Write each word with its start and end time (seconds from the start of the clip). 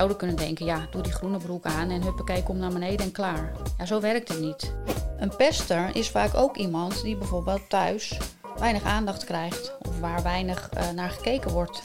ouder 0.00 0.16
kunnen 0.16 0.36
denken, 0.36 0.66
ja, 0.66 0.86
doe 0.90 1.02
die 1.02 1.12
groene 1.12 1.38
broek 1.38 1.64
aan 1.64 1.90
en 1.90 2.02
huppakee, 2.02 2.42
kom 2.42 2.56
naar 2.56 2.72
beneden 2.72 3.06
en 3.06 3.12
klaar. 3.12 3.52
Ja, 3.78 3.86
zo 3.86 4.00
werkt 4.00 4.28
het 4.28 4.40
niet. 4.40 4.74
Een 5.18 5.36
pester 5.36 5.96
is 5.96 6.08
vaak 6.08 6.34
ook 6.34 6.56
iemand 6.56 7.02
die 7.02 7.16
bijvoorbeeld 7.16 7.68
thuis 7.68 8.18
weinig 8.58 8.82
aandacht 8.82 9.24
krijgt 9.24 9.72
of 9.88 10.00
waar 10.00 10.22
weinig 10.22 10.70
uh, 10.74 10.90
naar 10.90 11.10
gekeken 11.10 11.50
wordt. 11.50 11.82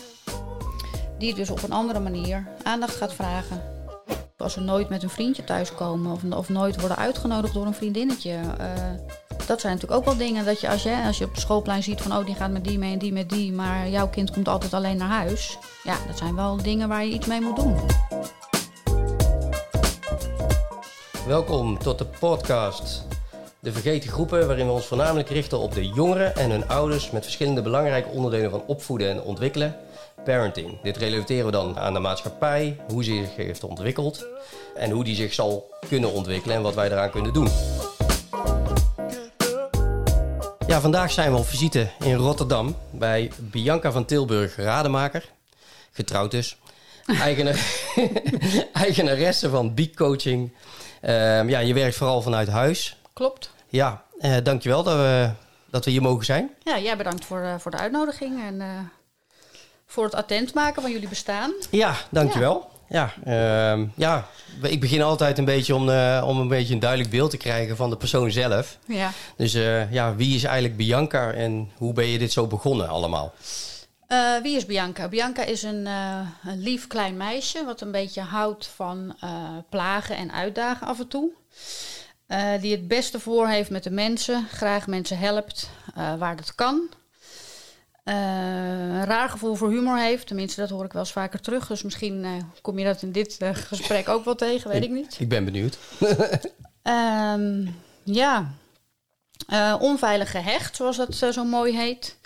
Die 1.18 1.36
dus 1.36 1.50
op 1.50 1.64
een 1.64 1.72
andere 1.72 2.00
manier 2.00 2.48
aandacht 2.64 2.96
gaat 2.96 3.14
vragen. 3.14 3.62
Als 4.38 4.54
ze 4.54 4.60
nooit 4.60 4.90
met 4.90 5.04
een 5.04 5.10
vriendje 5.10 5.44
thuiskomen 5.44 6.12
of, 6.12 6.24
of 6.24 6.50
nooit 6.50 6.80
worden 6.80 6.98
uitgenodigd 6.98 7.54
door 7.54 7.66
een 7.66 7.74
vriendinnetje. 7.74 8.32
Uh, 8.32 8.68
dat 9.46 9.62
zijn 9.62 9.74
natuurlijk 9.74 10.00
ook 10.00 10.06
wel 10.06 10.18
dingen 10.28 10.46
dat 10.46 10.62
je 10.62 10.70
als, 10.70 10.84
je 10.84 11.04
als 11.06 11.18
je 11.18 11.26
op 11.26 11.32
het 11.32 11.40
schoolplein 11.40 11.84
ziet 11.84 12.02
van 12.02 12.18
oh 12.18 12.26
die 12.26 12.36
gaat 12.36 12.52
met 12.52 12.64
die 12.64 12.78
mee 12.78 12.94
en 12.94 13.00
die 13.00 13.14
met 13.14 13.30
die, 13.30 13.52
maar 13.52 13.90
jouw 13.90 14.10
kind 14.10 14.32
komt 14.32 14.48
altijd 14.48 14.74
alleen 14.74 14.98
naar 14.98 15.10
huis. 15.10 15.58
Ja, 15.84 15.96
dat 16.08 16.18
zijn 16.18 16.36
wel 16.36 16.58
dingen 16.58 16.88
waar 16.88 17.06
je 17.06 17.14
iets 17.14 17.28
mee 17.28 17.42
moet 17.42 17.56
doen. 17.56 17.76
Welkom 21.28 21.78
tot 21.78 21.98
de 21.98 22.06
podcast 22.06 23.04
De 23.60 23.72
Vergeten 23.72 24.10
Groepen, 24.10 24.48
waarin 24.48 24.66
we 24.66 24.72
ons 24.72 24.86
voornamelijk 24.86 25.30
richten 25.30 25.60
op 25.60 25.74
de 25.74 25.88
jongeren 25.88 26.36
en 26.36 26.50
hun 26.50 26.68
ouders 26.68 27.12
met 27.12 27.24
verschillende 27.24 27.62
belangrijke 27.62 28.10
onderdelen 28.10 28.52
van 28.52 28.64
opvoeden 28.68 29.10
en 29.10 29.22
ontwikkelen. 29.22 29.76
Parenting. 30.24 30.82
Dit 30.82 30.98
relateren 30.98 31.46
we 31.46 31.52
dan 31.52 31.80
aan 31.80 31.94
de 31.94 32.00
maatschappij, 32.00 32.80
hoe 32.88 33.04
ze 33.04 33.12
zich 33.12 33.36
heeft 33.36 33.64
ontwikkeld 33.64 34.26
en 34.76 34.92
hoe 34.92 35.04
die 35.04 35.16
zich 35.16 35.34
zal 35.34 35.74
kunnen 35.88 36.12
ontwikkelen 36.12 36.56
en 36.56 36.62
wat 36.62 36.76
wij 36.76 36.92
eraan 36.92 37.12
kunnen 37.12 37.34
doen. 37.34 37.50
Ja, 40.68 40.82
vandaag 40.82 41.12
zijn 41.12 41.32
we 41.32 41.38
op 41.38 41.48
visite 41.48 41.90
in 42.00 42.16
Rotterdam 42.16 42.76
bij 42.92 43.32
Bianca 43.38 43.92
van 43.92 44.06
Tilburg, 44.06 44.56
rademaker. 44.56 45.30
Getrouwd 45.92 46.32
dus. 46.32 46.58
Eigenaresse 48.74 49.50
van 49.50 49.74
Beak 49.74 49.96
Coaching. 49.96 50.52
Uh, 51.06 51.50
ja, 51.50 51.60
je 51.60 51.74
werkt 51.74 51.96
vooral 51.96 52.22
vanuit 52.22 52.48
huis. 52.48 52.98
Klopt. 53.14 53.52
Ja, 53.70 54.04
uh, 54.20 54.36
dankjewel 54.44 54.84
dat 54.84 54.96
we, 54.96 55.30
dat 55.70 55.86
we 55.86 55.92
hier 55.92 56.02
mogen 56.02 56.26
zijn. 56.26 56.50
Ja, 56.64 56.80
jij 56.80 56.98
bedankt 56.98 57.26
voor, 57.26 57.42
uh, 57.42 57.54
voor 57.58 57.72
de 57.72 57.78
uitnodiging 57.78 58.44
en 58.44 58.56
uh, 58.56 58.68
voor 59.86 60.04
het 60.04 60.16
attent 60.16 60.54
maken 60.54 60.82
van 60.82 60.92
jullie 60.92 61.10
bestaan. 61.10 61.54
Ja, 61.70 61.96
dankjewel. 62.10 62.70
Ja, 62.90 63.14
ja, 63.26 63.78
ja 63.96 64.28
ik 64.62 64.80
begin 64.80 65.02
altijd 65.02 65.38
een 65.38 65.46
beetje 65.46 65.76
om, 65.76 65.82
om 66.30 66.40
een 66.40 66.48
beetje 66.48 66.74
een 66.74 66.80
duidelijk 66.80 67.10
beeld 67.10 67.30
te 67.30 67.38
krijgen 67.38 67.76
van 67.76 67.90
de 67.90 67.98
persoon 67.98 68.32
zelf. 68.32 68.78
Ja. 68.88 69.12
Dus 69.38 69.54
ja, 69.90 70.16
wie 70.16 70.36
is 70.36 70.44
eigenlijk 70.44 70.78
Bianca 70.78 71.32
en 71.32 71.72
hoe 71.78 71.94
ben 71.94 72.08
je 72.08 72.18
dit 72.18 72.32
zo 72.32 72.48
begonnen 72.48 72.88
allemaal? 72.88 73.34
Uh, 74.10 74.38
wie 74.42 74.56
is 74.56 74.66
Bianca? 74.66 75.08
Bianca 75.08 75.44
is 75.44 75.64
een, 75.64 75.86
uh, 75.86 76.28
een, 76.44 76.60
lief 76.60 76.88
klein 76.88 77.18
meisje 77.18 77.66
wat 77.66 77.82
een 77.82 77.92
beetje 77.92 78.22
houdt 78.22 78.68
van 78.68 79.16
uh, 79.24 79.58
plagen 79.70 80.16
en 80.18 80.32
uitdagen 80.32 80.88
af 80.88 81.00
en 81.00 81.08
toe. 81.08 81.32
die 82.62 82.72
het 82.72 82.88
beste 82.88 83.20
voor 83.20 83.48
heeft 83.48 83.70
met 83.70 83.84
de 83.84 83.92
mensen, 83.92 84.48
graag 84.52 84.88
mensen 84.88 85.18
helpt 85.18 85.70
waar 85.96 86.36
dat 86.36 86.56
kan. 86.56 86.90
een 88.04 89.06
raar 89.06 89.30
gevoel 89.30 89.56
voor 89.56 89.70
humor 89.70 89.98
heeft, 89.98 90.28
tenminste 90.28 90.62
dat 90.62 90.70
hoor 90.70 90.86
ik 90.86 90.92
wel 90.94 91.02
eens 91.02 91.12
vaker 91.12 91.42
terug. 91.42 91.68
Dus 91.68 91.84
misschien 91.84 92.44
kom 92.62 92.80
je 92.80 92.86
dat 92.86 93.02
in 93.02 93.12
dit 93.12 93.38
gesprek 93.54 94.10
ook 94.10 94.26
wel 94.26 94.36
tegen, 94.36 94.70
weet 94.70 94.84
ik, 94.84 94.90
ik 94.90 94.96
niet. 94.96 95.20
Ik 95.20 95.30
ben 95.30 95.46
benieuwd. 95.46 95.78
um, 96.84 97.76
ja, 98.22 98.54
onveilig 99.80 100.32
gehecht, 100.32 100.76
zoals 100.76 100.98
dat 100.98 101.16
zo 101.16 101.44
mooi 101.44 101.78
heet. 101.78 102.18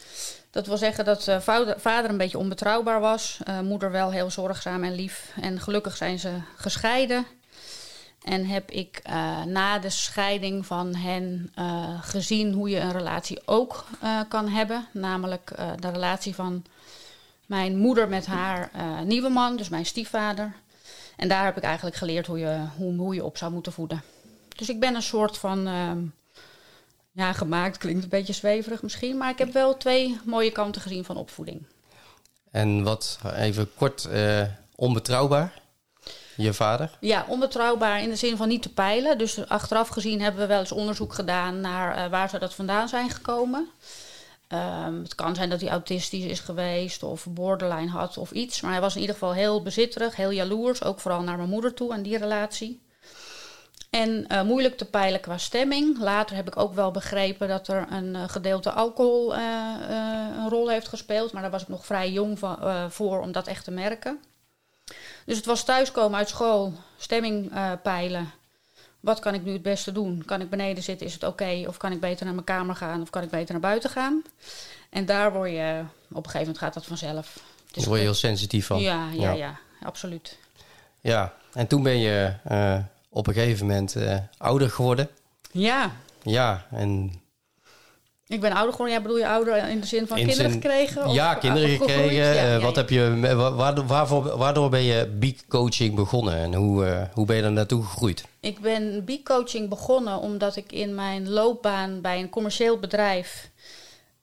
Dat 0.51 0.67
wil 0.67 0.77
zeggen 0.77 1.05
dat 1.05 1.27
uh, 1.27 1.39
vader 1.77 2.09
een 2.09 2.17
beetje 2.17 2.37
onbetrouwbaar 2.37 2.99
was. 2.99 3.39
Uh, 3.47 3.59
moeder 3.59 3.91
wel 3.91 4.11
heel 4.11 4.29
zorgzaam 4.29 4.83
en 4.83 4.95
lief. 4.95 5.33
En 5.41 5.59
gelukkig 5.59 5.97
zijn 5.97 6.19
ze 6.19 6.31
gescheiden. 6.55 7.25
En 8.23 8.45
heb 8.45 8.71
ik 8.71 9.01
uh, 9.09 9.43
na 9.43 9.79
de 9.79 9.89
scheiding 9.89 10.65
van 10.65 10.95
hen 10.95 11.53
gezien 12.01 12.53
hoe 12.53 12.69
je 12.69 12.79
een 12.79 12.91
relatie 12.91 13.41
ook 13.45 13.85
kan 14.27 14.47
hebben. 14.47 14.87
Namelijk 14.91 15.51
de 15.79 15.89
relatie 15.91 16.35
van 16.35 16.63
mijn 17.45 17.77
moeder 17.77 18.09
met 18.09 18.25
haar 18.25 18.71
nieuwe 19.05 19.29
man, 19.29 19.55
dus 19.55 19.69
mijn 19.69 19.85
stiefvader. 19.85 20.53
En 21.15 21.27
daar 21.27 21.45
heb 21.45 21.57
ik 21.57 21.63
eigenlijk 21.63 21.95
geleerd 21.95 22.27
hoe 22.27 22.39
je, 22.39 22.65
hoe, 22.77 22.95
hoe 22.95 23.15
je 23.15 23.25
op 23.25 23.37
zou 23.37 23.51
moeten 23.51 23.71
voeden. 23.71 24.03
Dus 24.55 24.69
ik 24.69 24.79
ben 24.79 24.95
een 24.95 25.01
soort 25.01 25.37
van 25.37 25.67
ehm, 25.67 25.99
ja, 27.11 27.33
gemaakt 27.33 27.77
klinkt 27.77 28.03
een 28.03 28.09
beetje 28.09 28.33
zweverig 28.33 28.81
misschien, 28.81 29.17
maar 29.17 29.29
ik 29.29 29.37
heb 29.37 29.53
wel 29.53 29.77
twee 29.77 30.19
mooie 30.25 30.51
kanten 30.51 30.81
gezien 30.81 31.05
van 31.05 31.17
opvoeding. 31.17 31.65
En 32.51 32.83
wat, 32.83 33.19
even 33.35 33.69
kort, 33.75 34.07
uh, 34.11 34.43
onbetrouwbaar? 34.75 35.61
Je 36.35 36.53
vader? 36.53 36.97
Ja, 36.99 37.25
onbetrouwbaar 37.27 38.01
in 38.01 38.09
de 38.09 38.15
zin 38.15 38.37
van 38.37 38.47
niet 38.47 38.61
te 38.61 38.73
peilen. 38.73 39.17
Dus 39.17 39.47
achteraf 39.47 39.87
gezien 39.87 40.21
hebben 40.21 40.41
we 40.41 40.47
wel 40.47 40.59
eens 40.59 40.71
onderzoek 40.71 41.13
gedaan 41.13 41.61
naar 41.61 41.97
uh, 41.97 42.11
waar 42.11 42.29
zou 42.29 42.41
dat 42.41 42.53
vandaan 42.53 42.87
zijn 42.87 43.09
gekomen. 43.09 43.69
Um, 44.53 45.01
het 45.03 45.15
kan 45.15 45.35
zijn 45.35 45.49
dat 45.49 45.61
hij 45.61 45.69
autistisch 45.69 46.23
is 46.23 46.39
geweest 46.39 47.03
of 47.03 47.25
borderline 47.29 47.89
had 47.89 48.17
of 48.17 48.31
iets. 48.31 48.61
Maar 48.61 48.71
hij 48.71 48.81
was 48.81 48.95
in 48.95 49.01
ieder 49.01 49.15
geval 49.15 49.33
heel 49.33 49.61
bezitterig, 49.61 50.15
heel 50.15 50.31
jaloers. 50.31 50.83
Ook 50.83 50.99
vooral 50.99 51.21
naar 51.21 51.37
mijn 51.37 51.49
moeder 51.49 51.73
toe 51.73 51.93
en 51.93 52.03
die 52.03 52.17
relatie. 52.17 52.81
En 53.89 54.25
uh, 54.31 54.41
moeilijk 54.41 54.77
te 54.77 54.85
peilen 54.85 55.19
qua 55.19 55.37
stemming. 55.37 55.99
Later 55.99 56.35
heb 56.35 56.47
ik 56.47 56.57
ook 56.57 56.73
wel 56.73 56.91
begrepen 56.91 57.47
dat 57.47 57.67
er 57.67 57.85
een 57.91 58.15
uh, 58.15 58.23
gedeelte 58.27 58.71
alcohol 58.71 59.35
uh, 59.35 59.75
een 60.37 60.49
rol 60.49 60.69
heeft 60.69 60.87
gespeeld. 60.87 61.31
Maar 61.31 61.41
daar 61.41 61.51
was 61.51 61.61
ik 61.61 61.67
nog 61.67 61.85
vrij 61.85 62.11
jong 62.11 62.39
van, 62.39 62.91
voor 62.91 63.21
om 63.21 63.31
dat 63.31 63.47
echt 63.47 63.63
te 63.63 63.71
merken. 63.71 64.19
Dus 65.25 65.37
het 65.37 65.45
was 65.45 65.63
thuiskomen 65.63 66.17
uit 66.17 66.29
school, 66.29 66.73
stemming 66.97 67.51
peilen. 67.83 68.31
Wat 68.99 69.19
kan 69.19 69.33
ik 69.33 69.43
nu 69.43 69.53
het 69.53 69.61
beste 69.61 69.91
doen? 69.91 70.23
Kan 70.25 70.41
ik 70.41 70.49
beneden 70.49 70.83
zitten? 70.83 71.07
Is 71.07 71.13
het 71.13 71.23
oké? 71.23 71.63
Of 71.67 71.77
kan 71.77 71.91
ik 71.91 71.99
beter 71.99 72.25
naar 72.25 72.33
mijn 72.33 72.45
kamer 72.45 72.75
gaan? 72.75 73.01
Of 73.01 73.09
kan 73.09 73.23
ik 73.23 73.29
beter 73.29 73.51
naar 73.51 73.61
buiten 73.61 73.89
gaan? 73.89 74.23
En 74.89 75.05
daar 75.05 75.33
word 75.33 75.51
je, 75.51 75.81
op 76.09 76.15
een 76.15 76.31
gegeven 76.31 76.39
moment 76.39 76.57
gaat 76.57 76.73
dat 76.73 76.85
vanzelf. 76.85 77.39
Daar 77.71 77.85
word 77.85 77.97
je 77.97 78.05
heel 78.05 78.13
sensitief 78.13 78.65
van. 78.65 78.79
Ja, 78.79 79.09
ja, 79.11 79.21
ja, 79.21 79.33
ja 79.33 79.59
absoluut. 79.83 80.37
Ja, 80.99 81.33
en 81.53 81.67
toen 81.67 81.83
ben 81.83 81.97
je 81.97 82.33
op 83.09 83.27
een 83.27 83.33
gegeven 83.33 83.65
moment 83.65 83.95
uh, 83.95 84.17
ouder 84.37 84.69
geworden. 84.69 85.09
Ja. 85.51 85.91
Ja, 86.23 86.65
en... 86.71 87.21
Ik 88.27 88.41
ben 88.41 88.51
ouder 88.51 88.71
geworden. 88.71 88.95
Ja, 88.95 89.01
bedoel 89.01 89.17
je 89.17 89.27
ouder 89.27 89.67
in 89.67 89.79
de 89.79 89.87
zin 89.87 90.07
van 90.07 90.17
kinderen 90.17 90.51
gekregen? 90.51 91.05
Of 91.05 91.13
ja, 91.13 91.33
kinderen 91.33 91.69
gekregen. 91.69 92.13
Ja, 92.13 92.31
ja, 92.31 92.59
wat 92.59 92.75
heb 92.75 92.89
je, 92.89 93.35
waardoor, 93.55 93.85
waarvoor, 93.85 94.37
waardoor 94.37 94.69
ben 94.69 94.83
je 94.83 95.07
beak 95.07 95.35
coaching 95.47 95.95
begonnen 95.95 96.35
en 96.35 96.53
hoe, 96.53 96.85
uh, 96.85 97.01
hoe 97.13 97.25
ben 97.25 97.35
je 97.35 97.43
er 97.43 97.51
naartoe 97.51 97.83
gegroeid? 97.83 98.23
Ik 98.39 98.59
ben 98.59 99.05
beak 99.05 99.23
coaching 99.23 99.69
begonnen 99.69 100.19
omdat 100.19 100.55
ik 100.55 100.71
in 100.71 100.95
mijn 100.95 101.29
loopbaan 101.29 102.01
bij 102.01 102.19
een 102.19 102.29
commercieel 102.29 102.77
bedrijf 102.79 103.49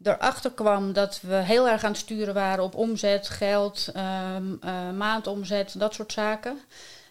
erachter 0.03 0.51
kwam 0.51 0.93
dat 0.93 1.21
we 1.23 1.35
heel 1.35 1.69
erg 1.69 1.85
aan 1.85 1.91
het 1.91 2.01
sturen 2.01 2.35
waren 2.35 2.65
op 2.65 2.75
omzet, 2.75 3.29
geld, 3.29 3.93
um, 4.37 4.59
maandomzet, 4.97 5.75
dat 5.79 5.95
soort 5.95 6.13
zaken. 6.13 6.59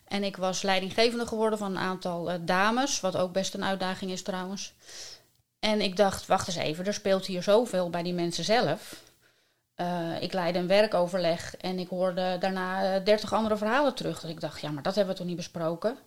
En 0.07 0.23
ik 0.23 0.37
was 0.37 0.61
leidinggevende 0.61 1.27
geworden 1.27 1.59
van 1.59 1.71
een 1.71 1.81
aantal 1.81 2.31
uh, 2.31 2.35
dames, 2.41 2.99
wat 2.99 3.17
ook 3.17 3.31
best 3.31 3.53
een 3.53 3.63
uitdaging 3.63 4.11
is 4.11 4.23
trouwens. 4.23 4.73
En 5.59 5.81
ik 5.81 5.97
dacht, 5.97 6.25
wacht 6.25 6.47
eens 6.47 6.57
even, 6.57 6.85
er 6.85 6.93
speelt 6.93 7.25
hier 7.25 7.43
zoveel 7.43 7.89
bij 7.89 8.03
die 8.03 8.13
mensen 8.13 8.43
zelf. 8.43 9.03
Uh, 9.75 10.21
ik 10.21 10.33
leidde 10.33 10.59
een 10.59 10.67
werkoverleg 10.67 11.55
en 11.55 11.79
ik 11.79 11.87
hoorde 11.87 12.37
daarna 12.39 12.95
uh, 12.95 13.05
dertig 13.05 13.33
andere 13.33 13.57
verhalen 13.57 13.93
terug. 13.93 14.19
Dat 14.21 14.31
ik 14.31 14.41
dacht, 14.41 14.61
ja, 14.61 14.71
maar 14.71 14.83
dat 14.83 14.95
hebben 14.95 15.13
we 15.13 15.19
toch 15.19 15.29
niet 15.29 15.37
besproken. 15.37 15.97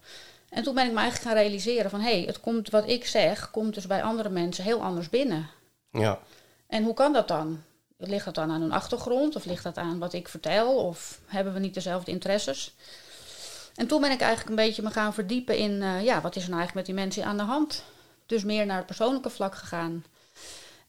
En 0.49 0.63
toen 0.63 0.75
ben 0.75 0.87
ik 0.87 0.93
me 0.93 0.99
eigenlijk 0.99 1.29
gaan 1.29 1.43
realiseren 1.43 1.91
van... 1.91 2.01
hé, 2.01 2.19
hey, 2.19 2.27
het 2.27 2.41
komt 2.41 2.71
wat 2.71 2.89
ik 2.89 3.07
zeg, 3.07 3.51
komt 3.51 3.75
dus 3.75 3.87
bij 3.87 4.03
andere 4.03 4.29
mensen 4.29 4.65
heel 4.65 4.83
anders 4.83 5.09
binnen. 5.09 5.51
Ja. 5.91 6.19
En 6.67 6.85
hoe 6.85 6.95
kan 6.95 7.13
dat 7.13 7.29
dan? 7.29 7.63
Ligt 7.97 8.25
dat 8.25 8.35
dan 8.35 8.51
aan 8.51 8.61
hun 8.61 8.73
achtergrond? 8.73 9.37
Of 9.37 9.45
ligt 9.45 9.63
dat 9.63 9.77
aan 9.77 9.99
wat 9.99 10.13
ik 10.13 10.29
vertel? 10.29 10.77
Of 10.77 11.21
hebben 11.27 11.53
we 11.53 11.59
niet 11.59 11.75
dezelfde 11.75 12.11
interesses? 12.11 12.75
En 13.79 13.87
toen 13.87 14.01
ben 14.01 14.11
ik 14.11 14.21
eigenlijk 14.21 14.51
een 14.51 14.67
beetje 14.67 14.83
me 14.83 14.91
gaan 14.91 15.15
verdiepen 15.15 15.57
in, 15.57 15.71
uh, 15.71 16.05
ja, 16.05 16.21
wat 16.21 16.37
is 16.37 16.43
er 16.43 16.49
nou 16.49 16.61
eigenlijk 16.61 16.75
met 16.75 16.97
die 16.97 17.05
mensen 17.05 17.25
aan 17.25 17.37
de 17.37 17.53
hand? 17.53 17.85
Dus 18.27 18.45
meer 18.45 18.67
naar 18.67 18.77
het 18.77 18.87
persoonlijke 18.87 19.31
vlak 19.31 19.55
gegaan. 19.55 20.05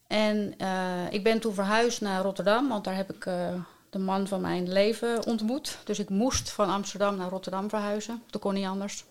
En 0.06 0.54
uh, 0.58 1.12
ik 1.12 1.22
ben 1.22 1.40
toen 1.40 1.54
verhuisd 1.54 2.00
naar 2.00 2.22
Rotterdam, 2.22 2.68
want 2.68 2.84
daar 2.84 2.96
heb 2.96 3.12
ik 3.12 3.24
uh, 3.24 3.52
de 3.90 3.98
man 3.98 4.26
van 4.28 4.40
mijn 4.40 4.72
leven 4.72 5.26
ontmoet. 5.26 5.78
Dus 5.84 5.98
ik 5.98 6.08
moest 6.08 6.50
van 6.50 6.70
Amsterdam 6.70 7.16
naar 7.16 7.30
Rotterdam 7.30 7.68
verhuizen. 7.68 8.22
Dat 8.30 8.40
kon 8.40 8.54
niet 8.54 8.66
anders. 8.66 9.04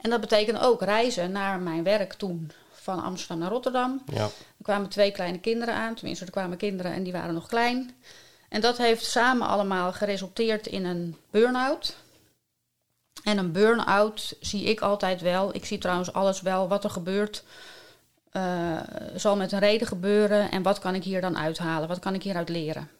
En 0.00 0.10
dat 0.10 0.20
betekende 0.20 0.60
ook 0.60 0.82
reizen 0.82 1.32
naar 1.32 1.60
mijn 1.60 1.82
werk 1.82 2.12
toen. 2.12 2.50
Van 2.70 3.02
Amsterdam 3.02 3.38
naar 3.38 3.50
Rotterdam. 3.50 4.02
Ja. 4.12 4.24
Er 4.24 4.62
kwamen 4.62 4.88
twee 4.88 5.12
kleine 5.12 5.38
kinderen 5.38 5.74
aan. 5.74 5.94
Tenminste, 5.94 6.24
er 6.24 6.30
kwamen 6.30 6.56
kinderen 6.56 6.92
en 6.92 7.02
die 7.02 7.12
waren 7.12 7.34
nog 7.34 7.46
klein. 7.46 7.94
En 8.50 8.60
dat 8.60 8.78
heeft 8.78 9.04
samen 9.04 9.46
allemaal 9.46 9.92
geresulteerd 9.92 10.66
in 10.66 10.84
een 10.84 11.16
burn-out. 11.30 11.96
En 13.24 13.38
een 13.38 13.52
burn-out 13.52 14.36
zie 14.40 14.64
ik 14.64 14.80
altijd 14.80 15.20
wel. 15.20 15.54
Ik 15.54 15.64
zie 15.64 15.78
trouwens 15.78 16.12
alles 16.12 16.40
wel 16.40 16.68
wat 16.68 16.84
er 16.84 16.90
gebeurt. 16.90 17.44
Uh, 18.32 18.80
zal 19.14 19.36
met 19.36 19.52
een 19.52 19.58
reden 19.58 19.86
gebeuren. 19.86 20.50
En 20.50 20.62
wat 20.62 20.78
kan 20.78 20.94
ik 20.94 21.04
hier 21.04 21.20
dan 21.20 21.38
uithalen? 21.38 21.88
Wat 21.88 21.98
kan 21.98 22.14
ik 22.14 22.22
hieruit 22.22 22.48
leren? 22.48 22.90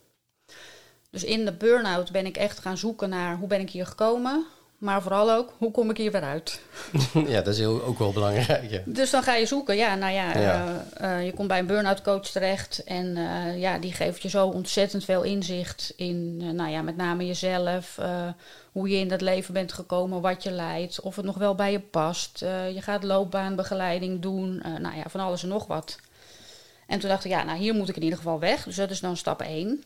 Dus 1.10 1.24
in 1.24 1.44
de 1.44 1.52
burn-out 1.52 2.10
ben 2.10 2.26
ik 2.26 2.36
echt 2.36 2.58
gaan 2.58 2.78
zoeken 2.78 3.08
naar 3.08 3.36
hoe 3.36 3.48
ben 3.48 3.60
ik 3.60 3.70
hier 3.70 3.86
gekomen. 3.86 4.46
Maar 4.80 5.02
vooral 5.02 5.32
ook, 5.32 5.52
hoe 5.58 5.70
kom 5.70 5.90
ik 5.90 5.96
hier 5.96 6.12
weer 6.12 6.22
uit? 6.22 6.60
ja, 7.26 7.40
dat 7.40 7.54
is 7.54 7.58
heel, 7.58 7.82
ook 7.82 7.98
wel 7.98 8.12
belangrijk. 8.12 8.70
Ja. 8.70 8.80
Dus 8.84 9.10
dan 9.10 9.22
ga 9.22 9.34
je 9.34 9.46
zoeken. 9.46 9.76
Ja, 9.76 9.94
nou 9.94 10.12
ja, 10.12 10.38
Ja. 10.38 10.84
eh, 10.94 11.16
eh, 11.18 11.24
je 11.24 11.32
komt 11.32 11.48
bij 11.48 11.58
een 11.58 11.66
burn-out 11.66 12.02
coach 12.02 12.26
terecht. 12.26 12.84
En 12.84 13.16
eh, 13.16 13.60
ja, 13.60 13.78
die 13.78 13.92
geeft 13.92 14.22
je 14.22 14.28
zo 14.28 14.46
ontzettend 14.46 15.04
veel 15.04 15.22
inzicht 15.22 15.92
in, 15.96 16.36
nou 16.54 16.70
ja, 16.70 16.82
met 16.82 16.96
name 16.96 17.26
jezelf. 17.26 17.98
hoe 18.72 18.88
je 18.88 18.96
in 18.96 19.08
dat 19.08 19.20
leven 19.20 19.54
bent 19.54 19.72
gekomen, 19.72 20.20
wat 20.20 20.42
je 20.42 20.50
leidt. 20.50 21.00
Of 21.00 21.16
het 21.16 21.24
nog 21.24 21.36
wel 21.38 21.54
bij 21.54 21.72
je 21.72 21.80
past. 21.80 22.38
Je 22.74 22.78
gaat 22.80 23.02
loopbaanbegeleiding 23.02 24.20
doen. 24.22 24.62
nou 24.80 24.96
ja, 24.96 25.02
van 25.08 25.20
alles 25.20 25.42
en 25.42 25.48
nog 25.48 25.66
wat. 25.66 25.98
En 26.86 26.98
toen 26.98 27.08
dacht 27.08 27.24
ik, 27.24 27.30
ja, 27.30 27.42
nou 27.44 27.58
hier 27.58 27.74
moet 27.74 27.88
ik 27.88 27.96
in 27.96 28.02
ieder 28.02 28.18
geval 28.18 28.38
weg. 28.38 28.64
Dus 28.64 28.76
dat 28.76 28.90
is 28.90 29.00
dan 29.00 29.16
stap 29.16 29.42
1. 29.42 29.84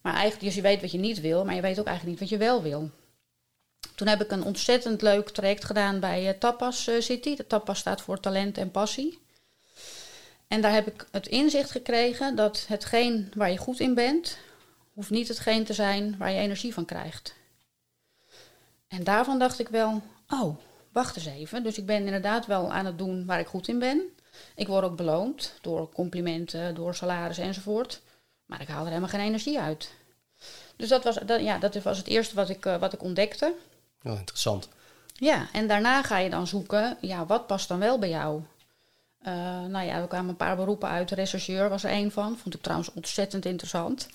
Maar 0.00 0.12
eigenlijk, 0.12 0.44
dus 0.44 0.54
je 0.54 0.62
weet 0.62 0.80
wat 0.80 0.92
je 0.92 0.98
niet 0.98 1.20
wil, 1.20 1.44
maar 1.44 1.54
je 1.54 1.60
weet 1.60 1.78
ook 1.80 1.86
eigenlijk 1.86 2.20
niet 2.20 2.30
wat 2.30 2.38
je 2.38 2.44
wel 2.46 2.62
wil. 2.62 2.90
Toen 3.94 4.06
heb 4.08 4.22
ik 4.22 4.30
een 4.30 4.44
ontzettend 4.44 5.02
leuk 5.02 5.28
traject 5.28 5.64
gedaan 5.64 6.00
bij 6.00 6.28
eh, 6.28 6.38
Tapas 6.38 6.86
eh, 6.86 7.00
City. 7.00 7.36
De 7.36 7.46
Tapas 7.46 7.78
staat 7.78 8.00
voor 8.00 8.20
talent 8.20 8.58
en 8.58 8.70
passie. 8.70 9.18
En 10.48 10.60
daar 10.60 10.72
heb 10.72 10.86
ik 10.86 11.06
het 11.10 11.26
inzicht 11.26 11.70
gekregen 11.70 12.36
dat 12.36 12.64
hetgeen 12.68 13.32
waar 13.34 13.50
je 13.50 13.56
goed 13.56 13.80
in 13.80 13.94
bent, 13.94 14.38
hoeft 14.94 15.10
niet 15.10 15.28
hetgeen 15.28 15.64
te 15.64 15.72
zijn 15.72 16.16
waar 16.18 16.30
je 16.30 16.40
energie 16.40 16.74
van 16.74 16.84
krijgt. 16.84 17.34
En 18.88 19.04
daarvan 19.04 19.38
dacht 19.38 19.58
ik 19.58 19.68
wel, 19.68 20.02
oh, 20.28 20.56
wacht 20.92 21.16
eens 21.16 21.26
even. 21.26 21.62
Dus 21.62 21.78
ik 21.78 21.86
ben 21.86 22.04
inderdaad 22.04 22.46
wel 22.46 22.72
aan 22.72 22.86
het 22.86 22.98
doen 22.98 23.26
waar 23.26 23.40
ik 23.40 23.46
goed 23.46 23.68
in 23.68 23.78
ben. 23.78 24.02
Ik 24.54 24.66
word 24.66 24.84
ook 24.84 24.96
beloond 24.96 25.52
door 25.60 25.92
complimenten, 25.92 26.74
door 26.74 26.94
salaris 26.94 27.38
enzovoort. 27.38 28.00
Maar 28.46 28.60
ik 28.60 28.68
haal 28.68 28.80
er 28.80 28.88
helemaal 28.88 29.08
geen 29.08 29.20
energie 29.20 29.60
uit. 29.60 29.90
Dus 30.76 30.88
dat 30.88 31.04
was, 31.04 31.18
ja, 31.26 31.58
dat 31.58 31.82
was 31.82 31.98
het 31.98 32.06
eerste 32.06 32.34
wat 32.34 32.48
ik, 32.48 32.66
eh, 32.66 32.78
wat 32.78 32.92
ik 32.92 33.02
ontdekte. 33.02 33.54
Interessant. 34.14 34.68
Ja, 35.14 35.46
en 35.52 35.66
daarna 35.66 36.02
ga 36.02 36.18
je 36.18 36.30
dan 36.30 36.46
zoeken, 36.46 36.96
ja, 37.00 37.26
wat 37.26 37.46
past 37.46 37.68
dan 37.68 37.78
wel 37.78 37.98
bij 37.98 38.08
jou? 38.08 38.42
Eh, 39.26 39.32
nou 39.64 39.86
ja, 39.86 39.94
er 39.94 40.06
kwamen 40.06 40.28
een 40.28 40.36
paar 40.36 40.56
beroepen 40.56 40.88
uit. 40.88 41.10
Rechercheur 41.10 41.68
was 41.68 41.84
er 41.84 41.90
één 41.90 42.10
van. 42.12 42.38
Vond 42.38 42.54
ik 42.54 42.62
trouwens 42.62 42.92
ontzettend 42.92 43.44
interessant. 43.44 44.08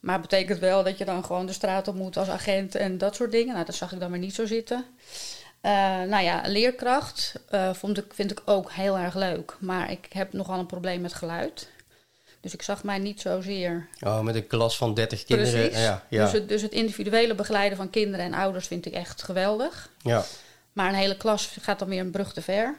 Maar 0.00 0.20
betekent 0.20 0.58
wel 0.58 0.84
dat 0.84 0.98
je 0.98 1.04
dan 1.04 1.24
gewoon 1.24 1.46
de 1.46 1.52
straat 1.52 1.88
op 1.88 1.94
moet 1.94 2.16
als 2.16 2.28
agent 2.28 2.74
en 2.74 2.98
dat 2.98 3.14
soort 3.14 3.30
dingen. 3.30 3.52
Nou, 3.52 3.66
dat 3.66 3.74
zag 3.74 3.92
ik 3.92 4.00
dan 4.00 4.10
maar 4.10 4.18
niet 4.18 4.34
zo 4.34 4.46
zitten. 4.46 4.84
Eh, 5.60 5.72
nou 6.02 6.24
ja, 6.24 6.42
leerkracht 6.46 7.34
eh, 7.48 7.74
vond 7.74 7.98
ik, 7.98 8.14
vind 8.14 8.30
ik 8.30 8.42
ook 8.44 8.72
heel 8.72 8.98
erg 8.98 9.14
leuk. 9.14 9.56
Maar 9.60 9.90
ik 9.90 10.06
heb 10.12 10.32
nogal 10.32 10.58
een 10.58 10.66
probleem 10.66 11.00
met 11.00 11.14
geluid. 11.14 11.68
Dus 12.40 12.54
ik 12.54 12.62
zag 12.62 12.84
mij 12.84 12.98
niet 12.98 13.20
zozeer 13.20 13.88
Oh, 14.00 14.20
met 14.20 14.34
een 14.34 14.46
klas 14.46 14.76
van 14.76 14.94
30 14.94 15.24
kinderen. 15.24 15.52
Precies. 15.52 15.82
Ja, 15.82 16.04
ja, 16.08 16.24
Dus, 16.24 16.32
het, 16.32 16.48
dus 16.48 16.62
het 16.62 16.72
individuele 16.72 17.34
begeleiden 17.34 17.76
van 17.76 17.90
kinderen 17.90 18.26
en 18.26 18.34
ouders 18.34 18.66
vind 18.66 18.86
ik 18.86 18.92
echt 18.92 19.22
geweldig. 19.22 19.90
ja. 20.02 20.24
Maar 20.72 20.88
een 20.88 20.94
hele 20.94 21.16
klas 21.16 21.56
gaat 21.60 21.78
dan 21.78 21.88
weer 21.88 22.00
een 22.00 22.10
brug 22.10 22.32
te 22.32 22.42
ver. 22.42 22.78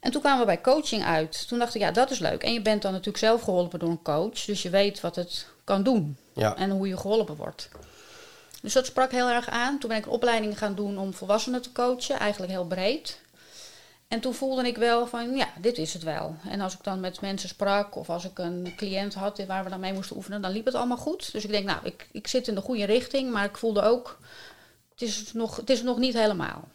En 0.00 0.10
toen 0.10 0.20
kwamen 0.20 0.40
we 0.40 0.46
bij 0.46 0.60
coaching 0.60 1.04
uit. 1.04 1.48
Toen 1.48 1.58
dacht 1.58 1.74
ik, 1.74 1.80
ja, 1.80 1.90
dat 1.90 2.10
is 2.10 2.18
leuk. 2.18 2.42
En 2.42 2.52
je 2.52 2.62
bent 2.62 2.82
dan 2.82 2.90
natuurlijk 2.90 3.18
zelf 3.18 3.42
geholpen 3.42 3.78
door 3.78 3.88
een 3.88 4.02
coach. 4.02 4.44
Dus 4.44 4.62
je 4.62 4.70
weet 4.70 5.00
wat 5.00 5.16
het 5.16 5.46
kan 5.64 5.82
doen 5.82 6.16
ja. 6.34 6.56
en 6.56 6.70
hoe 6.70 6.88
je 6.88 6.96
geholpen 6.96 7.36
wordt. 7.36 7.68
Dus 8.62 8.72
dat 8.72 8.86
sprak 8.86 9.10
heel 9.10 9.28
erg 9.28 9.48
aan. 9.48 9.78
Toen 9.78 9.88
ben 9.88 9.98
ik 9.98 10.04
een 10.04 10.10
opleiding 10.10 10.58
gaan 10.58 10.74
doen 10.74 10.98
om 10.98 11.14
volwassenen 11.14 11.62
te 11.62 11.72
coachen. 11.72 12.18
Eigenlijk 12.18 12.52
heel 12.52 12.66
breed. 12.66 13.20
En 14.08 14.20
toen 14.20 14.34
voelde 14.34 14.66
ik 14.66 14.76
wel 14.76 15.06
van, 15.06 15.36
ja, 15.36 15.48
dit 15.60 15.78
is 15.78 15.92
het 15.92 16.02
wel. 16.02 16.36
En 16.48 16.60
als 16.60 16.74
ik 16.74 16.82
dan 16.82 17.00
met 17.00 17.20
mensen 17.20 17.48
sprak 17.48 17.96
of 17.96 18.10
als 18.10 18.24
ik 18.24 18.38
een 18.38 18.72
cliënt 18.76 19.14
had 19.14 19.44
waar 19.46 19.64
we 19.64 19.70
dan 19.70 19.80
mee 19.80 19.92
moesten 19.92 20.16
oefenen, 20.16 20.42
dan 20.42 20.50
liep 20.50 20.64
het 20.64 20.74
allemaal 20.74 20.96
goed. 20.96 21.32
Dus 21.32 21.44
ik 21.44 21.50
denk, 21.50 21.66
nou, 21.66 21.78
ik, 21.82 22.08
ik 22.12 22.26
zit 22.26 22.48
in 22.48 22.54
de 22.54 22.60
goede 22.60 22.84
richting, 22.84 23.30
maar 23.30 23.44
ik 23.44 23.56
voelde 23.56 23.82
ook, 23.82 24.18
het 24.90 25.02
is 25.02 25.32
nog, 25.32 25.56
het 25.56 25.70
is 25.70 25.82
nog 25.82 25.98
niet 25.98 26.14
helemaal. 26.14 26.68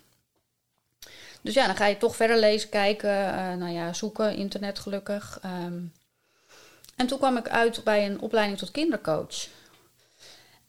Dus 1.42 1.54
ja, 1.54 1.66
dan 1.66 1.76
ga 1.76 1.86
je 1.86 1.98
toch 1.98 2.16
verder 2.16 2.40
lezen, 2.40 2.70
kijken, 2.70 3.34
eh, 3.34 3.54
nou 3.54 3.72
ja, 3.72 3.94
zoeken, 3.94 4.36
internet 4.36 4.80
gelukkig. 4.80 5.40
Ehm. 5.42 5.82
en 6.96 7.08
toen 7.08 7.18
kwam 7.18 7.38
ik 7.38 7.50
uit 7.50 7.84
bij 7.84 8.06
een 8.06 8.22
opleiding 8.22 8.58
tot 8.58 8.72
kindercoach. 8.72 9.48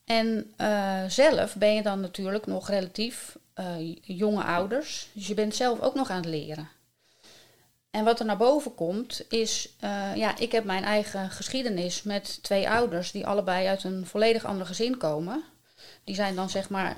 En 0.05 0.53
eh, 0.57 1.05
zelf 1.09 1.55
ben 1.55 1.75
je 1.75 1.83
dan 1.83 2.01
natuurlijk 2.01 2.47
nog 2.47 2.69
relatief 2.69 3.37
eh, 3.61 3.97
jonge 4.03 4.43
ouders. 4.43 5.09
Dus 5.13 5.27
je 5.27 5.35
bent 5.35 5.55
zelf 5.55 5.81
ook 5.81 5.95
nog 5.95 6.11
aan 6.11 6.17
het 6.17 6.25
leren. 6.27 6.69
En 7.91 8.05
wat 8.05 8.21
er 8.21 8.27
naar 8.27 8.37
boven 8.37 8.75
komt 8.75 9.25
is, 9.29 9.75
eh, 9.81 10.17
ja, 10.17 10.37
ik 10.39 10.53
heb 10.53 10.65
mijn 10.65 10.85
eigen 10.85 11.31
geschiedenis 11.31 12.03
met 12.03 12.43
twee 12.43 12.71
ouders 12.71 13.11
die 13.13 13.27
allebei 13.27 13.67
uit 13.67 13.85
een 13.85 14.07
volledig 14.07 14.45
ander 14.45 14.67
gezin 14.67 14.97
komen. 14.97 15.45
Die 16.05 16.15
zijn 16.15 16.35
dan 16.35 16.51
zeg 16.51 16.69
maar 16.69 16.97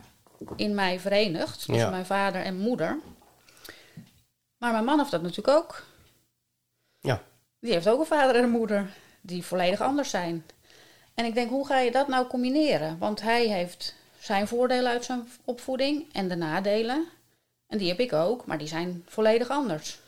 in 0.57 0.75
mij 0.75 1.01
verenigd, 1.01 1.67
dus 1.67 1.77
Ja. 1.77 1.91
mijn 1.91 2.07
vader 2.07 2.43
en 2.43 2.57
moeder. 2.59 2.99
Maar 4.59 4.73
mijn 4.73 4.85
man 4.85 4.99
heeft 4.99 5.11
dat 5.11 5.23
natuurlijk 5.23 5.57
ook. 5.59 5.85
Ja. 7.01 7.23
Die 7.61 7.73
heeft 7.73 7.89
ook 7.89 8.01
een 8.01 8.07
vader 8.07 8.37
en 8.37 8.43
een 8.43 8.51
moeder 8.51 8.91
die 9.21 9.45
volledig 9.45 9.81
anders 9.81 10.11
zijn. 10.11 10.47
En 11.15 11.25
ik 11.25 11.35
denk, 11.35 11.51
hoe 11.51 11.67
ga 11.67 11.79
je 11.79 11.91
dat 11.91 12.09
nou 12.09 12.27
combineren? 12.27 12.99
Want 12.99 13.21
hij 13.21 13.47
heeft 13.47 13.95
zijn 14.23 14.49
voordelen 14.49 14.91
uit 14.91 15.05
zijn 15.05 15.29
opvoeding 15.45 16.13
en 16.13 16.29
de 16.29 16.35
nadelen. 16.35 17.07
En 17.67 17.79
die 17.79 17.89
heb 17.89 18.01
ik 18.01 18.13
ook, 18.13 18.47
maar 18.47 18.59
die 18.59 18.67
zijn 18.67 19.05
volledig 19.07 19.49
anders. 19.49 19.99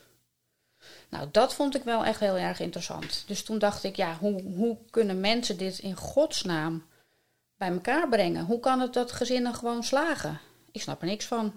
Nou, 1.08 1.28
dat 1.30 1.54
vond 1.54 1.74
ik 1.74 1.82
wel 1.82 2.04
echt 2.04 2.20
heel 2.20 2.36
erg 2.36 2.60
interessant. 2.60 3.24
Dus 3.26 3.42
toen 3.42 3.58
dacht 3.58 3.84
ik, 3.84 3.96
ja, 3.96 4.16
hoe, 4.20 4.42
hoe 4.42 4.76
kunnen 4.90 5.20
mensen 5.20 5.56
dit 5.56 5.78
in 5.78 5.96
godsnaam 5.96 6.86
bij 7.56 7.68
elkaar 7.68 8.08
brengen? 8.08 8.44
Hoe 8.44 8.60
kan 8.60 8.80
het 8.80 8.92
dat 8.92 9.12
gezinnen 9.12 9.54
gewoon 9.54 9.84
slagen? 9.84 10.40
Ik 10.70 10.82
snap 10.82 11.00
er 11.00 11.06
niks 11.06 11.24
van. 11.24 11.52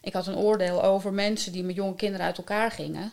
Ik 0.00 0.12
had 0.12 0.26
een 0.26 0.36
oordeel 0.36 0.82
over 0.82 1.12
mensen 1.12 1.52
die 1.52 1.64
met 1.64 1.74
jonge 1.74 1.94
kinderen 1.94 2.26
uit 2.26 2.38
elkaar 2.38 2.70
gingen. 2.70 3.12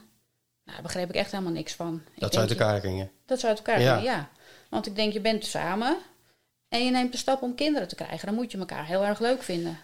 Nou, 0.64 0.78
daar 0.78 0.82
begreep 0.82 1.10
ik 1.10 1.16
echt 1.16 1.32
helemaal 1.32 1.54
niks 1.54 1.74
van. 1.74 2.02
Ik 2.14 2.20
Dat 2.20 2.34
ze 2.34 2.40
uit 2.40 2.50
elkaar 2.50 2.80
gingen. 2.80 3.12
Dat 3.26 3.40
ze 3.40 3.48
uit 3.48 3.58
elkaar 3.58 3.82
Ja. 3.82 3.96
gingen, 3.96 4.12
ja. 4.12 4.30
Want 4.70 4.86
ik 4.86 4.96
denk, 4.96 5.14
je 5.14 5.22
bent 5.22 5.46
samen 5.46 5.98
en 6.72 6.86
je 6.86 6.92
neemt 6.92 7.12
de 7.12 7.18
stap 7.18 7.42
om 7.42 7.56
kinderen 7.56 7.88
te 7.88 7.96
krijgen. 7.96 8.26
Dan 8.28 8.36
moet 8.36 8.52
je 8.52 8.58
elkaar 8.58 8.86
heel 8.86 9.04
erg 9.04 9.20
leuk 9.20 9.44
vinden. 9.44 9.78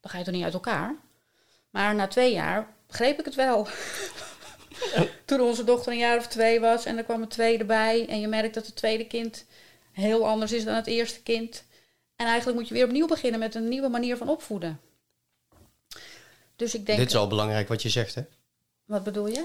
Dan 0.00 0.10
ga 0.10 0.18
je 0.18 0.24
toch 0.24 0.34
niet 0.34 0.44
uit 0.44 0.52
elkaar? 0.54 0.94
Maar 1.70 1.94
na 1.94 2.06
twee 2.06 2.32
jaar 2.32 2.66
begreep 2.86 3.18
ik 3.18 3.24
het 3.24 3.34
wel. 3.34 3.68
Toen 5.24 5.40
onze 5.40 5.64
dochter 5.64 5.92
een 5.92 5.98
jaar 5.98 6.16
of 6.16 6.26
twee 6.26 6.60
was 6.60 6.84
en 6.84 6.96
er 6.96 7.04
kwam 7.04 7.22
een 7.22 7.28
tweede 7.28 7.64
bij. 7.64 8.08
En 8.08 8.20
je 8.20 8.28
merkt 8.28 8.54
dat 8.54 8.66
het 8.66 8.76
tweede 8.76 9.06
kind 9.06 9.44
heel 9.92 10.26
anders 10.28 10.52
is 10.52 10.64
dan 10.64 10.74
het 10.74 10.86
eerste 10.86 11.22
kind. 11.22 11.64
En 12.16 12.26
eigenlijk 12.26 12.58
moet 12.58 12.68
je 12.68 12.74
weer 12.74 12.84
opnieuw 12.84 13.06
beginnen 13.06 13.40
met 13.40 13.54
een 13.54 13.68
nieuwe 13.68 13.88
manier 13.88 14.16
van 14.16 14.28
opvoeden. 14.28 14.80
Dus 16.56 16.74
ik 16.74 16.86
denk, 16.86 16.98
Dit 16.98 17.08
is 17.08 17.16
al 17.16 17.28
belangrijk 17.28 17.68
wat 17.68 17.82
je 17.82 17.88
zegt, 17.88 18.14
hè? 18.14 18.22
wat 18.84 19.04
bedoel 19.04 19.26
je? 19.26 19.44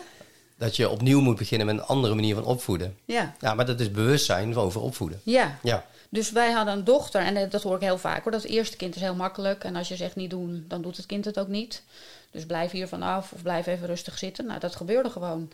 Dat 0.57 0.75
je 0.75 0.89
opnieuw 0.89 1.21
moet 1.21 1.37
beginnen 1.37 1.67
met 1.67 1.75
een 1.77 1.83
andere 1.83 2.15
manier 2.15 2.35
van 2.35 2.45
opvoeden. 2.45 2.97
Ja, 3.05 3.35
Ja, 3.39 3.53
maar 3.53 3.65
dat 3.65 3.79
is 3.79 3.91
bewustzijn 3.91 4.55
over 4.55 4.81
opvoeden. 4.81 5.21
ja. 5.23 5.59
Ja, 5.63 5.85
Dus 6.13 6.31
wij 6.31 6.51
hadden 6.51 6.73
een 6.73 6.83
dochter, 6.83 7.21
en 7.21 7.37
eh, 7.37 7.49
dat 7.49 7.63
hoor 7.63 7.75
ik 7.75 7.81
heel 7.81 7.97
vaak 7.97 8.23
hoor. 8.23 8.31
Dat 8.31 8.43
eerste 8.43 8.77
kind 8.77 8.95
is 8.95 9.01
heel 9.01 9.15
makkelijk. 9.15 9.63
En 9.63 9.75
als 9.75 9.87
je 9.87 9.95
zegt 9.95 10.15
niet 10.15 10.29
doen, 10.29 10.65
dan 10.67 10.81
doet 10.81 10.97
het 10.97 11.05
kind 11.05 11.25
het 11.25 11.39
ook 11.39 11.47
niet. 11.47 11.83
Dus 12.31 12.45
blijf 12.45 12.71
hier 12.71 12.87
vanaf 12.87 13.31
of 13.31 13.41
blijf 13.41 13.65
even 13.65 13.87
rustig 13.87 14.17
zitten. 14.17 14.45
Nou, 14.45 14.59
dat 14.59 14.75
gebeurde 14.75 15.09
gewoon. 15.09 15.51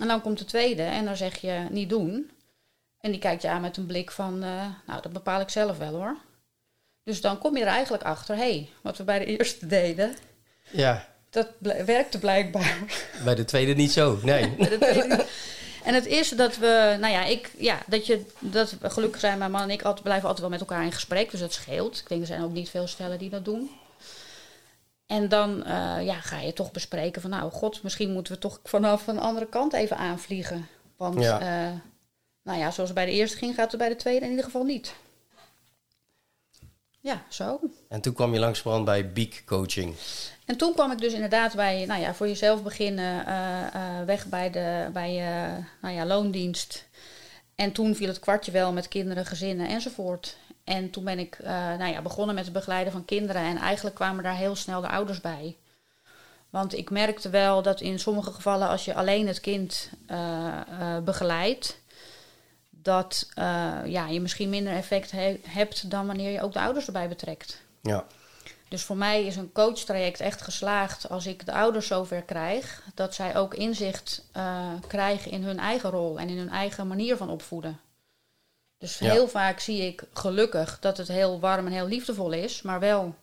En 0.00 0.08
dan 0.08 0.20
komt 0.20 0.38
de 0.38 0.44
tweede 0.44 0.82
en 0.82 1.04
dan 1.04 1.16
zeg 1.16 1.36
je 1.40 1.66
niet 1.70 1.88
doen. 1.88 2.30
En 3.00 3.10
die 3.10 3.20
kijkt 3.20 3.42
je 3.42 3.48
aan 3.48 3.60
met 3.60 3.76
een 3.76 3.86
blik 3.86 4.10
van, 4.10 4.42
eh, 4.42 4.66
nou, 4.86 5.02
dat 5.02 5.12
bepaal 5.12 5.40
ik 5.40 5.48
zelf 5.48 5.78
wel 5.78 5.94
hoor. 5.94 6.16
Dus 7.04 7.20
dan 7.20 7.38
kom 7.38 7.56
je 7.56 7.62
er 7.62 7.68
eigenlijk 7.70 8.02
achter, 8.02 8.36
hé, 8.36 8.42
hey, 8.42 8.68
wat 8.82 8.96
we 8.96 9.04
bij 9.04 9.18
de 9.18 9.24
eerste 9.24 9.66
deden, 9.66 10.16
ja. 10.70 11.08
dat 11.30 11.48
bl- 11.58 11.84
werkte 11.84 12.18
blijkbaar. 12.18 12.78
bij 13.24 13.34
de 13.34 13.44
tweede 13.44 13.74
niet 13.74 13.92
zo. 13.92 14.18
Nee. 14.22 14.44
Ik 14.56 15.06
niet. 15.08 15.24
En 15.84 15.94
het 15.94 16.06
is 16.06 16.28
dat 16.28 16.56
we, 16.56 16.96
nou 17.00 17.12
ja, 17.12 17.24
ik, 17.24 17.50
ja, 17.58 17.82
dat 17.86 18.06
je, 18.06 18.24
dat 18.38 18.74
gelukkig 18.82 19.20
zijn, 19.20 19.38
mijn 19.38 19.50
man 19.50 19.62
en 19.62 19.70
ik 19.70 19.82
altijd, 19.82 20.02
blijven 20.02 20.28
altijd 20.28 20.48
wel 20.48 20.58
met 20.58 20.68
elkaar 20.68 20.84
in 20.84 20.92
gesprek, 20.92 21.30
dus 21.30 21.40
dat 21.40 21.52
scheelt. 21.52 21.98
Ik 21.98 22.08
denk, 22.08 22.20
er 22.20 22.26
zijn 22.26 22.42
ook 22.42 22.52
niet 22.52 22.70
veel 22.70 22.86
stellen 22.86 23.18
die 23.18 23.30
dat 23.30 23.44
doen. 23.44 23.70
En 25.06 25.28
dan 25.28 25.64
eh, 25.64 26.04
ja, 26.04 26.14
ga 26.20 26.40
je 26.40 26.52
toch 26.52 26.70
bespreken 26.70 27.22
van, 27.22 27.30
nou 27.30 27.50
god, 27.50 27.82
misschien 27.82 28.12
moeten 28.12 28.32
we 28.32 28.38
toch 28.38 28.60
vanaf 28.64 29.06
een 29.06 29.18
andere 29.18 29.46
kant 29.46 29.72
even 29.72 29.96
aanvliegen. 29.96 30.66
Want, 30.96 31.20
Ja. 31.20 31.40
eh, 31.40 31.72
nou 32.42 32.58
ja, 32.58 32.70
zoals 32.70 32.88
het 32.88 32.98
bij 32.98 33.06
de 33.06 33.12
eerste 33.12 33.36
ging, 33.36 33.54
gaat 33.54 33.70
het 33.70 33.80
bij 33.80 33.88
de 33.88 33.96
tweede 33.96 34.24
in 34.24 34.30
ieder 34.30 34.44
geval 34.44 34.64
niet. 34.64 34.94
Ja, 37.00 37.22
zo. 37.28 37.60
En 37.88 38.00
toen 38.00 38.12
kwam 38.14 38.32
je 38.32 38.38
langsbrand 38.38 38.84
bij 38.84 39.12
Beak 39.12 39.42
Coaching. 39.46 39.94
En 40.52 40.58
toen 40.58 40.72
kwam 40.72 40.92
ik 40.92 40.98
dus 40.98 41.12
inderdaad 41.12 41.54
bij, 41.54 41.84
nou 41.86 42.00
ja, 42.00 42.14
voor 42.14 42.28
jezelf 42.28 42.62
beginnen, 42.62 43.26
eh, 43.26 43.74
eh, 43.74 44.06
weg 44.06 44.26
bij 44.26 44.50
de 44.50 44.88
bij, 44.92 45.10
eh, 45.10 45.64
nou 45.80 45.94
ja, 45.94 46.06
loondienst. 46.06 46.88
En 47.54 47.72
toen 47.72 47.94
viel 47.94 48.08
het 48.08 48.18
kwartje 48.18 48.52
wel 48.52 48.72
met 48.72 48.88
kinderen, 48.88 49.26
gezinnen 49.26 49.68
enzovoort. 49.68 50.36
En 50.64 50.90
toen 50.90 51.04
ben 51.04 51.18
ik 51.18 51.38
nou 51.78 51.86
ja, 51.92 52.02
begonnen 52.02 52.34
met 52.34 52.44
het 52.44 52.52
begeleiden 52.52 52.92
van 52.92 53.04
kinderen. 53.04 53.42
En 53.42 53.56
eigenlijk 53.56 53.96
kwamen 53.96 54.24
daar 54.24 54.36
heel 54.36 54.56
snel 54.56 54.80
de 54.80 54.88
ouders 54.88 55.20
bij. 55.20 55.56
Want 56.50 56.74
ik 56.76 56.90
merkte 56.90 57.30
wel 57.30 57.62
dat 57.62 57.80
in 57.80 57.98
sommige 57.98 58.32
gevallen, 58.32 58.68
als 58.68 58.84
je 58.84 58.94
alleen 58.94 59.26
het 59.26 59.40
kind 59.40 59.90
eh, 60.06 60.98
begeleidt, 61.04 61.80
dat 62.70 63.28
ja, 63.84 64.08
je 64.08 64.20
misschien 64.20 64.48
minder 64.48 64.72
effect 64.72 65.10
he- 65.10 65.40
hebt 65.46 65.90
dan 65.90 66.06
wanneer 66.06 66.30
je 66.30 66.42
ook 66.42 66.52
de 66.52 66.60
ouders 66.60 66.86
erbij 66.86 67.08
betrekt. 67.08 67.62
Ja. 67.82 68.06
Dus 68.72 68.82
voor 68.82 68.96
mij 68.96 69.24
is 69.24 69.36
een 69.36 69.52
coachtraject 69.52 70.20
echt 70.20 70.42
geslaagd 70.42 71.08
als 71.08 71.26
ik 71.26 71.46
de 71.46 71.52
ouders 71.52 71.86
zover 71.86 72.22
krijg 72.22 72.82
dat 72.94 73.14
zij 73.14 73.36
ook 73.36 73.54
inzicht 73.54 74.24
eh, 74.32 74.72
krijgen 74.86 75.30
in 75.30 75.42
hun 75.42 75.58
eigen 75.58 75.90
rol 75.90 76.18
en 76.18 76.28
in 76.28 76.38
hun 76.38 76.48
eigen 76.48 76.86
manier 76.86 77.16
van 77.16 77.30
opvoeden. 77.30 77.80
Dus 78.78 78.98
Ja. 78.98 79.10
heel 79.10 79.28
vaak 79.28 79.60
zie 79.60 79.86
ik 79.86 80.04
gelukkig 80.12 80.78
dat 80.80 80.96
het 80.96 81.08
heel 81.08 81.40
warm 81.40 81.66
en 81.66 81.72
heel 81.72 81.86
liefdevol 81.86 82.32
is, 82.32 82.62
maar 82.62 82.80
wel 82.80 83.14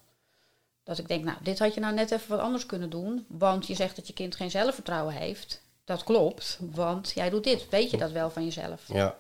dat 0.83 0.97
ik 0.97 1.07
denk, 1.07 1.23
nou, 1.23 1.37
dit 1.41 1.59
had 1.59 1.73
je 1.73 1.79
nou 1.79 1.93
net 1.93 2.11
even 2.11 2.29
wat 2.29 2.39
anders 2.39 2.65
kunnen 2.65 2.89
doen, 2.89 3.25
want 3.27 3.67
je 3.67 3.75
zegt 3.75 3.95
dat 3.95 4.07
je 4.07 4.13
kind 4.13 4.35
geen 4.35 4.51
zelfvertrouwen 4.51 5.13
heeft. 5.13 5.61
Dat 5.83 6.03
klopt, 6.03 6.57
want 6.71 7.11
jij 7.15 7.29
doet 7.29 7.43
dit. 7.43 7.69
Weet 7.69 7.91
je 7.91 7.97
dat 7.97 8.11
wel 8.11 8.29
van 8.29 8.43
jezelf? 8.43 8.81
Ja. 8.87 9.15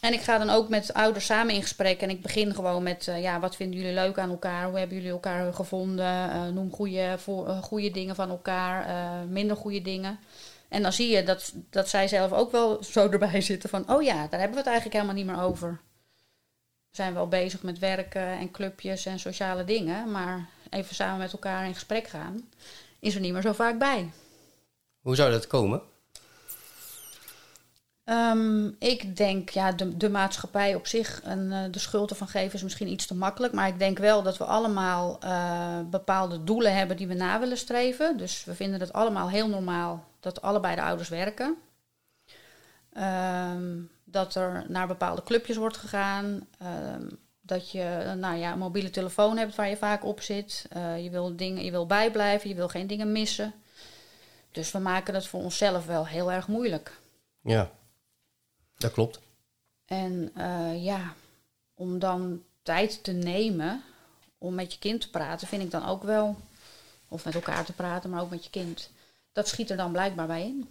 En 0.00 0.12
ik 0.12 0.20
ga 0.20 0.38
dan 0.38 0.50
ook 0.50 0.68
met 0.68 0.94
ouders 0.94 1.26
samen 1.26 1.54
in 1.54 1.62
gesprek. 1.62 2.00
En 2.00 2.10
ik 2.10 2.22
begin 2.22 2.54
gewoon 2.54 2.82
met, 2.82 3.08
eh, 3.08 3.22
ja, 3.22 3.40
wat 3.40 3.56
vinden 3.56 3.80
jullie 3.80 3.94
leuk 3.94 4.18
aan 4.18 4.30
elkaar? 4.30 4.68
Hoe 4.68 4.78
hebben 4.78 4.96
jullie 4.96 5.12
elkaar 5.12 5.54
gevonden? 5.54 6.30
Eh, 6.30 6.46
noem 6.46 6.72
goede, 6.72 7.18
eh, 7.26 7.62
goede 7.62 7.90
dingen 7.90 8.14
van 8.14 8.30
elkaar, 8.30 8.86
minder 9.26 9.56
goede 9.56 9.82
dingen. 9.82 10.18
En 10.68 10.82
dan 10.82 10.92
zie 10.92 11.08
je 11.10 11.22
dat, 11.22 11.52
dat 11.70 11.88
zij 11.88 12.08
zelf 12.08 12.32
ook 12.32 12.52
wel 12.52 12.82
zo 12.84 13.08
erbij 13.12 13.40
zitten 13.40 13.68
van... 13.68 13.90
oh 13.90 14.02
ja, 14.02 14.14
daar 14.14 14.40
hebben 14.40 14.50
we 14.50 14.56
het 14.56 14.66
eigenlijk 14.66 14.96
helemaal 14.96 15.14
niet 15.14 15.26
meer 15.26 15.42
over. 15.42 15.80
We 16.90 16.96
zijn 16.96 17.14
wel 17.14 17.28
bezig 17.28 17.62
met 17.62 17.78
werken 17.78 18.38
en 18.38 18.50
clubjes 18.50 19.06
en 19.06 19.18
sociale 19.18 19.64
dingen... 19.64 20.10
maar 20.10 20.48
even 20.70 20.94
samen 20.94 21.18
met 21.18 21.32
elkaar 21.32 21.66
in 21.66 21.74
gesprek 21.74 22.06
gaan... 22.06 22.48
is 22.98 23.14
er 23.14 23.20
niet 23.20 23.32
meer 23.32 23.42
zo 23.42 23.52
vaak 23.52 23.78
bij. 23.78 24.10
Hoe 25.00 25.16
zou 25.16 25.30
dat 25.30 25.46
komen? 25.46 25.82
Ehm, 28.08 28.66
ik 28.78 29.16
denk, 29.16 29.50
ja, 29.50 29.72
de, 29.72 29.96
de 29.96 30.08
maatschappij 30.08 30.74
op 30.74 30.86
zich 30.86 31.22
en 31.22 31.52
eh, 31.52 31.72
de 31.72 31.78
schuld 31.78 32.10
ervan 32.10 32.28
geven 32.28 32.54
is 32.54 32.62
misschien 32.62 32.88
iets 32.88 33.06
te 33.06 33.14
makkelijk. 33.14 33.52
Maar 33.52 33.68
ik 33.68 33.78
denk 33.78 33.98
wel 33.98 34.22
dat 34.22 34.38
we 34.38 34.44
allemaal 34.44 35.20
eh, 35.20 35.80
bepaalde 35.90 36.44
doelen 36.44 36.74
hebben 36.74 36.96
die 36.96 37.06
we 37.06 37.14
na 37.14 37.40
willen 37.40 37.56
streven. 37.56 38.16
Dus 38.16 38.44
we 38.44 38.54
vinden 38.54 38.80
het 38.80 38.92
allemaal 38.92 39.30
heel 39.30 39.48
normaal 39.48 40.04
dat 40.20 40.42
allebei 40.42 40.74
de 40.74 40.82
ouders 40.82 41.08
werken. 41.08 41.56
Ehm, 42.92 43.80
dat 44.04 44.34
er 44.34 44.64
naar 44.68 44.86
bepaalde 44.86 45.22
clubjes 45.22 45.56
wordt 45.56 45.76
gegaan. 45.76 46.46
Ehm, 46.58 47.08
dat 47.40 47.70
je 47.70 48.14
nou 48.16 48.36
ja, 48.36 48.52
een 48.52 48.58
mobiele 48.58 48.90
telefoon 48.90 49.36
hebt 49.36 49.54
waar 49.54 49.68
je 49.68 49.76
vaak 49.76 50.04
op 50.04 50.20
zit. 50.20 50.66
Eh, 50.70 51.02
je, 51.04 51.10
wil 51.10 51.36
dingen, 51.36 51.64
je 51.64 51.70
wil 51.70 51.86
bijblijven, 51.86 52.48
je 52.48 52.54
wil 52.54 52.68
geen 52.68 52.86
dingen 52.86 53.12
missen. 53.12 53.54
Dus 54.52 54.70
we 54.70 54.78
maken 54.78 55.14
het 55.14 55.26
voor 55.26 55.42
onszelf 55.42 55.86
wel 55.86 56.06
heel 56.06 56.32
erg 56.32 56.48
moeilijk. 56.48 57.00
Ja. 57.40 57.70
Dat 58.78 58.92
klopt. 58.92 59.20
En 59.84 60.30
eh, 60.34 60.84
ja, 60.84 61.14
om 61.74 61.98
dan 61.98 62.42
tijd 62.62 63.04
te 63.04 63.12
nemen 63.12 63.82
om 64.38 64.54
met 64.54 64.72
je 64.72 64.78
kind 64.78 65.00
te 65.00 65.10
praten, 65.10 65.48
vind 65.48 65.62
ik 65.62 65.70
dan 65.70 65.86
ook 65.86 66.02
wel, 66.02 66.36
of 67.08 67.24
met 67.24 67.34
elkaar 67.34 67.64
te 67.64 67.72
praten, 67.72 68.10
maar 68.10 68.22
ook 68.22 68.30
met 68.30 68.44
je 68.44 68.50
kind. 68.50 68.90
Dat 69.32 69.48
schiet 69.48 69.70
er 69.70 69.76
dan 69.76 69.92
blijkbaar 69.92 70.26
bij 70.26 70.42
in. 70.42 70.68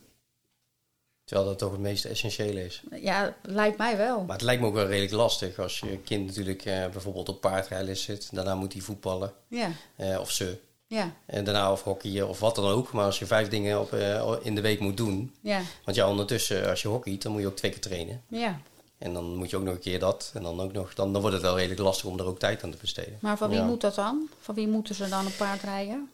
Terwijl 1.23 1.47
dat 1.47 1.57
toch 1.57 1.71
het 1.71 1.79
meest 1.79 2.05
essentiële 2.05 2.65
is. 2.65 2.83
Ja, 3.01 3.35
lijkt 3.41 3.77
mij 3.77 3.97
wel. 3.97 4.23
Maar 4.23 4.35
het 4.35 4.45
lijkt 4.45 4.61
me 4.61 4.67
ook 4.67 4.73
wel 4.73 4.87
redelijk 4.87 5.13
lastig 5.13 5.59
als 5.59 5.79
je 5.79 5.99
kind 5.99 6.25
natuurlijk 6.25 6.65
eh, 6.65 6.87
bijvoorbeeld 6.89 7.29
op 7.29 7.41
paardrijles 7.41 8.03
zit. 8.03 8.29
Daarna 8.35 8.55
moet 8.55 8.73
hij 8.73 8.81
voetballen. 8.81 9.33
Ja, 9.47 9.71
eh, 9.95 10.19
of 10.19 10.31
ze. 10.31 10.59
Ja, 10.87 11.11
En 11.25 11.43
daarna 11.43 11.71
of 11.71 11.83
hockeyen 11.83 12.27
of 12.27 12.39
wat 12.39 12.55
dan 12.55 12.65
ook. 12.65 12.91
Maar 12.91 13.05
als 13.05 13.19
je 13.19 13.25
vijf 13.25 13.47
dingen 13.47 13.79
op, 13.81 13.93
eh, 13.93 14.31
in 14.41 14.55
de 14.55 14.61
week 14.61 14.79
moet 14.79 14.97
doen. 14.97 15.33
ja, 15.41 15.61
Want 15.85 15.97
ja, 15.97 16.07
ondertussen 16.09 16.69
als 16.69 16.81
je 16.81 16.87
hockeyt, 16.87 17.21
dan 17.21 17.31
moet 17.31 17.41
je 17.41 17.47
ook 17.47 17.55
twee 17.55 17.71
keer 17.71 17.81
trainen. 17.81 18.21
ja. 18.27 18.59
En 18.97 19.13
dan 19.13 19.35
moet 19.35 19.49
je 19.49 19.57
ook 19.57 19.63
nog 19.63 19.73
een 19.73 19.79
keer 19.79 19.99
dat. 19.99 20.31
En 20.33 20.43
dan 20.43 20.59
ook 20.61 20.73
nog. 20.73 20.93
Dan, 20.93 21.11
dan 21.11 21.21
wordt 21.21 21.35
het 21.35 21.45
wel 21.45 21.55
redelijk 21.57 21.81
lastig 21.81 22.05
om 22.05 22.19
er 22.19 22.25
ook 22.25 22.39
tijd 22.39 22.63
aan 22.63 22.71
te 22.71 22.77
besteden. 22.81 23.17
Maar 23.21 23.37
van 23.37 23.49
wie 23.49 23.57
Ja. 23.59 23.65
moet 23.65 23.81
dat 23.81 23.95
dan? 23.95 24.29
Van 24.39 24.55
wie 24.55 24.67
moeten 24.67 24.95
ze 24.95 25.09
dan 25.09 25.25
een 25.25 25.35
paard 25.35 25.61
rijden? 25.61 26.09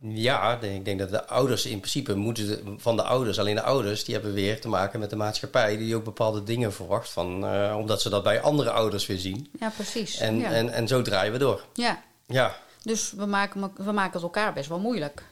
Ja, 0.00 0.58
ik 0.60 0.84
denk 0.84 0.98
dat 0.98 1.10
de 1.10 1.26
ouders 1.26 1.66
in 1.66 1.78
principe 1.78 2.14
moeten 2.14 2.46
de- 2.46 2.74
van 2.78 2.96
de 2.96 3.02
ouders, 3.02 3.38
alleen 3.38 3.54
de 3.54 3.62
ouders, 3.62 4.04
die 4.04 4.14
hebben 4.14 4.32
weer 4.32 4.60
te 4.60 4.68
maken 4.68 5.00
met 5.00 5.10
de 5.10 5.16
maatschappij, 5.16 5.76
die 5.76 5.96
ook 5.96 6.04
bepaalde 6.04 6.42
dingen 6.44 6.72
verwacht 6.72 7.10
van, 7.10 7.46
eh, 7.46 7.76
omdat 7.78 8.02
ze 8.02 8.08
dat 8.08 8.22
bij 8.22 8.40
andere 8.40 8.70
ouders 8.70 9.06
weer 9.06 9.18
zien. 9.18 9.48
Ja, 9.60 9.68
precies. 9.70 10.18
En, 10.18 10.38
ja. 10.38 10.50
en, 10.50 10.70
en 10.72 10.88
zo 10.88 11.02
draaien 11.02 11.32
we 11.32 11.38
door. 11.38 11.64
ja, 11.74 12.02
Ja, 12.26 12.56
dus 12.84 13.12
we 13.12 13.26
maken, 13.26 13.72
we 13.76 13.92
maken 13.92 14.12
het 14.12 14.22
elkaar 14.22 14.52
best 14.52 14.68
wel 14.68 14.78
moeilijk. 14.78 15.22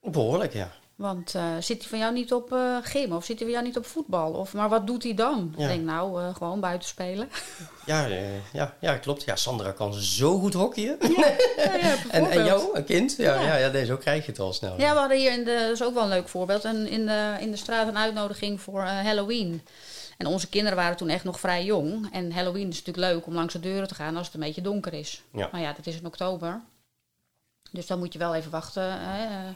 behoorlijk, 0.00 0.52
ja. 0.52 0.70
Want 0.98 1.34
eh, 1.34 1.42
zit 1.60 1.80
hij 1.80 1.88
van 1.88 1.98
jou 1.98 2.12
niet 2.12 2.32
op 2.32 2.52
eh 2.52 2.76
gym 2.82 3.12
of 3.12 3.24
zit 3.24 3.38
hij 3.38 3.44
van 3.44 3.54
jou 3.54 3.64
niet 3.64 3.76
op 3.76 3.86
voetbal? 3.86 4.32
Of, 4.32 4.54
maar 4.54 4.68
wat 4.68 4.86
doet 4.86 5.02
hij 5.02 5.14
dan? 5.14 5.54
Ja. 5.56 5.62
Ik 5.62 5.68
denk 5.68 5.84
nou, 5.84 6.22
eh, 6.22 6.34
gewoon 6.34 6.60
buiten 6.60 6.88
spelen. 6.88 7.28
Ja, 7.86 8.06
ja, 8.52 8.74
ja, 8.80 8.96
klopt. 8.96 9.24
Ja, 9.24 9.36
Sandra 9.36 9.72
kan 9.72 9.94
zo 9.94 10.38
goed 10.38 10.54
hockeyen. 10.54 10.96
Ja, 11.00 11.34
ja, 11.56 11.96
en, 12.10 12.30
en 12.30 12.44
jou, 12.44 12.76
een 12.76 12.84
kind? 12.84 13.14
Ja, 13.16 13.40
ja. 13.40 13.56
Ja. 13.56 13.68
nee, 13.70 13.84
zo 13.84 13.96
krijg 13.96 14.24
je 14.24 14.30
het 14.30 14.40
al 14.40 14.52
snel. 14.52 14.80
Ja, 14.80 14.92
we 14.92 14.98
hadden 14.98 15.18
hier 15.18 15.32
in 15.32 15.44
de, 15.44 15.58
dat 15.60 15.70
is 15.70 15.82
ook 15.82 15.94
wel 15.94 16.02
een 16.02 16.08
leuk 16.08 16.28
voorbeeld, 16.28 16.64
een, 16.64 16.86
in, 16.86 17.06
de, 17.06 17.36
in 17.40 17.50
de 17.50 17.56
straat 17.56 17.88
een 17.88 17.98
uitnodiging 17.98 18.60
voor 18.60 18.82
Halloween. 18.82 19.62
En 20.16 20.26
onze 20.26 20.48
kinderen 20.48 20.76
waren 20.76 20.96
toen 20.96 21.08
echt 21.08 21.24
nog 21.24 21.40
vrij 21.40 21.64
jong. 21.64 22.08
En 22.12 22.32
Halloween 22.32 22.68
is 22.68 22.84
natuurlijk 22.84 23.12
leuk 23.12 23.26
om 23.26 23.34
langs 23.34 23.52
de 23.52 23.60
deuren 23.60 23.88
te 23.88 23.94
gaan 23.94 24.16
als 24.16 24.26
het 24.26 24.34
een 24.34 24.40
beetje 24.40 24.62
donker 24.62 24.92
is. 24.92 25.22
Maar 25.30 25.60
ja, 25.60 25.72
dat 25.72 25.86
is 25.86 25.96
in 25.96 26.06
oktober. 26.06 26.60
Dus 27.70 27.86
dan 27.86 27.98
moet 27.98 28.12
je 28.12 28.18
wel 28.18 28.34
even 28.34 28.50
wachten. 28.50 29.00
Hè. 29.00 29.24
eh. 29.24 29.54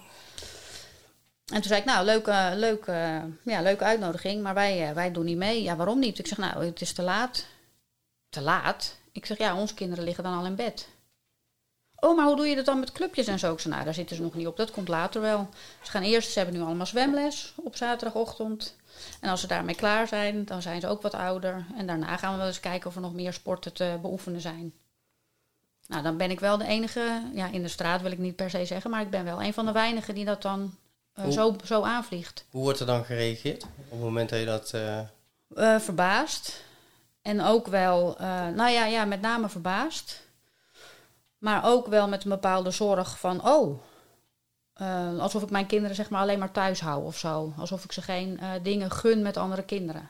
En 1.52 1.60
toen 1.60 1.62
zei 1.62 1.80
ik, 1.80 1.86
nou, 1.86 2.04
leuke, 2.04 2.52
leuke, 2.54 3.22
ja, 3.44 3.60
leuke 3.62 3.84
uitnodiging, 3.84 4.42
maar 4.42 4.54
wij, 4.54 4.88
eh, 4.88 4.94
wij 4.94 5.12
doen 5.12 5.24
niet 5.24 5.36
mee. 5.36 5.62
Ja, 5.62 5.76
waarom 5.76 5.98
niet? 5.98 6.18
Ik 6.18 6.26
zeg, 6.26 6.38
nou, 6.38 6.64
het 6.64 6.80
is 6.80 6.92
te 6.92 7.02
laat. 7.02 7.46
Te 8.28 8.40
laat? 8.40 8.96
Ik 9.12 9.26
zeg, 9.26 9.38
ja, 9.38 9.56
onze 9.56 9.74
kinderen 9.74 10.04
liggen 10.04 10.24
dan 10.24 10.38
al 10.38 10.46
in 10.46 10.54
bed. 10.54 10.88
Oh, 11.96 12.16
maar 12.16 12.26
hoe 12.26 12.36
doe 12.36 12.46
je 12.46 12.56
dat 12.56 12.64
dan 12.64 12.80
met 12.80 12.92
clubjes 12.92 13.26
en 13.26 13.38
zo? 13.38 13.52
Ik 13.52 13.58
zei, 13.58 13.74
nou, 13.74 13.84
daar 13.84 13.94
zitten 13.94 14.16
ze 14.16 14.22
nog 14.22 14.34
niet 14.34 14.46
op. 14.46 14.56
Dat 14.56 14.70
komt 14.70 14.88
later 14.88 15.20
wel. 15.20 15.48
Ze 15.82 15.90
gaan 15.90 16.02
eerst, 16.02 16.30
ze 16.30 16.38
hebben 16.38 16.56
nu 16.56 16.64
allemaal 16.64 16.86
zwemles 16.86 17.54
op 17.56 17.76
zaterdagochtend. 17.76 18.76
En 19.20 19.30
als 19.30 19.40
ze 19.40 19.46
daarmee 19.46 19.74
klaar 19.74 20.08
zijn, 20.08 20.44
dan 20.44 20.62
zijn 20.62 20.80
ze 20.80 20.88
ook 20.88 21.02
wat 21.02 21.14
ouder. 21.14 21.66
En 21.76 21.86
daarna 21.86 22.16
gaan 22.16 22.32
we 22.32 22.38
wel 22.38 22.46
eens 22.46 22.60
kijken 22.60 22.88
of 22.88 22.94
er 22.94 23.00
nog 23.00 23.12
meer 23.12 23.32
sporten 23.32 23.72
te 23.72 23.98
beoefenen 24.02 24.40
zijn. 24.40 24.72
Nou, 25.86 26.02
dan 26.02 26.16
ben 26.16 26.30
ik 26.30 26.40
wel 26.40 26.58
de 26.58 26.66
enige, 26.66 27.22
ja, 27.34 27.46
in 27.46 27.62
de 27.62 27.68
straat 27.68 28.02
wil 28.02 28.10
ik 28.10 28.18
niet 28.18 28.36
per 28.36 28.50
se 28.50 28.64
zeggen, 28.64 28.90
maar 28.90 29.00
ik 29.00 29.10
ben 29.10 29.24
wel 29.24 29.42
een 29.42 29.52
van 29.54 29.66
de 29.66 29.72
weinigen 29.72 30.14
die 30.14 30.24
dat 30.24 30.42
dan 30.42 30.74
eh, 31.12 31.24
Hoe- 31.24 31.32
zo, 31.32 31.56
zo 31.64 31.82
aanvliegt. 31.82 32.44
Hoe 32.50 32.62
wordt 32.62 32.80
er 32.80 32.86
dan 32.86 33.04
gereageerd 33.04 33.62
op 33.62 33.90
het 33.90 34.00
moment 34.00 34.28
dat 34.30 34.38
je 34.38 34.44
dat... 34.46 34.72
Eh, 34.74 35.78
verbaasd. 35.78 36.62
En 37.22 37.40
ook 37.42 37.66
wel, 37.66 38.16
nou 38.54 38.70
ja, 38.70 38.84
ja, 38.86 39.04
met 39.04 39.20
name 39.20 39.48
verbaasd. 39.48 40.26
Maar 41.38 41.64
ook 41.64 41.86
wel 41.86 42.08
met 42.08 42.24
een 42.24 42.30
bepaalde 42.30 42.70
zorg 42.70 43.18
van, 43.18 43.48
oh, 43.48 43.80
alsof 45.20 45.42
ik 45.42 45.50
mijn 45.50 45.66
kinderen 45.66 45.96
zeg 45.96 46.10
maar 46.10 46.20
alleen 46.20 46.38
maar 46.38 46.50
thuis 46.52 46.80
hou 46.80 47.04
of 47.04 47.18
zo. 47.18 47.52
Alsof 47.58 47.84
ik 47.84 47.92
ze 47.92 48.02
geen 48.02 48.40
dingen 48.62 48.90
gun 48.90 49.22
met 49.22 49.36
andere 49.36 49.62
kinderen. 49.62 50.08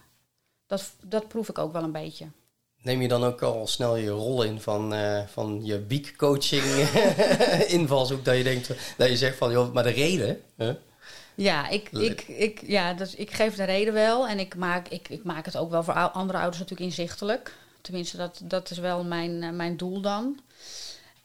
Dat, 0.67 0.91
dat 1.01 1.29
proef 1.29 1.49
ik 1.49 1.59
ook 1.59 1.73
wel 1.73 1.83
een 1.83 1.93
beetje. 1.93 2.27
Neem 2.83 3.01
je 3.01 3.09
dan 3.09 3.25
ook 3.25 3.43
al 3.43 3.67
snel 3.67 3.97
je 3.97 4.11
rol 4.11 4.43
in 4.43 4.61
van, 4.61 4.95
eh, 4.95 5.23
van 5.27 5.61
je 5.65 5.79
beak-coaching 5.79 6.65
invalshoek? 7.79 8.25
Dat 8.25 8.37
je 8.37 8.43
denkt, 8.43 8.69
dat 8.97 9.09
je 9.09 9.17
zegt 9.17 9.37
van, 9.37 9.53
joh, 9.53 9.73
maar 9.73 9.83
de 9.83 9.91
reden... 9.91 10.41
hè? 10.57 10.75
Ja, 11.35 11.69
ik, 11.69 11.89
ik, 11.93 12.23
ik, 12.23 12.63
ja 12.67 12.95
dus 12.95 13.15
ik 13.15 13.31
geef 13.31 13.55
de 13.55 13.65
reden 13.65 13.95
wel. 13.95 14.29
En 14.29 14.39
ik 14.39 14.57
maak, 14.57 14.89
ik, 14.89 15.09
ik 15.09 15.25
maak 15.25 15.45
het 15.45 15.57
ook 15.57 15.71
wel 15.71 15.83
voor 15.83 15.95
andere 15.95 16.39
ouders 16.39 16.59
natuurlijk 16.59 16.91
inzichtelijk. 16.91 17.55
Tenminste, 17.81 18.17
dat, 18.17 18.41
dat 18.45 18.71
is 18.71 18.79
wel 18.79 19.05
mijn, 19.05 19.43
eh, 19.43 19.51
mijn 19.51 19.77
doel 19.77 20.01
dan. 20.01 20.41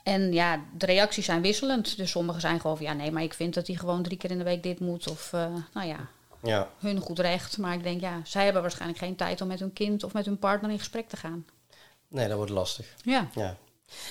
En 0.04 0.34
ja, 0.34 0.62
de 0.78 0.86
reacties 0.86 1.26
zijn 1.26 1.42
wisselend. 1.42 1.98
Dus 1.98 2.12
sommigen 2.12 2.42
zijn 2.42 2.60
gewoon 2.60 2.78
van... 2.78 2.86
ja, 2.86 2.94
nee, 2.94 3.12
maar 3.12 3.24
ik 3.24 3.34
vind 3.34 3.54
dat 3.54 3.68
hij 3.68 3.76
gewoon 3.76 4.04
drie 4.04 4.18
keer 4.18 4.32
in 4.32 4.38
de 4.38 4.44
week 4.44 4.64
dit 4.64 4.80
moet. 4.80 5.10
Of, 5.10 5.34
eh, 5.34 5.56
nou 5.74 5.88
ja, 5.88 6.08
Ja, 6.44 6.70
hun 6.80 7.00
goed 7.00 7.20
recht. 7.20 7.58
Maar 7.58 7.74
ik 7.74 7.84
denk, 7.84 8.02
ja, 8.02 8.22
zij 8.24 8.44
hebben 8.44 8.62
waarschijnlijk 8.62 9.00
geen 9.00 9.16
tijd... 9.16 9.42
om 9.42 9.48
met 9.48 9.60
hun 9.60 9.74
kind 9.74 10.04
of 10.04 10.14
met 10.14 10.26
hun 10.26 10.40
partner 10.40 10.72
in 10.72 10.78
gesprek 10.78 11.10
te 11.10 11.18
gaan. 11.18 11.46
nee, 12.08 12.28
dat 12.28 12.38
wordt 12.38 12.52
lastig. 12.52 12.86
Ja, 13.04 13.30
Ja. 13.36 13.58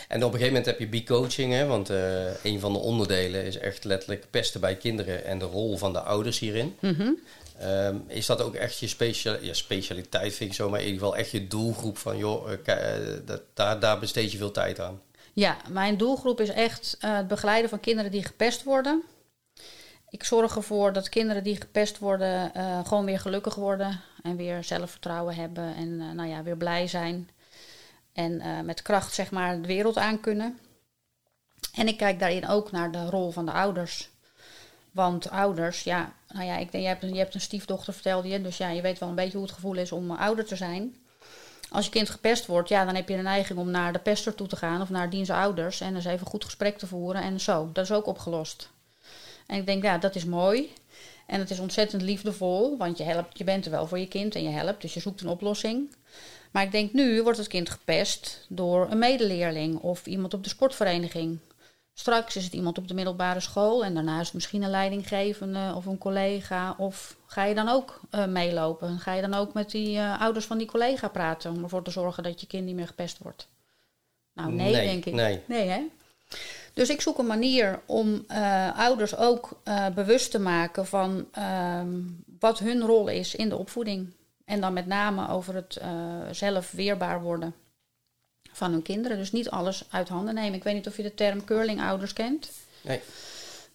En 0.08 0.16
op 0.24 0.32
een 0.32 0.38
gegeven 0.38 0.46
moment 0.46 0.66
heb 0.66 0.78
je 0.78 0.88
beak-coaching, 0.88 1.52
hè? 1.52 1.66
want 1.66 1.90
eh, 1.90 2.44
een 2.44 2.60
van 2.60 2.72
de 2.72 2.78
onderdelen 2.78 3.44
is 3.44 3.58
echt 3.58 3.84
letterlijk 3.84 4.30
pesten 4.30 4.60
bij 4.60 4.76
kinderen 4.76 5.24
en 5.24 5.38
de 5.38 5.44
rol 5.44 5.76
van 5.76 5.92
de 5.92 6.00
ouders 6.00 6.38
hierin. 6.38 6.76
Mhm. 6.80 7.10
Ehm, 7.58 7.96
is 8.06 8.26
dat 8.26 8.42
ook 8.42 8.54
echt 8.54 8.78
je 8.78 8.86
specia 8.86 9.38
ja, 9.40 9.52
specialiteit, 9.52 10.34
vind 10.34 10.50
ik 10.50 10.56
zo, 10.56 10.70
maar 10.70 10.80
in 10.80 10.86
ieder 10.86 11.00
geval 11.00 11.16
echt 11.16 11.30
je 11.30 11.46
doelgroep 11.46 11.98
van, 11.98 12.16
joh, 12.18 12.52
eh, 12.52 13.14
eh, 13.14 13.20
dat, 13.24 13.42
daar, 13.54 13.80
daar 13.80 13.98
besteed 13.98 14.32
je 14.32 14.38
veel 14.38 14.50
tijd 14.50 14.80
aan. 14.80 15.00
Ja, 15.32 15.56
mijn 15.68 15.96
doelgroep 15.96 16.40
is 16.40 16.48
echt 16.48 16.96
het 16.98 17.28
begeleiden 17.28 17.70
van 17.70 17.80
kinderen 17.80 18.10
die 18.10 18.24
gepest 18.24 18.62
worden. 18.62 19.02
Ik 20.16 20.24
zorg 20.24 20.56
ervoor 20.56 20.92
dat 20.92 21.08
kinderen 21.08 21.42
die 21.42 21.56
gepest 21.56 21.98
worden 21.98 22.54
eh, 22.54 22.86
gewoon 22.86 23.04
weer 23.04 23.20
gelukkig 23.20 23.54
worden 23.54 24.00
en 24.22 24.36
weer 24.36 24.64
zelfvertrouwen 24.64 25.34
hebben 25.34 25.74
en 25.74 26.00
eh, 26.00 26.10
nou 26.10 26.28
ja, 26.28 26.42
weer 26.42 26.56
blij 26.56 26.86
zijn. 26.86 27.30
En 28.12 28.40
eh, 28.40 28.60
met 28.60 28.82
kracht 28.82 29.14
zeg 29.14 29.30
maar 29.30 29.60
de 29.60 29.66
wereld 29.66 29.96
aan 29.96 30.20
kunnen. 30.20 30.58
En 31.74 31.88
ik 31.88 31.96
kijk 31.96 32.18
daarin 32.18 32.48
ook 32.48 32.70
naar 32.70 32.92
de 32.92 33.10
rol 33.10 33.30
van 33.30 33.46
de 33.46 33.52
ouders. 33.52 34.10
Want 34.90 35.30
ouders, 35.30 35.82
ja, 35.82 36.12
nou 36.28 36.44
ja, 36.44 36.56
ik 36.56 36.72
denk, 36.72 36.84
je 36.84 36.88
hebt, 36.88 37.02
een, 37.02 37.12
je 37.12 37.18
hebt 37.18 37.34
een 37.34 37.40
stiefdochter, 37.40 37.92
vertelde 37.92 38.28
je. 38.28 38.42
Dus 38.42 38.56
ja, 38.56 38.68
je 38.68 38.82
weet 38.82 38.98
wel 38.98 39.08
een 39.08 39.14
beetje 39.14 39.38
hoe 39.38 39.46
het 39.46 39.54
gevoel 39.54 39.76
is 39.76 39.92
om 39.92 40.10
ouder 40.10 40.44
te 40.44 40.56
zijn. 40.56 40.96
Als 41.70 41.84
je 41.84 41.90
kind 41.90 42.10
gepest 42.10 42.46
wordt, 42.46 42.68
ja, 42.68 42.84
dan 42.84 42.94
heb 42.94 43.08
je 43.08 43.16
de 43.16 43.22
neiging 43.22 43.58
om 43.58 43.70
naar 43.70 43.92
de 43.92 43.98
pester 43.98 44.34
toe 44.34 44.46
te 44.46 44.56
gaan 44.56 44.80
of 44.80 44.90
naar 44.90 45.10
diens 45.10 45.30
ouders 45.30 45.80
en 45.80 45.94
eens 45.94 46.04
even 46.04 46.20
een 46.20 46.26
goed 46.26 46.44
gesprek 46.44 46.78
te 46.78 46.86
voeren 46.86 47.22
en 47.22 47.40
zo. 47.40 47.70
Dat 47.72 47.84
is 47.84 47.92
ook 47.92 48.06
opgelost. 48.06 48.74
En 49.46 49.58
ik 49.58 49.66
denk, 49.66 49.82
ja, 49.82 49.98
dat 49.98 50.14
is 50.14 50.24
mooi. 50.24 50.72
En 51.26 51.40
het 51.40 51.50
is 51.50 51.58
ontzettend 51.58 52.02
liefdevol, 52.02 52.76
want 52.76 52.98
je, 52.98 53.04
helpt, 53.04 53.38
je 53.38 53.44
bent 53.44 53.64
er 53.64 53.70
wel 53.70 53.86
voor 53.86 53.98
je 53.98 54.08
kind 54.08 54.34
en 54.34 54.42
je 54.42 54.48
helpt, 54.48 54.82
dus 54.82 54.94
je 54.94 55.00
zoekt 55.00 55.20
een 55.20 55.28
oplossing. 55.28 55.94
Maar 56.50 56.62
ik 56.62 56.72
denk 56.72 56.92
nu 56.92 57.22
wordt 57.22 57.38
het 57.38 57.48
kind 57.48 57.70
gepest 57.70 58.44
door 58.48 58.90
een 58.90 58.98
medeleerling 58.98 59.78
of 59.78 60.06
iemand 60.06 60.34
op 60.34 60.42
de 60.42 60.48
sportvereniging. 60.48 61.38
Straks 61.92 62.36
is 62.36 62.44
het 62.44 62.52
iemand 62.52 62.78
op 62.78 62.88
de 62.88 62.94
middelbare 62.94 63.40
school 63.40 63.84
en 63.84 63.94
daarna 63.94 64.20
is 64.20 64.26
het 64.26 64.34
misschien 64.34 64.62
een 64.62 64.70
leidinggevende 64.70 65.72
of 65.74 65.86
een 65.86 65.98
collega. 65.98 66.74
Of 66.78 67.16
ga 67.26 67.44
je 67.44 67.54
dan 67.54 67.68
ook 67.68 68.00
uh, 68.10 68.26
meelopen? 68.26 68.98
Ga 68.98 69.12
je 69.12 69.20
dan 69.20 69.34
ook 69.34 69.52
met 69.52 69.70
die 69.70 69.96
uh, 69.96 70.20
ouders 70.20 70.44
van 70.44 70.58
die 70.58 70.66
collega 70.66 71.08
praten 71.08 71.52
om 71.52 71.62
ervoor 71.62 71.82
te 71.82 71.90
zorgen 71.90 72.22
dat 72.22 72.40
je 72.40 72.46
kind 72.46 72.64
niet 72.64 72.74
meer 72.74 72.86
gepest 72.86 73.18
wordt? 73.18 73.48
Nou, 74.32 74.52
nee, 74.52 74.72
nee 74.72 74.86
denk 74.86 75.04
ik. 75.04 75.12
Nee. 75.14 75.40
nee, 75.46 75.68
hè? 75.68 75.82
Dus 76.76 76.88
ik 76.88 77.00
zoek 77.00 77.18
een 77.18 77.26
manier 77.26 77.80
om 77.86 78.24
uh, 78.28 78.78
ouders 78.78 79.16
ook 79.16 79.60
bewust 79.94 80.30
te 80.30 80.38
maken 80.38 80.86
van 80.86 81.28
ehm, 81.32 82.00
wat 82.38 82.58
hun 82.58 82.80
rol 82.80 83.08
is 83.08 83.34
in 83.34 83.48
de 83.48 83.56
opvoeding. 83.56 84.14
En 84.44 84.60
dan 84.60 84.72
met 84.72 84.86
name 84.86 85.28
over 85.28 85.54
het 85.54 85.80
zelf 86.30 86.70
weerbaar 86.70 87.22
worden 87.22 87.54
van 88.52 88.72
hun 88.72 88.82
kinderen. 88.82 89.16
Dus 89.16 89.32
niet 89.32 89.50
alles 89.50 89.84
uit 89.90 90.08
handen 90.08 90.34
nemen. 90.34 90.54
Ik 90.54 90.64
weet 90.64 90.74
niet 90.74 90.86
of 90.86 90.96
je 90.96 91.02
de 91.02 91.14
term 91.14 91.44
curlingouders 91.44 92.12
kent. 92.12 92.50
Nee. 92.80 93.00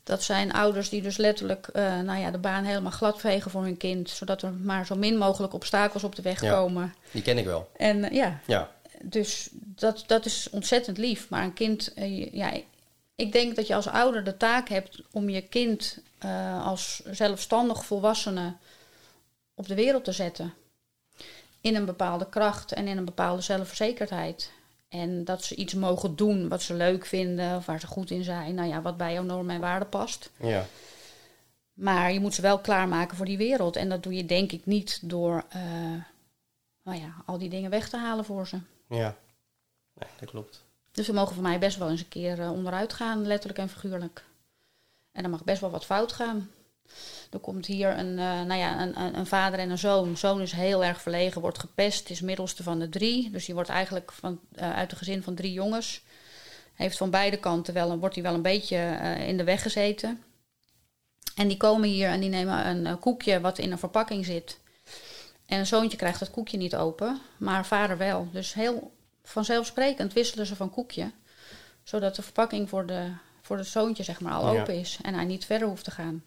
Dat 0.03 0.23
zijn 0.23 0.53
ouders 0.53 0.89
die 0.89 1.01
dus 1.01 1.17
letterlijk 1.17 1.69
nou 1.73 2.19
ja, 2.19 2.31
de 2.31 2.37
baan 2.37 2.63
helemaal 2.63 2.91
glad 2.91 3.19
vegen 3.19 3.51
voor 3.51 3.63
hun 3.63 3.77
kind. 3.77 4.09
Zodat 4.09 4.41
er 4.41 4.53
maar 4.53 4.85
zo 4.85 4.95
min 4.95 5.17
mogelijk 5.17 5.53
obstakels 5.53 6.03
op 6.03 6.15
de 6.15 6.21
weg 6.21 6.41
ja, 6.41 6.51
komen. 6.51 6.93
Die 7.11 7.21
ken 7.21 7.37
ik 7.37 7.45
wel. 7.45 7.69
En 7.77 8.13
ja, 8.13 8.39
ja, 8.47 8.71
dus 9.01 9.49
dat, 9.53 10.03
dat 10.07 10.25
is 10.25 10.47
ontzettend 10.51 10.97
lief. 10.97 11.29
Maar 11.29 11.43
een 11.43 11.53
kind, 11.53 11.91
ja, 12.31 12.51
ik 13.21 13.31
denk 13.31 13.55
dat 13.55 13.67
je 13.67 13.75
als 13.75 13.87
ouder 13.87 14.23
de 14.23 14.37
taak 14.37 14.69
hebt 14.69 15.01
om 15.11 15.29
je 15.29 15.41
kind 15.41 15.97
als 16.63 17.01
zelfstandig 17.05 17.85
volwassene 17.85 18.53
op 19.53 19.67
de 19.67 19.75
wereld 19.75 20.03
te 20.03 20.11
zetten. 20.11 20.53
In 21.61 21.75
een 21.75 21.85
bepaalde 21.85 22.29
kracht 22.29 22.71
en 22.71 22.87
in 22.87 22.97
een 22.97 23.05
bepaalde 23.05 23.41
zelfverzekerdheid. 23.41 24.51
En 24.89 25.23
dat 25.23 25.43
ze 25.43 25.55
iets 25.55 25.73
mogen 25.73 26.15
doen 26.15 26.47
wat 26.47 26.61
ze 26.61 26.73
leuk 26.73 27.05
vinden 27.05 27.55
of 27.55 27.65
waar 27.65 27.79
ze 27.79 27.87
goed 27.87 28.11
in 28.11 28.23
zijn. 28.23 28.55
Nou 28.55 28.69
ja, 28.69 28.81
wat 28.81 28.97
bij 28.97 29.13
jouw 29.13 29.23
normen 29.23 29.55
en 29.55 29.61
waarden 29.61 29.89
past. 29.89 30.31
Ja. 30.37 30.65
Maar 31.73 32.13
je 32.13 32.19
moet 32.19 32.33
ze 32.33 32.41
wel 32.41 32.59
klaarmaken 32.59 33.17
voor 33.17 33.25
die 33.25 33.37
wereld. 33.37 33.75
En 33.75 33.89
dat 33.89 34.03
doe 34.03 34.13
je 34.13 34.25
denk 34.25 34.51
ik 34.51 34.65
niet 34.65 34.99
door 35.01 35.43
uh, 35.55 35.61
nou 36.83 36.99
ja, 36.99 37.15
al 37.25 37.37
die 37.37 37.49
dingen 37.49 37.69
weg 37.69 37.89
te 37.89 37.97
halen 37.97 38.25
voor 38.25 38.47
ze. 38.47 38.59
Ja, 38.87 39.15
nee, 39.93 40.09
dat 40.19 40.29
klopt. 40.29 40.63
Dus 40.91 41.05
ze 41.05 41.13
mogen 41.13 41.33
voor 41.33 41.43
mij 41.43 41.59
best 41.59 41.77
wel 41.77 41.89
eens 41.89 42.01
een 42.01 42.07
keer 42.07 42.39
uh, 42.39 42.51
onderuit 42.51 42.93
gaan, 42.93 43.27
letterlijk 43.27 43.59
en 43.59 43.69
figuurlijk. 43.69 44.23
En 45.11 45.21
dan 45.21 45.31
mag 45.31 45.43
best 45.43 45.61
wel 45.61 45.69
wat 45.69 45.85
fout 45.85 46.11
gaan. 46.11 46.49
Er 47.31 47.39
komt 47.39 47.65
hier 47.65 47.97
een, 47.97 48.11
uh, 48.11 48.41
nou 48.41 48.53
ja, 48.53 48.81
een, 48.81 49.17
een, 49.17 49.25
vader 49.25 49.59
en 49.59 49.69
een 49.69 49.77
zoon. 49.77 50.17
Zoon 50.17 50.41
is 50.41 50.51
heel 50.51 50.83
erg 50.83 51.01
verlegen, 51.01 51.41
wordt 51.41 51.59
gepest, 51.59 52.09
is 52.09 52.21
middelste 52.21 52.63
van 52.63 52.79
de 52.79 52.89
drie. 52.89 53.29
Dus 53.29 53.45
die 53.45 53.55
wordt 53.55 53.69
eigenlijk 53.69 54.11
van, 54.11 54.39
uh, 54.55 54.75
uit 54.75 54.91
een 54.91 54.97
gezin 54.97 55.23
van 55.23 55.35
drie 55.35 55.53
jongens. 55.53 56.01
Heeft 56.73 56.97
van 56.97 57.09
beide 57.09 57.37
kanten 57.37 57.73
wel, 57.73 57.97
wordt 57.97 58.15
hij 58.15 58.23
wel 58.23 58.33
een 58.33 58.41
beetje 58.41 58.77
in 59.27 59.37
de 59.37 59.43
weg 59.43 59.61
gezeten. 59.61 60.23
En 61.35 61.47
die 61.47 61.57
komen 61.57 61.89
hier 61.89 62.09
en 62.09 62.19
die 62.19 62.29
nemen 62.29 62.85
een 62.85 62.99
koekje 62.99 63.41
wat 63.41 63.57
in 63.57 63.71
een 63.71 63.77
verpakking 63.77 64.25
zit. 64.25 64.59
En 65.45 65.59
een 65.59 65.67
zoontje 65.67 65.97
krijgt 65.97 66.19
dat 66.19 66.31
koekje 66.31 66.57
niet 66.57 66.75
open, 66.75 67.19
maar 67.37 67.65
vader 67.65 67.97
wel. 67.97 68.27
Dus 68.31 68.53
heel 68.53 68.91
vanzelfsprekend 69.23 70.13
wisselen 70.13 70.45
ze 70.45 70.55
van 70.55 70.69
koekje. 70.69 71.11
Zodat 71.83 72.15
de 72.15 72.21
verpakking 72.21 72.69
voor, 72.69 72.85
de, 72.85 73.11
voor 73.41 73.57
het 73.57 73.67
zoontje 73.67 74.03
zeg 74.03 74.21
maar, 74.21 74.33
al 74.33 74.53
Ja. 74.53 74.61
open 74.61 74.79
is. 74.79 74.99
En 75.01 75.13
hij 75.13 75.25
niet 75.25 75.45
verder 75.45 75.67
hoeft 75.67 75.83
te 75.83 75.91
gaan. 75.91 76.23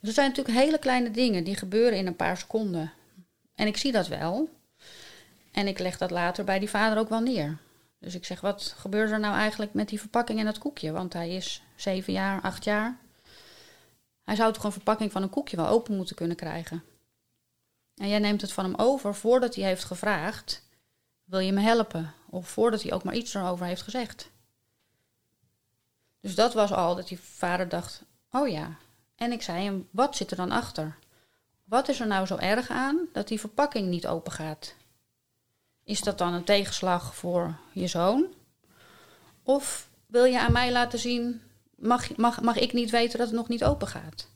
Er 0.00 0.12
zijn 0.12 0.28
natuurlijk 0.28 0.58
hele 0.58 0.78
kleine 0.78 1.10
dingen 1.10 1.44
die 1.44 1.56
gebeuren 1.56 1.98
in 1.98 2.06
een 2.06 2.16
paar 2.16 2.36
seconden. 2.36 2.92
En 3.54 3.66
ik 3.66 3.76
zie 3.76 3.92
dat 3.92 4.08
wel. 4.08 4.48
En 5.52 5.66
ik 5.66 5.78
leg 5.78 5.98
dat 5.98 6.10
later 6.10 6.44
bij 6.44 6.58
die 6.58 6.70
vader 6.70 6.98
ook 6.98 7.08
wel 7.08 7.20
neer. 7.20 7.58
Dus 7.98 8.14
ik 8.14 8.24
zeg, 8.24 8.40
wat 8.40 8.74
gebeurt 8.78 9.10
er 9.10 9.20
nou 9.20 9.34
eigenlijk 9.34 9.74
met 9.74 9.88
die 9.88 10.00
verpakking 10.00 10.38
en 10.38 10.44
dat 10.44 10.58
koekje? 10.58 10.92
Want 10.92 11.12
hij 11.12 11.30
is 11.30 11.62
zeven 11.76 12.12
jaar, 12.12 12.40
acht 12.40 12.64
jaar. 12.64 12.96
Hij 14.24 14.36
zou 14.36 14.52
toch 14.52 14.64
een 14.64 14.72
verpakking 14.72 15.12
van 15.12 15.22
een 15.22 15.30
koekje 15.30 15.56
wel 15.56 15.68
open 15.68 15.96
moeten 15.96 16.16
kunnen 16.16 16.36
krijgen. 16.36 16.82
En 17.94 18.08
jij 18.08 18.18
neemt 18.18 18.40
het 18.40 18.52
van 18.52 18.64
hem 18.64 18.74
over 18.76 19.14
voordat 19.14 19.54
hij 19.54 19.64
heeft 19.64 19.84
gevraagd: 19.84 20.62
wil 21.26 21.38
je 21.38 21.52
me 21.52 21.60
helpen? 21.60 22.14
Of 22.30 22.48
voordat 22.48 22.82
hij 22.82 22.92
ook 22.92 23.04
maar 23.04 23.14
iets 23.14 23.34
erover 23.34 23.66
heeft 23.66 23.82
gezegd. 23.82 24.30
Dus 26.20 26.34
dat 26.34 26.54
was 26.54 26.72
al 26.72 26.94
dat 26.94 27.08
die 27.08 27.20
vader 27.20 27.68
dacht: 27.68 28.02
oh 28.30 28.48
ja. 28.48 28.76
En 29.16 29.32
ik 29.32 29.42
zei 29.42 29.64
hem: 29.64 29.88
wat 29.90 30.16
zit 30.16 30.30
er 30.30 30.36
dan 30.36 30.50
achter? 30.50 30.96
Wat 31.64 31.88
is 31.88 32.00
er 32.00 32.06
nou 32.06 32.26
zo 32.26 32.36
erg 32.36 32.70
aan 32.70 32.98
dat 33.12 33.28
die 33.28 33.40
verpakking 33.40 33.88
niet 33.88 34.06
open 34.06 34.32
gaat? 34.32 34.74
Is 35.84 36.00
dat 36.00 36.18
dan 36.18 36.32
een 36.32 36.44
tegenslag 36.44 37.14
voor 37.14 37.56
je 37.72 37.86
zoon? 37.86 38.26
Of 39.42 39.88
wil 40.06 40.24
je 40.24 40.40
aan 40.40 40.52
mij 40.52 40.72
laten 40.72 40.98
zien: 40.98 41.42
mag, 41.74 42.16
mag, 42.16 42.40
mag 42.40 42.56
ik 42.56 42.72
niet 42.72 42.90
weten 42.90 43.18
dat 43.18 43.26
het 43.26 43.36
nog 43.36 43.48
niet 43.48 43.64
open 43.64 43.88
gaat? 43.88 44.28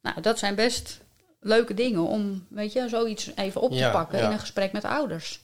Nou, 0.00 0.20
dat 0.20 0.38
zijn 0.38 0.54
best 0.54 1.00
leuke 1.40 1.74
dingen 1.74 2.02
om, 2.02 2.46
weet 2.48 2.72
je, 2.72 2.88
zoiets 2.88 3.30
even 3.34 3.60
op 3.60 3.70
te 3.70 3.76
Ja, 3.76 3.90
pakken 3.90 4.18
ja. 4.18 4.26
in 4.26 4.32
een 4.32 4.38
gesprek 4.38 4.72
met 4.72 4.84
ouders. 4.84 5.43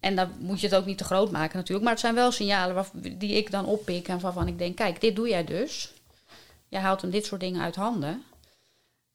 En 0.00 0.16
dan 0.16 0.32
moet 0.38 0.60
je 0.60 0.66
het 0.66 0.76
ook 0.76 0.84
niet 0.86 0.98
te 0.98 1.04
groot 1.04 1.30
maken 1.30 1.56
natuurlijk. 1.56 1.82
Maar 1.84 1.92
het 1.92 2.02
zijn 2.02 2.14
wel 2.14 2.30
signalen 2.32 2.74
waar, 2.74 2.90
die 2.92 3.32
ik 3.36 3.50
dan 3.50 3.66
oppik 3.66 4.08
en 4.08 4.20
waarvan 4.20 4.48
ik 4.48 4.58
denk, 4.58 4.76
kijk, 4.76 5.00
dit 5.00 5.16
doe 5.16 5.28
jij 5.28 5.44
dus. 5.44 5.92
Je 6.68 6.76
haalt 6.78 7.00
hem 7.00 7.10
dit 7.10 7.26
soort 7.26 7.40
dingen 7.40 7.62
uit 7.62 7.76
handen. 7.76 8.22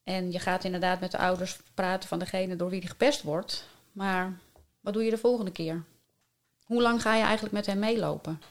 En 0.04 0.32
je 0.32 0.39
gaat 0.39 0.63
inderdaad 0.63 1.00
met 1.00 1.12
de 1.12 1.17
ouders 1.17 1.60
praten 1.74 2.10
van 2.10 2.19
degene 2.19 2.56
door 2.56 2.69
wie 2.69 2.80
die 2.80 2.89
gepest 2.89 3.21
wordt. 3.21 3.65
Maar 3.91 4.39
wat 4.80 4.93
doe 4.93 5.04
je 5.04 5.10
de 5.10 5.17
volgende 5.17 5.52
keer? 5.52 5.84
Hoe 6.63 6.82
lang 6.82 7.02
ga 7.02 7.15
je 7.15 7.24
eigenlijk 7.24 7.54
met 7.54 7.65
hem 7.65 7.80
meelopen? 7.80 8.41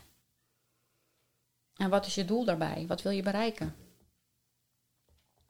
En 1.77 1.91
wat 1.91 2.07
is 2.07 2.15
je 2.15 2.25
doel 2.25 2.45
daarbij? 2.45 2.85
Wat 2.89 3.03
wil 3.03 3.13
je 3.13 3.23
bereiken? 3.23 3.75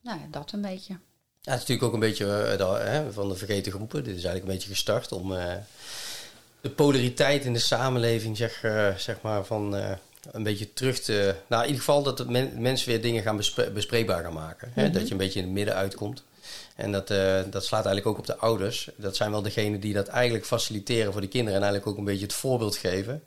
Nou 0.00 0.20
ja, 0.20 0.26
dat 0.30 0.52
een 0.52 0.60
beetje. 0.60 0.92
Ja, 1.40 1.50
het 1.52 1.62
is 1.62 1.68
natuurlijk 1.68 1.82
ook 1.82 1.92
een 1.92 2.08
beetje 2.08 2.42
eh, 2.42 2.58
de- 2.58 2.88
hè, 2.90 3.12
van 3.12 3.28
de 3.28 3.34
vergeten 3.34 3.72
groepen. 3.72 4.04
Dit 4.04 4.16
is 4.16 4.24
eigenlijk 4.24 4.44
een 4.46 4.52
beetje 4.54 4.68
gestart 4.68 5.12
om 5.12 5.34
eh, 5.34 5.56
de 6.64 6.70
polariteit 6.70 7.44
in 7.44 7.52
de 7.52 7.58
samenleving, 7.58 8.36
zeg, 8.36 8.62
eh, 8.62 8.94
zeg 8.96 9.16
maar, 9.20 9.44
van 9.44 9.76
eh, 9.76 9.90
een 10.32 10.42
beetje 10.42 10.72
terug 10.72 10.98
te. 11.00 11.34
Nou, 11.46 11.62
in 11.62 11.68
ieder 11.68 11.84
geval 11.84 12.02
dat 12.02 12.28
men- 12.28 12.52
mensen 12.62 12.88
weer 12.88 13.02
dingen 13.02 13.22
gaan 13.22 13.36
bespre- 13.36 13.70
bespreekbaar 13.70 14.22
gaan 14.22 14.32
maken. 14.32 14.70
Hè? 14.74 14.84
Mhm. 14.84 14.92
Dat 14.92 15.06
je 15.06 15.10
een 15.12 15.16
beetje 15.18 15.38
in 15.38 15.44
het 15.44 15.54
midden 15.54 15.74
uitkomt. 15.74 16.22
En 16.76 16.92
dat, 16.92 17.10
eh, 17.10 17.40
dat 17.50 17.64
slaat 17.64 17.86
eigenlijk 17.86 18.06
ook 18.06 18.18
op 18.18 18.26
de 18.26 18.36
ouders. 18.36 18.88
Dat 18.96 19.16
zijn 19.16 19.30
wel 19.30 19.42
degenen 19.42 19.80
die 19.80 19.94
dat 19.94 20.08
eigenlijk 20.08 20.46
faciliteren 20.46 21.12
voor 21.12 21.20
de 21.20 21.26
kinderen 21.28 21.58
en 21.58 21.62
eigenlijk 21.64 21.92
ook 21.92 21.98
een 21.98 22.10
beetje 22.10 22.24
het 22.26 22.34
voorbeeld 22.34 22.76
geven. 22.76 23.22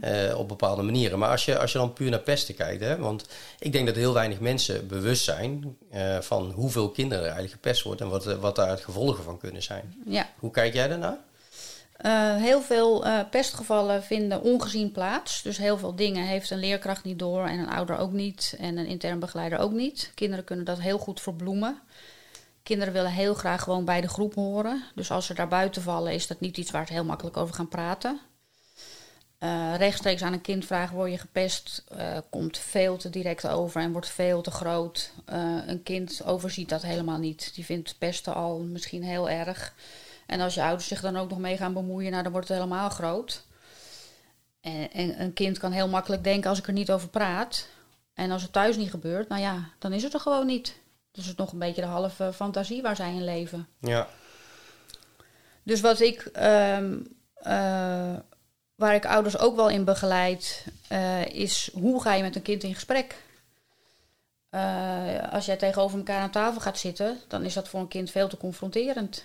eh, 0.00 0.38
op 0.38 0.48
bepaalde 0.48 0.82
manieren. 0.82 1.18
Maar 1.18 1.30
als 1.30 1.44
je, 1.44 1.58
als 1.58 1.72
je 1.72 1.78
dan 1.78 1.92
puur 1.92 2.10
naar 2.10 2.18
pesten 2.20 2.54
kijkt, 2.54 2.82
hè, 2.82 2.96
want 2.96 3.26
ik 3.58 3.72
denk 3.72 3.86
dat 3.86 3.96
heel 3.96 4.12
weinig 4.12 4.40
mensen 4.40 4.86
bewust 4.86 5.24
zijn 5.24 5.76
van 6.20 6.50
hoeveel 6.50 6.90
kinderen 6.90 7.24
er 7.24 7.30
eigenlijk 7.30 7.62
gepest 7.62 7.82
wordt 7.82 8.00
en 8.00 8.08
wat, 8.08 8.24
wat 8.24 8.56
daar 8.56 8.68
het 8.70 8.80
gevolgen 8.80 9.24
van 9.24 9.38
kunnen 9.38 9.62
zijn. 9.62 9.94
Ja, 10.06 10.28
Hoe 10.38 10.50
kijk 10.50 10.74
jij 10.74 10.88
daarnaar? 10.88 11.18
Eh, 11.98 12.36
heel 12.36 12.62
veel 12.62 13.04
eh, 13.04 13.20
pestgevallen 13.30 14.02
vinden 14.02 14.42
ongezien 14.42 14.92
plaats. 14.92 15.42
Dus 15.42 15.56
heel 15.56 15.78
veel 15.78 15.94
dingen 15.94 16.24
heeft 16.24 16.50
een 16.50 16.58
leerkracht 16.58 17.04
niet 17.04 17.18
door 17.18 17.46
en 17.46 17.58
een 17.58 17.68
ouder 17.68 17.98
ook 17.98 18.12
niet 18.12 18.54
en 18.58 18.76
een 18.76 18.86
intern 18.86 19.18
begeleider 19.18 19.58
ook 19.58 19.72
niet. 19.72 20.12
Kinderen 20.14 20.44
kunnen 20.44 20.64
dat 20.64 20.80
heel 20.80 20.98
goed 20.98 21.20
verbloemen. 21.20 21.80
Kinderen 22.62 22.92
willen 22.92 23.10
heel 23.10 23.34
graag 23.34 23.62
gewoon 23.62 23.84
bij 23.84 24.00
de 24.00 24.08
groep 24.08 24.34
horen. 24.34 24.82
Dus 24.94 25.10
als 25.10 25.26
ze 25.26 25.34
daar 25.34 25.48
buiten 25.48 25.82
vallen, 25.82 26.12
is 26.12 26.26
dat 26.26 26.40
niet 26.40 26.56
iets 26.56 26.70
waar 26.70 26.86
ze 26.86 26.92
heel 26.92 27.04
makkelijk 27.04 27.36
over 27.36 27.54
gaan 27.54 27.68
praten. 27.68 28.20
Eh, 29.38 29.74
rechtstreeks 29.76 30.22
aan 30.22 30.32
een 30.32 30.40
kind 30.40 30.64
vragen: 30.64 30.96
word 30.96 31.10
je 31.10 31.18
gepest? 31.18 31.84
komt 32.30 32.58
veel 32.58 32.96
te 32.96 33.10
direct 33.10 33.48
over 33.48 33.80
en 33.80 33.92
wordt 33.92 34.10
veel 34.10 34.42
te 34.42 34.50
groot. 34.50 35.12
Een 35.66 35.82
kind 35.82 36.24
overziet 36.24 36.68
dat 36.68 36.82
helemaal 36.82 37.18
niet. 37.18 37.54
Die 37.54 37.64
vindt 37.64 37.98
pesten 37.98 38.34
al 38.34 38.58
misschien 38.58 39.02
heel 39.02 39.30
erg. 39.30 39.74
En 40.28 40.40
als 40.40 40.54
je 40.54 40.62
ouders 40.62 40.88
zich 40.88 41.00
dan 41.00 41.16
ook 41.16 41.30
nog 41.30 41.38
mee 41.38 41.56
gaan 41.56 41.72
bemoeien, 41.72 42.10
nou, 42.10 42.22
dan 42.22 42.32
wordt 42.32 42.48
het 42.48 42.56
helemaal 42.56 42.88
groot. 42.88 43.44
En, 44.60 44.90
en 44.92 45.20
een 45.20 45.32
kind 45.32 45.58
kan 45.58 45.72
heel 45.72 45.88
makkelijk 45.88 46.24
denken: 46.24 46.50
als 46.50 46.58
ik 46.58 46.66
er 46.66 46.72
niet 46.72 46.90
over 46.90 47.08
praat. 47.08 47.68
En 48.14 48.30
als 48.30 48.42
het 48.42 48.52
thuis 48.52 48.76
niet 48.76 48.90
gebeurt, 48.90 49.28
nou 49.28 49.40
ja, 49.40 49.70
dan 49.78 49.92
is 49.92 50.02
het 50.02 50.14
er 50.14 50.20
gewoon 50.20 50.46
niet. 50.46 50.66
Dus 51.12 51.24
het 51.24 51.32
is 51.32 51.44
nog 51.44 51.52
een 51.52 51.58
beetje 51.58 51.80
de 51.80 51.86
halve 51.86 52.32
fantasie 52.32 52.82
waar 52.82 52.96
zij 52.96 53.14
in 53.14 53.24
leven. 53.24 53.68
Ja, 53.80 54.08
Dus 55.62 55.80
wat 55.80 56.00
ik, 56.00 56.20
ehm, 56.20 56.98
eh, 57.34 58.14
waar 58.74 58.94
ik 58.94 59.06
ouders 59.06 59.38
ook 59.38 59.56
wel 59.56 59.68
in 59.68 59.84
begeleid, 59.84 60.64
eh, 60.88 61.26
is 61.26 61.70
hoe 61.72 62.02
ga 62.02 62.14
je 62.14 62.22
met 62.22 62.36
een 62.36 62.42
kind 62.42 62.62
in 62.62 62.74
gesprek? 62.74 63.22
Eh, 64.50 65.32
als 65.32 65.46
jij 65.46 65.56
tegenover 65.56 65.98
elkaar 65.98 66.20
aan 66.20 66.30
tafel 66.30 66.60
gaat 66.60 66.78
zitten, 66.78 67.18
dan 67.28 67.44
is 67.44 67.54
dat 67.54 67.68
voor 67.68 67.80
een 67.80 67.88
kind 67.88 68.10
veel 68.10 68.28
te 68.28 68.36
confronterend. 68.36 69.24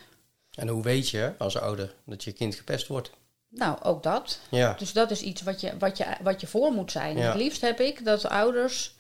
En 0.56 0.68
hoe 0.68 0.84
weet 0.84 1.10
je 1.10 1.34
als 1.38 1.58
ouder 1.58 1.94
dat 2.06 2.24
je 2.24 2.32
kind 2.32 2.56
gepest 2.56 2.88
wordt? 2.88 3.12
Nou, 3.50 3.78
ook 3.84 4.04
dat. 4.04 4.40
Ja, 4.50 4.74
Dus 4.78 4.94
dat 4.94 5.12
is 5.12 5.22
iets 5.22 5.42
wat 5.42 5.62
je, 5.62 5.78
wat 5.78 5.98
je, 5.98 6.06
wat 6.22 6.42
je 6.42 6.48
voor 6.48 6.72
moet 6.72 6.92
zijn. 6.92 7.18
Ja. 7.18 7.24
Het 7.28 7.36
liefst 7.36 7.62
heb 7.62 7.80
ik 7.80 8.06
dat 8.06 8.22
de 8.22 8.30
ouders 8.30 8.96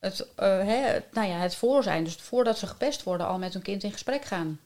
het, 0.00 0.26
eh, 0.36 0.48
hè, 0.48 0.98
nou 1.12 1.28
ja, 1.28 1.38
het 1.38 1.54
voor 1.54 1.82
zijn. 1.82 2.04
Dus 2.04 2.14
voordat 2.14 2.58
ze 2.58 2.66
gepest 2.66 3.02
worden, 3.02 3.26
al 3.26 3.38
met 3.38 3.52
hun 3.52 3.62
kind 3.62 3.82
in 3.82 3.92
gesprek 3.92 4.24
gaan. 4.24 4.60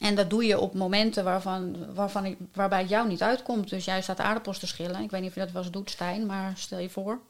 En 0.00 0.14
dat 0.14 0.30
doe 0.30 0.44
je 0.44 0.58
op 0.58 0.74
momenten 0.74 1.24
waarvan, 1.24 1.94
waarvan 1.94 2.24
ik, 2.24 2.36
waarbij 2.52 2.80
het 2.80 2.88
jou 2.88 3.08
niet 3.08 3.22
uitkomt. 3.22 3.68
Dus 3.70 3.84
jij 3.84 4.02
staat 4.02 4.18
aardappels 4.20 4.58
te 4.58 4.66
schillen. 4.66 5.02
Ik 5.02 5.10
weet 5.10 5.20
niet 5.20 5.28
of 5.30 5.34
je 5.36 5.40
dat 5.42 5.52
wel 5.52 5.62
eens 5.62 5.70
doet, 5.70 5.90
Stijn, 5.90 6.26
maar 6.26 6.52
stel 6.56 6.78
je 6.78 6.90
voor. 6.90 7.20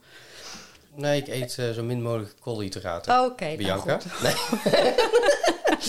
nee, 0.95 1.21
ik 1.21 1.29
eet 1.29 1.59
eh, 1.59 1.71
zo 1.71 1.83
min 1.83 2.03
mogelijk 2.03 2.35
koolhydraten. 2.41 3.25
Oké, 3.25 3.45
nou 3.45 3.57
Bianca? 3.57 3.99
goed. 4.01 4.23
Nee. 4.23 4.35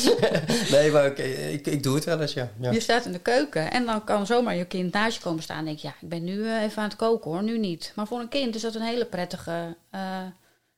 nee, 0.71 0.91
maar 0.91 1.05
ik, 1.19 1.67
ik, 1.67 1.83
doe 1.83 1.95
het 1.95 2.03
wel 2.03 2.21
eens, 2.21 2.33
ja. 2.33 2.51
Je 2.71 2.79
staat 2.79 3.05
in 3.05 3.11
de 3.11 3.19
keuken 3.19 3.71
en 3.71 3.85
dan 3.85 4.03
kan 4.03 4.25
zomaar 4.25 4.55
je 4.55 4.65
kind 4.65 4.93
naast 4.93 5.17
je 5.17 5.23
komen 5.23 5.43
staan. 5.43 5.57
En 5.57 5.65
denk 5.65 5.77
je, 5.77 5.87
ja, 5.87 5.93
ik 6.01 6.09
ben 6.09 6.23
nu 6.23 6.45
eh, 6.45 6.61
even 6.61 6.81
aan 6.81 6.87
het 6.87 6.97
koken 6.97 7.31
hoor, 7.31 7.43
nu 7.43 7.57
niet. 7.57 7.91
Maar 7.95 8.07
voor 8.07 8.19
een 8.19 8.29
kind 8.29 8.55
is 8.55 8.61
dat 8.61 8.75
een 8.75 8.81
hele 8.81 9.05
prettige 9.05 9.75
eh, 9.89 10.21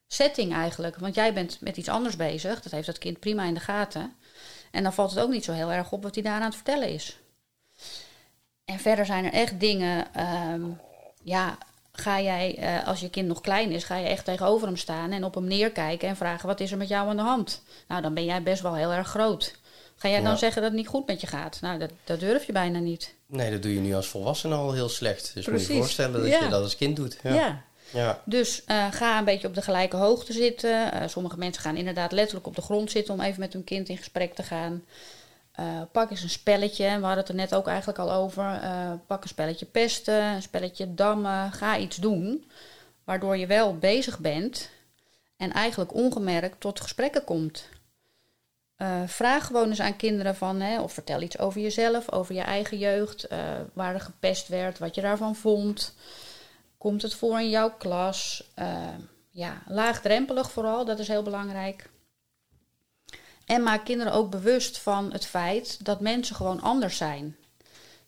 setting 0.07 0.53
eigenlijk. 0.53 0.97
Want 0.97 1.15
jij 1.15 1.33
bent 1.33 1.61
met 1.61 1.77
iets 1.77 1.89
anders 1.89 2.15
bezig. 2.15 2.61
Dat 2.61 2.71
heeft 2.71 2.85
dat 2.85 2.97
kind 2.97 3.19
prima 3.19 3.43
in 3.43 3.53
de 3.53 3.59
gaten. 3.59 4.13
En 4.71 4.83
dan 4.83 4.93
valt 4.93 5.11
het 5.11 5.19
ook 5.19 5.31
niet 5.31 5.43
zo 5.43 5.51
heel 5.51 5.71
erg 5.71 5.91
op 5.91 6.03
wat 6.03 6.15
hij 6.15 6.23
daar 6.23 6.39
aan 6.39 6.41
het 6.41 6.55
vertellen 6.55 6.89
is. 6.89 7.19
En 8.65 8.79
verder 8.79 9.05
zijn 9.05 9.25
er 9.25 9.33
echt 9.33 9.59
dingen. 9.59 10.13
ehm, 10.13 10.61
ja, 11.23 11.57
ga 11.99 12.21
jij, 12.21 12.55
eh, 12.57 12.87
als 12.87 12.99
je 12.99 13.09
kind 13.09 13.27
nog 13.27 13.41
klein 13.41 13.71
is, 13.71 13.83
ga 13.83 13.95
je 13.95 14.07
echt 14.07 14.25
tegenover 14.25 14.67
hem 14.67 14.77
staan 14.77 15.11
en 15.11 15.23
op 15.23 15.35
hem 15.35 15.47
neerkijken 15.47 16.07
en 16.07 16.15
vragen: 16.15 16.47
wat 16.47 16.59
is 16.59 16.71
er 16.71 16.77
met 16.77 16.87
jou 16.87 17.09
aan 17.09 17.15
de 17.15 17.21
hand? 17.21 17.61
Nou, 17.87 18.01
dan 18.01 18.13
ben 18.13 18.25
jij 18.25 18.43
best 18.43 18.61
wel 18.61 18.75
heel 18.75 18.91
erg 18.91 19.07
groot. 19.07 19.55
Ga 19.95 20.09
jij 20.09 20.21
dan 20.21 20.31
Ja. 20.31 20.37
zeggen 20.37 20.61
dat 20.61 20.71
het 20.71 20.79
niet 20.79 20.89
goed 20.89 21.07
met 21.07 21.21
je 21.21 21.27
gaat? 21.27 21.57
Nou, 21.61 21.79
dat, 21.79 21.89
dat 22.03 22.19
durf 22.19 22.45
je 22.45 22.51
bijna 22.51 22.79
niet. 22.79 23.13
Nee, 23.27 23.51
dat 23.51 23.61
doe 23.61 23.73
je 23.73 23.79
nu 23.79 23.93
als 23.95 24.07
volwassene 24.07 24.55
al 24.55 24.73
heel 24.73 24.89
slecht. 24.89 25.31
Dus 25.33 25.33
moet 25.33 25.43
je 25.45 25.51
je 25.51 25.57
Precies. 25.57 25.75
voorstellen 25.77 26.21
dat 26.21 26.29
Ja. 26.29 26.43
je 26.43 26.49
dat 26.49 26.61
als 26.63 26.75
kind 26.77 26.95
doet. 26.95 27.17
Ja. 27.23 27.33
Ja. 27.33 27.61
ja. 27.93 28.21
Dus 28.25 28.63
eh, 28.65 28.85
ga 28.91 29.17
een 29.17 29.25
beetje 29.25 29.47
op 29.47 29.55
de 29.55 29.61
gelijke 29.61 29.95
hoogte 29.95 30.33
zitten. 30.33 30.91
Eh, 30.91 31.07
sommige 31.07 31.37
mensen 31.37 31.61
gaan 31.61 31.75
inderdaad 31.77 32.11
letterlijk 32.11 32.47
op 32.47 32.55
de 32.55 32.61
grond 32.61 32.91
zitten 32.91 33.13
om 33.13 33.21
even 33.21 33.39
met 33.39 33.53
hun 33.53 33.63
kind 33.63 33.89
in 33.89 33.97
gesprek 33.97 34.35
te 34.35 34.43
gaan. 34.43 34.83
Eh, 35.59 35.81
pak 35.91 36.09
eens 36.09 36.23
een 36.23 36.29
spelletje. 36.29 36.85
We 36.85 36.91
hadden 36.91 37.17
het 37.17 37.29
er 37.29 37.35
net 37.35 37.55
ook 37.55 37.67
eigenlijk 37.67 37.99
al 37.99 38.11
over. 38.11 38.59
Eh, 38.61 38.91
pak 39.07 39.23
een 39.23 39.29
spelletje 39.29 39.65
pesten, 39.65 40.23
een 40.23 40.41
spelletje 40.41 40.93
dammen. 40.93 41.51
Ga 41.51 41.77
iets 41.77 41.97
doen 41.97 42.51
waardoor 43.03 43.37
je 43.37 43.47
wel 43.47 43.77
bezig 43.77 44.19
bent 44.19 44.69
en 45.37 45.51
eigenlijk 45.51 45.93
ongemerkt 45.93 46.59
tot 46.59 46.81
gesprekken 46.81 47.23
komt. 47.23 47.69
Eh, 48.75 49.01
vraag 49.05 49.45
gewoon 49.45 49.69
eens 49.69 49.79
aan 49.79 49.95
kinderen 49.95 50.35
van, 50.35 50.59
hè, 50.61 50.81
of 50.81 50.93
vertel 50.93 51.21
iets 51.21 51.39
over 51.39 51.61
jezelf, 51.61 52.11
over 52.11 52.35
je 52.35 52.41
eigen 52.41 52.77
jeugd, 52.77 53.27
waar 53.73 53.93
er 53.93 54.01
gepest 54.01 54.47
werd, 54.47 54.79
wat 54.79 54.95
je 54.95 55.01
daarvan 55.01 55.35
vond. 55.35 55.95
Komt 56.77 57.01
het 57.01 57.13
voor 57.13 57.39
in 57.39 57.49
jouw 57.49 57.71
klas? 57.77 58.51
Ja, 59.29 59.61
laagdrempelig 59.67 60.51
vooral, 60.51 60.85
dat 60.85 60.99
is 60.99 61.07
heel 61.07 61.23
belangrijk. 61.23 61.89
En 63.49 63.63
maak 63.63 63.85
kinderen 63.85 64.13
ook 64.13 64.29
bewust 64.29 64.77
van 64.77 65.11
het 65.11 65.25
feit 65.25 65.85
dat 65.85 65.99
mensen 65.99 66.35
gewoon 66.35 66.61
anders 66.61 66.97
zijn. 66.97 67.35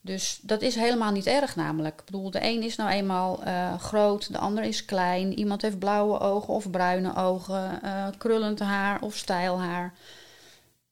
Dus 0.02 0.40
dat 0.42 0.62
is 0.62 0.76
helemaal 0.76 1.12
niet 1.12 1.26
erg 1.26 1.56
namelijk. 1.56 2.00
Ik 2.00 2.06
bedoel, 2.06 2.32
de 2.32 2.44
een 2.44 2.64
is 2.64 2.76
nou 2.76 2.90
eenmaal 2.90 3.44
eh, 3.44 3.80
groot, 3.80 4.32
de 4.32 4.38
ander 4.38 4.64
is 4.64 4.86
klein. 4.86 5.38
Iemand 5.38 5.62
heeft 5.62 5.80
blauwe 5.80 6.20
ogen 6.20 6.54
of 6.54 6.70
bruine 6.70 7.16
ogen, 7.16 7.82
eh, 7.84 8.08
krullend 8.18 8.60
haar 8.60 9.02
of 9.02 9.16
stijlhaar. 9.16 9.94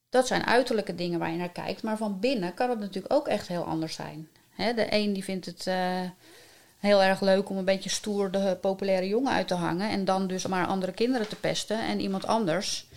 Dat 0.10 0.28
zijn 0.28 0.46
uiterlijke 0.46 0.96
dingen 0.96 1.20
waar 1.20 1.32
je 1.32 1.38
naar 1.38 1.50
kijkt. 1.50 1.84
Maar 1.84 1.98
van 1.98 2.20
binnen 2.20 2.54
kan 2.54 2.70
het 2.70 2.80
natuurlijk 2.80 3.14
ook 3.14 3.28
echt 3.28 3.48
heel 3.48 3.64
anders 3.64 3.94
zijn. 3.94 4.30
Hè, 4.56 4.74
de 4.74 4.88
een 4.90 5.14
die 5.14 5.24
vindt 5.24 5.46
het 5.46 5.68
eh, 5.68 6.02
heel 6.80 7.04
erg 7.04 7.22
leuk 7.22 7.50
om 7.50 7.58
een 7.58 7.66
beetje 7.66 7.90
stoer 7.90 8.32
de 8.32 8.58
populaire 8.62 9.08
jongen 9.08 9.34
uit 9.34 9.48
te 9.48 9.54
hangen. 9.54 9.90
En 9.90 10.06
dan 10.06 10.28
dus 10.28 10.48
maar 10.48 10.68
andere 10.68 10.92
kinderen 10.92 11.28
te 11.28 11.36
pesten. 11.36 11.80
En 11.80 12.00
iemand 12.00 12.26
anders 12.26 12.88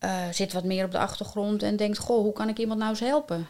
eh, 0.00 0.28
zit 0.30 0.52
wat 0.52 0.64
meer 0.64 0.84
op 0.84 0.90
de 0.90 0.98
achtergrond 0.98 1.62
en 1.62 1.76
denkt: 1.76 1.98
Goh, 1.98 2.22
hoe 2.22 2.32
kan 2.32 2.48
ik 2.48 2.58
iemand 2.58 2.78
nou 2.78 2.90
eens 2.90 3.00
helpen? 3.00 3.48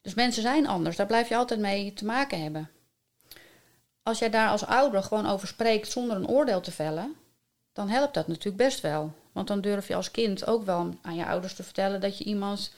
Dus 0.00 0.14
mensen 0.14 0.42
zijn 0.42 0.66
anders, 0.66 0.96
daar 0.96 1.06
blijf 1.06 1.28
je 1.28 1.36
altijd 1.36 1.60
mee 1.60 1.92
te 1.92 2.04
maken 2.04 2.42
hebben. 2.42 2.70
Als 4.02 4.18
jij 4.18 4.30
daar 4.30 4.48
als 4.48 4.66
ouder 4.66 5.02
gewoon 5.02 5.26
over 5.26 5.48
spreekt 5.48 5.90
zonder 5.90 6.16
een 6.16 6.28
oordeel 6.28 6.60
te 6.60 6.72
vellen, 6.72 7.14
dan 7.72 7.88
helpt 7.88 8.14
dat 8.14 8.28
natuurlijk 8.28 8.56
best 8.56 8.80
wel. 8.80 9.12
Want 9.32 9.48
dan 9.48 9.60
durf 9.60 9.88
je 9.88 9.94
als 9.94 10.10
kind 10.10 10.46
ook 10.46 10.64
wel 10.64 10.94
aan 11.02 11.14
je 11.14 11.26
ouders 11.26 11.54
te 11.54 11.62
vertellen 11.62 12.00
dat 12.00 12.18
je 12.18 12.24
iemand 12.24 12.72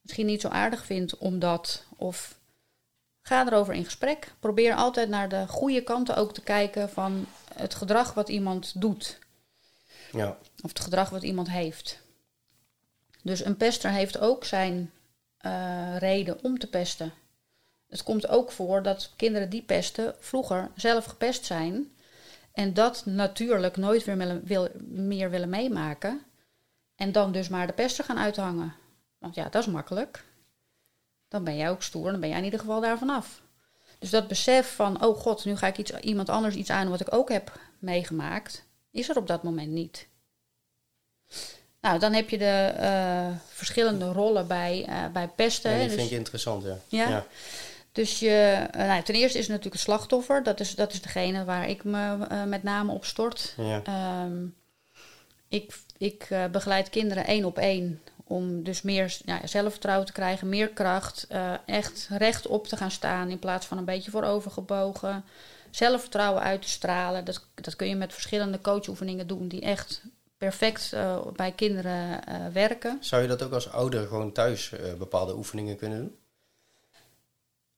misschien 0.00 0.26
niet 0.26 0.40
zo 0.40 0.48
aardig 0.48 0.84
vindt 0.84 1.18
omdat. 1.18 1.84
Of 1.96 2.38
ga 3.22 3.46
erover 3.46 3.74
in 3.74 3.84
gesprek. 3.84 4.32
Probeer 4.40 4.74
altijd 4.74 5.08
naar 5.08 5.28
de 5.28 5.48
goede 5.48 5.82
kanten 5.82 6.16
ook 6.16 6.34
te 6.34 6.42
kijken 6.42 6.90
van 6.90 7.26
het 7.54 7.74
gedrag 7.74 8.14
wat 8.14 8.28
iemand 8.28 8.80
doet. 8.80 9.18
ja. 10.12 10.38
Of 10.62 10.68
het 10.68 10.80
gedrag 10.80 11.10
wat 11.10 11.22
iemand 11.22 11.50
heeft. 11.50 12.00
Dus 13.22 13.44
een 13.44 13.56
pester 13.56 13.90
heeft 13.90 14.18
ook 14.18 14.44
zijn 14.44 14.90
eh, 15.36 15.96
reden 15.98 16.44
om 16.44 16.58
te 16.58 16.66
pesten. 16.66 17.12
Het 17.88 18.02
komt 18.02 18.28
ook 18.28 18.50
voor 18.50 18.82
dat 18.82 19.12
kinderen 19.16 19.50
die 19.50 19.62
pesten 19.62 20.14
vroeger 20.18 20.70
zelf 20.74 21.04
gepest 21.04 21.44
zijn. 21.44 21.92
En 22.52 22.74
dat 22.74 23.02
natuurlijk 23.06 23.76
nooit 23.76 24.04
weer 24.04 24.40
meer 24.88 25.30
willen 25.30 25.48
meemaken. 25.48 26.22
En 26.94 27.12
dan 27.12 27.32
dus 27.32 27.48
maar 27.48 27.66
de 27.66 27.72
pester 27.72 28.04
gaan 28.04 28.18
uithangen. 28.18 28.74
Want 29.18 29.34
ja, 29.34 29.48
dat 29.48 29.62
is 29.62 29.72
makkelijk. 29.72 30.24
Dan 31.28 31.44
ben 31.44 31.56
jij 31.56 31.70
ook 31.70 31.82
stoer, 31.82 32.10
dan 32.10 32.20
ben 32.20 32.28
jij 32.28 32.38
in 32.38 32.44
ieder 32.44 32.60
geval 32.60 32.80
daarvan 32.80 33.10
af. 33.10 33.42
Dus 33.98 34.10
dat 34.10 34.28
besef 34.28 34.74
van, 34.74 35.04
oh 35.04 35.18
god, 35.18 35.44
nu 35.44 35.56
ga 35.56 35.66
ik 35.66 35.78
iets, 35.78 35.90
iemand 35.90 36.28
anders 36.28 36.54
iets 36.54 36.70
aan 36.70 36.88
wat 36.88 37.00
ik 37.00 37.14
ook 37.14 37.28
heb 37.28 37.60
meegemaakt, 37.78 38.64
is 38.90 39.08
er 39.08 39.16
op 39.16 39.26
dat 39.26 39.42
moment 39.42 39.70
niet. 39.70 40.08
Nou, 41.82 41.98
dan 41.98 42.12
heb 42.12 42.28
je 42.28 42.38
de 42.38 42.72
eh, 42.76 43.26
verschillende 43.48 44.12
rollen 44.12 44.46
bij, 44.46 44.84
eh, 44.88 45.06
bij 45.12 45.28
pesten. 45.28 45.70
En 45.70 45.76
hè. 45.76 45.82
die 45.82 45.88
Dus- 45.88 45.98
vind 45.98 46.10
ik 46.10 46.18
interessant, 46.18 46.64
ja. 46.64 46.78
Ja? 46.88 47.08
ja. 47.08 47.26
dus 47.92 48.18
je, 48.18 48.66
eh, 48.72 48.86
nou, 48.86 49.02
ten 49.02 49.14
eerste 49.14 49.38
is 49.38 49.44
het 49.44 49.56
natuurlijk 49.56 49.74
het 49.74 49.82
slachtoffer. 49.82 50.42
Dat 50.42 50.60
is, 50.60 50.74
dat 50.74 50.92
is 50.92 51.02
degene 51.02 51.44
waar 51.44 51.68
ik 51.68 51.84
me 51.84 52.16
met 52.46 52.62
name 52.62 52.92
op 52.92 53.04
stort. 53.04 53.54
ja. 53.56 53.82
Ehm, 53.84 54.46
ik 55.48 55.80
ik 55.96 56.28
begeleid 56.50 56.90
kinderen 56.90 57.26
één 57.26 57.44
op 57.44 57.58
één 57.58 58.02
om 58.24 58.62
dus 58.62 58.82
meer 58.82 59.16
ja, 59.24 59.46
zelfvertrouwen 59.46 60.06
te 60.06 60.12
krijgen, 60.12 60.48
meer 60.48 60.68
kracht, 60.68 61.26
echt 61.66 62.08
rechtop 62.10 62.66
te 62.66 62.76
gaan 62.76 62.90
staan 62.90 63.28
in 63.28 63.38
plaats 63.38 63.66
van 63.66 63.78
een 63.78 63.84
beetje 63.84 64.10
voorovergebogen. 64.10 65.24
Zelfvertrouwen 65.70 66.42
uit 66.42 66.62
te 66.62 66.68
stralen. 66.68 67.24
Dat, 67.24 67.46
dat 67.54 67.76
kun 67.76 67.88
je 67.88 67.96
met 67.96 68.12
verschillende 68.12 68.60
coachoefeningen 68.60 69.26
doen 69.26 69.48
die 69.48 69.60
echt 69.60 70.02
perfect 70.42 70.92
eh, 70.92 71.18
bij 71.36 71.52
kinderen 71.52 72.24
eh, 72.24 72.46
werken. 72.52 72.98
Zou 73.00 73.22
je 73.22 73.28
dat 73.28 73.42
ook 73.42 73.52
als 73.52 73.70
ouder 73.70 74.06
gewoon 74.06 74.32
thuis 74.32 74.72
eh, 74.72 74.94
bepaalde 74.98 75.36
oefeningen 75.36 75.76
kunnen 75.76 75.98
doen? 75.98 76.16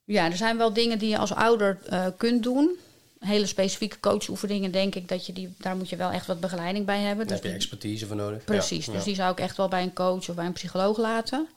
Ja, 0.05 0.25
er 0.25 0.37
zijn 0.37 0.57
wel 0.57 0.73
dingen 0.73 0.99
die 0.99 1.09
je 1.09 1.19
als 1.19 1.35
ouder 1.35 1.79
kunt 2.17 2.43
doen. 2.43 2.77
Hele 3.19 3.47
specifieke 3.47 4.01
coachoefeningen 4.01 4.73
denk 4.73 4.95
ik 4.95 5.09
dat 5.09 5.27
je 5.27 5.33
die, 5.33 5.55
daar 5.59 5.77
moet 5.77 5.89
je 5.89 5.97
wel 5.97 6.11
echt 6.11 6.27
wat 6.27 6.41
begeleiding 6.41 6.87
bij 6.87 7.01
hebben. 7.01 7.27
Daar 7.27 7.37
Dus 7.37 7.45
heb 7.45 7.53
je 7.53 7.59
expertise 7.59 8.07
voor 8.07 8.17
nodig. 8.17 8.45
Precies, 8.45 8.87
Ja, 8.87 8.93
dus 8.93 9.01
ja. 9.01 9.07
die 9.07 9.15
zou 9.15 9.33
ik 9.33 9.41
echt 9.41 9.57
wel 9.57 9.69
bij 9.69 9.83
een 9.83 9.93
coach 9.93 10.29
of 10.29 10.35
bij 10.35 10.47
een 10.47 10.53
psycholoog 10.53 10.99
laten. 10.99 11.49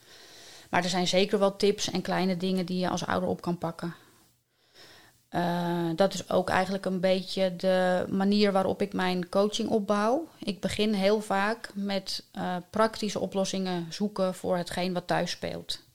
Maar 0.69 0.83
er 0.83 0.89
zijn 0.89 1.07
zeker 1.07 1.39
wel 1.39 1.55
tips 1.55 1.91
en 1.91 2.01
kleine 2.01 2.37
dingen 2.37 2.65
die 2.65 2.79
je 2.79 2.89
als 2.89 3.05
ouder 3.05 3.29
op 3.29 3.41
kan 3.41 3.57
pakken. 3.57 3.95
Eh, 5.29 5.89
dat 5.95 6.13
is 6.13 6.29
ook 6.29 6.49
eigenlijk 6.49 6.85
een 6.85 6.99
beetje 6.99 7.55
de 7.55 8.05
manier 8.09 8.51
waarop 8.51 8.81
ik 8.81 8.93
mijn 8.93 9.29
coaching 9.29 9.69
opbouw. 9.69 10.27
Ik 10.39 10.59
begin 10.59 10.93
heel 10.93 11.21
vaak 11.21 11.69
met 11.73 12.23
eh, 12.31 12.55
praktische 12.69 13.19
oplossingen 13.19 13.93
zoeken 13.93 14.35
voor 14.35 14.57
hetgeen 14.57 14.93
wat 14.93 15.07
thuis 15.07 15.31
speelt. 15.31 15.85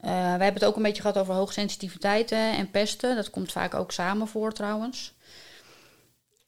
Eh, 0.00 0.10
we 0.10 0.42
hebben 0.42 0.54
het 0.54 0.64
ook 0.64 0.76
een 0.76 0.82
beetje 0.82 1.02
gehad 1.02 1.18
over 1.18 1.34
hoogsensitiviteiten 1.34 2.52
en 2.52 2.70
pesten. 2.70 3.16
Dat 3.16 3.30
komt 3.30 3.52
vaak 3.52 3.74
ook 3.74 3.92
samen 3.92 4.28
voor 4.28 4.52
trouwens. 4.52 5.14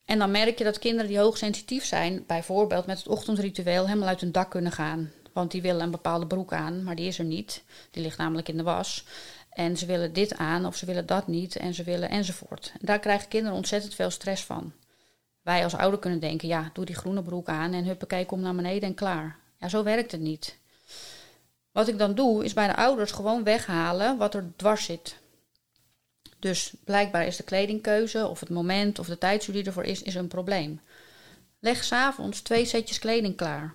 En 0.04 0.18
dan 0.18 0.30
merk 0.30 0.58
je 0.58 0.64
dat 0.64 0.78
kinderen 0.78 1.08
die 1.08 1.18
hoogsensitief 1.18 1.84
zijn, 1.84 2.24
bijvoorbeeld 2.26 2.86
met 2.86 2.98
het 2.98 3.08
ochtendritueel, 3.08 3.86
helemaal 3.86 4.08
uit 4.08 4.20
hun 4.20 4.32
dak 4.32 4.50
kunnen 4.50 4.72
gaan. 4.72 5.12
Want 5.32 5.50
die 5.50 5.62
willen 5.62 5.82
een 5.82 5.90
bepaalde 5.90 6.26
broek 6.26 6.52
aan, 6.52 6.82
maar 6.82 6.96
die 6.96 7.06
is 7.06 7.18
er 7.18 7.24
niet. 7.24 7.62
Die 7.90 8.02
ligt 8.02 8.18
namelijk 8.18 8.48
in 8.48 8.56
de 8.56 8.62
was. 8.62 9.04
En 9.58 9.76
ze 9.76 9.86
willen 9.86 10.12
dit 10.12 10.36
aan 10.36 10.66
of 10.66 10.76
ze 10.76 10.86
willen 10.86 11.06
dat 11.06 11.26
niet 11.26 11.56
en 11.56 11.74
ze 11.74 11.82
willen 11.82 12.08
enzovoort. 12.10 12.72
En 12.72 12.86
daar 12.86 12.98
krijgen 12.98 13.28
kinderen 13.28 13.56
ontzettend 13.56 13.94
veel 13.94 14.10
stress 14.10 14.44
van. 14.44 14.72
Wij 15.42 15.64
als 15.64 15.74
ouder 15.74 15.98
kunnen 15.98 16.20
denken, 16.20 16.48
ja, 16.48 16.70
doe 16.72 16.84
die 16.84 16.94
groene 16.94 17.22
broek 17.22 17.48
aan 17.48 17.72
en 17.72 17.84
huppakee, 17.84 18.26
kom 18.26 18.40
naar 18.40 18.54
beneden 18.54 18.88
en 18.88 18.94
klaar. 18.94 19.36
Ja, 19.60 19.68
zo 19.68 19.82
werkt 19.82 20.12
het 20.12 20.20
niet. 20.20 20.56
Wat 21.72 21.88
ik 21.88 21.98
dan 21.98 22.14
doe, 22.14 22.44
is 22.44 22.52
bij 22.52 22.66
de 22.66 22.76
ouders 22.76 23.12
gewoon 23.12 23.44
weghalen 23.44 24.16
wat 24.16 24.34
er 24.34 24.52
dwars 24.56 24.84
zit. 24.84 25.16
Dus 26.38 26.74
blijkbaar 26.84 27.26
is 27.26 27.36
de 27.36 27.42
kledingkeuze 27.42 28.26
of 28.26 28.40
het 28.40 28.50
moment 28.50 28.98
of 28.98 29.06
de 29.06 29.18
tijdsuur 29.18 29.54
die 29.54 29.64
ervoor 29.64 29.84
is, 29.84 30.02
is 30.02 30.14
een 30.14 30.28
probleem. 30.28 30.80
Leg 31.60 31.84
s'avonds 31.84 32.40
twee 32.40 32.64
setjes 32.64 32.98
kleding 32.98 33.36
klaar. 33.36 33.74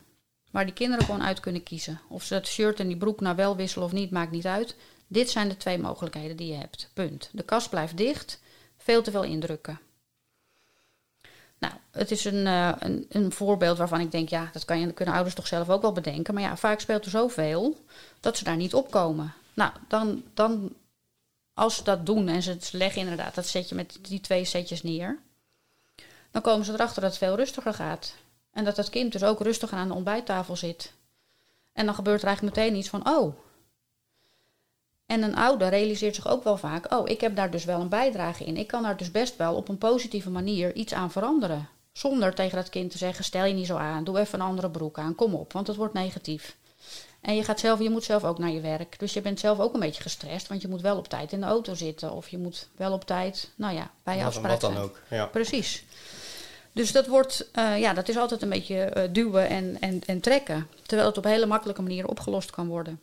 Waar 0.52 0.66
die 0.66 0.74
kinderen 0.74 1.06
gewoon 1.06 1.24
uit 1.24 1.40
kunnen 1.40 1.64
kiezen. 1.64 2.00
Of 2.10 2.24
ze 2.24 2.34
het 2.34 2.48
shirt 2.48 2.80
en 2.80 2.88
die 2.88 2.98
broek 2.98 3.20
nou 3.20 3.36
wel 3.36 3.56
wisselen 3.56 3.86
of 3.86 3.92
niet, 3.92 4.12
maakt 4.12 4.32
niet 4.32 4.46
uit. 4.46 4.76
Dit 5.14 5.30
zijn 5.30 5.50
de 5.50 5.58
twee 5.58 5.78
mogelijkheden 5.78 6.38
die 6.38 6.48
je 6.48 6.58
hebt. 6.58 6.90
Punt. 6.94 7.30
De 7.32 7.44
kast 7.44 7.70
blijft 7.70 7.98
dicht. 7.98 8.40
Veel 8.78 9.02
te 9.02 9.12
veel 9.12 9.24
indrukken. 9.24 9.80
Nou, 11.58 11.74
het 11.92 12.12
is 12.12 12.26
een, 12.26 12.46
uh, 12.46 12.72
een, 12.80 13.06
een, 13.10 13.32
voorbeeld 13.32 13.78
waarvan 13.78 14.00
ik 14.00 14.12
denk, 14.12 14.30
ja, 14.30 14.50
dat 14.54 14.66
kan 14.66 14.80
je, 14.80 14.94
kunnen 14.94 15.14
ouders 15.14 15.36
toch 15.36 15.48
zelf 15.48 15.70
ook 15.70 15.82
wel 15.82 15.92
bedenken. 15.92 16.34
Maar 16.34 16.44
ja, 16.44 16.58
vaak 16.58 16.80
speelt 16.80 17.06
er 17.06 17.12
zoveel 17.12 17.86
dat 18.20 18.38
ze 18.38 18.44
daar 18.44 18.56
niet 18.56 18.74
op 18.74 18.92
komen. 18.92 19.34
Nou, 19.54 19.72
dan, 19.88 20.24
dan 20.34 20.74
als 21.54 21.76
ze 21.76 21.84
dat 21.84 22.06
doen 22.06 22.28
en 22.28 22.44
ze 22.44 22.58
leggen 22.72 23.02
inderdaad 23.02 23.36
dat 23.36 23.48
setje 23.48 23.76
met 23.76 23.98
die 24.02 24.22
twee 24.22 24.46
setjes 24.46 24.84
neer, 24.84 25.20
dan 26.32 26.42
komen 26.42 26.66
ze 26.66 26.74
erachter 26.74 27.02
dat 27.02 27.10
het 27.10 27.20
veel 27.20 27.36
rustiger 27.36 27.74
gaat. 27.74 28.16
En 28.52 28.64
dat 28.64 28.78
het 28.78 28.90
kind 28.90 29.12
dus 29.12 29.24
ook 29.24 29.42
rustiger 29.42 29.78
aan 29.78 29.88
de 29.88 29.94
ontbijttafel 29.94 30.56
zit. 30.56 30.94
En 31.74 31.86
dan 31.86 31.96
gebeurt 31.96 32.22
er 32.22 32.28
eigenlijk 32.28 32.58
meteen 32.58 32.76
iets 32.76 32.90
van, 32.90 33.10
oh. 33.10 33.43
En 35.06 35.24
een 35.24 35.36
ouder 35.36 35.70
realiseert 35.70 36.16
zich 36.16 36.28
ook 36.28 36.44
wel 36.44 36.58
vaak, 36.58 36.94
oh, 36.94 37.10
ik 37.10 37.22
heb 37.22 37.36
daar 37.36 37.52
dus 37.52 37.66
wel 37.66 37.82
een 37.82 37.90
bijdrage 37.90 38.44
in. 38.44 38.58
Ik 38.58 38.68
kan 38.68 38.84
daar 38.84 38.98
dus 38.98 39.12
best 39.12 39.38
wel 39.38 39.56
op 39.56 39.70
een 39.70 39.78
positieve 39.78 40.30
manier 40.30 40.74
iets 40.74 40.94
aan 40.94 41.12
veranderen. 41.12 41.70
Zonder 41.92 42.34
tegen 42.34 42.58
dat 42.58 42.70
kind 42.70 42.92
te 42.92 42.98
zeggen, 42.98 43.24
stel 43.24 43.46
je 43.46 43.54
niet 43.54 43.66
zo 43.66 43.76
aan, 43.76 44.04
doe 44.04 44.20
even 44.20 44.40
een 44.40 44.46
andere 44.46 44.70
broek 44.70 44.98
aan, 44.98 45.16
kom 45.16 45.36
op, 45.36 45.54
want 45.54 45.68
het 45.68 45.76
wordt 45.76 45.94
negatief. 45.94 46.56
En 47.22 47.36
je, 47.36 47.44
gaat 47.44 47.60
zelf, 47.60 47.80
je 47.80 47.90
moet 47.90 48.04
zelf 48.04 48.24
ook 48.24 48.38
naar 48.38 48.50
je 48.50 48.62
werk. 48.62 49.00
Dus 49.00 49.14
je 49.14 49.22
bent 49.22 49.40
zelf 49.40 49.60
ook 49.60 49.74
een 49.74 49.80
beetje 49.80 50.02
gestrest, 50.02 50.48
want 50.48 50.62
je 50.62 50.68
moet 50.68 50.82
wel 50.82 50.98
op 50.98 51.08
tijd 51.08 51.32
in 51.32 51.40
de 51.40 51.46
auto 51.46 51.74
zitten. 51.74 52.12
Of 52.12 52.28
je 52.28 52.38
moet 52.38 52.68
wel 52.76 52.92
op 52.92 53.06
tijd, 53.06 53.52
nou 53.56 53.76
ja, 53.76 53.92
bij 54.04 54.18
je 54.18 54.24
afspraak 54.24 54.52
Wat 54.52 54.62
dan 54.62 54.78
ook, 54.78 55.00
ja. 55.10 55.26
Precies. 55.26 55.84
Dus 56.72 56.92
dat 56.92 57.08
wordt, 57.08 57.50
uh, 57.56 57.80
ja, 57.80 57.94
dat 57.94 58.10
is 58.10 58.18
altijd 58.18 58.42
een 58.42 58.50
beetje 58.50 58.94
uh, 58.98 59.04
duwen 59.12 59.50
en, 59.50 59.78
en, 59.80 60.02
en 60.06 60.20
trekken. 60.20 60.68
Terwijl 60.86 61.08
het 61.08 61.18
op 61.18 61.24
hele 61.24 61.46
makkelijke 61.46 61.82
manier 61.82 62.08
opgelost 62.08 62.52
kan 62.52 62.68
worden. 62.68 63.00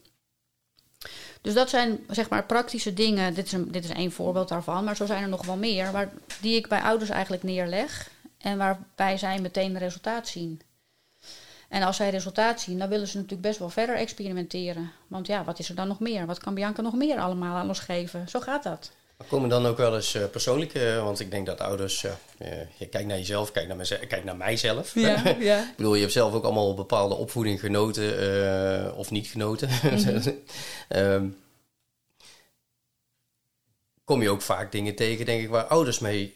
Dus 1.41 1.53
dat 1.53 1.69
zijn 1.69 1.99
zeg 2.09 2.29
maar 2.29 2.45
praktische 2.45 2.93
dingen. 2.93 3.33
Dit 3.33 3.45
is, 3.45 3.51
een, 3.51 3.71
dit 3.71 3.83
is 3.83 3.89
één 3.89 4.11
voorbeeld 4.11 4.49
daarvan, 4.49 4.83
maar 4.83 4.95
zo 4.95 5.05
zijn 5.05 5.23
er 5.23 5.29
nog 5.29 5.45
wel 5.45 5.57
meer. 5.57 5.91
Waar, 5.91 6.11
die 6.41 6.55
ik 6.55 6.67
bij 6.67 6.81
ouders 6.81 7.09
eigenlijk 7.09 7.43
neerleg. 7.43 8.09
En 8.37 8.57
waarbij 8.57 9.17
zij 9.17 9.39
meteen 9.39 9.77
resultaat 9.77 10.27
zien. 10.27 10.61
En 11.69 11.83
als 11.83 11.95
zij 11.95 12.09
resultaat 12.09 12.61
zien, 12.61 12.79
dan 12.79 12.89
willen 12.89 13.07
ze 13.07 13.15
natuurlijk 13.15 13.41
best 13.41 13.59
wel 13.59 13.69
verder 13.69 13.95
experimenteren. 13.95 14.91
Want 15.07 15.27
ja, 15.27 15.43
wat 15.43 15.59
is 15.59 15.69
er 15.69 15.75
dan 15.75 15.87
nog 15.87 15.99
meer? 15.99 16.25
Wat 16.25 16.39
kan 16.39 16.53
Bianca 16.53 16.81
nog 16.81 16.93
meer 16.93 17.19
allemaal 17.19 17.55
aan 17.55 17.67
ons 17.67 17.79
geven? 17.79 18.29
Zo 18.29 18.39
gaat 18.39 18.63
dat. 18.63 18.91
Komen 19.27 19.49
dan 19.49 19.65
ook 19.65 19.77
wel 19.77 19.95
eens 19.95 20.15
uh, 20.15 20.25
persoonlijke, 20.25 20.99
want 21.03 21.19
ik 21.19 21.31
denk 21.31 21.45
dat 21.45 21.59
ouders, 21.59 22.03
uh, 22.03 22.11
je 22.77 22.85
kijkt 22.85 23.07
naar 23.07 23.17
jezelf, 23.17 23.51
kijk 23.51 23.67
naar, 23.67 23.77
mezelf, 23.77 24.07
kijk 24.07 24.23
naar 24.23 24.37
mijzelf. 24.37 24.95
Ja, 24.95 25.23
ja. 25.39 25.59
ik 25.59 25.75
bedoel, 25.75 25.93
je 25.93 26.01
hebt 26.01 26.13
zelf 26.13 26.33
ook 26.33 26.43
allemaal 26.43 26.73
bepaalde 26.73 27.15
opvoeding 27.15 27.59
genoten 27.59 28.23
uh, 28.23 28.97
of 28.97 29.11
niet 29.11 29.27
genoten. 29.27 29.69
-hmm. 29.81 30.35
um, 30.89 31.37
kom 34.03 34.21
je 34.21 34.29
ook 34.29 34.41
vaak 34.41 34.71
dingen 34.71 34.95
tegen, 34.95 35.25
denk 35.25 35.41
ik, 35.41 35.49
waar 35.49 35.65
ouders 35.65 35.99
mee 35.99 36.35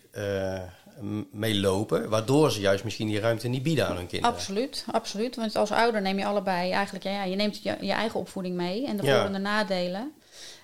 mee 1.32 1.60
lopen, 1.60 2.10
waardoor 2.10 2.52
ze 2.52 2.60
juist 2.60 2.84
misschien 2.84 3.08
die 3.08 3.20
ruimte 3.20 3.48
niet 3.48 3.64
bieden 3.64 3.88
aan 3.88 3.96
hun 3.96 4.08
kinderen. 4.08 4.36
Absoluut, 4.36 4.86
absoluut. 4.92 5.36
Want 5.36 5.56
als 5.56 5.72
ouder 5.72 6.02
neem 6.02 6.18
je 6.18 6.26
allebei 6.26 6.72
eigenlijk, 6.72 7.06
ja, 7.06 7.24
je 7.24 7.36
neemt 7.36 7.64
je, 7.64 7.76
je 7.82 7.92
eigen 7.92 8.20
opvoeding 8.20 8.56
mee 8.56 8.86
en 8.88 8.98
de 8.98 9.04
voor- 9.04 9.12
en 9.12 9.34
de 9.34 9.40
nadelen. 9.40 10.14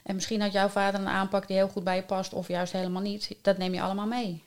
En 0.04 0.16
misschien 0.16 0.42
had 0.42 0.52
jouw 0.52 0.68
vader 0.68 1.00
een 1.00 1.08
aanpak 1.08 1.48
die 1.48 1.56
heel 1.56 1.68
goed 1.68 1.84
bij 1.84 1.96
je 1.96 2.04
past, 2.04 2.34
of 2.34 2.48
juist 2.48 2.74
helemaal 2.74 3.02
niet. 3.02 3.36
Dat 3.42 3.58
neem 3.58 3.74
je 3.74 3.82
allemaal 3.82 4.08
mee. 4.08 4.44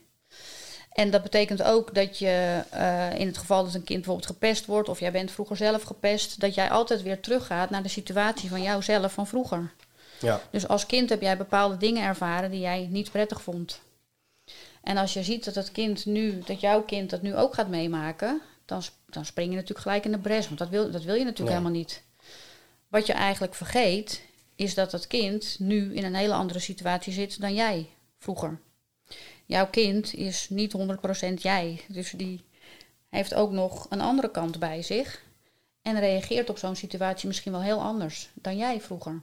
En 0.92 1.10
dat 1.10 1.22
betekent 1.22 1.62
ook 1.62 1.94
dat 1.94 2.18
je 2.18 2.62
uh, 2.74 3.18
in 3.18 3.26
het 3.26 3.38
geval 3.38 3.64
dat 3.64 3.74
een 3.74 3.84
kind 3.84 3.98
bijvoorbeeld 3.98 4.32
gepest 4.32 4.66
wordt, 4.66 4.88
of 4.88 5.00
jij 5.00 5.12
bent 5.12 5.30
vroeger 5.30 5.56
zelf 5.56 5.82
gepest, 5.82 6.40
dat 6.40 6.54
jij 6.54 6.70
altijd 6.70 7.02
weer 7.02 7.20
teruggaat 7.20 7.70
naar 7.70 7.82
de 7.82 7.88
situatie 7.88 8.48
van 8.48 8.62
jouzelf 8.62 9.12
van 9.12 9.26
vroeger. 9.26 9.72
Ja. 10.20 10.40
Dus 10.50 10.68
als 10.68 10.86
kind 10.86 11.08
heb 11.08 11.20
jij 11.20 11.36
bepaalde 11.36 11.76
dingen 11.76 12.04
ervaren 12.04 12.50
die 12.50 12.60
jij 12.60 12.88
niet 12.90 13.10
prettig 13.10 13.42
vond. 13.42 13.80
En 14.82 14.96
als 14.96 15.12
je 15.12 15.22
ziet 15.22 15.44
dat 15.44 15.54
het 15.54 15.72
kind 15.72 16.06
nu, 16.06 16.42
dat 16.46 16.60
jouw 16.60 16.82
kind 16.82 17.10
dat 17.10 17.22
nu 17.22 17.36
ook 17.36 17.54
gaat 17.54 17.68
meemaken, 17.68 18.40
dan, 18.64 18.82
dan 19.06 19.24
spring 19.24 19.48
je 19.48 19.54
natuurlijk 19.54 19.80
gelijk 19.80 20.04
in 20.04 20.12
de 20.12 20.18
bres. 20.18 20.46
Want 20.46 20.58
dat 20.58 20.68
wil, 20.68 20.90
dat 20.90 21.02
wil 21.02 21.14
je 21.14 21.24
natuurlijk 21.24 21.50
Nee. 21.50 21.58
helemaal 21.58 21.78
niet. 21.80 22.02
Wat 22.88 23.06
je 23.06 23.12
eigenlijk 23.12 23.54
vergeet, 23.54 24.22
is 24.56 24.74
dat 24.74 24.90
dat 24.90 25.06
kind 25.06 25.56
nu 25.58 25.94
in 25.94 26.04
een 26.04 26.14
hele 26.14 26.34
andere 26.34 26.58
situatie 26.58 27.12
zit 27.12 27.40
dan 27.40 27.54
jij 27.54 27.88
vroeger. 28.18 28.60
Jouw 29.46 29.66
kind 29.66 30.14
is 30.14 30.48
niet 30.48 30.76
100% 31.30 31.34
jij. 31.34 31.80
Dus 31.88 32.10
die 32.10 32.44
heeft 33.08 33.34
ook 33.34 33.50
nog 33.50 33.86
een 33.90 34.00
andere 34.00 34.30
kant 34.30 34.58
bij 34.58 34.82
zich. 34.82 35.22
En 35.82 36.00
reageert 36.00 36.50
op 36.50 36.58
zo'n 36.58 36.76
situatie 36.76 37.28
misschien 37.28 37.52
wel 37.52 37.62
heel 37.62 37.82
anders 37.82 38.30
dan 38.34 38.56
jij 38.56 38.80
vroeger. 38.80 39.22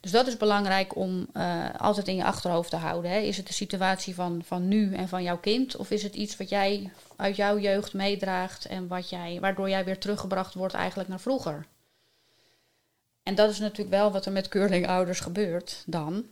Dus 0.00 0.10
dat 0.10 0.26
is 0.26 0.36
belangrijk 0.36 0.96
om 0.96 1.28
uh, 1.34 1.64
altijd 1.76 2.08
in 2.08 2.16
je 2.16 2.24
achterhoofd 2.24 2.70
te 2.70 2.76
houden. 2.76 3.10
Hè. 3.10 3.18
Is 3.18 3.36
het 3.36 3.46
de 3.46 3.52
situatie 3.52 4.14
van, 4.14 4.42
van 4.44 4.68
nu 4.68 4.94
en 4.94 5.08
van 5.08 5.22
jouw 5.22 5.38
kind? 5.38 5.76
Of 5.76 5.90
is 5.90 6.02
het 6.02 6.14
iets 6.14 6.36
wat 6.36 6.48
jij 6.48 6.92
uit 7.16 7.36
jouw 7.36 7.58
jeugd 7.58 7.92
meedraagt 7.92 8.64
en 8.64 8.88
wat 8.88 9.10
jij, 9.10 9.38
waardoor 9.40 9.68
jij 9.68 9.84
weer 9.84 9.98
teruggebracht 9.98 10.54
wordt 10.54 10.74
eigenlijk 10.74 11.08
naar 11.08 11.20
vroeger? 11.20 11.66
En 13.22 13.34
dat 13.34 13.50
is 13.50 13.58
natuurlijk 13.58 13.90
wel 13.90 14.12
wat 14.12 14.26
er 14.26 14.32
met 14.32 14.48
curlingouders 14.48 15.20
gebeurt 15.20 15.82
dan. 15.86 16.24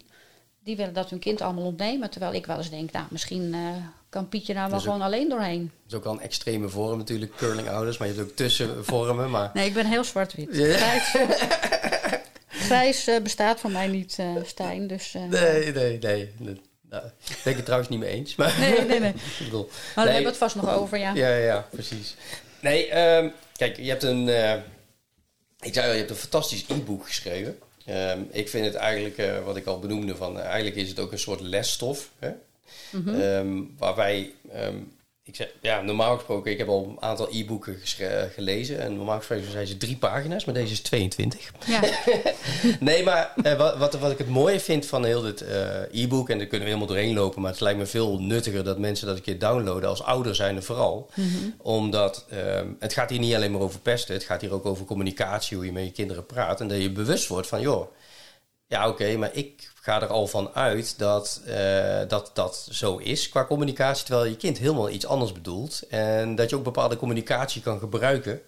Die 0.64 0.76
willen 0.76 0.92
dat 0.94 1.10
hun 1.10 1.18
kind 1.18 1.40
allemaal 1.40 1.64
ontnemen. 1.64 2.10
Terwijl 2.10 2.32
ik 2.34 2.46
wel 2.46 2.56
eens 2.56 2.70
denk, 2.70 2.92
nou, 2.92 3.06
misschien 3.10 3.42
uh, 3.54 3.68
kan 4.08 4.28
Pietje 4.28 4.54
daar 4.54 4.62
wel 4.70 4.78
Dus 4.78 4.86
ook- 4.86 4.92
gewoon 4.92 5.06
alleen 5.06 5.28
doorheen. 5.28 5.62
Dat 5.82 5.90
is 5.92 5.94
ook 5.94 6.04
wel 6.04 6.12
een 6.12 6.20
extreme 6.20 6.68
vorm 6.68 6.98
natuurlijk, 6.98 7.36
curlingouders. 7.36 7.98
Maar 7.98 8.08
je 8.08 8.14
hebt 8.14 8.28
ook 8.30 8.36
tussenvormen. 8.36 9.30
Maar 9.30 9.50
Nee, 9.54 9.66
ik 9.66 9.74
ben 9.74 9.86
heel 9.86 10.04
zwart-wit. 10.04 10.48
Ja. 10.56 10.76
Grijs, 10.76 11.14
grijs 12.66 13.06
eh, 13.06 13.20
bestaat 13.22 13.60
voor 13.60 13.70
mij 13.70 13.86
niet, 13.86 14.16
eh, 14.18 14.30
Stijn. 14.44 14.86
Dus, 14.86 15.14
eh, 15.14 15.22
nee, 15.22 15.72
nee, 15.72 15.98
nee. 15.98 16.32
nee. 16.38 16.60
Nou, 16.90 17.04
ik 17.28 17.40
ben 17.44 17.54
het 17.54 17.64
trouwens 17.64 17.90
niet 17.90 17.98
mee 18.00 18.10
eens. 18.10 18.34
Maar 18.36 18.54
Nee, 18.58 18.80
nee, 18.86 19.00
nee. 19.00 19.12
ik 19.38 19.44
bedoel, 19.44 19.66
Maar 19.66 19.74
daar 19.94 20.04
Nee. 20.04 20.14
hebben 20.14 20.22
we 20.22 20.28
het 20.28 20.52
vast 20.52 20.54
nog 20.54 20.74
over, 20.74 20.98
ja. 20.98 21.12
Ja, 21.14 21.28
ja, 21.28 21.44
ja, 21.44 21.66
precies. 21.70 22.16
Nee, 22.60 22.86
ehm, 22.88 23.28
kijk, 23.56 23.76
je 23.76 23.88
hebt 23.88 24.02
een. 24.02 24.28
Ik 25.60 25.74
zei 25.74 25.86
al, 25.86 25.92
je 25.92 25.98
hebt 25.98 26.10
een 26.10 26.16
fantastisch 26.16 26.64
e-book 26.68 27.06
geschreven. 27.06 27.58
Ehm, 27.84 28.20
ik 28.30 28.48
vind 28.48 28.64
het 28.64 28.74
eigenlijk, 28.74 29.18
eh, 29.18 29.44
wat 29.44 29.56
ik 29.56 29.66
al 29.66 29.78
benoemde, 29.78 30.16
van 30.16 30.38
eh, 30.38 30.44
eigenlijk 30.44 30.76
is 30.76 30.88
het 30.88 30.98
ook 30.98 31.12
een 31.12 31.18
soort 31.18 31.40
lesstof. 31.40 32.10
Hè? 32.18 32.30
Mhm. 32.90 33.20
Ehm, 33.20 33.62
waar 33.78 33.94
wij, 33.94 34.32
ehm, 34.52 34.76
ik 35.28 35.36
zeg, 35.36 35.48
ja, 35.60 35.80
normaal 35.80 36.14
gesproken, 36.14 36.52
ik 36.52 36.58
heb 36.58 36.68
al 36.68 36.84
een 36.84 37.02
aantal 37.02 37.28
e-boeken 37.32 37.78
gelezen. 38.34 38.80
En 38.80 38.96
normaal 38.96 39.16
gesproken 39.16 39.50
zijn 39.50 39.66
ze 39.66 39.76
drie 39.76 39.96
pagina's, 39.96 40.44
maar 40.44 40.54
deze 40.54 40.72
is 40.72 40.80
22. 40.80 41.52
ja. 41.66 41.80
Nee, 42.80 43.02
maar 43.02 43.32
eh, 43.42 43.56
wat, 43.56 43.76
wat, 43.76 43.98
wat 43.98 44.10
ik 44.10 44.18
het 44.18 44.28
mooie 44.28 44.60
vind 44.60 44.86
van 44.86 45.04
heel 45.04 45.22
dit 45.22 45.40
eh, 45.40 46.02
e-book, 46.02 46.28
en 46.28 46.38
daar 46.38 46.46
kunnen 46.46 46.66
we 46.66 46.74
helemaal 46.74 46.94
doorheen 46.94 47.14
lopen, 47.14 47.42
maar 47.42 47.50
het 47.50 47.60
lijkt 47.60 47.78
me 47.78 47.86
veel 47.86 48.20
nuttiger 48.20 48.64
dat 48.64 48.78
mensen 48.78 49.06
dat 49.06 49.16
een 49.16 49.22
keer 49.22 49.38
downloaden, 49.38 49.88
als 49.88 50.02
ouder 50.02 50.34
zijnde 50.34 50.62
vooral. 50.62 51.10
Omdat 51.58 52.26
ehm, 52.30 52.68
het 52.78 52.92
gaat 52.92 53.10
hier 53.10 53.18
niet 53.18 53.34
alleen 53.34 53.52
maar 53.52 53.60
over 53.60 53.80
pesten, 53.80 54.14
het 54.14 54.24
gaat 54.24 54.40
hier 54.40 54.52
ook 54.52 54.66
over 54.66 54.84
communicatie, 54.84 55.56
hoe 55.56 55.66
je 55.66 55.72
met 55.72 55.84
je 55.84 55.92
kinderen 55.92 56.26
praat. 56.26 56.60
En 56.60 56.68
dat 56.68 56.82
je 56.82 56.92
bewust 56.92 57.28
wordt 57.28 57.48
van, 57.48 57.60
joh, 57.60 57.92
ja 58.66 58.88
oké, 58.88 59.16
maar 59.16 59.30
ik 59.32 59.72
ga 59.88 60.02
er 60.02 60.08
al 60.08 60.26
van 60.26 60.50
uit 60.54 60.98
dat, 60.98 61.42
eh, 61.46 62.00
dat 62.08 62.30
dat 62.34 62.68
zo 62.70 62.96
is 62.96 63.28
qua 63.28 63.44
communicatie, 63.44 64.04
terwijl 64.04 64.30
je 64.30 64.36
kind 64.36 64.58
helemaal 64.58 64.90
iets 64.90 65.06
anders 65.06 65.32
bedoelt. 65.32 65.82
En 65.88 66.34
dat 66.34 66.50
je 66.50 66.56
ook 66.56 66.62
bepaalde 66.62 66.96
communicatie 66.96 67.62
kan 67.62 67.78
gebruiken. 67.78 68.40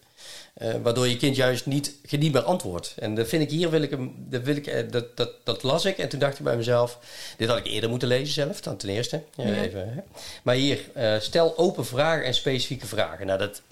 Eh, 0.55 0.75
waardoor 0.83 1.09
je 1.09 1.17
kind 1.17 1.37
juist 1.37 1.67
niet, 1.67 1.95
niet 2.11 2.33
meer 2.33 2.43
antwoordt. 2.43 2.95
En 2.99 3.15
dat 3.15 3.29
vind 3.29 3.43
ik 3.43 3.51
hier, 3.51 3.71
wil 3.71 3.83
ik 3.83 3.91
hem, 3.91 4.15
dat, 4.17 4.43
wil 4.43 4.57
ik, 4.57 4.67
eh, 4.67 4.91
dat, 4.91 5.17
dat, 5.17 5.31
dat 5.45 5.63
las 5.63 5.85
ik. 5.85 5.99
En 5.99 6.09
toen 6.09 6.19
dacht 6.19 6.39
ik 6.39 6.45
bij 6.45 6.57
mezelf, 6.57 6.99
dit 7.37 7.49
had 7.49 7.59
ik 7.59 7.67
eerder 7.67 7.91
moeten 7.91 8.09
lezen 8.09 8.35
zelf, 8.35 8.61
dan 8.61 8.77
ten 8.77 8.89
eerste. 8.89 9.23
Ja, 9.35 9.47
Ja. 9.47 9.63
Even, 9.63 9.93
hè. 9.95 10.01
Maar 10.43 10.55
hier, 10.55 10.79
stel 11.21 11.59
open 11.59 11.87
vragen 11.87 12.25
en 12.25 12.35
specifieke 12.35 12.87
vragen. 12.87 13.27
Nou, 13.27 13.39
dat, 13.39 13.63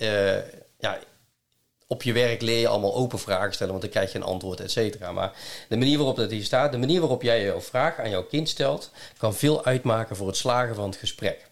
ja, 0.78 0.98
op 1.90 2.02
je 2.02 2.12
werk 2.12 2.42
leer 2.42 2.60
je 2.60 2.68
allemaal 2.68 2.94
open 2.94 3.18
vragen 3.18 3.52
stellen, 3.52 3.72
want 3.72 3.84
dan 3.84 3.92
krijg 3.92 4.12
je 4.12 4.18
een 4.18 4.24
antwoord, 4.24 4.60
et 4.60 4.70
cetera. 4.70 5.12
Maar 5.12 5.32
de 5.68 5.76
manier 5.76 5.96
waarop 5.96 6.16
dat 6.16 6.30
hier 6.30 6.44
staat, 6.44 6.72
de 6.72 6.78
manier 6.78 7.00
waarop 7.00 7.22
jij 7.22 7.44
jouw 7.44 7.60
vraag 7.60 7.98
aan 7.98 8.10
jouw 8.10 8.24
kind 8.24 8.48
stelt, 8.48 8.90
kan 9.16 9.34
veel 9.34 9.64
uitmaken 9.64 10.16
voor 10.16 10.26
het 10.26 10.36
slagen 10.36 10.74
van 10.74 10.88
het 10.88 10.98
gesprek. 10.98 11.46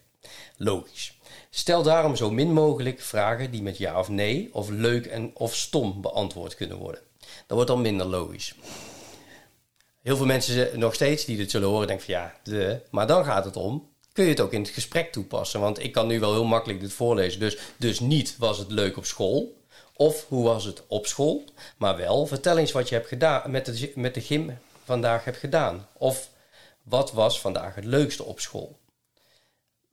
Logisch. 0.57 1.15
Stel 1.51 1.83
daarom 1.83 2.17
zo 2.17 2.31
min 2.31 2.53
mogelijk 2.53 3.01
vragen 3.01 3.51
die 3.51 3.63
met 3.63 3.79
ja 3.79 3.99
of 3.99 4.09
nee, 4.09 4.49
of 4.53 4.69
leuk 4.69 5.07
en 5.07 5.31
of 5.35 5.55
stom 5.55 6.01
beantwoord 6.01 6.55
kunnen 6.55 6.77
worden. 6.77 7.01
Dat 7.19 7.57
wordt 7.57 7.69
dan 7.69 7.81
minder 7.81 8.07
logisch. 8.07 8.55
Heel 10.03 10.17
veel 10.17 10.27
mensen 10.27 10.79
nog 10.79 10.95
steeds 10.95 11.25
die 11.25 11.37
dit 11.37 11.51
zullen 11.51 11.69
horen, 11.69 11.87
denken 11.87 12.05
van 12.05 12.15
ja, 12.15 12.35
de, 12.43 12.81
maar 12.91 13.07
dan 13.07 13.25
gaat 13.25 13.45
het 13.45 13.57
om. 13.57 13.89
Kun 14.13 14.25
je 14.25 14.31
het 14.31 14.41
ook 14.41 14.53
in 14.53 14.61
het 14.61 14.71
gesprek 14.71 15.13
toepassen? 15.13 15.61
Want 15.61 15.83
ik 15.83 15.93
kan 15.93 16.07
nu 16.07 16.21
wel 16.21 16.33
heel 16.33 16.45
makkelijk 16.45 16.81
dit 16.81 16.93
voorlezen. 16.93 17.41
Dus, 17.41 17.59
dus 17.77 18.01
niet 18.01 18.37
was 18.39 18.59
het 18.59 18.71
leuk 18.71 18.97
op 18.97 19.05
school. 19.05 19.57
Of 19.97 20.25
hoe 20.29 20.45
was 20.45 20.65
het 20.65 20.83
op 20.87 21.07
school? 21.07 21.45
Maar 21.77 21.97
wel, 21.97 22.27
vertel 22.27 22.59
eens 22.59 22.73
wat 22.73 22.89
je 22.89 22.95
hebt 22.95 23.09
gedaan, 23.09 23.51
met 23.51 23.67
de, 23.67 23.93
met 23.95 24.15
de 24.15 24.21
gym 24.21 24.59
vandaag 24.85 25.25
hebt 25.25 25.37
gedaan. 25.37 25.89
Of 25.93 26.31
wat 26.83 27.13
was 27.13 27.41
vandaag 27.41 27.75
het 27.75 27.85
leukste 27.85 28.25
op 28.25 28.41
school? 28.41 28.79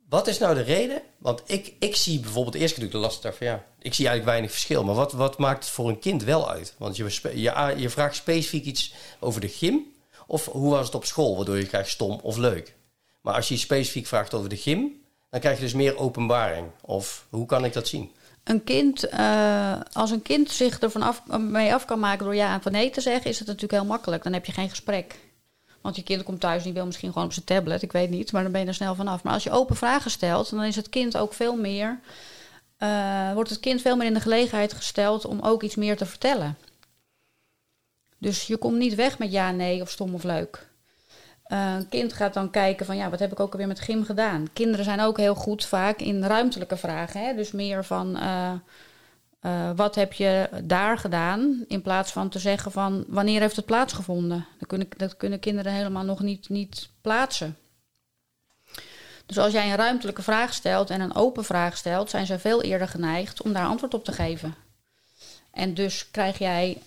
Wat 0.09 0.27
is 0.27 0.37
nou 0.37 0.55
de 0.55 0.61
reden? 0.61 1.01
Want 1.17 1.41
ik, 1.45 1.73
ik 1.79 1.95
zie 1.95 2.19
bijvoorbeeld, 2.19 2.55
eerst 2.55 2.77
ik 2.77 2.91
de 2.91 2.97
last 2.97 3.21
van 3.21 3.47
ja, 3.47 3.65
ik 3.79 3.93
zie 3.93 4.07
eigenlijk 4.07 4.25
weinig 4.25 4.51
verschil. 4.51 4.83
Maar 4.83 4.95
wat, 4.95 5.11
wat 5.11 5.37
maakt 5.37 5.63
het 5.63 5.73
voor 5.73 5.89
een 5.89 5.99
kind 5.99 6.23
wel 6.23 6.49
uit? 6.49 6.73
Want 6.77 6.95
je, 6.95 7.19
je, 7.33 7.73
je 7.77 7.89
vraagt 7.89 8.15
specifiek 8.15 8.65
iets 8.65 8.93
over 9.19 9.41
de 9.41 9.47
gym. 9.47 9.93
Of 10.27 10.45
hoe 10.45 10.69
was 10.69 10.85
het 10.85 10.95
op 10.95 11.05
school, 11.05 11.35
waardoor 11.35 11.57
je 11.57 11.65
krijgt 11.67 11.89
stom 11.89 12.19
of 12.21 12.37
leuk. 12.37 12.75
Maar 13.21 13.33
als 13.33 13.47
je 13.47 13.57
specifiek 13.57 14.07
vraagt 14.07 14.33
over 14.33 14.49
de 14.49 14.57
gym, 14.57 15.01
dan 15.29 15.39
krijg 15.39 15.57
je 15.57 15.63
dus 15.63 15.73
meer 15.73 15.97
openbaring. 15.97 16.67
Of 16.81 17.25
hoe 17.29 17.45
kan 17.45 17.65
ik 17.65 17.73
dat 17.73 17.87
zien? 17.87 18.11
Een 18.43 18.63
kind, 18.63 19.03
eh, 19.03 19.79
als 19.91 20.11
een 20.11 20.21
kind 20.21 20.51
zich 20.51 20.81
er 20.81 20.91
vanaf, 20.91 21.23
mee 21.39 21.73
af 21.73 21.85
kan 21.85 21.99
maken 21.99 22.25
door 22.25 22.35
ja 22.35 22.53
en 22.53 22.61
van 22.61 22.71
nee 22.71 22.89
te 22.89 23.01
zeggen, 23.01 23.29
is 23.29 23.39
het 23.39 23.47
natuurlijk 23.47 23.73
heel 23.73 23.89
makkelijk. 23.89 24.23
Dan 24.23 24.33
heb 24.33 24.45
je 24.45 24.51
geen 24.51 24.69
gesprek. 24.69 25.15
Want 25.81 25.95
je 25.95 26.03
kind 26.03 26.23
komt 26.23 26.39
thuis 26.39 26.57
en 26.57 26.63
die 26.63 26.73
wil 26.73 26.85
misschien 26.85 27.11
gewoon 27.11 27.27
op 27.27 27.33
zijn 27.33 27.45
tablet, 27.45 27.81
ik 27.81 27.91
weet 27.91 28.09
niet, 28.09 28.31
maar 28.31 28.43
dan 28.43 28.51
ben 28.51 28.61
je 28.61 28.67
er 28.67 28.73
snel 28.73 28.95
vanaf. 28.95 29.23
Maar 29.23 29.33
als 29.33 29.43
je 29.43 29.51
open 29.51 29.75
vragen 29.75 30.11
stelt, 30.11 30.49
dan 30.49 30.63
is 30.63 30.75
het 30.75 30.89
kind 30.89 31.17
ook 31.17 31.33
veel 31.33 31.55
meer, 31.55 31.99
eh, 32.77 33.33
wordt 33.33 33.49
het 33.49 33.59
kind 33.59 33.81
veel 33.81 33.95
meer 33.95 34.07
in 34.07 34.13
de 34.13 34.19
gelegenheid 34.19 34.73
gesteld 34.73 35.25
om 35.25 35.39
ook 35.41 35.63
iets 35.63 35.75
meer 35.75 35.97
te 35.97 36.05
vertellen. 36.05 36.57
Dus 38.17 38.47
je 38.47 38.57
komt 38.57 38.77
niet 38.77 38.95
weg 38.95 39.19
met 39.19 39.31
ja, 39.31 39.51
nee 39.51 39.81
of 39.81 39.89
stom 39.89 40.13
of 40.13 40.23
leuk. 40.23 40.67
Eh, 41.53 41.73
een 41.77 41.89
kind 41.89 42.13
gaat 42.13 42.33
dan 42.33 42.49
kijken 42.49 42.85
van 42.85 42.95
ja, 42.97 43.09
wat 43.09 43.19
heb 43.19 43.31
ik 43.31 43.39
ook 43.39 43.51
alweer 43.51 43.67
met 43.67 43.79
gym 43.79 44.05
gedaan? 44.05 44.47
Kinderen 44.53 44.85
zijn 44.85 45.01
ook 45.01 45.17
heel 45.17 45.35
goed 45.35 45.65
vaak 45.65 45.99
in 45.99 46.23
ruimtelijke 46.23 46.77
vragen. 46.77 47.25
Hè? 47.25 47.35
Dus 47.35 47.51
meer 47.51 47.85
van 47.85 48.17
eh, 48.17 48.51
eh, 49.39 49.69
wat 49.75 49.95
heb 49.95 50.13
je 50.13 50.49
daar 50.63 50.97
gedaan? 50.97 51.65
In 51.67 51.81
plaats 51.81 52.11
van 52.11 52.29
te 52.29 52.39
zeggen 52.39 52.71
van 52.71 53.03
wanneer 53.07 53.41
heeft 53.41 53.55
het 53.55 53.65
plaatsgevonden? 53.65 54.45
Dat 54.59 54.67
kunnen, 54.67 54.87
dat 54.97 55.17
kunnen 55.17 55.39
kinderen 55.39 55.71
helemaal 55.71 56.03
nog 56.03 56.19
niet, 56.19 56.49
niet 56.49 56.89
plaatsen. 57.01 57.57
Dus 59.25 59.37
als 59.37 59.53
jij 59.53 59.69
een 59.69 59.75
ruimtelijke 59.75 60.21
vraag 60.21 60.53
stelt 60.53 60.89
en 60.89 61.01
een 61.01 61.15
open 61.15 61.43
vraag 61.43 61.77
stelt, 61.77 62.09
zijn 62.09 62.25
ze 62.25 62.39
veel 62.39 62.61
eerder 62.61 62.87
geneigd 62.87 63.41
om 63.41 63.53
daar 63.53 63.65
antwoord 63.65 63.93
op 63.93 64.05
te 64.05 64.11
geven. 64.11 64.55
En 65.51 65.73
dus 65.73 66.11
krijg 66.11 66.37
jij 66.37 66.77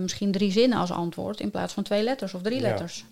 misschien 0.00 0.32
drie 0.32 0.52
zinnen 0.52 0.78
als 0.78 0.90
antwoord 0.90 1.40
in 1.40 1.50
plaats 1.50 1.72
van 1.72 1.82
twee 1.82 2.02
letters 2.02 2.34
of 2.34 2.42
drie 2.42 2.60
Ja. 2.60 2.68
letters. 2.68 3.04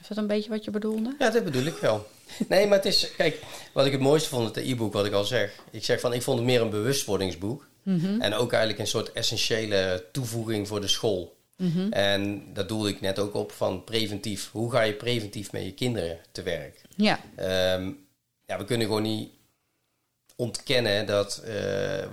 Is 0.00 0.08
dat 0.08 0.16
een 0.16 0.26
beetje 0.26 0.50
wat 0.50 0.64
je 0.64 0.70
bedoelde? 0.70 1.14
Ja, 1.18 1.30
dat 1.30 1.44
bedoel 1.44 1.64
ik 1.64 1.76
wel. 1.76 2.06
Nee, 2.48 2.66
maar 2.66 2.76
het 2.76 2.86
is, 2.86 3.10
kijk, 3.16 3.42
wat 3.72 3.86
ik 3.86 3.92
het 3.92 4.00
mooiste 4.00 4.28
vond, 4.28 4.54
het 4.54 4.64
e-book, 4.64 4.92
wat 4.92 5.06
ik 5.06 5.12
al 5.12 5.24
zeg. 5.24 5.52
Ik 5.70 5.84
zeg 5.84 6.00
van, 6.00 6.12
ik 6.12 6.22
vond 6.22 6.38
het 6.38 6.46
meer 6.46 6.60
een 6.60 6.70
bewustwordingsboek. 6.70 7.66
En 8.18 8.34
ook 8.34 8.50
eigenlijk 8.52 8.80
een 8.80 8.86
soort 8.86 9.12
essentiële 9.12 10.04
toevoeging 10.12 10.68
voor 10.68 10.80
de 10.80 10.88
school. 10.88 11.36
En 11.90 12.42
dat 12.52 12.68
doelde 12.68 12.88
ik 12.88 13.00
net 13.00 13.18
ook 13.18 13.34
op 13.34 13.52
van 13.52 13.84
preventief. 13.84 14.50
Hoe 14.52 14.70
ga 14.70 14.80
je 14.82 14.92
preventief 14.92 15.52
met 15.52 15.62
je 15.64 15.72
kinderen 15.72 16.18
te 16.32 16.42
werk? 16.42 16.82
Ja, 16.96 17.20
Ehm, 17.36 17.90
ja, 18.44 18.58
we 18.58 18.64
kunnen 18.64 18.86
gewoon 18.86 19.02
niet 19.02 19.28
ontkennen 20.36 21.06
dat 21.06 21.36
eh, 21.44 21.54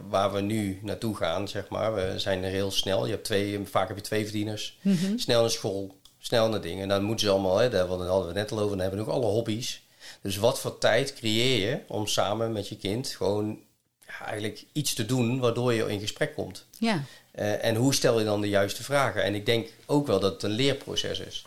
waar 0.10 0.34
we 0.34 0.42
nu 0.42 0.80
naartoe 0.82 1.16
gaan, 1.16 1.48
zeg 1.48 1.70
maar, 1.70 1.94
we 1.94 2.14
zijn 2.20 2.44
er 2.44 2.50
heel 2.52 2.72
snel. 2.72 3.06
Je 3.06 3.12
hebt 3.12 3.26
twee, 3.26 3.60
vaak 3.64 3.88
heb 3.88 3.98
je 3.98 4.04
twee 4.04 4.24
verdieners. 4.24 4.80
Snel 5.16 5.42
naar 5.42 5.50
school, 5.50 5.96
snel 6.26 6.50
naar 6.50 6.62
dingen. 6.62 6.82
En 6.82 6.90
dan 6.90 7.04
moeten 7.04 7.26
ze 7.26 7.32
allemaal, 7.32 7.58
hè, 7.58 7.70
daar 7.70 7.88
hadden 7.88 8.20
we 8.20 8.26
het 8.26 8.34
net 8.34 8.52
al 8.52 8.60
over, 8.60 8.70
dan 8.70 8.80
hebben 8.80 9.00
we 9.00 9.12
ook 9.12 9.18
alle 9.18 9.32
hobby's. 9.32 9.82
Dus 10.22 10.38
wat 10.38 10.60
voor 10.60 10.78
tijd 10.78 11.14
creëer 11.14 11.70
je 11.70 11.80
om 11.88 12.08
samen 12.08 12.52
met 12.52 12.68
je 12.68 12.78
kind 12.78 13.08
gewoon 13.08 13.60
ja, 14.08 14.26
eigenlijk 14.26 14.66
iets 14.72 14.94
te 14.94 15.06
doen 15.06 15.40
waardoor 15.40 15.74
je 15.74 15.92
in 15.92 16.00
gesprek 16.00 16.36
komt? 16.36 16.66
ja. 16.80 17.04
Eh, 17.32 17.66
en 17.66 17.76
hoe 17.76 17.94
stel 17.94 18.20
je 18.20 18.26
dan 18.26 18.42
de 18.42 18.50
juiste 18.50 18.84
vragen? 18.84 19.24
En 19.24 19.36
ik 19.36 19.46
denk 19.46 19.70
ook 19.86 20.08
wel 20.08 20.20
dat 20.20 20.34
het 20.34 20.44
een 20.44 20.50
leerproces 20.50 21.20
is. 21.20 21.46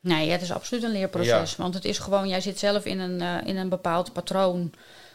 Nee, 0.00 0.30
het 0.30 0.42
is 0.42 0.52
absoluut 0.52 0.84
een 0.84 0.92
leerproces. 0.92 1.50
Ja. 1.50 1.56
Want 1.62 1.74
het 1.74 1.84
is 1.84 1.98
gewoon, 1.98 2.28
jij 2.28 2.40
zit 2.40 2.58
zelf 2.58 2.84
in 2.84 2.98
een, 2.98 3.20
eh, 3.20 3.48
in 3.48 3.56
een 3.56 3.68
bepaald 3.68 4.12
patroon. 4.12 4.72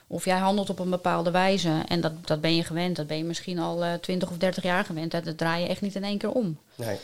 Of 0.08 0.26
jij 0.26 0.38
handelt 0.38 0.70
op 0.70 0.80
een 0.80 0.90
bepaalde 0.90 1.32
wijze. 1.32 1.84
En 1.88 2.02
dat, 2.02 2.28
dat 2.28 2.42
ben 2.42 2.56
je 2.56 2.64
gewend. 2.64 2.96
Dat 2.96 3.08
ben 3.08 3.18
je 3.18 3.24
misschien 3.24 3.60
al 3.60 3.84
eh 3.84 3.94
20 3.94 4.30
of 4.30 4.38
30 4.38 4.64
jaar 4.64 4.86
gewend. 4.86 5.12
Dat, 5.12 5.24
dat 5.24 5.38
draai 5.38 5.64
je 5.64 5.70
echt 5.70 5.82
niet 5.82 5.96
in 5.96 6.04
één 6.04 6.18
keer 6.18 6.32
om. 6.32 6.60
Nee. 6.76 6.98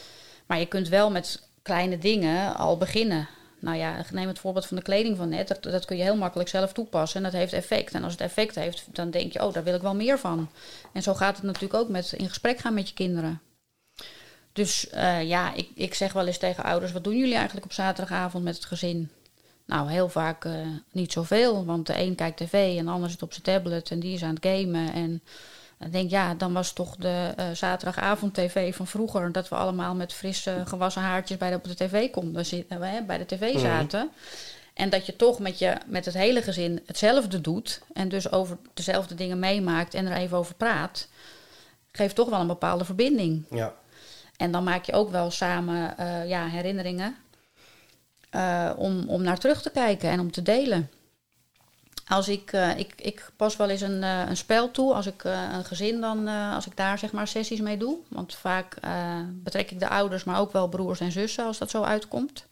Maar 0.46 0.60
je 0.60 0.66
kunt 0.66 0.88
wel 0.88 1.12
met 1.12 1.42
kleine 1.70 1.98
dingen 1.98 2.56
al 2.56 2.78
beginnen. 2.78 3.28
Nou 3.60 3.78
ja, 3.78 4.06
neem 4.12 4.28
het 4.28 4.40
voorbeeld 4.40 4.66
van 4.66 4.78
de 4.78 4.84
kleding 4.84 5.18
van 5.18 5.30
net. 5.30 5.58
Dat, 5.62 5.86
kun 5.86 5.98
je 5.98 6.04
heel 6.04 6.16
makkelijk 6.16 6.50
zelf 6.50 6.74
toepassen. 6.74 7.18
En 7.18 7.32
dat 7.32 7.40
heeft 7.40 7.54
effect. 7.54 7.94
En 7.94 8.04
als 8.04 8.12
het 8.12 8.22
effect 8.22 8.56
heeft, 8.56 8.86
dan 8.92 9.10
denk 9.10 9.34
je, 9.34 9.46
oh, 9.46 9.54
daar 9.54 9.64
wil 9.64 9.76
ik 9.76 9.82
wel 9.82 9.96
meer 9.96 10.20
van. 10.20 10.50
En 10.94 11.02
zo 11.02 11.14
gaat 11.14 11.36
het 11.36 11.46
natuurlijk 11.46 11.74
ook 11.74 11.90
met 11.90 12.12
in 12.12 12.28
gesprek 12.28 12.60
gaan 12.60 12.74
met 12.74 12.88
je 12.88 12.94
kinderen. 12.94 13.42
Dus 14.54 14.90
eh, 14.90 15.24
ja, 15.24 15.54
ik, 15.54 15.70
ik 15.76 15.94
zeg 15.94 16.14
wel 16.14 16.28
eens 16.28 16.38
tegen 16.38 16.64
ouders: 16.64 16.92
wat 16.92 17.04
doen 17.04 17.18
jullie 17.18 17.36
eigenlijk 17.36 17.66
op 17.66 17.74
zaterdagavond 17.74 18.44
met 18.44 18.56
het 18.56 18.66
gezin? 18.66 19.10
Nou, 19.66 19.92
heel 19.92 20.10
vaak 20.10 20.46
eh, 20.46 20.54
niet 20.92 21.12
zoveel, 21.12 21.66
want 21.66 21.88
de 21.88 22.00
een 22.00 22.16
kijkt 22.16 22.38
tv 22.38 22.78
en 22.78 22.86
de 22.86 22.92
ander 22.92 23.10
zit 23.10 23.22
op 23.22 23.32
zijn 23.32 23.44
tablet 23.44 23.92
en 23.92 24.00
die 24.00 24.14
is 24.14 24.24
aan 24.24 24.36
het 24.36 24.46
gamen. 24.46 24.94
En 24.94 25.22
dan 25.80 25.92
denk 25.92 26.06
ik, 26.06 26.12
ja, 26.12 26.34
dan 26.34 26.54
was 26.54 26.74
toch 26.74 26.96
de 26.96 27.34
eh, 27.36 27.46
zaterdagavond 27.54 28.34
tv 28.34 28.76
van 28.76 28.88
vroeger, 28.88 29.32
dat 29.32 29.50
we 29.50 29.56
allemaal 29.56 29.96
met 29.96 30.14
frisse 30.14 30.64
gewassen 30.66 31.02
haartjes 31.02 31.38
bij 31.38 31.50
de, 31.50 31.56
op 31.56 31.64
de 31.64 31.76
tv 31.76 32.10
konden 32.10 32.46
zitten, 32.46 32.82
hè, 32.82 33.02
bij 33.02 33.18
de 33.18 33.26
tv 33.26 33.60
zaten. 33.60 34.10
En 34.74 34.90
dat 34.90 35.06
je 35.06 35.16
toch 35.16 35.40
met, 35.40 35.60
je, 35.60 35.78
met 35.86 36.06
het 36.06 36.14
hele 36.14 36.42
gezin 36.42 36.82
hetzelfde 36.86 37.42
doet 37.42 37.82
en 37.94 38.10
dus 38.10 38.32
over 38.32 38.58
dezelfde 38.74 39.16
dingen 39.16 39.40
meemaakt 39.40 39.94
en 39.94 40.06
er 40.06 40.18
even 40.18 40.38
over 40.38 40.56
praat, 40.56 41.08
geeft 41.92 42.16
toch 42.16 42.30
wel 42.30 42.40
een 42.40 42.48
bepaalde 42.48 42.86
verbinding. 42.86 43.46
Ja. 43.50 43.74
En 44.38 44.52
dan 44.52 44.64
maak 44.64 44.84
je 44.84 44.94
ook 44.94 45.10
wel 45.10 45.32
samen 45.32 45.98
eh, 45.98 46.30
ja, 46.30 46.48
herinneringen 46.48 47.16
eh, 48.30 48.72
om, 48.76 49.10
om 49.10 49.22
naar 49.22 49.38
terug 49.38 49.62
te 49.62 49.70
kijken 49.70 50.10
en 50.10 50.20
om 50.20 50.32
te 50.32 50.42
delen. 50.42 50.90
Als 52.10 52.30
ik, 52.30 52.52
eh, 52.52 52.78
ik, 52.78 52.94
ik 52.96 53.32
pas 53.36 53.56
wel 53.56 53.70
eens 53.70 53.82
een, 53.82 54.04
eh, 54.04 54.24
een 54.28 54.38
spel 54.38 54.72
toe 54.72 54.94
als 54.94 55.06
ik 55.06 55.24
eh, 55.24 55.44
een 55.54 55.66
gezin 55.66 56.02
dan, 56.02 56.28
als 56.28 56.66
ik 56.66 56.78
daar 56.78 56.98
zeg 56.98 57.12
maar 57.12 57.28
sessies 57.28 57.60
mee 57.60 57.78
doe. 57.78 57.98
Want 58.08 58.36
vaak 58.36 58.78
betrek 59.32 59.72
ik 59.72 59.80
de 59.80 59.90
ouders, 59.90 60.24
maar 60.24 60.40
ook 60.40 60.52
wel 60.52 60.68
broers 60.68 61.00
en 61.00 61.12
zussen 61.12 61.46
als 61.46 61.58
dat 61.58 61.70
zo 61.70 61.82
uitkomt. 61.82 62.46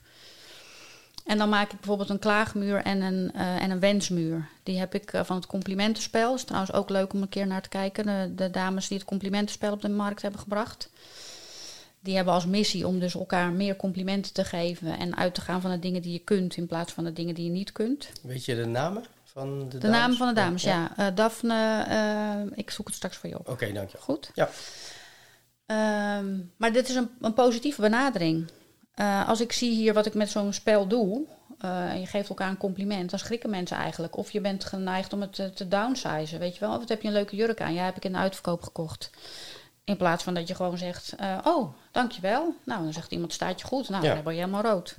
En 1.26 1.38
dan 1.38 1.50
maak 1.50 1.72
ik 1.72 1.78
bijvoorbeeld 1.78 2.10
een 2.10 2.20
klaagmuur 2.20 2.82
en 2.82 3.02
een, 3.02 3.34
en 3.34 3.72
een 3.72 3.80
wensmuur. 3.80 4.48
Die 4.64 4.80
heb 4.80 4.94
ik 4.94 5.12
van 5.24 5.36
het 5.36 5.46
complimentenspel. 5.46 6.36
is 6.36 6.44
trouwens 6.44 6.74
ook 6.74 6.90
leuk 6.90 7.14
om 7.14 7.22
een 7.22 7.30
keer 7.30 7.48
naar 7.48 7.62
te 7.62 7.70
kijken. 7.70 8.06
De, 8.06 8.32
de 8.36 8.50
dames 8.50 8.88
die 8.88 8.98
het 8.98 9.08
complimentenspel 9.08 9.72
op 9.72 9.82
de 9.82 9.90
markt 9.90 10.22
hebben 10.22 10.40
gebracht. 10.40 10.90
Die 12.00 12.16
hebben 12.16 12.34
als 12.34 12.46
missie 12.46 12.88
om 12.88 13.00
dus 13.00 13.16
elkaar 13.16 13.52
meer 13.52 13.76
complimenten 13.76 14.34
te 14.34 14.44
geven. 14.44 14.98
En 15.00 15.16
uit 15.18 15.34
te 15.34 15.42
gaan 15.42 15.62
van 15.62 15.72
de 15.72 15.80
dingen 15.80 16.02
die 16.02 16.14
je 16.14 16.20
kunt 16.20 16.58
in 16.58 16.68
plaats 16.68 16.94
van 16.94 17.04
de 17.04 17.14
dingen 17.14 17.36
die 17.36 17.46
je 17.46 17.52
niet 17.52 17.72
kunt. 17.72 18.10
Weet 18.22 18.46
je 18.46 18.56
de 18.56 18.66
namen 18.66 19.04
van 19.38 19.60
de, 19.60 19.68
De 19.68 19.78
dames? 19.78 19.98
namen 20.00 20.18
van 20.18 20.28
de 20.28 20.34
dames, 20.34 20.64
ja. 20.64 20.92
Eh, 20.98 21.08
Daphne, 21.16 21.84
eh, 21.88 22.58
ik 22.58 22.70
zoek 22.72 22.86
het 22.88 22.96
straks 22.96 23.18
voor 23.18 23.30
je 23.30 23.40
op. 23.40 23.50
Oké, 23.50 23.72
dank 23.72 23.90
je. 23.90 23.98
Goed? 23.98 24.32
Ja. 24.34 24.50
Ehm, 25.66 26.38
maar 26.58 26.72
dit 26.72 26.90
is 26.90 26.96
een, 26.96 27.10
een 27.22 27.34
positieve 27.34 27.82
benadering. 27.82 28.52
Eh, 28.94 29.28
als 29.28 29.42
ik 29.42 29.52
zie 29.52 29.72
hier 29.72 29.94
wat 29.94 30.06
ik 30.06 30.14
met 30.14 30.30
zo'n 30.30 30.54
spel 30.54 30.88
doe, 30.88 31.26
en 31.60 32.00
je 32.00 32.06
geeft 32.06 32.30
elkaar 32.30 32.50
een 32.50 32.58
compliment, 32.58 33.10
dan 33.10 33.20
schrikken 33.20 33.50
mensen 33.50 33.78
eigenlijk. 33.78 34.18
Of 34.18 34.32
je 34.32 34.42
bent 34.42 34.64
geneigd 34.66 35.14
om 35.14 35.22
het 35.22 35.34
te, 35.34 35.50
te 35.54 35.68
downsizen, 35.68 36.40
weet 36.40 36.54
je 36.54 36.60
wel. 36.60 36.72
Of 36.74 36.78
wat 36.80 36.90
heb 36.90 37.02
je 37.02 37.08
een 37.08 37.14
leuke 37.14 37.36
jurk 37.36 37.62
aan? 37.62 37.74
Ja, 37.74 37.84
heb 37.84 37.96
ik 37.96 38.06
in 38.06 38.12
de 38.12 38.18
uitverkoop 38.18 38.62
gekocht. 38.64 39.10
In 39.84 39.98
plaats 39.98 40.24
van 40.24 40.34
dat 40.34 40.48
je 40.48 40.56
gewoon 40.56 40.78
zegt, 40.78 41.16
oh, 41.44 41.74
dankjewel. 41.92 42.56
Nou, 42.66 42.84
dan 42.84 42.94
zegt 42.94 43.12
iemand, 43.12 43.34
staat 43.34 43.60
je 43.62 43.68
goed? 43.68 43.90
Nou, 43.90 44.04
Ja. 44.04 44.14
dan 44.14 44.24
word 44.24 44.36
je 44.36 44.42
helemaal 44.42 44.64
rood. 44.64 44.98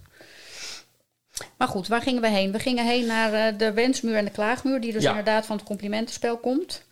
Maar 1.57 1.69
goed, 1.69 1.89
waar 1.89 2.03
gingen 2.03 2.23
we 2.23 2.29
heen? 2.29 2.53
We 2.53 2.59
gingen 2.59 2.87
heen 2.87 3.07
naar 3.07 3.33
eh, 3.33 3.59
de 3.59 3.73
wensmuur 3.73 4.17
en 4.17 4.25
de 4.25 4.31
klaagmuur, 4.31 4.81
die 4.81 4.93
dus 4.93 5.03
Ja. 5.03 5.09
inderdaad 5.09 5.47
van 5.47 5.57
het 5.57 5.65
complimentenspel 5.67 6.37
komt. 6.37 6.83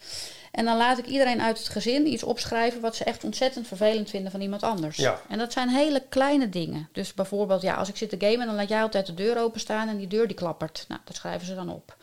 En 0.53 0.65
dan 0.65 0.77
laat 0.77 0.99
ik 0.99 1.07
iedereen 1.07 1.41
uit 1.43 1.59
het 1.59 1.69
gezin 1.69 2.07
iets 2.13 2.23
opschrijven 2.23 2.81
wat 2.81 2.97
ze 2.97 3.05
echt 3.05 3.25
ontzettend 3.25 3.67
vervelend 3.67 4.11
vinden 4.11 4.31
van 4.31 4.41
iemand 4.41 4.63
anders. 4.63 4.97
Ja. 4.97 5.21
En 5.29 5.39
dat 5.39 5.53
zijn 5.53 5.69
hele 5.69 6.03
kleine 6.09 6.49
dingen. 6.49 6.89
Dus 6.93 7.15
bijvoorbeeld, 7.15 7.63
ja, 7.63 7.75
als 7.75 7.89
ik 7.89 7.97
zit 7.97 8.09
te 8.09 8.17
gamen, 8.29 8.47
dan 8.47 8.55
laat 8.55 8.69
jij 8.69 8.83
altijd 8.83 9.07
de 9.07 9.15
deur 9.15 9.39
openstaan 9.39 9.89
en 9.89 9.97
die 9.97 10.07
deur 10.07 10.27
die 10.27 10.37
klappert. 10.37 10.85
Nou, 10.89 11.01
dat 11.05 11.17
schrijven 11.17 11.47
ze 11.47 11.55
dan 11.55 11.69
op. 11.69 11.97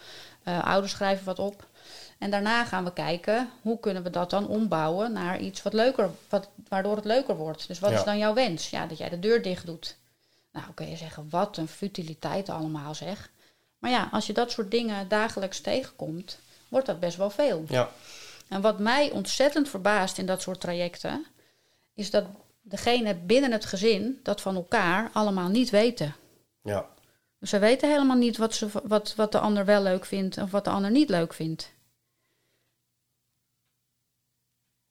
Eh, 0.43 0.63
ouders 0.67 0.91
schrijven 0.91 1.25
wat 1.25 1.39
op. 1.39 1.67
En 2.19 2.29
daarna 2.31 2.65
gaan 2.65 2.83
we 2.83 2.93
kijken, 2.93 3.49
hoe 3.61 3.79
kunnen 3.79 4.03
we 4.03 4.09
dat 4.09 4.29
dan 4.29 4.47
ombouwen 4.47 5.11
naar 5.13 5.39
iets 5.39 5.61
wat 5.63 5.73
leuker, 5.73 6.09
wat, 6.29 6.49
waardoor 6.67 6.95
het 6.95 7.05
leuker 7.05 7.35
wordt. 7.35 7.67
Dus 7.67 7.79
wat 7.79 7.91
Ja. 7.91 7.97
is 7.97 8.03
dan 8.03 8.17
jouw 8.17 8.33
wens? 8.33 8.69
Ja, 8.69 8.85
dat 8.85 8.97
jij 8.97 9.09
de 9.09 9.19
deur 9.19 9.41
dicht 9.41 9.65
doet. 9.65 9.95
Nou, 10.53 10.65
kun 10.73 10.89
je 10.89 10.95
zeggen, 10.95 11.29
wat 11.29 11.57
een 11.57 11.67
futiliteit 11.67 12.49
allemaal 12.49 12.95
zeg. 12.95 13.31
Maar 13.79 13.91
ja, 13.91 14.09
als 14.11 14.27
je 14.27 14.33
dat 14.33 14.51
soort 14.51 14.71
dingen 14.71 15.07
dagelijks 15.07 15.59
tegenkomt, 15.61 16.39
wordt 16.67 16.85
dat 16.87 16.99
best 16.99 17.17
wel 17.17 17.29
veel. 17.29 17.63
Ja. 17.67 17.89
En 18.47 18.61
wat 18.61 18.79
mij 18.79 19.11
ontzettend 19.11 19.69
verbaast 19.69 20.17
in 20.17 20.25
dat 20.25 20.41
soort 20.41 20.59
trajecten, 20.61 21.25
is 21.93 22.09
dat 22.09 22.25
degene 22.61 23.15
binnen 23.15 23.51
het 23.51 23.65
gezin 23.65 24.19
dat 24.23 24.41
van 24.41 24.55
elkaar 24.55 25.09
allemaal 25.13 25.49
niet 25.49 25.69
weten. 25.69 26.15
Ja. 26.63 26.89
Dus 27.39 27.49
ze 27.49 27.59
weten 27.59 27.89
helemaal 27.89 28.17
niet 28.17 28.37
wat, 28.37 28.55
ze, 28.55 28.67
wat, 28.83 29.15
wat 29.15 29.31
de 29.31 29.39
ander 29.39 29.65
wel 29.65 29.81
leuk 29.81 30.05
vindt 30.05 30.37
of 30.37 30.51
wat 30.51 30.63
de 30.63 30.69
ander 30.69 30.91
niet 30.91 31.09
leuk 31.09 31.33
vindt. 31.33 31.71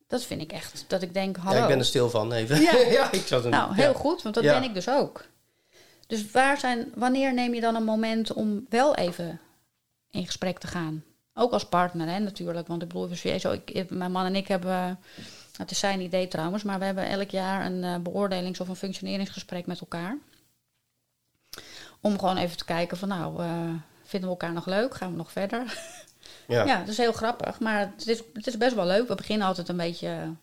Dat 0.06 0.22
vind 0.24 0.40
ik 0.40 0.52
echt, 0.52 0.84
dat 0.88 1.02
ik 1.02 1.14
denk, 1.14 1.36
hallo. 1.36 1.56
ja, 1.56 1.62
ik 1.62 1.68
ben 1.68 1.78
er 1.78 1.84
stil 1.84 2.10
van 2.10 2.32
even. 2.32 2.60
Ja. 2.60 3.12
ik 3.12 3.26
zat 3.26 3.44
een, 3.44 3.50
Nou, 3.50 3.74
heel 3.74 3.92
ja. 3.92 3.98
goed, 3.98 4.22
want 4.22 4.34
dat 4.34 4.44
Ja. 4.44 4.52
ben 4.60 4.68
ik 4.68 4.74
dus 4.74 4.88
ook. 4.88 5.24
Dus 6.12 6.30
waar 6.30 6.58
zijn, 6.58 6.92
wanneer 6.94 7.34
neem 7.34 7.54
je 7.54 7.60
dan 7.60 7.74
een 7.74 7.84
moment 7.84 8.32
om 8.32 8.66
wel 8.68 8.94
even 8.94 9.40
in 10.10 10.26
gesprek 10.26 10.58
te 10.58 10.66
gaan? 10.66 11.04
Ook 11.34 11.52
als 11.52 11.64
partner, 11.64 12.08
hè, 12.08 12.18
natuurlijk. 12.18 12.66
Want 12.66 12.82
ik 12.82 12.88
bedoel, 12.88 13.38
zo, 13.38 13.52
ik, 13.64 13.90
mijn 13.90 14.12
man 14.12 14.24
en 14.24 14.36
ik 14.36 14.48
hebben, 14.48 15.00
het 15.56 15.70
is 15.70 15.78
zijn 15.78 16.00
idee 16.00 16.28
trouwens, 16.28 16.62
maar 16.62 16.78
we 16.78 16.84
hebben 16.84 17.08
elk 17.08 17.30
jaar 17.30 17.66
een 17.66 17.82
uh, 17.82 17.96
beoordelings- 17.96 18.60
of 18.60 18.68
een 18.68 18.76
functioneringsgesprek 18.76 19.66
met 19.66 19.80
elkaar. 19.80 20.18
Om 22.00 22.18
gewoon 22.18 22.36
even 22.36 22.56
te 22.56 22.64
kijken 22.64 22.96
van 22.96 23.08
nou, 23.08 23.42
uh, 23.42 23.74
vinden 24.02 24.28
we 24.28 24.36
elkaar 24.36 24.52
nog 24.52 24.66
leuk? 24.66 24.94
Gaan 24.94 25.10
we 25.10 25.16
nog 25.16 25.32
verder? 25.32 25.78
Ja, 26.48 26.64
ja 26.70 26.78
dat 26.78 26.88
is 26.88 26.96
heel 26.96 27.12
grappig. 27.12 27.60
Maar 27.60 27.78
het 27.78 28.08
is, 28.08 28.22
het 28.32 28.46
is 28.46 28.56
best 28.56 28.74
wel 28.74 28.86
leuk. 28.86 29.08
We 29.08 29.14
beginnen 29.14 29.46
altijd 29.46 29.68
een 29.68 29.76
beetje 29.76 30.34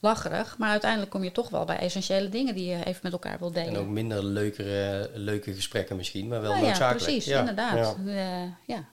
lacherig. 0.00 0.58
Maar 0.58 0.70
uiteindelijk 0.70 1.10
kom 1.10 1.24
je 1.24 1.32
toch 1.32 1.48
wel 1.48 1.64
bij 1.64 1.78
essentiële 1.78 2.28
dingen 2.28 2.54
die 2.54 2.66
je 2.66 2.84
even 2.84 3.00
met 3.02 3.12
elkaar 3.12 3.38
wil 3.38 3.52
delen. 3.52 3.74
En 3.74 3.76
ook 3.80 3.88
minder 3.88 4.24
leukere, 4.24 5.10
leuke 5.14 5.54
gesprekken 5.54 5.96
misschien, 5.96 6.28
maar 6.28 6.40
wel 6.40 6.50
nou, 6.50 6.62
noodzakelijk. 6.62 7.00
Ja, 7.00 7.12
precies, 7.12 7.32
inderdaad. 7.32 7.96
Ja. 8.04 8.44
Uh, 8.44 8.50
ja. 8.66 8.84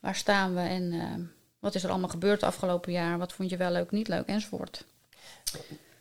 Waar 0.00 0.14
staan 0.14 0.54
we 0.54 0.60
en 0.60 0.92
uh, 0.92 1.02
wat 1.58 1.74
is 1.74 1.84
er 1.84 1.90
allemaal 1.90 2.08
gebeurd 2.08 2.40
het 2.40 2.50
afgelopen 2.50 2.92
jaar? 2.92 3.18
Wat 3.18 3.32
vond 3.32 3.50
je 3.50 3.56
wel 3.56 3.70
leuk, 3.70 3.90
niet 3.90 4.08
leuk 4.08 4.26
enzovoort. 4.26 4.84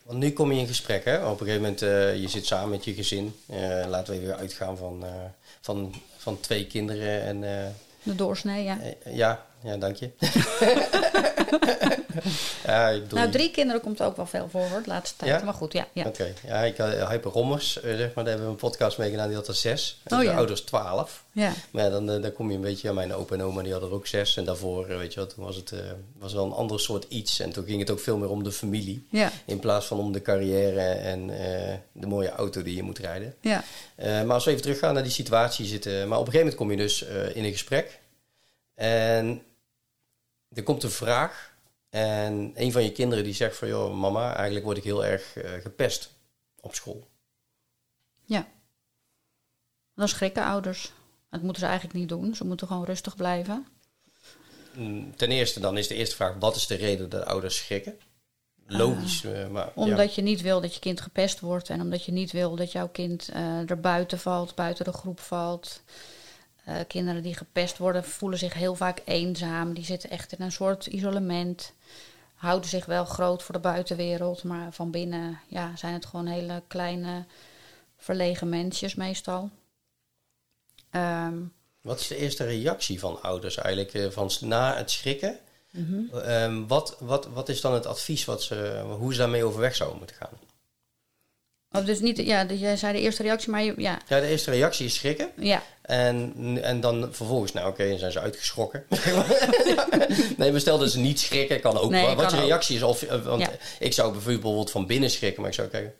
Want 0.03 0.19
nu 0.19 0.31
kom 0.31 0.51
je 0.51 0.59
in 0.59 0.67
gesprek, 0.67 1.05
hè? 1.05 1.25
Op 1.25 1.39
een 1.39 1.47
gegeven 1.47 1.61
moment, 1.61 1.81
uh, 1.81 2.15
je 2.15 2.27
zit 2.27 2.45
samen 2.45 2.69
met 2.69 2.85
je 2.85 2.93
gezin. 2.93 3.35
laten 3.87 4.13
we 4.13 4.19
weer 4.19 4.35
uitgaan 4.35 4.77
van, 4.77 5.05
van, 5.61 5.93
van 6.17 6.39
twee 6.39 6.67
kinderen 6.67 7.21
en... 7.21 7.73
De 8.03 8.15
doorsnee, 8.15 8.63
ja. 8.63 8.77
ja, 9.05 9.46
ja, 9.63 9.77
dank 9.77 9.95
je. 9.95 10.11
ja, 12.65 12.89
ik 12.89 13.11
nou, 13.11 13.29
drie 13.29 13.51
kinderen 13.51 13.81
komt 13.81 14.01
ook 14.01 14.15
wel 14.15 14.25
veel 14.25 14.47
voor, 14.49 14.61
hoor, 14.61 14.83
de 14.83 14.89
laatste 14.89 15.17
tijd. 15.17 15.43
Maar 15.43 15.53
goed, 15.53 15.73
ja. 15.73 15.87
ja. 15.91 16.05
Oké. 16.05 16.33
Ja, 16.45 16.61
ik 16.61 16.77
had 16.77 16.93
uh, 16.93 17.09
Hyper 17.09 17.31
Rommers, 17.31 17.77
uh, 17.77 17.83
zeg 17.83 18.13
maar, 18.13 18.23
daar 18.23 18.25
hebben 18.25 18.45
we 18.45 18.51
een 18.51 18.69
podcast 18.69 18.97
mee 18.97 19.09
gedaan, 19.09 19.27
die 19.27 19.35
had 19.35 19.47
er 19.47 19.55
zes. 19.55 20.01
En 20.03 20.17
oh, 20.17 20.23
de 20.23 20.31
ouders 20.31 20.61
twaalf. 20.61 21.23
Ja. 21.31 21.53
Maar 21.71 21.83
ja, 21.83 21.89
dan, 21.89 22.11
uh, 22.11 22.21
dan 22.21 22.33
kom 22.33 22.49
je 22.49 22.55
een 22.55 22.61
beetje... 22.61 22.87
Ja, 22.87 22.93
mijn 22.93 23.13
opa 23.13 23.35
en 23.35 23.43
oma, 23.43 23.61
die 23.61 23.71
hadden 23.71 23.89
er 23.89 23.95
ook 23.95 24.07
zes. 24.07 24.37
En 24.37 24.45
daarvoor, 24.45 24.87
weet 24.87 25.13
je 25.13 25.19
wat, 25.19 25.33
toen 25.33 25.45
was 25.45 25.55
het 25.55 25.73
was 26.17 26.33
wel 26.33 26.45
een 26.45 26.51
ander 26.51 26.79
soort 26.79 27.05
iets. 27.07 27.39
En 27.39 27.51
toen 27.51 27.65
ging 27.65 27.79
het 27.79 27.89
ook 27.89 27.99
veel 27.99 28.17
meer 28.17 28.29
om 28.29 28.43
de 28.43 28.51
familie. 28.51 29.07
Ja. 29.09 29.31
In 29.45 29.59
plaats 29.59 29.85
van 29.85 29.99
om 29.99 30.11
de 30.11 30.21
carrière 30.21 30.81
en 30.81 31.27
de 31.91 32.07
mooie 32.07 32.29
auto 32.29 32.63
die 32.63 32.75
je 32.75 32.83
moet 32.83 32.99
rijden. 32.99 33.35
Ja. 33.41 33.63
maar 33.95 34.33
als 34.33 34.45
we 34.45 34.49
even 34.49 34.63
teruggaan 34.63 34.93
naar 34.93 35.03
die 35.03 35.11
situatie 35.11 35.65
zitten... 35.65 36.07
Maar 36.07 36.19
op 36.19 36.25
een 36.25 36.31
gegeven 36.31 36.39
moment 36.39 36.55
kom 36.55 36.71
je 36.71 36.77
dus 36.77 37.01
in 37.33 37.43
een 37.43 37.51
gesprek... 37.51 37.99
En 38.77 39.43
er 40.53 40.63
komt 40.63 40.83
een 40.83 40.89
vraag 40.89 41.55
en 41.89 42.51
een 42.55 42.71
van 42.71 42.83
je 42.83 42.91
kinderen 42.91 43.23
die 43.23 43.33
zegt 43.33 43.57
van... 43.57 43.67
joh, 43.67 43.99
mama, 43.99 44.35
eigenlijk 44.35 44.65
word 44.65 44.77
ik 44.77 44.83
heel 44.83 45.05
erg 45.05 45.35
uh, 45.35 45.51
gepest 45.51 46.13
op 46.59 46.75
school. 46.75 47.07
Ja. 48.23 48.47
Dan 49.95 50.07
schrikken 50.07 50.43
ouders. 50.43 50.91
Dat 51.29 51.41
moeten 51.41 51.61
ze 51.61 51.67
eigenlijk 51.67 51.99
niet 51.99 52.09
doen. 52.09 52.35
Ze 52.35 52.45
moeten 52.45 52.67
gewoon 52.67 52.85
rustig 52.85 53.15
blijven. 53.15 53.67
Mm, 54.73 55.15
ten 55.15 55.31
eerste, 55.31 55.59
dan 55.59 55.77
is 55.77 55.87
de 55.87 55.95
eerste 55.95 56.15
vraag... 56.15 56.35
wat 56.39 56.55
is 56.55 56.67
de 56.67 56.75
reden 56.75 57.09
dat 57.09 57.25
ouders 57.25 57.57
schrikken? 57.57 57.99
Logisch, 58.65 59.23
uh, 59.23 59.47
maar... 59.47 59.71
Omdat 59.75 60.15
je 60.15 60.21
niet 60.21 60.41
wil 60.41 60.61
dat 60.61 60.73
je 60.73 60.79
kind 60.79 61.01
gepest 61.01 61.39
wordt... 61.39 61.69
en 61.69 61.81
omdat 61.81 62.05
je 62.05 62.11
niet 62.11 62.31
wil 62.31 62.55
dat 62.55 62.71
jouw 62.71 62.87
kind 62.87 63.29
uh, 63.29 63.69
er 63.69 63.79
buiten 63.79 64.19
valt, 64.19 64.55
buiten 64.55 64.85
de 64.85 64.93
groep 64.93 65.19
valt... 65.19 65.81
Uh, 66.67 66.75
kinderen 66.87 67.23
die 67.23 67.35
gepest 67.35 67.77
worden 67.77 68.03
voelen 68.03 68.39
zich 68.39 68.53
heel 68.53 68.75
vaak 68.75 69.01
eenzaam. 69.05 69.73
Die 69.73 69.85
zitten 69.85 70.09
echt 70.09 70.33
in 70.33 70.45
een 70.45 70.51
soort 70.51 70.85
isolement. 70.85 71.73
Houden 72.35 72.69
zich 72.69 72.85
wel 72.85 73.05
groot 73.05 73.43
voor 73.43 73.55
de 73.55 73.61
buitenwereld, 73.61 74.43
maar 74.43 74.73
van 74.73 74.91
binnen 74.91 75.39
ja, 75.47 75.75
zijn 75.75 75.93
het 75.93 76.05
gewoon 76.05 76.25
hele 76.25 76.63
kleine, 76.67 77.25
verlegen 77.97 78.49
mensjes 78.49 78.95
meestal. 78.95 79.49
Um, 80.91 81.53
wat 81.81 81.99
is 81.99 82.07
de 82.07 82.15
eerste 82.15 82.43
reactie 82.43 82.99
van 82.99 83.21
ouders 83.21 83.57
eigenlijk 83.57 83.93
uh, 83.93 84.09
van 84.09 84.31
na 84.39 84.75
het 84.75 84.91
schrikken? 84.91 85.39
Mm 85.71 85.85
-hmm. 85.85 86.19
um, 86.29 86.67
wat, 86.67 86.95
wat, 86.99 87.27
wat 87.27 87.49
is 87.49 87.61
dan 87.61 87.73
het 87.73 87.85
advies 87.85 88.25
wat 88.25 88.43
ze, 88.43 88.83
hoe 88.97 89.13
ze 89.13 89.19
daarmee 89.19 89.43
overweg 89.43 89.75
zouden 89.75 89.97
moeten 89.97 90.15
gaan? 90.15 90.46
Of 91.71 91.83
dus 91.83 91.99
niet, 91.99 92.17
ja, 92.17 92.45
jij 92.45 92.77
zei 92.77 92.93
de 92.93 92.99
eerste 92.99 93.23
reactie, 93.23 93.51
maar 93.51 93.63
je, 93.63 93.73
ja. 93.77 93.99
Ja, 94.07 94.19
de 94.19 94.27
eerste 94.27 94.51
reactie 94.51 94.85
is 94.85 94.95
schrikken. 94.95 95.31
Ja. 95.35 95.63
En, 95.81 96.33
en 96.61 96.79
dan 96.79 97.07
vervolgens, 97.11 97.53
nou 97.53 97.69
oké, 97.69 97.89
dan 97.89 97.99
zijn 97.99 98.11
ze 98.11 98.19
uitgeschrokken. 98.19 98.85
nee, 100.37 100.51
maar 100.51 100.59
stel 100.59 100.77
dat 100.77 100.91
ze 100.91 100.99
niet 100.99 101.19
schrikken, 101.19 101.61
kan 101.61 101.77
ook. 101.77 101.91
Nee, 101.91 102.15
wat 102.15 102.31
je 102.31 102.39
reactie 102.39 102.75
is, 102.75 102.83
of, 102.83 103.03
eh, 103.03 103.23
want 103.23 103.49
ik 103.79 103.93
zou 103.93 104.11
bijvoorbeeld 104.11 104.71
van 104.71 104.85
binnen 104.85 105.09
schrikken, 105.09 105.41
maar 105.41 105.49
ik 105.49 105.55
zou 105.55 105.67
kijken. 105.67 105.93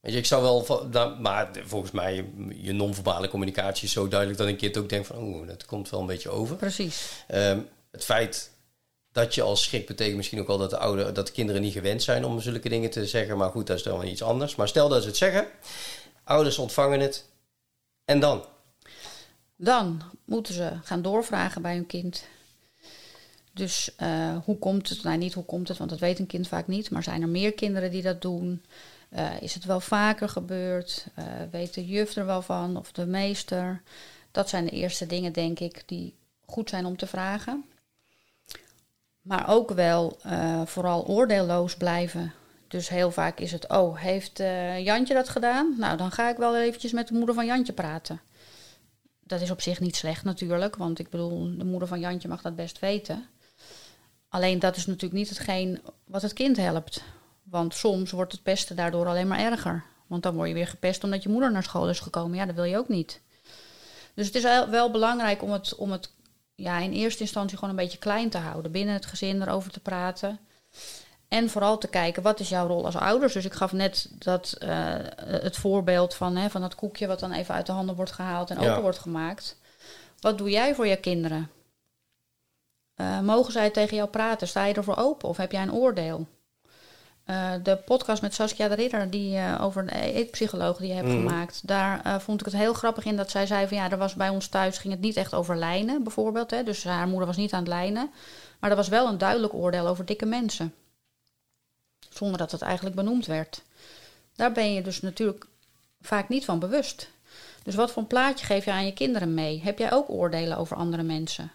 Weet 0.00 0.12
je, 0.12 0.18
ik 0.18 0.26
zou 0.26 0.42
wel, 0.42 0.86
nou, 0.90 1.20
maar 1.20 1.50
volgens 1.64 1.90
mij, 1.90 2.24
je 2.56 2.72
non-verbale 2.72 3.28
communicatie 3.28 3.86
is 3.86 3.92
zo 3.92 4.08
duidelijk 4.08 4.38
dat 4.38 4.48
een 4.48 4.56
kind 4.56 4.76
ook 4.76 4.88
denkt 4.88 5.06
van, 5.06 5.16
oh, 5.16 5.46
dat 5.46 5.64
komt 5.64 5.90
wel 5.90 6.00
een 6.00 6.06
beetje 6.06 6.30
over. 6.30 6.56
Precies. 6.56 7.24
Um, 7.34 7.68
het 7.90 8.04
feit 8.04 8.50
dat 9.12 9.34
je 9.34 9.42
als 9.42 9.62
schrik 9.62 9.86
betekent 9.86 10.16
misschien 10.16 10.40
ook 10.40 10.46
wel 10.46 10.58
dat 10.58 10.70
de, 10.70 10.78
oude, 10.78 11.12
dat 11.12 11.26
de 11.26 11.32
kinderen 11.32 11.62
niet 11.62 11.72
gewend 11.72 12.02
zijn 12.02 12.24
om 12.24 12.40
zulke 12.40 12.68
dingen 12.68 12.90
te 12.90 13.06
zeggen. 13.06 13.36
Maar 13.36 13.50
goed, 13.50 13.66
dat 13.66 13.76
is 13.76 13.82
dan 13.82 14.06
iets 14.06 14.22
anders. 14.22 14.54
Maar 14.54 14.68
stel 14.68 14.88
dat 14.88 15.02
ze 15.02 15.08
het 15.08 15.16
zeggen, 15.16 15.46
ouders 16.24 16.58
ontvangen 16.58 17.00
het. 17.00 17.24
En 18.04 18.20
dan? 18.20 18.44
Dan 19.56 20.02
moeten 20.24 20.54
ze 20.54 20.70
gaan 20.82 21.02
doorvragen 21.02 21.62
bij 21.62 21.74
hun 21.74 21.86
kind. 21.86 22.24
Dus 23.52 23.90
uh, 24.02 24.36
hoe 24.44 24.58
komt 24.58 24.88
het? 24.88 25.02
Nou, 25.02 25.16
niet 25.16 25.34
hoe 25.34 25.44
komt 25.44 25.68
het, 25.68 25.78
want 25.78 25.90
dat 25.90 25.98
weet 25.98 26.18
een 26.18 26.26
kind 26.26 26.48
vaak 26.48 26.66
niet. 26.66 26.90
Maar 26.90 27.02
zijn 27.02 27.22
er 27.22 27.28
meer 27.28 27.52
kinderen 27.52 27.90
die 27.90 28.02
dat 28.02 28.22
doen? 28.22 28.64
Uh, 29.10 29.42
is 29.42 29.54
het 29.54 29.64
wel 29.64 29.80
vaker 29.80 30.28
gebeurd? 30.28 31.06
Uh, 31.18 31.24
weet 31.50 31.74
de 31.74 31.86
juf 31.86 32.16
er 32.16 32.26
wel 32.26 32.42
van 32.42 32.76
of 32.76 32.92
de 32.92 33.06
meester? 33.06 33.82
Dat 34.30 34.48
zijn 34.48 34.64
de 34.64 34.70
eerste 34.70 35.06
dingen, 35.06 35.32
denk 35.32 35.60
ik, 35.60 35.82
die 35.86 36.14
goed 36.46 36.68
zijn 36.68 36.86
om 36.86 36.96
te 36.96 37.06
vragen. 37.06 37.64
Maar 39.22 39.48
ook 39.48 39.70
wel 39.70 40.18
uh, 40.26 40.62
vooral 40.64 41.06
oordeelloos 41.06 41.76
blijven. 41.76 42.32
Dus 42.68 42.88
heel 42.88 43.10
vaak 43.10 43.40
is 43.40 43.52
het, 43.52 43.68
oh, 43.68 43.98
heeft 43.98 44.40
uh, 44.40 44.84
Jantje 44.84 45.14
dat 45.14 45.28
gedaan? 45.28 45.74
Nou, 45.78 45.96
dan 45.96 46.10
ga 46.10 46.30
ik 46.30 46.36
wel 46.36 46.56
eventjes 46.56 46.92
met 46.92 47.08
de 47.08 47.14
moeder 47.14 47.34
van 47.34 47.46
Jantje 47.46 47.72
praten. 47.72 48.20
Dat 49.20 49.40
is 49.40 49.50
op 49.50 49.60
zich 49.60 49.80
niet 49.80 49.96
slecht 49.96 50.24
natuurlijk, 50.24 50.76
want 50.76 50.98
ik 50.98 51.10
bedoel, 51.10 51.56
de 51.58 51.64
moeder 51.64 51.88
van 51.88 52.00
Jantje 52.00 52.28
mag 52.28 52.42
dat 52.42 52.56
best 52.56 52.78
weten. 52.78 53.26
Alleen 54.28 54.58
dat 54.58 54.76
is 54.76 54.86
natuurlijk 54.86 55.14
niet 55.14 55.28
hetgeen 55.28 55.80
wat 56.04 56.22
het 56.22 56.32
kind 56.32 56.56
helpt. 56.56 57.02
Want 57.42 57.74
soms 57.74 58.10
wordt 58.10 58.32
het 58.32 58.42
pesten 58.42 58.76
daardoor 58.76 59.06
alleen 59.06 59.28
maar 59.28 59.38
erger. 59.38 59.84
Want 60.06 60.22
dan 60.22 60.34
word 60.34 60.48
je 60.48 60.54
weer 60.54 60.66
gepest 60.66 61.04
omdat 61.04 61.22
je 61.22 61.28
moeder 61.28 61.52
naar 61.52 61.62
school 61.62 61.88
is 61.88 62.00
gekomen. 62.00 62.36
Ja, 62.36 62.46
dat 62.46 62.54
wil 62.54 62.64
je 62.64 62.78
ook 62.78 62.88
niet. 62.88 63.20
Dus 64.14 64.26
het 64.26 64.34
is 64.34 64.42
wel 64.70 64.90
belangrijk 64.90 65.42
om 65.42 65.50
het, 65.52 65.74
om 65.74 65.90
het 65.90 66.10
ja, 66.54 66.78
in 66.78 66.92
eerste 66.92 67.22
instantie 67.22 67.58
gewoon 67.58 67.70
een 67.70 67.82
beetje 67.82 67.98
klein 67.98 68.30
te 68.30 68.38
houden. 68.38 68.72
Binnen 68.72 68.94
het 68.94 69.06
gezin 69.06 69.42
erover 69.42 69.72
te 69.72 69.80
praten. 69.80 70.38
En 71.28 71.50
vooral 71.50 71.78
te 71.78 71.88
kijken, 71.88 72.22
wat 72.22 72.40
is 72.40 72.48
jouw 72.48 72.66
rol 72.66 72.84
als 72.84 72.96
ouders? 72.96 73.32
Dus 73.32 73.44
ik 73.44 73.52
gaf 73.52 73.72
net 73.72 74.10
dat, 74.18 74.56
uh, 74.62 74.94
het 75.16 75.56
voorbeeld 75.56 76.14
van, 76.14 76.36
hè, 76.36 76.50
van 76.50 76.60
dat 76.60 76.74
koekje 76.74 77.06
wat 77.06 77.20
dan 77.20 77.32
even 77.32 77.54
uit 77.54 77.66
de 77.66 77.72
handen 77.72 77.96
wordt 77.96 78.12
gehaald 78.12 78.50
en 78.50 78.58
open 78.58 78.82
wordt 78.82 78.98
gemaakt. 78.98 79.60
Wat 80.20 80.38
doe 80.38 80.50
jij 80.50 80.74
voor 80.74 80.86
je 80.86 80.96
kinderen? 80.96 81.50
Uh, 82.96 83.20
mogen 83.20 83.52
zij 83.52 83.70
tegen 83.70 83.96
jou 83.96 84.08
praten? 84.08 84.48
Sta 84.48 84.64
je 84.64 84.74
ervoor 84.74 84.96
open 84.96 85.28
of 85.28 85.36
heb 85.36 85.52
jij 85.52 85.62
een 85.62 85.72
oordeel? 85.72 86.26
Uh, 87.26 87.52
de 87.62 87.76
podcast 87.76 88.22
met 88.22 88.34
Saskia 88.34 88.68
de 88.68 88.74
Ridder, 88.74 89.10
die 89.10 89.36
uh, 89.36 89.58
over 89.60 89.82
een 89.82 89.88
eetpsycholoog 89.88 90.76
die 90.76 90.88
je 90.88 90.94
hebt 90.94 91.08
mm. 91.08 91.28
gemaakt, 91.28 91.66
daar 91.66 92.06
uh, 92.06 92.18
vond 92.18 92.40
ik 92.40 92.46
het 92.46 92.54
heel 92.54 92.72
grappig 92.72 93.04
in 93.04 93.16
dat 93.16 93.30
zij 93.30 93.46
zei 93.46 93.66
van 93.68 93.76
ja, 93.76 93.90
er 93.90 93.98
was 93.98 94.14
bij 94.14 94.28
ons 94.28 94.48
thuis 94.48 94.78
ging 94.78 94.92
het 94.92 95.02
niet 95.02 95.16
echt 95.16 95.34
over 95.34 95.56
lijnen 95.56 96.02
bijvoorbeeld. 96.02 96.50
Hè, 96.50 96.62
dus 96.62 96.84
haar 96.84 97.06
moeder 97.06 97.26
was 97.26 97.36
niet 97.36 97.52
aan 97.52 97.58
het 97.58 97.68
lijnen. 97.68 98.10
Maar 98.58 98.70
er 98.70 98.76
was 98.76 98.88
wel 98.88 99.08
een 99.08 99.18
duidelijk 99.18 99.54
oordeel 99.54 99.86
over 99.86 100.04
dikke 100.04 100.26
mensen. 100.26 100.74
Zonder 102.10 102.38
dat 102.38 102.52
het 102.52 102.62
eigenlijk 102.62 102.96
benoemd 102.96 103.26
werd. 103.26 103.62
Daar 104.36 104.52
ben 104.52 104.72
je 104.72 104.82
dus 104.82 105.00
natuurlijk 105.00 105.46
vaak 106.00 106.28
niet 106.28 106.44
van 106.44 106.58
bewust. 106.58 107.10
Dus 107.62 107.74
wat 107.74 107.90
voor 107.90 108.02
een 108.02 108.08
plaatje 108.08 108.46
geef 108.46 108.64
je 108.64 108.72
aan 108.72 108.86
je 108.86 108.92
kinderen 108.92 109.34
mee? 109.34 109.60
Heb 109.62 109.78
jij 109.78 109.92
ook 109.92 110.10
oordelen 110.10 110.56
over 110.56 110.76
andere 110.76 111.02
mensen? 111.02 111.52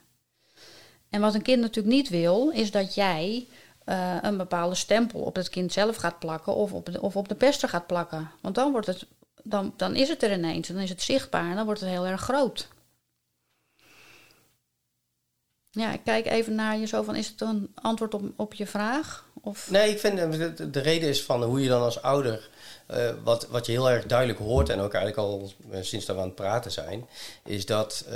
En 1.09 1.21
wat 1.21 1.33
een 1.33 1.41
kind 1.41 1.61
natuurlijk 1.61 1.95
niet 1.95 2.09
wil, 2.09 2.49
is 2.49 2.71
dat 2.71 2.95
jij 2.95 3.47
uh, 3.89 4.17
een 4.21 4.37
bepaalde 4.37 4.75
stempel 4.75 5.19
op 5.19 5.35
het 5.35 5.49
kind 5.49 5.73
zelf 5.73 5.95
gaat 5.95 6.19
plakken 6.19 6.55
of 6.55 6.73
op, 6.73 6.85
de, 6.85 7.01
of 7.01 7.15
op 7.15 7.27
de 7.27 7.35
pester 7.35 7.69
gaat 7.69 7.87
plakken. 7.87 8.31
Want 8.41 8.55
dan, 8.55 8.71
wordt 8.71 8.87
het, 8.87 9.05
dan, 9.43 9.73
dan 9.77 9.95
is 9.95 10.09
het 10.09 10.23
er 10.23 10.31
ineens, 10.31 10.67
dan 10.67 10.77
is 10.77 10.89
het 10.89 11.01
zichtbaar 11.01 11.49
en 11.49 11.55
dan 11.55 11.65
wordt 11.65 11.79
het 11.79 11.89
heel 11.89 12.05
erg 12.05 12.21
groot. 12.21 12.67
Ja, 15.69 15.93
ik 15.93 16.03
kijk 16.03 16.25
even 16.25 16.55
naar 16.55 16.77
je 16.77 16.85
zo 16.85 17.03
van, 17.03 17.15
is 17.15 17.27
het 17.27 17.41
een 17.41 17.71
antwoord 17.75 18.13
op, 18.13 18.23
op 18.35 18.53
je 18.53 18.67
vraag? 18.67 19.25
Of? 19.41 19.69
Nee, 19.69 19.89
ik 19.89 19.99
vind 19.99 20.19
eh, 20.19 20.31
de, 20.31 20.69
de 20.69 20.79
reden 20.79 21.09
is 21.09 21.23
van 21.23 21.43
hoe 21.43 21.61
je 21.61 21.69
dan 21.69 21.81
als 21.81 22.01
ouder, 22.01 22.49
uh, 22.91 23.09
wat, 23.23 23.47
wat 23.47 23.65
je 23.65 23.71
heel 23.71 23.89
erg 23.89 24.05
duidelijk 24.05 24.39
hoort 24.39 24.69
en 24.69 24.79
ook 24.79 24.93
eigenlijk 24.93 25.27
al 25.27 25.51
sinds 25.81 26.05
dat 26.05 26.15
we 26.15 26.21
aan 26.21 26.27
het 26.27 26.35
praten 26.35 26.71
zijn, 26.71 27.07
is 27.43 27.65
dat 27.65 28.05
uh, 28.07 28.13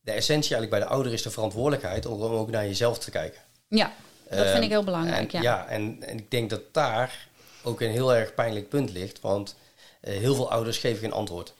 de 0.00 0.12
essentie 0.12 0.54
eigenlijk 0.54 0.70
bij 0.70 0.80
de 0.80 0.86
ouder 0.86 1.12
is 1.12 1.22
de 1.22 1.30
verantwoordelijkheid 1.30 2.06
om 2.06 2.22
ook 2.22 2.50
naar 2.50 2.66
jezelf 2.66 2.98
te 2.98 3.10
kijken. 3.10 3.40
Ja. 3.68 3.92
Dat 4.30 4.50
vind 4.50 4.64
ik 4.64 4.70
heel 4.70 4.84
belangrijk, 4.84 5.32
en, 5.32 5.42
ja. 5.42 5.56
Ja, 5.56 5.66
en, 5.68 5.96
en 6.02 6.18
ik 6.18 6.30
denk 6.30 6.50
dat 6.50 6.60
daar 6.72 7.28
ook 7.62 7.80
een 7.80 7.90
heel 7.90 8.14
erg 8.14 8.34
pijnlijk 8.34 8.68
punt 8.68 8.90
ligt. 8.90 9.20
Want 9.20 9.56
uh, 10.02 10.16
heel 10.16 10.34
veel 10.34 10.50
ouders 10.50 10.78
geven 10.78 10.98
geen 10.98 11.12
antwoord. 11.12 11.54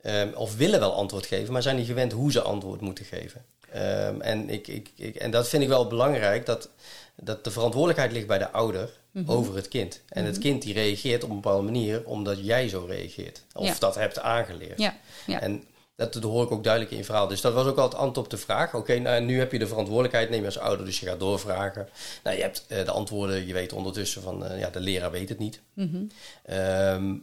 ehm, 0.00 0.32
of 0.34 0.56
willen 0.56 0.80
wel 0.80 0.94
antwoord 0.94 1.26
geven, 1.26 1.52
maar 1.52 1.62
zijn 1.62 1.76
niet 1.76 1.86
gewend 1.86 2.12
hoe 2.12 2.32
ze 2.32 2.42
antwoord 2.42 2.80
moeten 2.80 3.04
geven. 3.04 3.44
Ehm, 3.72 4.20
en, 4.20 4.50
ik, 4.50 4.66
ik, 4.68 4.90
ik, 4.96 5.14
en 5.16 5.30
dat 5.30 5.48
vind 5.48 5.62
ik 5.62 5.68
wel 5.68 5.86
belangrijk, 5.86 6.46
dat, 6.46 6.68
dat 7.16 7.44
de 7.44 7.50
verantwoordelijkheid 7.50 8.12
ligt 8.12 8.26
bij 8.26 8.38
de 8.38 8.50
ouder 8.50 8.90
over 9.26 9.54
het 9.56 9.68
kind. 9.68 10.00
En 10.08 10.24
het 10.24 10.38
kind 10.38 10.62
die 10.62 10.74
reageert 10.74 11.24
op 11.24 11.28
een 11.30 11.40
bepaalde 11.40 11.62
manier 11.64 12.04
omdat 12.04 12.38
jij 12.44 12.68
zo 12.68 12.84
reageert. 12.88 13.42
Of 13.52 13.66
Ja. 13.66 13.74
dat 13.78 13.94
hebt 13.94 14.18
aangeleerd. 14.18 14.78
Ja, 14.78 14.96
ja. 15.26 15.40
En 15.40 15.64
dat, 15.96 16.14
hoor 16.14 16.44
ik 16.44 16.50
ook 16.50 16.64
duidelijk 16.64 16.92
in 16.92 16.98
je 16.98 17.04
verhaal. 17.04 17.28
Dus 17.28 17.40
dat 17.40 17.52
was 17.52 17.66
ook 17.66 17.76
al 17.76 17.84
het 17.84 17.94
antwoord 17.94 18.26
op 18.26 18.30
de 18.30 18.44
vraag. 18.44 18.74
Oké, 18.74 18.98
nou, 18.98 19.22
nu 19.22 19.38
heb 19.38 19.52
je 19.52 19.58
de 19.58 19.66
verantwoordelijkheid, 19.66 20.30
neem 20.30 20.40
je 20.40 20.46
als 20.46 20.58
ouder, 20.58 20.86
dus 20.86 21.00
je 21.00 21.06
gaat 21.06 21.20
doorvragen. 21.20 21.88
Nou, 22.22 22.36
je 22.36 22.42
hebt 22.42 22.64
eh, 22.68 22.84
de 22.84 22.90
antwoorden, 22.90 23.46
je 23.46 23.52
weet 23.52 23.72
ondertussen 23.72 24.22
van, 24.22 24.46
eh, 24.46 24.58
ja, 24.58 24.70
de 24.70 24.80
leraar 24.80 25.10
weet 25.10 25.28
het 25.28 25.38
niet. 25.38 25.60
Mhm. 25.74 26.04
Ehm, 26.42 27.16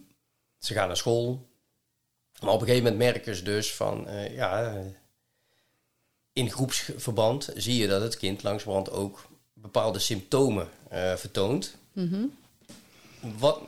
ze 0.59 0.73
gaan 0.73 0.87
naar 0.87 0.97
school. 0.97 1.49
Maar 2.39 2.53
op 2.53 2.61
een 2.61 2.67
gegeven 2.67 2.91
moment 2.91 3.13
merken 3.13 3.35
ze 3.35 3.43
dus 3.43 3.73
van, 3.73 4.07
eh, 4.07 4.35
ja, 4.35 4.81
in 6.33 6.51
groepsverband 6.51 7.49
zie 7.55 7.77
je 7.77 7.87
dat 7.87 8.01
het 8.01 8.17
kind 8.17 8.43
langzamerhand 8.43 8.91
ook 8.91 9.27
bepaalde 9.53 9.99
symptomen 9.99 10.69
vertoont. 11.15 11.75
Mhm. 11.93 12.25
Wat, 13.37 13.61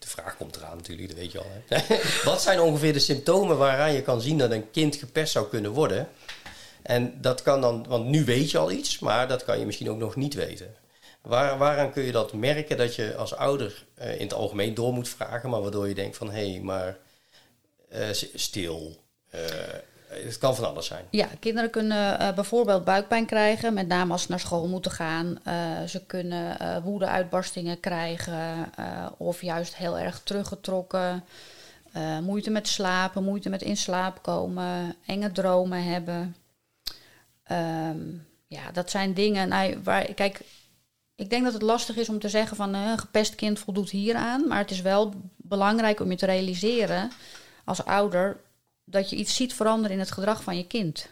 de 0.00 0.08
vraag 0.08 0.36
komt 0.36 0.56
eraan 0.56 0.76
natuurlijk, 0.76 1.08
dat 1.08 1.16
weet 1.16 1.32
je 1.32 1.38
al. 1.38 1.46
Hè? 1.66 2.00
Wat 2.30 2.42
zijn 2.42 2.60
ongeveer 2.60 2.92
de 2.92 2.98
symptomen 2.98 3.58
waaraan 3.58 3.92
je 3.92 4.02
kan 4.02 4.20
zien 4.20 4.38
dat 4.38 4.50
een 4.50 4.70
kind 4.70 4.96
gepest 4.96 5.32
zou 5.32 5.48
kunnen 5.48 5.70
worden? 5.70 6.08
En 6.82 7.20
dat 7.20 7.42
kan 7.42 7.60
dan, 7.60 7.86
want 7.88 8.06
nu 8.06 8.24
weet 8.24 8.50
je 8.50 8.58
al 8.58 8.70
iets, 8.70 8.98
maar 8.98 9.28
dat 9.28 9.44
kan 9.44 9.58
je 9.58 9.66
misschien 9.66 9.90
ook 9.90 9.98
nog 9.98 10.16
niet 10.16 10.34
weten. 10.34 10.74
Waar, 11.22 11.58
waaraan 11.58 11.92
kun 11.92 12.02
je 12.02 12.12
dat 12.12 12.32
merken 12.32 12.76
dat 12.76 12.94
je 12.94 13.16
als 13.16 13.34
ouder 13.34 13.84
eh, 13.94 14.14
in 14.14 14.20
het 14.20 14.34
algemeen 14.34 14.74
door 14.74 14.92
moet 14.92 15.08
vragen, 15.08 15.50
maar 15.50 15.62
waardoor 15.62 15.88
je 15.88 15.94
denkt 15.94 16.16
van 16.16 16.30
hé, 16.30 16.50
hey, 16.50 16.60
maar 16.60 16.98
eh, 17.88 18.08
stil. 18.34 19.02
eh, 19.30 19.40
het 20.10 20.38
kan 20.38 20.54
van 20.54 20.64
alles 20.64 20.86
zijn. 20.86 21.04
Ja, 21.10 21.28
kinderen 21.40 21.70
kunnen 21.70 22.18
eh, 22.18 22.34
bijvoorbeeld 22.34 22.84
buikpijn 22.84 23.26
krijgen, 23.26 23.74
met 23.74 23.88
name 23.88 24.12
als 24.12 24.22
ze 24.22 24.30
naar 24.30 24.40
school 24.40 24.68
moeten 24.68 24.90
gaan. 24.90 25.38
Eh, 25.44 25.82
ze 25.88 26.06
kunnen 26.06 26.58
eh 26.58 26.76
woede-uitbarstingen 26.82 27.80
krijgen 27.80 28.72
eh, 28.76 29.06
of 29.16 29.42
juist 29.42 29.76
heel 29.76 29.98
erg 29.98 30.20
teruggetrokken. 30.24 31.24
Eh, 31.92 32.18
moeite 32.18 32.50
met 32.50 32.68
slapen, 32.68 33.24
moeite 33.24 33.48
met 33.48 33.62
in 33.62 33.76
slaap 33.76 34.22
komen, 34.22 34.96
enge 35.06 35.32
dromen 35.32 35.84
hebben. 35.84 36.36
Ehm, 37.44 37.98
ja, 38.46 38.70
dat 38.72 38.90
zijn 38.90 39.14
dingen 39.14 39.48
nou, 39.48 39.80
waar, 39.82 40.14
kijk, 40.14 40.40
ik 41.14 41.30
denk 41.30 41.44
dat 41.44 41.52
het 41.52 41.62
lastig 41.62 41.96
is 41.96 42.08
om 42.08 42.18
te 42.18 42.28
zeggen 42.28 42.56
van 42.56 42.74
eh, 42.74 42.80
een 42.80 42.98
gepest 42.98 43.34
kind 43.34 43.58
voldoet 43.58 43.90
hieraan. 43.90 44.48
Maar 44.48 44.58
het 44.58 44.70
is 44.70 44.80
wel 44.80 45.12
belangrijk 45.36 46.00
om 46.00 46.10
je 46.10 46.16
te 46.16 46.26
realiseren 46.26 47.10
als 47.64 47.84
ouder 47.84 48.40
dat 48.90 49.10
je 49.10 49.16
iets 49.16 49.34
ziet 49.34 49.54
veranderen 49.54 49.92
in 49.92 49.98
het 49.98 50.10
gedrag 50.10 50.42
van 50.42 50.56
je 50.56 50.66
kind. 50.66 51.08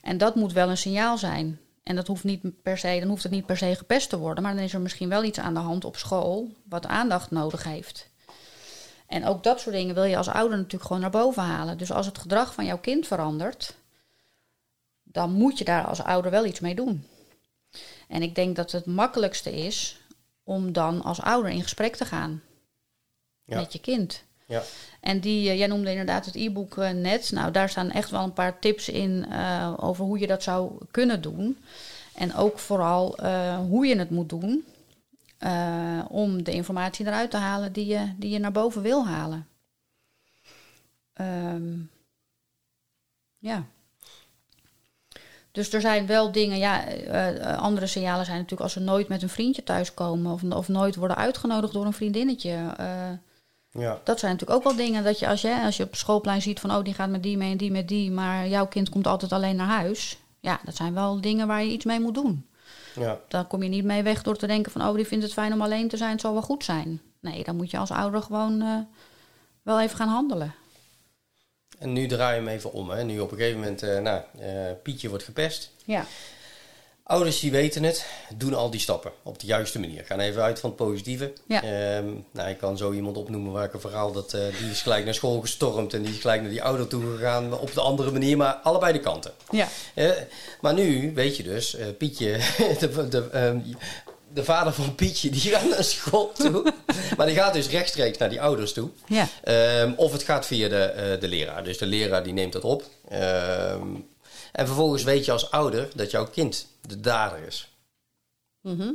En 0.00 0.18
dat 0.18 0.34
moet 0.34 0.52
wel 0.52 0.68
een 0.68 0.76
signaal 0.76 1.18
zijn. 1.18 1.60
En 1.82 1.96
dat 1.96 2.06
hoeft 2.06 2.24
niet 2.24 2.62
per 2.62 2.78
se, 2.78 2.98
dan 3.00 3.08
hoeft 3.08 3.22
het 3.22 3.32
niet 3.32 3.46
per 3.46 3.56
se 3.56 3.74
gepest 3.74 4.08
te 4.08 4.18
worden, 4.18 4.42
maar 4.42 4.54
dan 4.54 4.64
is 4.64 4.72
er 4.74 4.80
misschien 4.80 5.08
wel 5.08 5.24
iets 5.24 5.38
aan 5.38 5.54
de 5.54 5.60
hand 5.60 5.84
op 5.84 5.96
school 5.96 6.50
wat 6.68 6.86
aandacht 6.86 7.30
nodig 7.30 7.64
heeft. 7.64 8.10
En 9.06 9.26
ook 9.26 9.42
dat 9.42 9.60
soort 9.60 9.74
dingen 9.74 9.94
wil 9.94 10.04
je 10.04 10.16
als 10.16 10.28
ouder 10.28 10.56
natuurlijk 10.56 10.84
gewoon 10.84 11.02
naar 11.02 11.10
boven 11.10 11.42
halen. 11.42 11.78
Dus 11.78 11.92
als 11.92 12.06
het 12.06 12.18
gedrag 12.18 12.54
van 12.54 12.64
jouw 12.64 12.78
kind 12.78 13.06
verandert, 13.06 13.74
dan 15.02 15.32
moet 15.32 15.58
je 15.58 15.64
daar 15.64 15.86
als 15.86 16.02
ouder 16.02 16.30
wel 16.30 16.46
iets 16.46 16.60
mee 16.60 16.74
doen. 16.74 17.06
En 18.08 18.22
ik 18.22 18.34
denk 18.34 18.56
dat 18.56 18.72
het 18.72 18.86
makkelijkste 18.86 19.52
is 19.52 20.00
om 20.44 20.72
dan 20.72 21.02
als 21.02 21.20
ouder 21.20 21.50
in 21.50 21.62
gesprek 21.62 21.96
te 21.96 22.04
gaan 22.04 22.42
Ja. 23.44 23.56
met 23.56 23.72
je 23.72 23.80
kind. 23.80 24.22
Ja. 24.52 24.62
En 25.00 25.20
die, 25.20 25.50
eh, 25.50 25.58
jij 25.58 25.66
noemde 25.66 25.90
inderdaad 25.90 26.26
het 26.26 26.34
e-book 26.34 26.76
eh, 26.76 26.90
net. 26.90 27.30
Nou, 27.30 27.52
daar 27.52 27.68
staan 27.68 27.90
echt 27.90 28.10
wel 28.10 28.22
een 28.22 28.32
paar 28.32 28.58
tips 28.58 28.88
in 28.88 29.26
eh, 29.30 29.74
over 29.76 30.04
hoe 30.04 30.18
je 30.18 30.26
dat 30.26 30.42
zou 30.42 30.72
kunnen 30.90 31.22
doen. 31.22 31.58
En 32.14 32.34
ook 32.34 32.58
vooral 32.58 33.16
hoe 33.58 33.86
je 33.86 33.98
het 33.98 34.10
moet 34.10 34.28
doen. 34.28 34.64
om 36.08 36.42
de 36.44 36.52
informatie 36.52 37.06
eruit 37.06 37.30
te 37.30 37.36
halen 37.36 37.72
die 37.72 37.86
je, 37.86 38.12
die 38.16 38.30
je 38.30 38.38
naar 38.38 38.52
boven 38.52 38.82
wil 38.82 39.06
halen. 39.06 39.46
Ehm, 41.12 41.78
ja. 43.38 43.64
Dus 45.52 45.72
er 45.72 45.80
zijn 45.80 46.06
wel 46.06 46.32
dingen, 46.32 46.58
ja, 46.58 46.84
andere 47.56 47.86
signalen 47.86 48.24
zijn 48.24 48.36
natuurlijk 48.36 48.62
als 48.62 48.72
ze 48.72 48.80
nooit 48.80 49.08
met 49.08 49.22
een 49.22 49.28
vriendje 49.28 49.62
thuiskomen 49.62 50.32
of, 50.32 50.42
of 50.42 50.68
nooit 50.68 50.96
worden 50.96 51.16
uitgenodigd 51.16 51.72
door 51.72 51.86
een 51.86 51.92
vriendinnetje. 51.92 52.74
Ja. 53.72 54.00
dat 54.04 54.18
zijn 54.18 54.32
natuurlijk 54.32 54.58
ook 54.58 54.64
wel 54.64 54.86
dingen 54.86 55.04
dat 55.04 55.18
je 55.18 55.28
als, 55.28 55.40
je 55.40 55.62
als 55.64 55.76
je 55.76 55.82
op 55.82 55.94
schoolplein 55.94 56.42
ziet 56.42 56.60
van 56.60 56.70
oh 56.70 56.84
die 56.84 56.94
gaat 56.94 57.10
met 57.10 57.22
die 57.22 57.36
mee 57.36 57.50
en 57.50 57.56
die 57.56 57.70
met 57.70 57.88
die, 57.88 58.10
maar 58.10 58.48
jouw 58.48 58.66
kind 58.66 58.88
komt 58.88 59.06
altijd 59.06 59.32
alleen 59.32 59.56
naar 59.56 59.66
huis. 59.66 60.18
Ja, 60.40 60.60
dat 60.64 60.76
zijn 60.76 60.94
wel 60.94 61.20
dingen 61.20 61.46
waar 61.46 61.62
je 61.64 61.70
iets 61.70 61.84
mee 61.84 62.00
moet 62.00 62.14
doen. 62.14 62.46
Ja. 62.94 63.20
Dan 63.28 63.46
kom 63.46 63.62
je 63.62 63.68
niet 63.68 63.84
mee 63.84 64.02
weg 64.02 64.22
door 64.22 64.36
te 64.36 64.46
denken 64.46 64.72
van 64.72 64.88
oh 64.88 64.94
die 64.94 65.06
vindt 65.06 65.24
het 65.24 65.32
fijn 65.32 65.52
om 65.52 65.62
alleen 65.62 65.88
te 65.88 65.96
zijn, 65.96 66.10
het 66.10 66.20
zal 66.20 66.32
wel 66.32 66.42
goed 66.42 66.64
zijn. 66.64 67.00
Nee, 67.20 67.44
dan 67.44 67.56
moet 67.56 67.70
je 67.70 67.78
als 67.78 67.90
ouder 67.90 68.22
gewoon 68.22 68.62
eh, 68.62 68.78
wel 69.62 69.80
even 69.80 69.96
gaan 69.96 70.08
handelen. 70.08 70.54
En 71.78 71.92
nu 71.92 72.06
draai 72.06 72.34
je 72.34 72.40
hem 72.40 72.56
even 72.56 72.72
om. 72.72 72.90
Hè. 72.90 73.04
Nu 73.04 73.20
op 73.20 73.30
een 73.30 73.36
gegeven 73.36 73.60
moment, 73.60 73.82
eh, 73.82 73.98
nou, 73.98 74.22
eh, 74.38 74.50
Pietje 74.82 75.08
wordt 75.08 75.24
gepest. 75.24 75.70
Ja, 75.84 76.04
Ouders 77.04 77.40
die 77.40 77.50
weten 77.50 77.82
het, 77.82 78.06
doen 78.36 78.54
al 78.54 78.70
die 78.70 78.80
stappen 78.80 79.12
op 79.22 79.38
de 79.40 79.46
juiste 79.46 79.78
manier. 79.80 80.04
Gaan 80.04 80.20
even 80.20 80.42
uit 80.42 80.60
van 80.60 80.68
het 80.70 80.78
positieve. 80.78 81.32
Ja. 81.46 81.62
Ehm, 81.62 82.06
nou, 82.30 82.48
ik 82.48 82.58
kan 82.58 82.76
zo 82.76 82.92
iemand 82.92 83.16
opnoemen 83.16 83.52
waar 83.52 83.64
ik 83.64 83.72
een 83.74 83.80
verhaal 83.80 84.12
dat 84.12 84.32
eh, 84.34 84.40
die 84.58 84.70
is 84.70 84.82
gelijk 84.82 85.04
naar 85.04 85.14
school 85.14 85.40
gestormd 85.40 85.94
en 85.94 86.02
die 86.02 86.14
is 86.14 86.20
gelijk 86.20 86.40
naar 86.40 86.50
die 86.50 86.62
ouder 86.62 86.88
toe 86.88 87.16
gegaan 87.16 87.58
op 87.58 87.74
de 87.74 87.80
andere 87.80 88.10
manier, 88.10 88.36
maar 88.36 88.52
allebei 88.54 88.92
de 88.92 89.00
kanten. 89.00 89.32
ja, 89.50 89.68
Eh, 89.94 90.10
maar 90.60 90.74
nu 90.74 91.12
weet 91.14 91.36
je 91.36 91.42
dus, 91.42 91.74
eh, 91.74 91.86
Pietje, 91.98 92.38
de, 92.80 93.08
de, 93.08 93.28
ehm, 93.32 93.58
de 94.32 94.44
vader 94.44 94.72
van 94.72 94.94
Pietje, 94.94 95.30
die 95.30 95.40
gaat 95.40 95.68
naar 95.68 95.84
school 95.84 96.32
toe. 96.32 96.72
maar 97.16 97.26
die 97.26 97.36
gaat 97.36 97.52
dus 97.52 97.68
rechtstreeks 97.68 98.18
naar 98.18 98.28
die 98.30 98.40
ouders 98.40 98.72
toe. 98.72 98.90
ja, 99.06 99.28
Ehm, 99.44 99.92
of 99.96 100.12
het 100.12 100.22
gaat 100.22 100.46
via 100.46 100.68
de, 100.68 101.16
de 101.20 101.28
leraar. 101.28 101.64
Dus 101.64 101.78
de 101.78 101.86
leraar 101.86 102.22
die 102.22 102.32
neemt 102.32 102.52
dat 102.52 102.64
op. 102.64 102.84
en 104.52 104.66
vervolgens 104.66 105.02
weet 105.02 105.24
je 105.24 105.32
als 105.32 105.50
ouder 105.50 105.88
dat 105.94 106.10
jouw 106.10 106.26
kind 106.26 106.66
de 106.80 107.00
dader 107.00 107.46
is. 107.46 107.68
Mhm. 108.60 108.90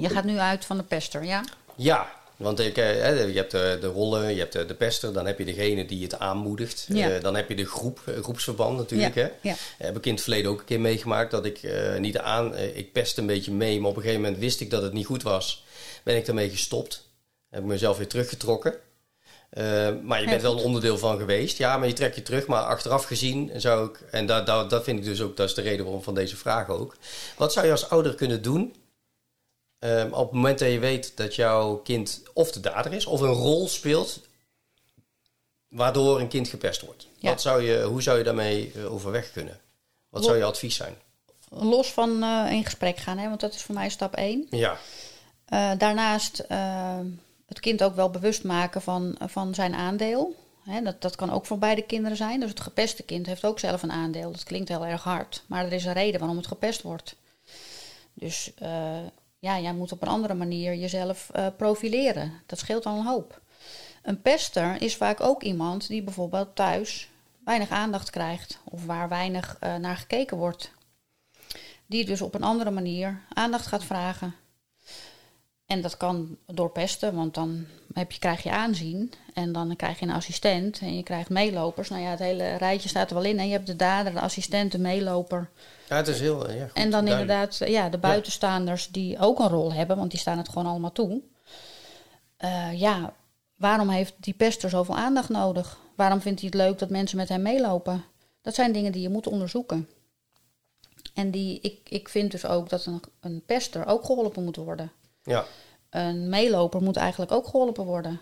Je 0.00 0.08
gaat 0.08 0.24
nu 0.24 0.38
uit 0.38 0.64
van 0.64 0.76
de 0.76 0.82
pester, 0.82 1.24
ja? 1.24 1.44
Ja, 1.76 2.12
want 2.36 2.60
ik, 2.60 2.76
eh, 2.76 2.84
hè, 2.84 3.10
je 3.10 3.36
hebt 3.36 3.50
de, 3.50 3.78
de 3.80 3.86
rollen, 3.86 4.34
je 4.34 4.38
hebt 4.38 4.52
de, 4.52 4.66
de 4.66 4.74
pester, 4.74 5.12
dan 5.12 5.26
heb 5.26 5.38
je 5.38 5.44
degene 5.44 5.86
die 5.86 6.02
het 6.02 6.18
aanmoedigt. 6.18 6.86
Ja. 6.88 7.10
Eh, 7.10 7.22
dan 7.22 7.36
heb 7.36 7.48
je 7.48 7.54
de 7.54 7.66
groep, 7.66 8.00
eh, 8.04 8.22
groepsverband 8.22 8.76
natuurlijk. 8.76 9.14
Ja, 9.14 9.22
Hè. 9.22 9.48
ja. 9.48 9.54
Heb 9.78 9.96
ik 9.96 10.06
in 10.06 10.12
het 10.12 10.22
verleden 10.22 10.50
ook 10.50 10.58
een 10.58 10.64
keer 10.64 10.80
meegemaakt 10.80 11.30
dat 11.30 11.44
ik 11.44 11.60
niet 11.98 12.18
aan, 12.18 12.56
ik 12.56 12.92
pest 12.92 13.18
een 13.18 13.26
beetje 13.26 13.52
mee, 13.52 13.80
maar 13.80 13.90
op 13.90 13.96
een 13.96 14.02
gegeven 14.02 14.22
moment 14.22 14.40
wist 14.40 14.60
ik 14.60 14.70
dat 14.70 14.82
het 14.82 14.92
niet 14.92 15.06
goed 15.06 15.22
was. 15.22 15.64
Ben 16.02 16.16
ik 16.16 16.26
daarmee 16.26 16.50
gestopt. 16.50 17.08
Heb 17.50 17.60
ik 17.60 17.66
mezelf 17.66 17.96
weer 17.96 18.08
teruggetrokken. 18.08 18.74
Eh, 19.50 19.88
maar 20.02 20.20
je 20.20 20.26
bent 20.26 20.42
wel 20.42 20.58
een 20.58 20.64
onderdeel 20.64 20.98
van 20.98 21.18
geweest. 21.18 21.58
Ja, 21.58 21.76
maar 21.76 21.88
je 21.88 21.94
trekt 21.94 22.16
je 22.16 22.22
terug. 22.22 22.46
Maar 22.46 22.62
achteraf 22.62 23.04
gezien 23.04 23.50
zou 23.56 23.88
ik, 23.88 24.00
en 24.10 24.26
dat, 24.26 24.46
dat, 24.46 24.70
dat 24.70 24.84
vind 24.84 24.98
ik 24.98 25.04
dus 25.04 25.22
ook, 25.22 25.36
dat 25.36 25.48
is 25.48 25.54
de 25.54 25.62
reden 25.62 25.84
waarom 25.84 26.02
van 26.02 26.14
deze 26.14 26.36
vraag 26.36 26.68
ook. 26.68 26.96
Wat 27.36 27.52
zou 27.52 27.66
je 27.66 27.72
als 27.72 27.90
ouder 27.90 28.14
kunnen 28.14 28.42
doen 28.42 28.74
Ehm, 29.78 30.12
op 30.12 30.24
het 30.24 30.32
moment 30.32 30.58
dat 30.58 30.70
je 30.70 30.78
weet 30.78 31.16
dat 31.16 31.34
jouw 31.34 31.76
kind 31.76 32.22
of 32.34 32.52
de 32.52 32.60
dader 32.60 32.92
is 32.92 33.06
of 33.06 33.20
een 33.20 33.32
rol 33.32 33.68
speelt 33.68 34.20
waardoor 35.68 36.20
een 36.20 36.28
kind 36.28 36.48
gepest 36.48 36.80
wordt. 36.80 37.08
Ja. 37.18 37.30
Wat 37.30 37.40
zou 37.40 37.62
je, 37.62 37.82
hoe 37.82 38.02
zou 38.02 38.18
je 38.18 38.24
daarmee 38.24 38.72
eh, 38.74 38.92
overweg 38.92 39.32
kunnen? 39.32 39.60
Wat 40.08 40.24
zou 40.24 40.36
je 40.36 40.44
advies 40.44 40.76
zijn? 40.76 40.96
Los 41.48 41.92
van 41.92 42.22
eh, 42.22 42.52
in 42.52 42.64
gesprek 42.64 42.96
gaan, 42.96 43.18
hè, 43.18 43.28
want 43.28 43.40
dat 43.40 43.54
is 43.54 43.62
voor 43.62 43.74
mij 43.74 43.88
stap 43.88 44.14
één. 44.14 44.46
Ja, 44.50 44.78
daarnaast 45.76 46.38
eh, 46.38 46.98
het 47.46 47.60
kind 47.60 47.82
ook 47.82 47.94
wel 47.94 48.10
bewust 48.10 48.44
maken 48.44 48.82
van, 48.82 49.16
van 49.20 49.54
zijn 49.54 49.74
aandeel. 49.74 50.34
Dat, 50.82 51.02
dat 51.02 51.16
kan 51.16 51.30
ook 51.30 51.46
voor 51.46 51.58
beide 51.58 51.82
kinderen 51.82 52.16
zijn. 52.16 52.40
Dus 52.40 52.50
het 52.50 52.60
gepeste 52.60 53.02
kind 53.02 53.26
heeft 53.26 53.44
ook 53.44 53.58
zelf 53.58 53.82
een 53.82 53.92
aandeel. 53.92 54.30
Dat 54.30 54.44
klinkt 54.44 54.68
heel 54.68 54.86
erg 54.86 55.02
hard, 55.02 55.44
maar 55.46 55.64
er 55.64 55.72
is 55.72 55.84
een 55.84 55.92
reden 55.92 56.18
waarom 56.20 56.36
het 56.36 56.46
gepest 56.46 56.82
wordt. 56.82 57.16
Dus 58.14 58.52
eh, 58.54 59.06
ja, 59.38 59.60
jij 59.60 59.74
moet 59.74 59.92
op 59.92 60.02
een 60.02 60.08
andere 60.08 60.34
manier 60.34 60.74
jezelf 60.74 61.30
eh, 61.30 61.46
profileren. 61.56 62.32
Dat 62.46 62.58
scheelt 62.58 62.86
al 62.86 62.98
een 62.98 63.06
hoop. 63.06 63.40
Een 64.02 64.22
pester 64.22 64.82
is 64.82 64.96
vaak 64.96 65.20
ook 65.20 65.42
iemand 65.42 65.88
die 65.88 66.02
bijvoorbeeld 66.02 66.56
thuis 66.56 67.08
weinig 67.44 67.70
aandacht 67.70 68.10
krijgt 68.10 68.60
of 68.64 68.86
waar 68.86 69.08
weinig 69.08 69.56
eh, 69.60 69.74
naar 69.74 69.96
gekeken 69.96 70.36
wordt. 70.36 70.70
Die 71.86 72.04
dus 72.04 72.20
op 72.20 72.34
een 72.34 72.42
andere 72.42 72.70
manier 72.70 73.20
aandacht 73.28 73.66
gaat 73.66 73.84
vragen. 73.84 74.34
En 75.66 75.80
dat 75.80 75.96
kan 75.96 76.36
door 76.46 76.70
pesten, 76.70 77.14
want 77.14 77.34
dan 77.34 77.66
heb 77.94 78.12
je, 78.12 78.18
krijg 78.18 78.42
je 78.42 78.50
aanzien. 78.50 79.12
En 79.34 79.52
dan 79.52 79.76
krijg 79.76 79.98
je 79.98 80.06
een 80.06 80.12
assistent 80.12 80.78
en 80.78 80.96
je 80.96 81.02
krijgt 81.02 81.28
meelopers. 81.28 81.88
Nou 81.88 82.02
ja, 82.02 82.10
het 82.10 82.18
hele 82.18 82.56
rijtje 82.56 82.88
staat 82.88 83.08
er 83.08 83.14
wel 83.14 83.24
in. 83.24 83.38
En 83.38 83.46
je 83.46 83.52
hebt 83.52 83.66
de 83.66 83.76
dader, 83.76 84.12
de 84.12 84.20
assistent, 84.20 84.72
de 84.72 84.78
meeloper. 84.78 85.50
ja 85.88 85.96
het 85.96 86.08
is 86.08 86.20
heel 86.20 86.48
eh, 86.48 86.56
ja, 86.58 86.66
goed, 86.66 86.76
en 86.76 86.90
dan 86.90 87.04
duidelijk. 87.04 87.20
inderdaad 87.20 87.60
eh, 87.60 87.72
ja, 87.72 87.88
de 87.88 87.98
buitenstaanders 87.98 88.88
die 88.88 89.18
ook 89.18 89.38
een 89.38 89.48
rol 89.48 89.72
hebben, 89.72 89.96
want 89.96 90.10
die 90.10 90.20
staan 90.20 90.38
het 90.38 90.48
gewoon 90.48 90.66
allemaal 90.66 90.92
toe. 90.92 91.22
Eh, 92.36 92.80
ja, 92.80 93.14
waarom 93.56 93.88
heeft 93.88 94.14
die 94.16 94.34
pester 94.34 94.70
zoveel 94.70 94.96
aandacht 94.96 95.28
nodig? 95.28 95.78
Waarom 95.96 96.20
vindt 96.20 96.40
hij 96.40 96.48
het 96.52 96.58
leuk 96.58 96.78
dat 96.78 96.90
mensen 96.90 97.16
met 97.16 97.28
hem 97.28 97.42
meelopen? 97.42 98.04
Dat 98.42 98.54
zijn 98.54 98.72
dingen 98.72 98.92
die 98.92 99.02
je 99.02 99.08
moet 99.08 99.26
onderzoeken. 99.26 99.88
En 101.14 101.30
die, 101.30 101.60
ik, 101.60 101.80
ik 101.88 102.08
vind 102.08 102.30
dus 102.30 102.46
ook 102.46 102.68
dat 102.68 102.86
een, 102.86 103.00
een 103.20 103.42
pester 103.46 103.86
ook 103.86 104.04
geholpen 104.04 104.44
moet 104.44 104.56
worden. 104.56 104.92
Ja. 105.26 105.44
Een 105.90 106.28
meeloper 106.28 106.82
moet 106.82 106.96
eigenlijk 106.96 107.32
ook 107.32 107.46
geholpen 107.46 107.84
worden. 107.84 108.20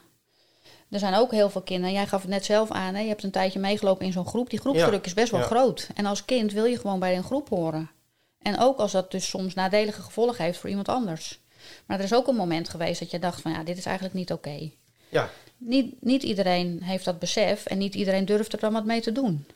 Er 0.90 0.98
zijn 0.98 1.14
ook 1.14 1.30
heel 1.30 1.50
veel 1.50 1.62
kinderen. 1.62 1.94
Jij 1.94 2.06
gaf 2.06 2.20
het 2.20 2.30
net 2.30 2.44
zelf 2.44 2.70
aan. 2.70 2.94
Hè? 2.94 3.00
Je 3.00 3.08
hebt 3.08 3.22
een 3.22 3.30
tijdje 3.30 3.58
meegelopen 3.58 4.06
in 4.06 4.12
zo'n 4.12 4.26
groep. 4.26 4.50
Die 4.50 4.60
groepsdruk 4.60 5.00
Ja, 5.00 5.06
is 5.06 5.14
best 5.14 5.30
wel 5.30 5.40
ja. 5.40 5.46
groot. 5.46 5.88
En 5.94 6.06
als 6.06 6.24
kind 6.24 6.52
wil 6.52 6.64
je 6.64 6.78
gewoon 6.78 6.98
bij 6.98 7.16
een 7.16 7.24
groep 7.24 7.48
horen. 7.48 7.90
En 8.38 8.58
ook 8.58 8.78
als 8.78 8.92
dat 8.92 9.10
dus 9.10 9.28
soms 9.28 9.54
nadelige 9.54 10.02
gevolgen 10.02 10.44
heeft 10.44 10.58
voor 10.58 10.68
iemand 10.68 10.88
anders. 10.88 11.40
Maar 11.86 11.98
er 11.98 12.04
is 12.04 12.14
ook 12.14 12.26
een 12.26 12.34
moment 12.34 12.68
geweest 12.68 13.00
dat 13.00 13.10
je 13.10 13.18
dacht 13.18 13.40
van 13.40 13.52
ja, 13.52 13.62
dit 13.62 13.78
is 13.78 13.84
eigenlijk 13.84 14.14
niet 14.16 14.32
oké. 14.32 14.70
Ja, 15.08 15.30
Niet, 15.56 16.02
niet 16.02 16.22
iedereen 16.22 16.82
heeft 16.82 17.04
dat 17.04 17.18
besef 17.18 17.66
en 17.66 17.78
niet 17.78 17.94
iedereen 17.94 18.24
durft 18.24 18.52
er 18.52 18.58
dan 18.58 18.72
wat 18.72 18.84
mee 18.84 19.00
te 19.00 19.12
doen. 19.12 19.46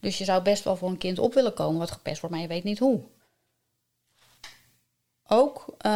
Dus 0.00 0.18
je 0.18 0.24
zou 0.24 0.42
best 0.42 0.64
wel 0.64 0.76
voor 0.76 0.88
een 0.88 0.98
kind 0.98 1.18
op 1.18 1.34
willen 1.34 1.54
komen 1.54 1.78
wat 1.78 1.90
gepest 1.90 2.20
wordt, 2.20 2.34
maar 2.34 2.44
je 2.44 2.50
weet 2.50 2.64
niet 2.64 2.78
hoe. 2.78 3.00
Ook 5.28 5.64
eh, 5.78 5.90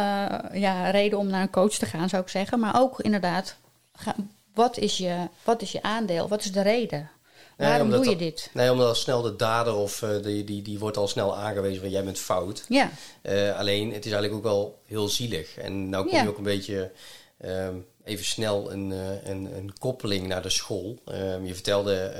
ja, 0.53 0.89
reden 0.89 1.17
om 1.19 1.27
naar 1.27 1.41
een 1.41 1.49
coach 1.49 1.73
te 1.73 1.85
gaan, 1.85 2.09
zou 2.09 2.21
ik 2.21 2.29
zeggen. 2.29 2.59
Maar 2.59 2.79
ook 2.81 2.99
inderdaad, 2.99 3.55
ga- 3.95 4.15
wat, 4.53 4.77
is 4.77 4.97
je, 4.97 5.15
wat 5.43 5.61
is 5.61 5.71
je 5.71 5.81
aandeel? 5.81 6.27
Wat 6.27 6.43
is 6.43 6.51
de 6.51 6.61
reden? 6.61 7.09
Nee, 7.57 7.69
Waarom 7.69 7.89
doe 7.89 8.09
je 8.09 8.15
dit? 8.15 8.49
Nee, 8.53 8.71
omdat 8.71 8.87
al 8.87 8.95
snel 8.95 9.21
de 9.21 9.35
dader 9.35 9.75
of 9.75 10.01
eh, 10.01 10.09
die, 10.23 10.43
die, 10.43 10.61
die 10.61 10.79
wordt 10.79 10.97
al 10.97 11.07
snel 11.07 11.35
aangewezen 11.37 11.81
van 11.81 11.89
jij 11.89 12.03
bent 12.03 12.19
fout. 12.19 12.65
Ja, 12.67 12.89
Eh, 13.21 13.57
alleen, 13.59 13.93
het 13.93 14.05
is 14.05 14.11
eigenlijk 14.11 14.33
ook 14.33 14.51
wel 14.51 14.79
heel 14.85 15.07
zielig. 15.07 15.57
En 15.57 15.89
nou 15.89 16.03
kom 16.05 16.15
Ja. 16.15 16.21
je 16.21 16.29
ook 16.29 16.37
een 16.37 16.43
beetje 16.43 16.91
ehm, 17.37 17.73
even 18.03 18.25
snel 18.25 18.71
een, 18.71 18.89
een, 19.29 19.55
een 19.55 19.73
koppeling 19.79 20.27
naar 20.27 20.41
de 20.41 20.49
school. 20.49 20.97
Ehm, 21.05 21.45
je 21.45 21.53
vertelde 21.53 22.13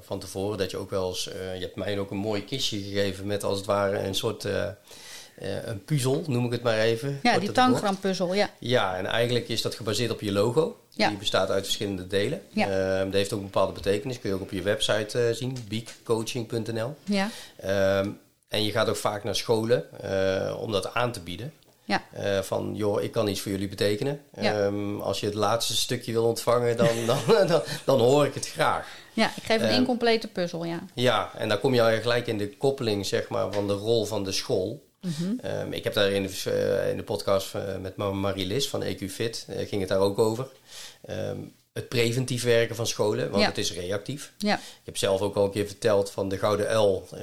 van 0.00 0.18
tevoren 0.18 0.58
dat 0.58 0.70
je 0.70 0.76
ook 0.76 0.90
wel 0.90 1.08
eens... 1.08 1.24
je 1.24 1.58
hebt 1.60 1.76
mij 1.76 1.98
ook 1.98 2.10
een 2.10 2.16
mooi 2.16 2.44
kistje 2.44 2.82
gegeven 2.82 3.26
met 3.26 3.44
als 3.44 3.56
het 3.56 3.66
ware 3.66 3.98
een 3.98 4.14
soort... 4.14 4.46
eh, 5.34 5.66
een 5.66 5.84
puzzel, 5.84 6.24
noem 6.26 6.44
ik 6.44 6.52
het 6.52 6.62
maar 6.62 6.78
even. 6.78 7.18
ja 7.22 7.32
die 7.32 7.40
bocht. 7.40 7.54
tanggrampuzzel, 7.54 8.34
ja. 8.34 8.50
Ja, 8.58 8.96
en 8.96 9.06
eigenlijk 9.06 9.48
is 9.48 9.62
dat 9.62 9.74
gebaseerd 9.74 10.10
op 10.10 10.20
je 10.20 10.32
logo. 10.32 10.76
Ja. 10.90 11.08
Die 11.08 11.18
bestaat 11.18 11.50
uit 11.50 11.64
verschillende 11.64 12.06
delen. 12.06 12.42
Ja. 12.48 12.68
Ehm, 12.68 13.04
dat 13.04 13.12
heeft 13.14 13.32
ook 13.32 13.38
een 13.38 13.44
bepaalde 13.44 13.72
betekenis. 13.72 14.18
Kun 14.18 14.28
je 14.30 14.36
ook 14.36 14.42
op 14.42 14.50
je 14.50 14.62
website 14.62 15.18
eh, 15.18 15.34
zien, 15.34 15.56
beakcoaching.nl. 15.68 16.94
Ja, 17.04 17.28
Ehm, 17.56 18.08
en 18.48 18.64
je 18.64 18.70
gaat 18.70 18.88
ook 18.88 18.96
vaak 18.96 19.24
naar 19.24 19.36
scholen 19.36 20.00
eh, 20.02 20.56
om 20.60 20.72
dat 20.72 20.94
aan 20.94 21.12
te 21.12 21.20
bieden. 21.20 21.52
ja, 21.84 22.02
van, 22.42 22.72
joh, 22.74 23.02
ik 23.02 23.12
kan 23.12 23.28
iets 23.28 23.40
voor 23.40 23.50
jullie 23.52 23.68
betekenen. 23.68 24.20
Ja. 24.40 24.54
Ehm, 24.64 25.00
als 25.00 25.20
je 25.20 25.26
het 25.26 25.34
laatste 25.34 25.76
stukje 25.76 26.12
wil 26.12 26.24
ontvangen, 26.24 26.76
dan, 26.76 26.88
dan, 27.06 27.46
dan, 27.46 27.62
dan 27.84 28.00
hoor 28.00 28.26
ik 28.26 28.34
het 28.34 28.48
graag. 28.48 28.88
ja. 29.12 29.30
Ik 29.36 29.42
geef 29.42 29.62
een 29.62 29.70
incomplete 29.70 30.28
puzzel, 30.28 30.64
ja. 30.64 30.78
Ja, 30.94 31.30
en 31.36 31.48
dan 31.48 31.60
kom 31.60 31.74
je 31.74 31.82
al 31.82 32.00
gelijk 32.00 32.26
in 32.26 32.38
de 32.38 32.56
koppeling 32.56 33.06
zeg 33.06 33.28
maar, 33.28 33.52
van 33.52 33.66
de 33.66 33.72
rol 33.72 34.04
van 34.04 34.24
de 34.24 34.32
school. 34.32 34.82
Mhm. 35.02 35.38
Ehm, 35.40 35.72
ik 35.72 35.84
heb 35.84 35.94
daar 35.94 36.10
in 36.10 36.22
de, 36.22 36.50
eh, 36.50 36.90
in 36.90 36.96
de 36.96 37.02
podcast 37.02 37.54
eh, 37.54 37.76
met 37.76 37.96
Ma- 37.96 38.10
Marie-Lis 38.12 38.68
van 38.68 38.82
EQ 38.82 39.08
Fit, 39.10 39.46
eh, 39.48 39.68
ging 39.68 39.80
het 39.80 39.88
daar 39.90 39.98
ook 39.98 40.18
over. 40.18 40.48
Ehm, 41.04 41.38
het 41.72 41.88
preventief 41.88 42.42
werken 42.44 42.76
van 42.76 42.86
scholen, 42.86 43.30
want 43.30 43.42
Ja. 43.42 43.48
het 43.48 43.58
is 43.58 43.72
reactief. 43.72 44.32
Ja, 44.38 44.54
Ik 44.54 44.60
heb 44.88 44.96
zelf 44.96 45.20
ook 45.20 45.36
al 45.36 45.44
een 45.44 45.50
keer 45.50 45.66
verteld 45.66 46.10
van 46.10 46.28
de 46.28 46.38
Gouden 46.38 46.68
Uil, 46.68 47.06
eh, 47.12 47.20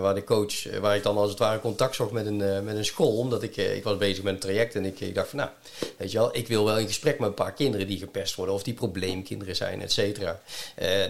waar 0.00 0.14
de 0.14 0.24
coach, 0.24 0.66
eh, 0.66 0.78
waar 0.78 0.96
ik 0.96 1.02
dan 1.02 1.16
als 1.16 1.30
het 1.30 1.38
ware 1.38 1.60
contact 1.60 1.94
zocht 1.94 2.10
met 2.10 2.26
een, 2.26 2.42
eh, 2.42 2.60
met 2.60 2.76
een 2.76 2.84
school. 2.84 3.16
Omdat 3.16 3.42
ik, 3.42 3.56
ik 3.56 3.84
was 3.84 3.96
bezig 3.96 4.22
met 4.24 4.32
een 4.34 4.38
traject 4.40 4.74
en 4.74 4.84
ik, 4.84 5.00
ik 5.00 5.14
dacht 5.14 5.28
van 5.28 5.38
nou, 5.38 5.50
weet 5.96 6.12
je 6.12 6.18
wel, 6.18 6.36
ik 6.36 6.48
wil 6.48 6.64
wel 6.64 6.78
in 6.78 6.86
gesprek 6.86 7.18
met 7.18 7.28
een 7.28 7.34
paar 7.34 7.52
kinderen 7.52 7.86
die 7.86 7.98
gepest 7.98 8.34
worden 8.34 8.54
of 8.54 8.62
die 8.62 8.74
probleemkinderen 8.74 9.56
zijn, 9.56 9.82
et 9.82 9.92
cetera. 9.92 10.40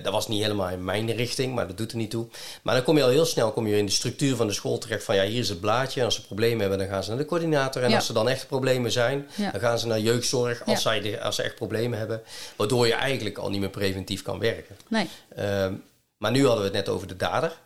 Dat 0.02 0.12
was 0.12 0.28
niet 0.28 0.42
helemaal 0.42 0.68
in 0.68 0.84
mijn 0.84 1.12
richting, 1.12 1.54
maar 1.54 1.66
dat 1.66 1.76
doet 1.76 1.90
er 1.90 1.96
niet 1.96 2.10
toe. 2.10 2.26
Maar 2.62 2.74
dan 2.74 2.84
kom 2.84 2.96
je 2.96 3.02
al 3.02 3.08
heel 3.08 3.24
snel 3.24 3.52
kom 3.52 3.66
je 3.66 3.76
in 3.76 3.86
de 3.86 3.92
structuur 3.92 4.36
van 4.36 4.46
de 4.46 4.52
school 4.52 4.78
terecht 4.78 5.04
van 5.04 5.14
ja, 5.14 5.24
hier 5.24 5.40
is 5.40 5.48
het 5.48 5.60
blaadje. 5.60 6.00
En 6.00 6.06
als 6.06 6.14
ze 6.14 6.26
problemen 6.26 6.60
hebben, 6.60 6.78
dan 6.78 6.88
gaan 6.88 7.02
ze 7.04 7.08
naar 7.10 7.18
de 7.18 7.24
coördinator. 7.24 7.82
En 7.82 7.90
Ja. 7.90 7.96
als 7.96 8.08
er 8.08 8.14
dan 8.14 8.28
echt 8.28 8.46
problemen 8.46 8.92
zijn, 8.92 9.28
dan 9.52 9.60
gaan 9.60 9.78
ze 9.78 9.86
naar 9.86 10.00
jeugdzorg 10.00 10.62
als, 10.66 10.82
zij 10.82 11.00
de- 11.00 11.20
als 11.20 11.34
ze 11.36 11.42
echt 11.42 11.54
problemen 11.54 11.98
hebben. 11.98 12.22
Waardoor 12.56 12.79
je 12.86 12.94
eigenlijk 12.94 13.38
al 13.38 13.50
niet 13.50 13.60
meer 13.60 13.68
preventief 13.70 14.22
kan 14.22 14.38
werken. 14.38 14.76
nee. 14.88 15.08
Ehm, 15.34 15.74
maar 16.16 16.30
nu 16.30 16.40
hadden 16.46 16.58
we 16.58 16.76
het 16.76 16.86
net 16.86 16.88
over 16.88 17.06
de 17.06 17.16
dader. 17.16 17.58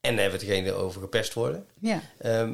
En 0.00 0.12
dan 0.14 0.20
hebben 0.22 0.40
we 0.40 0.46
het 0.46 0.54
geen 0.54 0.72
over 0.72 1.00
gepest 1.00 1.32
worden. 1.34 1.66
Ja. 1.80 2.00
Ehm, 2.18 2.52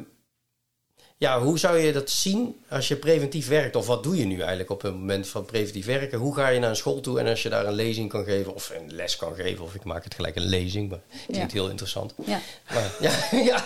ja, 1.17 1.41
hoe 1.41 1.59
zou 1.59 1.77
je 1.77 1.91
dat 1.93 2.09
zien 2.09 2.63
als 2.69 2.87
je 2.87 2.95
preventief 2.95 3.47
werkt? 3.47 3.75
Of 3.75 3.87
wat 3.87 4.03
doe 4.03 4.17
je 4.17 4.25
nu 4.25 4.39
eigenlijk 4.39 4.69
op 4.69 4.81
het 4.81 4.93
moment 4.93 5.27
van 5.27 5.45
preventief 5.45 5.85
werken? 5.85 6.19
Hoe 6.19 6.35
ga 6.35 6.47
je 6.47 6.59
naar 6.59 6.69
een 6.69 6.75
school 6.75 6.99
toe 6.99 7.19
en 7.19 7.27
als 7.27 7.43
je 7.43 7.49
daar 7.49 7.65
een 7.65 7.73
lezing 7.73 8.09
kan 8.09 8.23
geven 8.23 8.53
of 8.53 8.69
een 8.69 8.93
les 8.93 9.15
kan 9.15 9.35
geven? 9.35 9.63
Of 9.63 9.75
ik 9.75 9.83
maak 9.83 10.03
het 10.03 10.15
gelijk 10.15 10.35
een 10.35 10.45
lezing, 10.45 10.89
maar 10.89 10.99
het 11.07 11.25
klinkt 11.31 11.51
heel 11.51 11.69
interessant. 11.69 12.13
Ja. 12.25 12.39
Maar, 12.73 12.91
ja, 12.99 13.11
ja, 13.51 13.63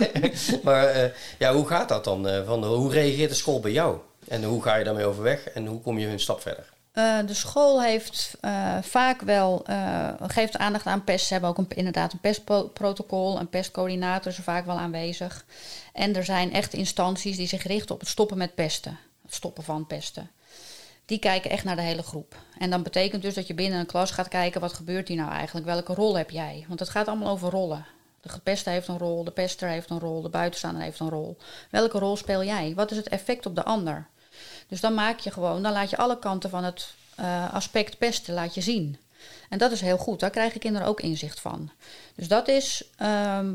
maar 0.63 0.85
eh, 0.87 1.11
ja, 1.39 1.53
hoe 1.53 1.67
gaat 1.67 1.89
dat 1.89 2.03
dan? 2.03 2.27
eh, 2.27 2.45
van, 2.45 2.65
hoe 2.65 2.91
reageert 2.91 3.29
de 3.29 3.35
school 3.35 3.59
bij 3.59 3.71
jou? 3.71 3.97
En 4.27 4.43
hoe 4.43 4.61
ga 4.61 4.75
je 4.75 4.83
daarmee 4.83 5.05
overweg? 5.05 5.47
En 5.47 5.65
hoe 5.65 5.81
kom 5.81 5.99
je 5.99 6.07
een 6.07 6.19
stap 6.19 6.41
verder? 6.41 6.75
Eh, 6.97 7.17
de 7.25 7.33
school 7.33 7.81
heeft 7.81 8.37
eh, 8.41 8.77
vaak 8.81 9.21
wel, 9.21 9.65
eh, 9.65 10.13
geeft 10.21 10.57
aandacht 10.57 10.85
aan 10.85 11.03
pest. 11.03 11.25
Ze 11.25 11.31
hebben 11.31 11.49
ook 11.49 11.57
een, 11.57 11.67
inderdaad 11.69 12.13
een 12.13 12.19
pestprotocol, 12.19 13.39
een 13.39 13.49
pestcoördinator 13.49 14.31
is 14.31 14.37
vaak 14.37 14.65
wel 14.65 14.77
aanwezig. 14.77 15.45
En 15.93 16.15
er 16.15 16.23
zijn 16.23 16.53
echt 16.53 16.73
instanties 16.73 17.37
die 17.37 17.47
zich 17.47 17.63
richten 17.63 17.95
op 17.95 17.99
het 17.99 18.09
stoppen 18.09 18.37
met 18.37 18.55
pesten, 18.55 18.99
het 19.21 19.33
stoppen 19.33 19.63
van 19.63 19.87
pesten. 19.87 20.31
Die 21.05 21.19
kijken 21.19 21.51
echt 21.51 21.63
naar 21.63 21.75
de 21.75 21.81
hele 21.81 22.03
groep. 22.03 22.35
En 22.57 22.69
dan 22.69 22.83
betekent 22.83 23.21
dus 23.21 23.33
dat 23.33 23.47
je 23.47 23.53
binnen 23.53 23.79
een 23.79 23.85
klas 23.85 24.11
gaat 24.11 24.27
kijken, 24.27 24.61
wat 24.61 24.73
gebeurt 24.73 25.07
hier 25.07 25.17
nou 25.17 25.31
eigenlijk? 25.31 25.65
Welke 25.65 25.93
rol 25.93 26.17
heb 26.17 26.29
jij? 26.29 26.65
Want 26.67 26.79
het 26.79 26.89
gaat 26.89 27.07
allemaal 27.07 27.31
over 27.31 27.49
rollen. 27.49 27.85
De 28.21 28.29
gepeste 28.29 28.69
heeft 28.69 28.87
een 28.87 28.97
rol, 28.97 29.23
de 29.23 29.31
pester 29.31 29.69
heeft 29.69 29.89
een 29.89 29.99
rol, 29.99 30.21
de 30.21 30.29
buitenstaander 30.29 30.83
heeft 30.83 30.99
een 30.99 31.09
rol. 31.09 31.37
Welke 31.71 31.99
rol 31.99 32.17
speel 32.17 32.43
jij? 32.43 32.73
Wat 32.75 32.91
is 32.91 32.97
het 32.97 33.07
effect 33.07 33.45
op 33.45 33.55
de 33.55 33.63
ander? 33.63 34.07
Dus 34.67 34.79
dan 34.81 34.93
maak 34.93 35.19
je 35.19 35.31
gewoon, 35.31 35.63
dan 35.63 35.71
laat 35.71 35.89
je 35.89 35.97
alle 35.97 36.19
kanten 36.19 36.49
van 36.49 36.63
het 36.63 36.93
eh, 37.15 37.53
aspect 37.53 37.97
pesten 37.97 38.33
laat 38.33 38.53
je 38.53 38.61
zien. 38.61 38.97
En 39.49 39.57
dat 39.57 39.71
is 39.71 39.81
heel 39.81 39.97
goed, 39.97 40.19
daar 40.19 40.29
krijgen 40.29 40.59
kinderen 40.59 40.87
ook 40.87 41.01
inzicht 41.01 41.39
van. 41.39 41.71
Dus 42.15 42.27
dat 42.27 42.47
is, 42.47 42.83
ehm, 42.97 43.53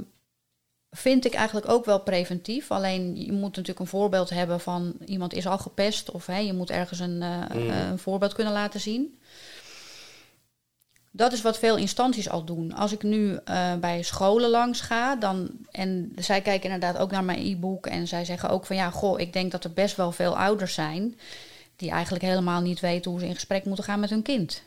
vind 0.90 1.24
ik 1.24 1.34
eigenlijk 1.34 1.68
ook 1.68 1.84
wel 1.84 2.00
preventief. 2.00 2.70
Alleen 2.70 3.16
je 3.16 3.32
moet 3.32 3.42
natuurlijk 3.42 3.78
een 3.78 3.86
voorbeeld 3.86 4.30
hebben 4.30 4.60
van 4.60 4.94
iemand 5.06 5.34
is 5.34 5.46
al 5.46 5.58
gepest. 5.58 6.10
Of 6.10 6.26
hè, 6.26 6.38
je 6.38 6.52
moet 6.52 6.70
ergens 6.70 6.98
een, 6.98 7.22
eh, 7.22 7.38
Mhm. 7.48 7.58
een 7.70 7.98
voorbeeld 7.98 8.32
kunnen 8.32 8.52
laten 8.52 8.80
zien. 8.80 9.18
Dat 11.14 11.32
is 11.32 11.42
wat 11.42 11.58
veel 11.58 11.76
instanties 11.76 12.28
al 12.28 12.44
doen. 12.44 12.74
Als 12.74 12.92
ik 12.92 13.02
nu 13.02 13.38
eh, 13.44 13.74
bij 13.74 14.02
scholen 14.02 14.50
langs 14.50 14.80
ga, 14.80 15.16
dan. 15.16 15.50
En 15.70 16.12
zij 16.16 16.40
kijken 16.40 16.70
inderdaad 16.70 17.02
ook 17.02 17.10
naar 17.10 17.24
mijn 17.24 17.46
e-book. 17.46 17.86
En 17.86 18.08
zij 18.08 18.24
zeggen 18.24 18.48
ook 18.48 18.66
van 18.66 18.76
ja, 18.76 18.90
goh, 18.90 19.20
ik 19.20 19.32
denk 19.32 19.50
dat 19.52 19.64
er 19.64 19.72
best 19.72 19.96
wel 19.96 20.12
veel 20.12 20.38
ouders 20.38 20.74
zijn. 20.74 21.18
die 21.76 21.90
eigenlijk 21.90 22.24
helemaal 22.24 22.60
niet 22.60 22.80
weten 22.80 23.10
hoe 23.10 23.20
ze 23.20 23.26
in 23.26 23.34
gesprek 23.34 23.64
moeten 23.64 23.84
gaan 23.84 24.00
met 24.00 24.10
hun 24.10 24.22
kind. 24.22 24.62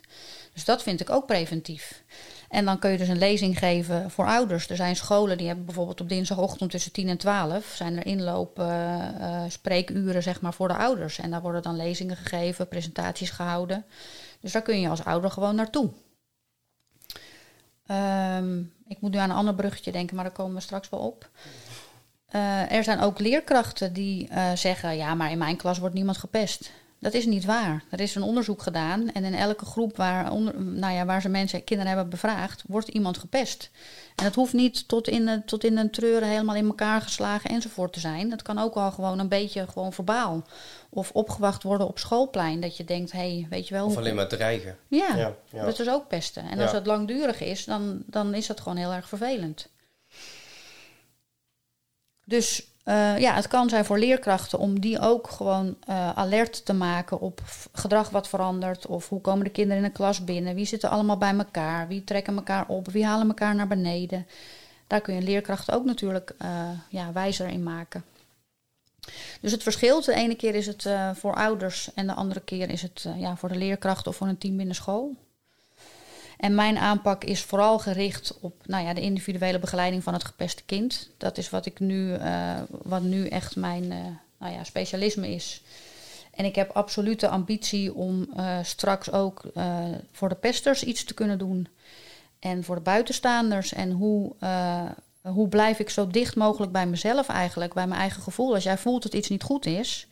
Dus 0.53 0.65
dat 0.65 0.83
vind 0.83 0.99
ik 0.99 1.09
ook 1.09 1.25
preventief. 1.25 2.03
En 2.49 2.65
dan 2.65 2.79
kun 2.79 2.91
je 2.91 2.97
dus 2.97 3.07
een 3.07 3.17
lezing 3.17 3.57
geven 3.57 4.11
voor 4.11 4.25
ouders. 4.25 4.69
Er 4.69 4.75
zijn 4.75 4.95
scholen 4.95 5.37
die 5.37 5.47
hebben 5.47 5.65
bijvoorbeeld 5.65 6.01
op 6.01 6.09
dinsdagochtend 6.09 6.71
tussen 6.71 6.91
10 6.91 7.09
en 7.09 7.17
12 7.17 7.73
zijn 7.75 7.97
er 7.97 8.05
inloop 8.05 8.59
eh, 8.59 9.07
eh, 9.07 9.43
spreekuren 9.49 10.23
zeg 10.23 10.41
maar, 10.41 10.53
voor 10.53 10.67
de 10.67 10.77
ouders. 10.77 11.19
En 11.19 11.31
daar 11.31 11.41
worden 11.41 11.61
dan 11.61 11.75
lezingen 11.75 12.17
gegeven, 12.17 12.67
presentaties 12.67 13.29
gehouden. 13.29 13.85
Dus 14.39 14.51
daar 14.51 14.61
kun 14.61 14.79
je 14.79 14.89
als 14.89 15.03
ouder 15.03 15.31
gewoon 15.31 15.55
naartoe. 15.55 15.89
Ehm, 17.85 18.59
ik 18.87 19.01
moet 19.01 19.11
nu 19.11 19.17
aan 19.17 19.29
een 19.29 19.35
ander 19.35 19.55
bruggetje 19.55 19.91
denken, 19.91 20.15
maar 20.15 20.25
daar 20.25 20.33
komen 20.33 20.55
we 20.55 20.61
straks 20.61 20.89
wel 20.89 20.99
op. 20.99 21.29
Eh, 22.25 22.71
er 22.71 22.83
zijn 22.83 22.99
ook 22.99 23.19
leerkrachten 23.19 23.93
die 23.93 24.27
eh, 24.27 24.51
zeggen: 24.55 24.97
ja, 24.97 25.13
maar 25.13 25.31
in 25.31 25.37
mijn 25.37 25.57
klas 25.57 25.77
wordt 25.77 25.95
niemand 25.95 26.17
gepest. 26.17 26.71
Dat 27.05 27.13
is 27.13 27.25
niet 27.25 27.45
waar. 27.45 27.83
Er 27.89 27.99
is 27.99 28.15
een 28.15 28.21
onderzoek 28.21 28.61
gedaan 28.61 29.11
en 29.11 29.23
in 29.23 29.33
elke 29.33 29.65
groep 29.65 29.97
waar, 29.97 30.31
onder, 30.31 30.61
nou 30.63 30.93
ja, 30.93 31.05
waar 31.05 31.21
ze 31.21 31.29
mensen, 31.29 31.63
kinderen 31.63 31.91
hebben 31.93 32.09
bevraagd, 32.09 32.63
wordt 32.67 32.87
iemand 32.87 33.17
gepest. 33.17 33.69
En 34.15 34.23
dat 34.23 34.35
hoeft 34.35 34.53
niet 34.53 34.87
tot 34.87 35.07
in, 35.07 35.25
de, 35.25 35.41
tot 35.45 35.63
in 35.63 35.77
een 35.77 35.91
treuren 35.91 36.27
helemaal 36.29 36.55
in 36.55 36.65
elkaar 36.65 37.01
geslagen 37.01 37.49
enzovoort 37.49 37.93
te 37.93 37.99
zijn. 37.99 38.29
Dat 38.29 38.41
kan 38.41 38.57
ook 38.59 38.73
wel 38.73 38.91
gewoon 38.91 39.19
een 39.19 39.27
beetje 39.27 39.67
gewoon 39.67 39.93
verbaal. 39.93 40.43
Of 40.89 41.11
opgewacht 41.11 41.63
worden 41.63 41.87
op 41.87 41.99
schoolplein. 41.99 42.59
Dat 42.61 42.77
je 42.77 42.83
denkt, 42.83 43.11
hé, 43.11 43.19
hey, 43.19 43.47
weet 43.49 43.67
je 43.67 43.73
wel... 43.73 43.83
Of 43.85 43.89
hoe- 43.91 43.99
alleen 43.99 44.15
maar 44.15 44.27
dreigen. 44.27 44.77
ja, 44.87 45.15
Ja, 45.15 45.35
ja. 45.51 45.65
dat 45.65 45.79
is 45.79 45.89
ook 45.89 46.07
pesten. 46.07 46.43
En 46.49 46.57
Ja. 46.57 46.63
als 46.63 46.71
dat 46.71 46.85
langdurig 46.85 47.41
is, 47.41 47.65
dan, 47.65 48.03
dan 48.05 48.33
is 48.33 48.47
dat 48.47 48.59
gewoon 48.61 48.77
heel 48.77 48.91
erg 48.93 49.07
vervelend. 49.07 49.67
Dus 52.25 52.67
eh, 52.85 53.17
ja, 53.17 53.33
het 53.33 53.47
kan 53.47 53.69
zijn 53.69 53.85
voor 53.85 53.99
leerkrachten 53.99 54.59
om 54.59 54.79
die 54.79 54.99
ook 54.99 55.29
gewoon 55.29 55.75
eh, 55.87 56.09
alert 56.09 56.65
te 56.65 56.73
maken 56.73 57.19
op 57.19 57.41
gedrag 57.71 58.09
wat 58.09 58.27
verandert. 58.27 58.85
Of 58.85 59.09
hoe 59.09 59.21
komen 59.21 59.43
de 59.43 59.49
kinderen 59.49 59.83
in 59.83 59.89
de 59.89 59.95
klas 59.95 60.23
binnen? 60.23 60.55
Wie 60.55 60.65
zitten 60.65 60.89
allemaal 60.89 61.17
bij 61.17 61.35
elkaar? 61.37 61.87
Wie 61.87 62.03
trekken 62.03 62.35
elkaar 62.35 62.67
op? 62.67 62.87
Wie 62.91 63.05
halen 63.05 63.27
elkaar 63.27 63.55
naar 63.55 63.67
beneden? 63.67 64.27
Daar 64.87 65.01
kun 65.01 65.15
je 65.15 65.21
leerkrachten 65.21 65.73
ook 65.73 65.85
natuurlijk 65.85 66.33
eh, 66.37 66.69
ja, 66.89 67.11
wijzer 67.11 67.47
in 67.47 67.63
maken. 67.63 68.03
Dus 69.41 69.51
het 69.51 69.63
verschilt. 69.63 70.05
De 70.05 70.13
ene 70.13 70.35
keer 70.35 70.55
is 70.55 70.67
het 70.67 70.89
voor 71.13 71.35
ouders 71.35 71.93
en 71.93 72.07
de 72.07 72.13
andere 72.13 72.39
keer 72.39 72.69
is 72.69 72.81
het 72.81 73.05
ja, 73.17 73.35
voor 73.35 73.49
de 73.49 73.57
leerkrachten 73.57 74.11
of 74.11 74.17
voor 74.17 74.27
een 74.27 74.37
team 74.37 74.57
binnen 74.57 74.75
school. 74.75 75.15
En 76.37 76.55
mijn 76.55 76.77
aanpak 76.77 77.23
is 77.23 77.41
vooral 77.41 77.79
gericht 77.79 78.37
op 78.41 78.53
nou 78.65 78.85
ja, 78.85 78.93
de 78.93 79.01
individuele 79.01 79.59
begeleiding 79.59 80.03
van 80.03 80.13
het 80.13 80.23
gepeste 80.23 80.63
kind. 80.63 81.09
Dat 81.17 81.37
is 81.37 81.49
wat, 81.49 81.65
ik 81.65 81.79
nu, 81.79 82.13
uh, 82.13 82.53
wat 82.69 83.01
nu 83.01 83.27
echt 83.27 83.55
mijn 83.55 83.87
nou 84.39 84.53
ja, 84.53 84.63
specialisme 84.63 85.29
is. 85.29 85.61
En 86.33 86.45
ik 86.45 86.55
heb 86.55 86.69
absoluut 86.69 87.19
de 87.19 87.27
ambitie 87.27 87.93
om 87.93 88.29
straks 88.61 89.11
ook 89.11 89.41
voor 90.11 90.29
de 90.29 90.35
pesters 90.35 90.83
iets 90.83 91.03
te 91.03 91.13
kunnen 91.13 91.37
doen. 91.37 91.67
En 92.39 92.63
voor 92.63 92.75
de 92.75 92.81
buitenstaanders. 92.81 93.73
En 93.73 93.91
hoe, 93.91 94.35
hoe 95.21 95.47
blijf 95.47 95.79
ik 95.79 95.89
zo 95.89 96.07
dicht 96.07 96.35
mogelijk 96.35 96.71
bij 96.71 96.87
mezelf 96.87 97.27
eigenlijk, 97.27 97.73
bij 97.73 97.87
mijn 97.87 97.99
eigen 97.99 98.21
gevoel. 98.21 98.53
Als 98.53 98.63
jij 98.63 98.77
voelt 98.77 99.03
dat 99.03 99.13
iets 99.13 99.29
niet 99.29 99.43
goed 99.43 99.65
is, 99.65 100.07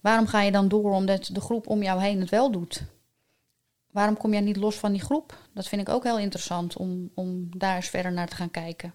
waarom 0.00 0.26
ga 0.26 0.40
je 0.40 0.52
dan 0.52 0.68
door 0.68 0.92
omdat 0.92 1.30
de 1.32 1.40
groep 1.40 1.66
om 1.66 1.82
jou 1.82 2.02
heen 2.02 2.20
het 2.20 2.30
wel 2.30 2.50
doet? 2.50 2.82
Waarom 3.94 4.16
kom 4.16 4.32
jij 4.32 4.40
niet 4.40 4.56
los 4.56 4.76
van 4.76 4.92
die 4.92 5.00
groep? 5.00 5.38
Dat 5.52 5.68
vind 5.68 5.80
ik 5.80 5.88
ook 5.88 6.04
heel 6.04 6.18
interessant 6.18 6.76
om, 6.76 7.10
om 7.14 7.48
daar 7.58 7.76
eens 7.76 7.88
verder 7.88 8.12
naar 8.12 8.28
te 8.28 8.36
gaan 8.36 8.50
kijken. 8.50 8.94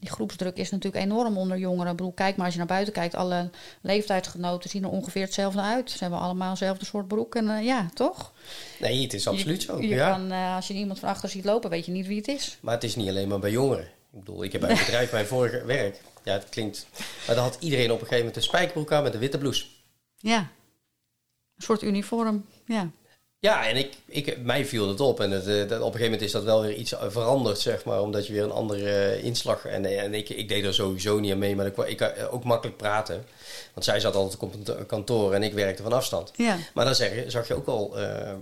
Die 0.00 0.10
groepsdruk 0.10 0.56
is 0.56 0.70
natuurlijk 0.70 1.04
enorm 1.04 1.36
onder 1.36 1.58
jongeren. 1.58 1.90
Ik 1.90 1.96
bedoel, 1.96 2.12
kijk 2.12 2.36
maar 2.36 2.44
als 2.44 2.54
je 2.54 2.60
naar 2.60 2.68
buiten 2.68 2.92
kijkt. 2.92 3.14
Alle 3.14 3.50
leeftijdsgenoten 3.80 4.70
zien 4.70 4.82
er 4.82 4.90
ongeveer 4.90 5.22
hetzelfde 5.22 5.60
uit. 5.60 5.90
Ze 5.90 5.98
hebben 5.98 6.18
allemaal 6.18 6.48
hetzelfde 6.48 6.84
soort 6.84 7.08
broek. 7.08 7.34
En 7.34 7.44
uh, 7.44 7.64
ja, 7.64 7.90
toch? 7.94 8.32
Nee, 8.80 9.02
het 9.02 9.12
is 9.12 9.26
absoluut 9.26 9.62
zo. 9.62 9.80
Je 9.80 9.88
ja. 9.88 10.10
kan, 10.10 10.32
uh, 10.32 10.54
als 10.54 10.66
je 10.66 10.74
iemand 10.74 10.98
van 10.98 11.08
achter 11.08 11.28
ziet 11.28 11.44
lopen, 11.44 11.70
weet 11.70 11.86
je 11.86 11.92
niet 11.92 12.06
wie 12.06 12.16
het 12.16 12.28
is. 12.28 12.58
Maar 12.60 12.74
het 12.74 12.84
is 12.84 12.96
niet 12.96 13.08
alleen 13.08 13.28
maar 13.28 13.38
bij 13.38 13.50
jongeren. 13.50 13.84
Ik 13.84 14.18
bedoel, 14.18 14.44
ik 14.44 14.52
heb 14.52 14.60
bij 14.60 14.70
een 14.70 14.84
bedrijf 14.86 15.12
mijn 15.12 15.26
vorige 15.26 15.64
werk. 15.64 16.00
Ja, 16.24 16.32
het 16.32 16.48
klinkt. 16.48 16.86
Maar 17.26 17.34
dan 17.34 17.44
had 17.44 17.56
iedereen 17.60 17.90
op 17.90 18.00
een 18.00 18.06
gegeven 18.06 18.18
moment 18.18 18.36
een 18.36 18.42
spijkerbroek 18.42 18.92
aan 18.92 19.02
met 19.02 19.14
een 19.14 19.20
witte 19.20 19.38
blouse. 19.38 19.64
Ja. 20.16 20.38
Een 21.56 21.62
soort 21.62 21.82
uniform. 21.82 22.46
Ja. 22.66 22.90
Ja, 23.42 23.66
en 23.66 23.76
ik, 23.76 23.92
ik, 24.06 24.38
mij 24.42 24.66
viel 24.66 24.88
het 24.88 25.00
op. 25.00 25.20
En 25.20 25.30
het, 25.30 25.44
dat, 25.44 25.54
op 25.56 25.70
een 25.70 25.78
gegeven 25.78 26.02
moment 26.02 26.22
is 26.22 26.32
dat 26.32 26.44
wel 26.44 26.62
weer 26.62 26.74
iets 26.74 26.94
veranderd, 27.08 27.58
zeg 27.58 27.84
maar. 27.84 28.00
Omdat 28.00 28.26
je 28.26 28.32
weer 28.32 28.42
een 28.42 28.50
andere 28.50 29.16
uh, 29.16 29.24
inslag... 29.24 29.64
En, 29.64 29.98
en 29.98 30.14
ik, 30.14 30.28
ik 30.28 30.48
deed 30.48 30.64
er 30.64 30.74
sowieso 30.74 31.18
niet 31.18 31.32
aan 31.32 31.38
mee, 31.38 31.56
maar 31.56 31.66
ik, 31.66 31.76
ik 31.76 31.96
kan 31.96 32.10
ook 32.30 32.44
makkelijk 32.44 32.76
praten. 32.76 33.24
Want 33.74 33.84
zij 33.84 34.00
zat 34.00 34.14
altijd 34.14 34.42
op 34.42 34.54
een 34.54 34.86
kantoor 34.86 35.32
en 35.32 35.42
ik 35.42 35.52
werkte 35.52 35.82
van 35.82 35.92
afstand. 35.92 36.30
Ja. 36.36 36.56
Maar 36.74 36.84
dan 36.84 36.94
zeg 36.94 37.14
je, 37.14 37.30
zag 37.30 37.48
je 37.48 37.54
ook 37.54 37.66
al... 37.66 38.00
Uh, 38.00 38.32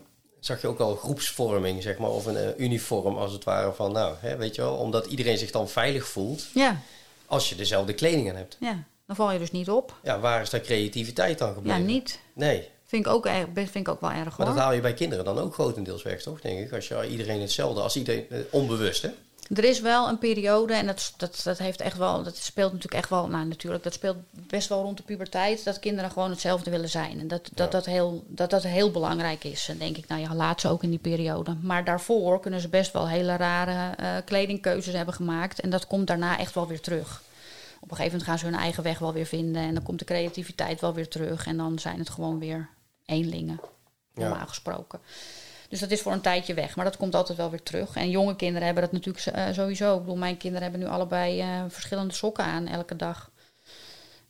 zag 0.40 0.60
je 0.60 0.66
ook 0.68 0.80
al 0.80 0.96
groepsvorming, 0.96 1.82
zeg 1.82 1.98
maar, 1.98 2.10
of 2.10 2.26
een 2.26 2.34
uh, 2.34 2.48
uniform 2.56 3.16
als 3.16 3.32
het 3.32 3.44
ware 3.44 3.72
van, 3.72 3.92
nou, 3.92 4.14
hè, 4.20 4.36
weet 4.36 4.54
je 4.54 4.62
wel, 4.62 4.74
omdat 4.74 5.06
iedereen 5.06 5.38
zich 5.38 5.50
dan 5.50 5.68
veilig 5.68 6.06
voelt. 6.06 6.46
Ja. 6.54 6.80
Als 7.26 7.48
je 7.48 7.54
dezelfde 7.54 7.94
kleding 7.94 8.30
aan 8.30 8.36
hebt. 8.36 8.56
Ja, 8.60 8.84
dan 9.06 9.16
val 9.16 9.32
je 9.32 9.38
dus 9.38 9.50
niet 9.50 9.70
op. 9.70 9.94
Ja, 10.02 10.20
waar 10.20 10.42
is 10.42 10.50
daar 10.50 10.60
creativiteit 10.60 11.38
dan 11.38 11.54
gebleven? 11.54 11.80
Ja, 11.80 11.86
niet. 11.86 12.18
Nee. 12.32 12.68
Vind 12.90 13.06
ik 13.06 13.12
ook, 13.12 13.26
erg, 13.26 13.46
vind 13.54 13.74
ik 13.74 13.88
ook 13.88 14.00
wel 14.00 14.10
erg 14.10 14.38
Maar 14.38 14.46
hoor. 14.46 14.56
dat 14.56 14.64
haal 14.64 14.72
je 14.72 14.80
bij 14.80 14.94
kinderen 14.94 15.24
dan 15.24 15.38
ook 15.38 15.54
grotendeels 15.54 16.02
weg, 16.02 16.22
toch? 16.22 16.40
Denk 16.40 16.58
ik. 16.58 16.72
Als 16.72 16.88
je 16.88 17.08
iedereen 17.08 17.40
hetzelfde, 17.40 17.80
als 17.80 17.96
iedereen 17.96 18.26
eh, 18.30 18.38
onbewust, 18.50 19.02
hè? 19.02 19.08
Er 19.54 19.64
is 19.64 19.80
wel 19.80 20.08
een 20.08 20.18
periode, 20.18 20.74
en 20.74 20.86
dat, 20.86 21.12
dat, 21.16 21.40
dat 21.44 21.58
heeft 21.58 21.80
echt 21.80 21.96
wel, 21.96 22.22
dat 22.22 22.36
speelt 22.36 22.72
natuurlijk 22.72 23.00
echt 23.00 23.10
wel, 23.10 23.28
nou 23.28 23.46
natuurlijk, 23.46 23.82
dat 23.84 23.92
speelt 23.92 24.16
best 24.30 24.68
wel 24.68 24.82
rond 24.82 24.96
de 24.96 25.02
puberteit, 25.02 25.64
dat 25.64 25.78
kinderen 25.78 26.10
gewoon 26.10 26.30
hetzelfde 26.30 26.70
willen 26.70 26.88
zijn. 26.88 27.20
En 27.20 27.28
dat 27.28 27.50
dat, 27.54 27.66
Ja. 27.72 27.78
dat, 27.78 27.84
heel, 27.86 28.24
dat, 28.26 28.50
dat 28.50 28.62
heel 28.62 28.90
belangrijk 28.90 29.44
is. 29.44 29.68
En 29.68 29.78
denk 29.78 29.96
ik, 29.96 30.08
nou 30.08 30.20
ja, 30.20 30.34
laat 30.34 30.60
ze 30.60 30.68
ook 30.68 30.82
in 30.82 30.90
die 30.90 30.98
periode. 30.98 31.56
Maar 31.62 31.84
daarvoor 31.84 32.40
kunnen 32.40 32.60
ze 32.60 32.68
best 32.68 32.92
wel 32.92 33.08
hele 33.08 33.36
rare 33.36 33.96
eh, 33.96 34.08
kledingkeuzes 34.24 34.94
hebben 34.94 35.14
gemaakt. 35.14 35.60
En 35.60 35.70
dat 35.70 35.86
komt 35.86 36.06
daarna 36.06 36.38
echt 36.38 36.54
wel 36.54 36.66
weer 36.66 36.80
terug. 36.80 37.22
Op 37.80 37.90
een 37.90 37.96
gegeven 37.96 38.18
moment 38.18 38.28
gaan 38.30 38.38
ze 38.38 38.44
hun 38.44 38.62
eigen 38.64 38.82
weg 38.82 38.98
wel 38.98 39.12
weer 39.12 39.26
vinden. 39.26 39.62
En 39.62 39.74
dan 39.74 39.82
komt 39.82 39.98
de 39.98 40.04
creativiteit 40.04 40.80
wel 40.80 40.94
weer 40.94 41.08
terug. 41.08 41.46
En 41.46 41.56
dan 41.56 41.78
zijn 41.78 41.98
het 41.98 42.10
gewoon 42.10 42.38
weer 42.38 42.68
eenlingen, 43.10 43.60
Ja. 44.14 44.28
normaal 44.28 44.46
gesproken. 44.46 45.00
Dus 45.68 45.80
dat 45.80 45.90
is 45.90 46.00
voor 46.00 46.12
een 46.12 46.20
tijdje 46.20 46.54
weg, 46.54 46.76
maar 46.76 46.84
dat 46.84 46.96
komt 46.96 47.14
altijd 47.14 47.38
wel 47.38 47.50
weer 47.50 47.62
terug. 47.62 47.96
En 47.96 48.10
jonge 48.10 48.36
kinderen 48.36 48.64
hebben 48.64 48.82
dat 48.82 48.92
natuurlijk 48.92 49.26
eh, 49.26 49.46
sowieso. 49.52 49.94
Ik 49.94 50.00
bedoel, 50.00 50.16
mijn 50.16 50.36
kinderen 50.36 50.62
hebben 50.62 50.80
nu 50.88 50.94
allebei 50.94 51.40
eh, 51.40 51.64
verschillende 51.68 52.14
sokken 52.14 52.44
aan 52.44 52.66
elke 52.66 52.96
dag. 52.96 53.30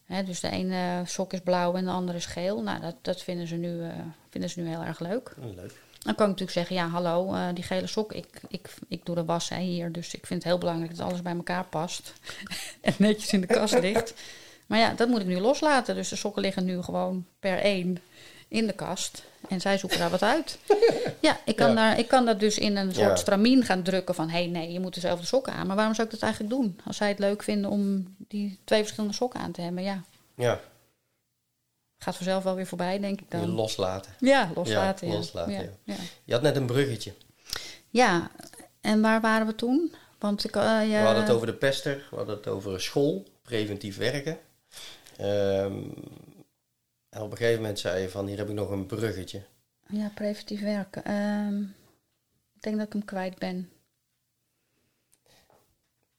Hè, 0.04 0.24
dus 0.24 0.40
de 0.40 0.50
ene 0.50 1.02
sok 1.06 1.32
is 1.32 1.40
blauw 1.40 1.74
en 1.74 1.84
de 1.84 1.90
andere 1.90 2.18
is 2.18 2.26
geel. 2.26 2.62
Nou, 2.62 2.80
dat, 2.80 2.94
dat 3.02 3.22
vinden, 3.22 3.46
ze 3.46 3.54
nu, 3.54 3.82
eh, 3.82 3.90
vinden 4.30 4.50
ze 4.50 4.60
nu 4.60 4.68
heel 4.68 4.82
erg 4.82 4.98
leuk. 5.00 5.34
Hm, 5.40 5.46
Leuk. 5.46 5.80
Dan 5.98 6.14
kan 6.14 6.30
ik 6.30 6.38
natuurlijk 6.40 6.50
zeggen, 6.50 6.76
ja, 6.76 6.88
hallo, 6.88 7.52
die 7.52 7.64
gele 7.64 7.86
sok, 7.86 8.12
ik, 8.12 8.40
ik, 8.48 8.74
ik 8.88 9.04
doe 9.04 9.14
de 9.14 9.24
was 9.24 9.48
hè, 9.48 9.60
hier. 9.60 9.92
Dus 9.92 10.14
ik 10.14 10.26
vind 10.26 10.42
het 10.42 10.52
heel 10.52 10.58
belangrijk 10.60 10.96
dat 10.96 11.06
alles 11.06 11.22
bij 11.22 11.34
elkaar 11.34 11.64
past. 11.64 12.12
en 12.80 12.94
netjes 12.98 13.32
in 13.32 13.40
de 13.40 13.46
kast 13.46 13.78
ligt. 13.78 14.14
Maar 14.66 14.78
ja, 14.78 14.94
dat 14.94 15.08
moet 15.08 15.20
ik 15.20 15.26
nu 15.26 15.40
loslaten. 15.40 15.94
Dus 15.94 16.08
de 16.08 16.16
sokken 16.16 16.42
liggen 16.42 16.64
nu 16.64 16.82
gewoon 16.82 17.26
per 17.38 17.58
één 17.58 17.98
in 18.50 18.66
de 18.66 18.72
kast. 18.72 19.22
En 19.48 19.60
zij 19.60 19.78
zoeken 19.78 19.98
daar 19.98 20.10
wat 20.10 20.22
uit. 20.22 20.58
Ja, 21.20 21.38
ik 21.44 21.56
kan, 21.56 21.68
Ja. 21.68 21.74
Daar, 21.74 21.98
ik 21.98 22.08
kan 22.08 22.24
dat 22.26 22.40
dus 22.40 22.58
in 22.58 22.76
een 22.76 22.94
soort 22.94 23.06
Ja. 23.06 23.16
stramien 23.16 23.64
gaan 23.64 23.82
drukken 23.82 24.14
van... 24.14 24.28
hé, 24.28 24.38
hey, 24.38 24.46
nee, 24.46 24.72
je 24.72 24.80
moet 24.80 24.94
dezelfde 24.94 25.26
sokken 25.26 25.52
aan. 25.52 25.66
Maar 25.66 25.76
waarom 25.76 25.94
zou 25.94 26.06
ik 26.06 26.12
dat 26.12 26.22
eigenlijk 26.22 26.52
doen? 26.54 26.80
Als 26.86 26.96
zij 26.96 27.08
het 27.08 27.18
leuk 27.18 27.42
vinden 27.42 27.70
om 27.70 28.14
die 28.18 28.58
twee 28.64 28.80
verschillende 28.80 29.14
sokken 29.14 29.40
aan 29.40 29.52
te 29.52 29.60
hebben, 29.60 29.82
ja. 29.82 30.02
Ja, 30.34 30.60
Gaat 31.98 32.16
vanzelf 32.16 32.42
wel 32.44 32.54
weer 32.54 32.66
voorbij, 32.66 32.98
denk 32.98 33.20
ik 33.20 33.26
je 33.32 33.38
dan. 33.38 33.50
loslaten. 33.50 34.12
Ja, 34.18 34.50
loslaten. 34.54 35.08
Ja, 35.08 35.14
loslaten. 35.14 35.76
Je 36.24 36.32
had 36.32 36.42
net 36.42 36.56
een 36.56 36.66
bruggetje. 36.66 37.12
Ja, 37.90 38.30
en 38.80 39.00
waar 39.00 39.20
waren 39.20 39.46
we 39.46 39.54
toen? 39.54 39.94
Want 40.18 40.44
ik, 40.44 40.54
ja, 40.54 40.86
We 40.86 40.96
hadden 40.96 41.22
het 41.22 41.32
over 41.32 41.46
de 41.46 41.54
pester, 41.54 42.06
we 42.10 42.16
hadden 42.16 42.36
het 42.36 42.46
over 42.46 42.80
school, 42.80 43.26
preventief 43.42 43.96
werken. 43.96 44.38
Ehm, 45.16 45.72
en 47.10 47.22
op 47.22 47.30
een 47.30 47.36
gegeven 47.36 47.60
moment 47.60 47.78
zei 47.78 48.00
je 48.02 48.08
van, 48.08 48.26
hier 48.26 48.38
heb 48.38 48.48
ik 48.48 48.54
nog 48.54 48.70
een 48.70 48.86
bruggetje. 48.86 49.42
ja, 49.88 50.10
preventief 50.14 50.60
werken. 50.60 51.04
Ehm, 51.04 51.60
ik 52.54 52.62
denk 52.62 52.76
dat 52.76 52.86
ik 52.86 52.92
hem 52.92 53.04
kwijt 53.04 53.38
ben. 53.38 53.70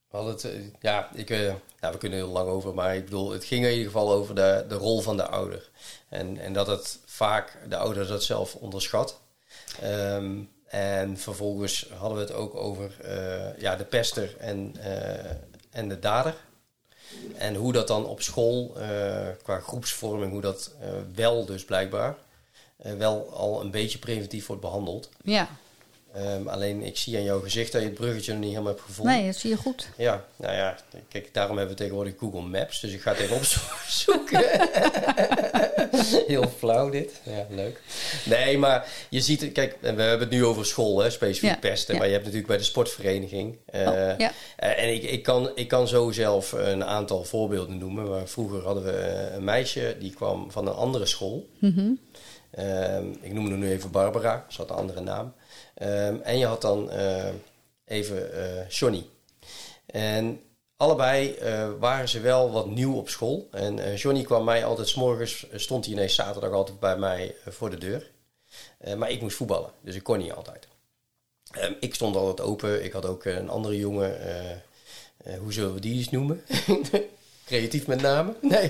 We 0.09 0.17
hadden 0.17 0.33
het, 0.33 0.43
eh, 0.43 0.61
ja, 0.79 1.09
ik, 1.13 1.29
eh, 1.29 1.53
ja, 1.79 1.91
we 1.91 1.97
kunnen 1.97 2.17
heel 2.17 2.27
lang 2.29 2.49
over, 2.49 2.73
maar 2.73 2.95
ik 2.95 3.03
bedoel, 3.03 3.31
het 3.31 3.45
ging 3.45 3.65
in 3.65 3.71
ieder 3.71 3.85
geval 3.85 4.11
over 4.11 4.35
de, 4.35 4.65
de 4.67 4.75
rol 4.75 5.01
van 5.01 5.17
de 5.17 5.27
ouder. 5.27 5.69
En, 6.09 6.37
en 6.37 6.53
dat 6.53 6.67
het 6.67 6.99
vaak 7.05 7.57
de 7.69 7.77
ouder 7.77 8.07
dat 8.07 8.23
zelf 8.23 8.55
onderschat. 8.55 9.21
Ehm, 9.81 10.43
en 10.67 11.17
vervolgens 11.17 11.89
hadden 11.97 12.17
we 12.17 12.23
het 12.23 12.33
ook 12.33 12.55
over 12.55 13.01
eh, 13.01 13.57
ja, 13.57 13.75
de 13.75 13.85
pester 13.85 14.37
en, 14.37 14.75
en 15.69 15.89
de 15.89 15.99
dader. 15.99 16.35
En 17.38 17.55
hoe 17.55 17.74
dat 17.74 17.88
dan 17.88 18.05
op 18.05 18.22
school, 18.22 18.74
eh, 18.78 19.28
qua 19.43 19.59
groepsvorming, 19.59 20.32
hoe 20.32 20.41
dat 20.41 20.72
eh, 20.82 20.89
wel 21.16 21.45
dus 21.45 21.66
blijkbaar, 21.66 22.16
eh, 22.78 22.93
wel 22.93 23.30
al 23.34 23.62
een 23.62 23.72
beetje 23.72 23.97
preventief 23.97 24.47
wordt 24.47 24.62
behandeld. 24.62 25.09
Ja, 25.24 25.49
Ehm, 26.14 26.47
alleen 26.47 26.82
ik 26.82 26.97
zie 26.97 27.18
aan 27.18 27.24
jouw 27.24 27.39
gezicht 27.39 27.72
dat 27.72 27.82
je 27.82 27.88
het 27.88 27.97
bruggetje 27.97 28.32
nog 28.32 28.41
niet 28.41 28.49
helemaal 28.49 28.72
hebt 28.72 28.86
gevonden. 28.86 29.16
nee, 29.16 29.26
dat 29.26 29.36
zie 29.36 29.49
je 29.49 29.55
goed. 29.55 29.89
Ja, 29.97 30.26
nou 30.36 30.55
ja, 30.55 30.78
kijk, 31.07 31.34
daarom 31.34 31.57
hebben 31.57 31.76
we 31.76 31.82
tegenwoordig 31.82 32.14
Google 32.18 32.41
Maps, 32.41 32.80
dus 32.80 32.91
ik 32.91 33.01
ga 33.01 33.12
het 33.12 33.20
even 33.20 33.36
opzoeken. 33.36 34.43
Heel 36.27 36.47
flauw 36.57 36.89
dit. 36.89 37.21
Ja, 37.23 37.45
leuk. 37.49 37.81
Nee, 38.25 38.57
maar 38.57 38.87
je 39.09 39.21
ziet, 39.21 39.51
kijk, 39.51 39.77
we 39.81 39.87
hebben 39.87 40.19
het 40.19 40.29
nu 40.29 40.45
over 40.45 40.65
school, 40.65 40.99
hè, 40.99 41.09
specifiek 41.09 41.49
Ja, 41.49 41.57
pesten, 41.57 41.93
ja. 41.93 41.99
maar 41.99 42.07
je 42.07 42.13
hebt 42.13 42.25
natuurlijk 42.25 42.51
bij 42.51 42.61
de 42.61 42.67
sportvereniging. 42.69 43.57
eh, 43.65 43.87
Oh, 43.87 43.93
ja. 44.17 44.31
eh, 44.57 44.83
en 44.83 44.93
ik, 44.93 45.03
ik, 45.03 45.23
kan, 45.23 45.51
ik 45.55 45.67
kan 45.67 45.87
zo 45.87 46.11
zelf 46.11 46.51
een 46.51 46.83
aantal 46.83 47.23
voorbeelden 47.23 47.77
noemen. 47.77 48.09
Maar 48.09 48.27
vroeger 48.27 48.63
hadden 48.63 48.83
we 48.83 48.91
eh, 48.91 49.33
een 49.35 49.43
meisje 49.43 49.95
die 49.99 50.13
kwam 50.13 50.51
van 50.51 50.67
een 50.67 50.73
andere 50.73 51.05
school. 51.05 51.49
Mhm. 51.59 51.89
Ehm, 52.51 53.05
ik 53.21 53.33
noem 53.33 53.47
haar 53.49 53.57
nu 53.57 53.69
even 53.71 53.91
Barbara, 53.91 54.45
ze 54.49 54.57
had 54.57 54.69
een 54.69 54.75
andere 54.75 55.01
naam. 55.01 55.33
Ehm, 55.75 56.15
en 56.23 56.37
je 56.37 56.45
had 56.45 56.61
dan 56.61 56.91
eh, 56.91 57.25
even 57.85 58.33
eh 58.33 58.69
Johnny. 58.69 59.05
En 59.85 60.39
allebei 60.82 61.34
eh, 61.34 61.69
waren 61.79 62.09
ze 62.09 62.19
wel 62.19 62.51
wat 62.51 62.65
nieuw 62.65 62.95
op 62.95 63.09
school. 63.09 63.47
En 63.51 63.79
eh, 63.79 63.97
Johnny 63.97 64.23
kwam 64.23 64.43
mij 64.43 64.65
altijd, 64.65 64.95
morgens 64.95 65.49
eh, 65.49 65.59
stond 65.59 65.86
hij 65.86 65.93
ineens 65.93 66.15
zaterdag 66.15 66.51
altijd 66.51 66.79
bij 66.79 66.97
mij 66.97 67.36
voor 67.47 67.69
de 67.69 67.77
deur. 67.77 68.11
Maar 68.97 69.11
ik 69.11 69.21
moest 69.21 69.36
voetballen, 69.36 69.71
dus 69.82 69.95
ik 69.95 70.03
kon 70.03 70.17
niet 70.17 70.32
altijd. 70.32 70.67
Ehm, 71.51 71.73
ik 71.79 71.95
stond 71.95 72.15
altijd 72.15 72.47
open. 72.47 72.84
Ik 72.84 72.91
had 72.91 73.05
ook 73.05 73.25
een 73.25 73.49
andere 73.49 73.77
jongen. 73.77 74.17
hoe 75.39 75.53
zullen 75.53 75.73
we 75.73 75.79
die 75.79 75.97
eens 75.97 76.09
noemen? 76.09 76.43
Creatief 77.51 77.87
met 77.87 78.01
name? 78.01 78.33
Nee. 78.41 78.69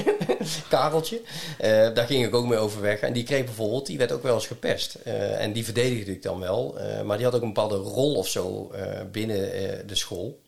Kareltje. 0.68 1.20
Eh, 1.58 1.94
daar 1.94 2.06
ging 2.06 2.24
ik 2.24 2.34
ook 2.34 2.46
mee 2.46 2.58
overweg. 2.58 3.00
En 3.00 3.12
die 3.12 3.24
kreeg 3.24 3.44
bijvoorbeeld, 3.44 3.86
die 3.86 3.98
werd 3.98 4.12
ook 4.12 4.22
wel 4.22 4.34
eens 4.34 4.46
gepest. 4.46 4.94
Eh, 4.94 5.40
en 5.40 5.52
die 5.52 5.64
verdedigde 5.64 6.12
ik 6.12 6.22
dan 6.22 6.40
wel. 6.40 6.78
Eh, 6.78 7.02
maar 7.02 7.16
die 7.16 7.26
had 7.26 7.34
ook 7.34 7.42
een 7.42 7.52
bepaalde 7.52 7.76
rol 7.76 8.14
of 8.14 8.28
zo 8.28 8.70
eh, 8.70 9.00
binnen 9.12 9.52
eh, 9.52 9.78
de 9.86 9.94
school. 9.94 10.40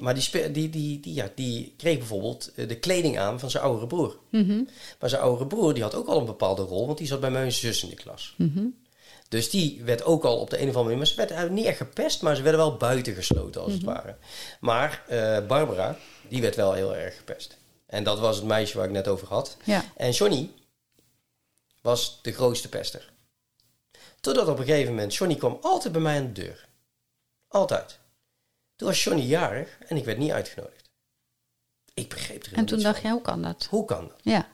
Maar 0.00 0.14
die, 0.14 0.52
die, 0.52 0.70
die, 0.70 1.00
die, 1.00 1.14
ja, 1.14 1.30
die 1.34 1.74
kreeg 1.76 1.98
bijvoorbeeld 1.98 2.52
de 2.54 2.78
kleding 2.78 3.18
aan 3.18 3.40
van 3.40 3.50
zijn 3.50 3.62
oudere 3.62 3.86
broer. 3.86 4.16
Mhm. 4.30 4.62
Maar 5.00 5.10
zijn 5.10 5.22
oudere 5.22 5.46
broer 5.46 5.74
die 5.74 5.82
had 5.82 5.94
ook 5.94 6.06
al 6.06 6.18
een 6.18 6.26
bepaalde 6.26 6.62
rol, 6.62 6.86
want 6.86 6.98
die 6.98 7.06
zat 7.06 7.20
bij 7.20 7.30
mijn 7.30 7.52
zus 7.52 7.82
in 7.82 7.88
de 7.88 7.94
klas. 7.94 8.34
Mhm. 8.36 8.64
Dus 9.28 9.50
die 9.50 9.82
werd 9.84 10.04
ook 10.04 10.24
al 10.24 10.38
op 10.38 10.50
de 10.50 10.60
een 10.60 10.68
of 10.68 10.76
andere 10.76 10.96
manier, 10.96 10.98
maar 11.16 11.26
ze 11.26 11.34
werd 11.34 11.50
niet 11.50 11.64
echt 11.66 11.76
gepest, 11.76 12.22
maar 12.22 12.36
ze 12.36 12.42
werden 12.42 12.60
wel 12.60 12.76
buitengesloten 12.76 13.62
als 13.62 13.72
het 13.72 13.82
ware. 13.82 14.16
Maar 14.60 15.02
eh, 15.08 15.46
Barbara, 15.46 15.96
die 16.28 16.40
werd 16.42 16.56
wel 16.56 16.72
heel 16.72 16.96
erg 16.96 17.16
gepest. 17.16 17.56
En 17.86 18.04
dat 18.04 18.18
was 18.18 18.36
het 18.36 18.44
meisje 18.44 18.76
waar 18.76 18.86
ik 18.86 18.92
net 18.92 19.08
over 19.08 19.28
had. 19.28 19.56
Ja. 19.64 19.84
En 19.96 20.10
Johnny 20.10 20.50
was 21.80 22.22
de 22.22 22.32
grootste 22.32 22.68
pester. 22.68 23.12
Totdat 24.20 24.48
op 24.48 24.58
een 24.58 24.64
gegeven 24.64 24.94
moment, 24.94 25.14
Johnny 25.14 25.36
kwam 25.36 25.58
altijd 25.60 25.92
bij 25.92 26.02
mij 26.02 26.18
aan 26.18 26.32
de 26.32 26.42
deur. 26.42 26.68
Altijd. 27.48 27.98
Toen 28.76 28.88
was 28.88 29.04
Johnny 29.04 29.22
jarig 29.22 29.78
en 29.86 29.96
ik 29.96 30.04
werd 30.04 30.18
niet 30.18 30.30
uitgenodigd. 30.30 30.90
Ik 31.94 32.08
begreep 32.08 32.44
er 32.44 32.52
En 32.52 32.64
toen 32.64 32.80
dacht 32.80 33.02
je, 33.02 33.08
hoe 33.08 33.22
kan 33.22 33.42
dat? 33.42 33.66
Hoe 33.70 33.84
kan 33.84 34.08
dat? 34.08 34.20
Ja. 34.22 34.48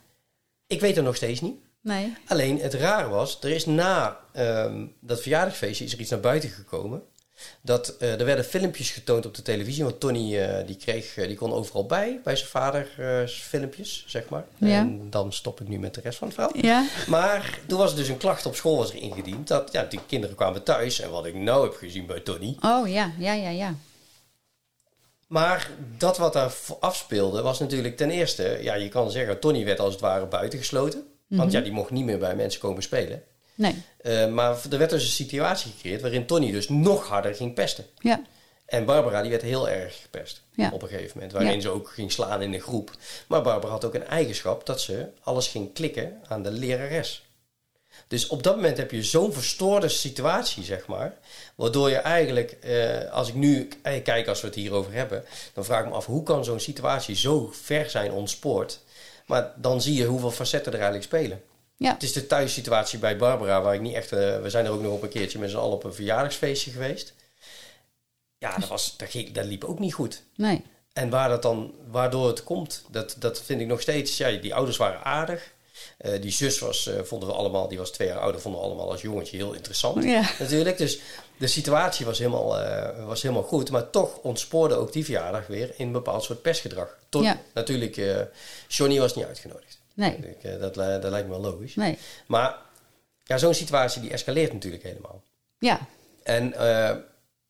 Ik 0.66 0.80
weet 0.80 0.96
het 0.96 1.04
nog 1.04 1.16
steeds 1.16 1.40
niet. 1.40 1.60
Nee. 1.80 2.16
Alleen 2.26 2.60
het 2.60 2.74
rare 2.74 3.08
was, 3.08 3.38
er 3.40 3.50
is 3.50 3.66
na 3.66 4.20
ehm, 4.32 4.86
dat 5.00 5.20
verjaardagsfeestje 5.20 5.84
is 5.84 5.92
er 5.92 6.00
iets 6.00 6.10
naar 6.10 6.20
buiten 6.20 6.50
gekomen. 6.50 7.02
Dat 7.60 7.96
eh, 7.96 8.20
er 8.20 8.24
werden 8.24 8.44
filmpjes 8.44 8.90
getoond 8.90 9.26
op 9.26 9.34
de 9.34 9.42
televisie. 9.42 9.84
Want 9.84 10.00
Tony 10.00 10.38
eh, 10.38 10.66
die 10.66 10.76
kreeg, 10.76 11.16
eh, 11.16 11.26
die 11.26 11.36
kon 11.36 11.52
overal 11.52 11.86
bij, 11.86 12.20
bij 12.24 12.36
zijn 12.36 12.48
vader 12.48 12.88
filmpjes, 13.26 14.04
zeg 14.06 14.28
maar. 14.28 14.44
Ja. 14.56 14.78
En 14.78 15.10
dan 15.10 15.32
stop 15.32 15.60
ik 15.60 15.68
nu 15.68 15.78
met 15.78 15.94
de 15.94 16.00
rest 16.00 16.18
van 16.18 16.28
het 16.28 16.36
verhaal. 16.36 16.56
Ja. 16.56 16.86
Maar 17.06 17.58
toen 17.66 17.78
was 17.78 17.90
er 17.90 17.96
dus 17.96 18.08
een 18.08 18.16
klacht 18.16 18.46
op 18.46 18.54
school 18.54 18.76
was 18.76 18.90
er 18.90 18.96
ingediend. 18.96 19.48
Dat 19.48 19.72
ja, 19.72 19.84
die 19.84 20.00
kinderen 20.06 20.36
kwamen 20.36 20.62
thuis. 20.62 21.00
En 21.00 21.10
wat 21.10 21.26
ik 21.26 21.34
nou 21.34 21.64
heb 21.64 21.74
gezien 21.74 22.06
bij 22.06 22.20
Tony. 22.20 22.56
Oh 22.60 22.88
ja, 22.88 23.12
ja, 23.18 23.32
ja, 23.32 23.50
ja. 23.50 23.74
Maar 25.26 25.70
dat 25.98 26.18
wat 26.18 26.32
daar 26.32 26.52
afspeelde 26.80 27.42
was 27.42 27.58
natuurlijk 27.58 27.96
ten 27.96 28.10
eerste... 28.10 28.58
Ja, 28.60 28.74
je 28.74 28.88
kan 28.88 29.10
zeggen, 29.10 29.40
Tony 29.40 29.64
werd 29.64 29.80
als 29.80 29.92
het 29.92 30.02
ware 30.02 30.26
buitengesloten. 30.26 31.06
Want 31.28 31.52
ja, 31.52 31.60
die 31.60 31.72
mocht 31.72 31.90
niet 31.90 32.04
meer 32.04 32.18
bij 32.18 32.36
mensen 32.36 32.60
komen 32.60 32.82
spelen. 32.82 33.22
Nee. 33.54 33.82
Eh, 34.00 34.26
maar 34.28 34.56
er 34.70 34.78
werd 34.78 34.90
dus 34.90 35.02
een 35.02 35.08
situatie 35.10 35.72
gecreëerd 35.72 36.00
waarin 36.00 36.26
Tony 36.26 36.50
dus 36.52 36.68
nog 36.68 37.08
harder 37.08 37.34
ging 37.34 37.54
pesten. 37.54 37.86
Ja. 37.98 38.22
En 38.66 38.84
Barbara 38.84 39.20
die 39.22 39.30
werd 39.30 39.42
heel 39.42 39.68
erg 39.68 40.00
gepest 40.02 40.42
Ja. 40.54 40.70
op 40.72 40.82
een 40.82 40.88
gegeven 40.88 41.10
moment. 41.14 41.32
Waarin 41.32 41.54
Ja. 41.54 41.60
ze 41.60 41.68
ook 41.68 41.88
ging 41.90 42.12
slaan 42.12 42.42
in 42.42 42.50
de 42.50 42.60
groep. 42.60 42.90
Maar 43.26 43.42
Barbara 43.42 43.72
had 43.72 43.84
ook 43.84 43.94
een 43.94 44.06
eigenschap 44.06 44.66
dat 44.66 44.80
ze 44.80 45.06
alles 45.22 45.48
ging 45.48 45.72
klikken 45.74 46.20
aan 46.28 46.42
de 46.42 46.50
lerares. 46.50 47.22
Dus 48.08 48.26
op 48.26 48.42
dat 48.42 48.56
moment 48.56 48.76
heb 48.76 48.90
je 48.90 49.02
zo'n 49.02 49.32
verstoorde 49.32 49.88
situatie, 49.88 50.64
zeg 50.64 50.86
maar. 50.86 51.16
Waardoor 51.54 51.90
je 51.90 51.96
eigenlijk, 51.96 52.50
eh, 52.52 53.10
als 53.12 53.28
ik 53.28 53.34
nu 53.34 53.68
k- 53.68 54.04
kijk 54.04 54.26
als 54.28 54.40
we 54.40 54.46
het 54.46 54.56
hierover 54.56 54.92
hebben... 54.92 55.24
dan 55.54 55.64
vraag 55.64 55.82
ik 55.82 55.88
me 55.88 55.94
af, 55.94 56.06
hoe 56.06 56.22
kan 56.22 56.44
zo'n 56.44 56.60
situatie 56.60 57.16
zo 57.16 57.50
ver 57.62 57.90
zijn 57.90 58.12
ontspoord? 58.12 58.80
Maar 59.26 59.52
dan 59.56 59.82
zie 59.82 59.94
je 59.94 60.04
hoeveel 60.06 60.30
facetten 60.30 60.72
er 60.72 60.78
eigenlijk 60.80 61.04
spelen. 61.06 61.42
Ja. 61.82 61.92
Het 61.92 62.02
is 62.02 62.12
de 62.12 62.26
thuissituatie 62.26 62.98
bij 62.98 63.16
Barbara, 63.16 63.62
waar 63.62 63.74
ik 63.74 63.80
niet 63.80 63.94
echt... 63.94 64.12
eh, 64.12 64.40
we 64.40 64.50
zijn 64.50 64.64
er 64.64 64.70
ook 64.70 64.82
nog 64.82 64.92
op 64.92 65.02
een 65.02 65.08
keertje 65.08 65.38
met 65.38 65.50
z'n 65.50 65.56
allen 65.56 65.74
op 65.74 65.84
een 65.84 65.94
verjaardagsfeestje 65.94 66.70
geweest. 66.70 67.14
Ja, 68.38 68.58
dat, 68.58 68.68
was, 68.68 68.94
dat, 68.96 69.10
ging, 69.10 69.32
dat 69.32 69.44
liep 69.44 69.64
ook 69.64 69.78
niet 69.78 69.94
goed. 69.94 70.22
Nee. 70.36 70.62
En 70.92 71.10
waar 71.10 71.28
dat 71.28 71.42
dan, 71.42 71.74
waardoor 71.90 72.26
het 72.26 72.44
komt, 72.44 72.84
dat, 72.90 73.16
dat 73.18 73.42
vind 73.42 73.60
ik 73.60 73.66
nog 73.66 73.80
steeds... 73.80 74.16
Ja, 74.16 74.30
die 74.30 74.54
ouders 74.54 74.76
waren 74.76 75.04
aardig. 75.04 75.52
Eh, 75.98 76.22
die 76.22 76.30
zus 76.30 76.58
was, 76.58 76.86
eh, 76.86 77.02
vonden 77.02 77.28
we 77.28 77.34
allemaal, 77.34 77.68
die 77.68 77.78
was 77.78 77.90
twee 77.90 78.08
jaar 78.08 78.18
ouder, 78.18 78.40
vonden 78.40 78.60
we 78.60 78.66
allemaal 78.66 78.90
als 78.90 79.00
jongetje 79.02 79.36
heel 79.36 79.52
interessant. 79.52 80.04
Ja. 80.04 80.30
Natuurlijk, 80.38 80.78
dus 80.78 81.00
de 81.36 81.46
situatie 81.46 82.06
was 82.06 82.18
helemaal, 82.18 82.46
was 83.06 83.22
helemaal 83.22 83.42
goed. 83.42 83.70
Maar 83.70 83.90
toch 83.90 84.16
ontspoorde 84.16 84.74
ook 84.74 84.92
die 84.92 85.04
verjaardag 85.04 85.46
weer 85.46 85.72
in 85.76 85.86
een 85.86 85.92
bepaald 85.92 86.24
soort 86.24 86.42
pestgedrag. 86.42 86.98
Tot, 87.08 87.22
Ja. 87.22 87.40
Natuurlijk, 87.54 88.00
Johnny 88.68 88.98
was 88.98 89.14
niet 89.14 89.24
uitgenodigd. 89.24 89.81
Nee. 89.94 90.16
Ik, 90.16 90.44
eh, 90.44 90.60
dat, 90.60 90.74
dat 90.74 91.10
lijkt 91.10 91.28
me 91.28 91.40
wel 91.40 91.50
logisch. 91.52 91.74
Nee. 91.74 91.98
Maar 92.26 92.56
ja, 93.24 93.38
zo'n 93.38 93.54
situatie 93.54 94.00
die 94.00 94.10
escaleert 94.10 94.52
natuurlijk 94.52 94.82
helemaal. 94.82 95.22
Ja. 95.58 95.80
En 96.22 96.54
eh, 96.54 96.96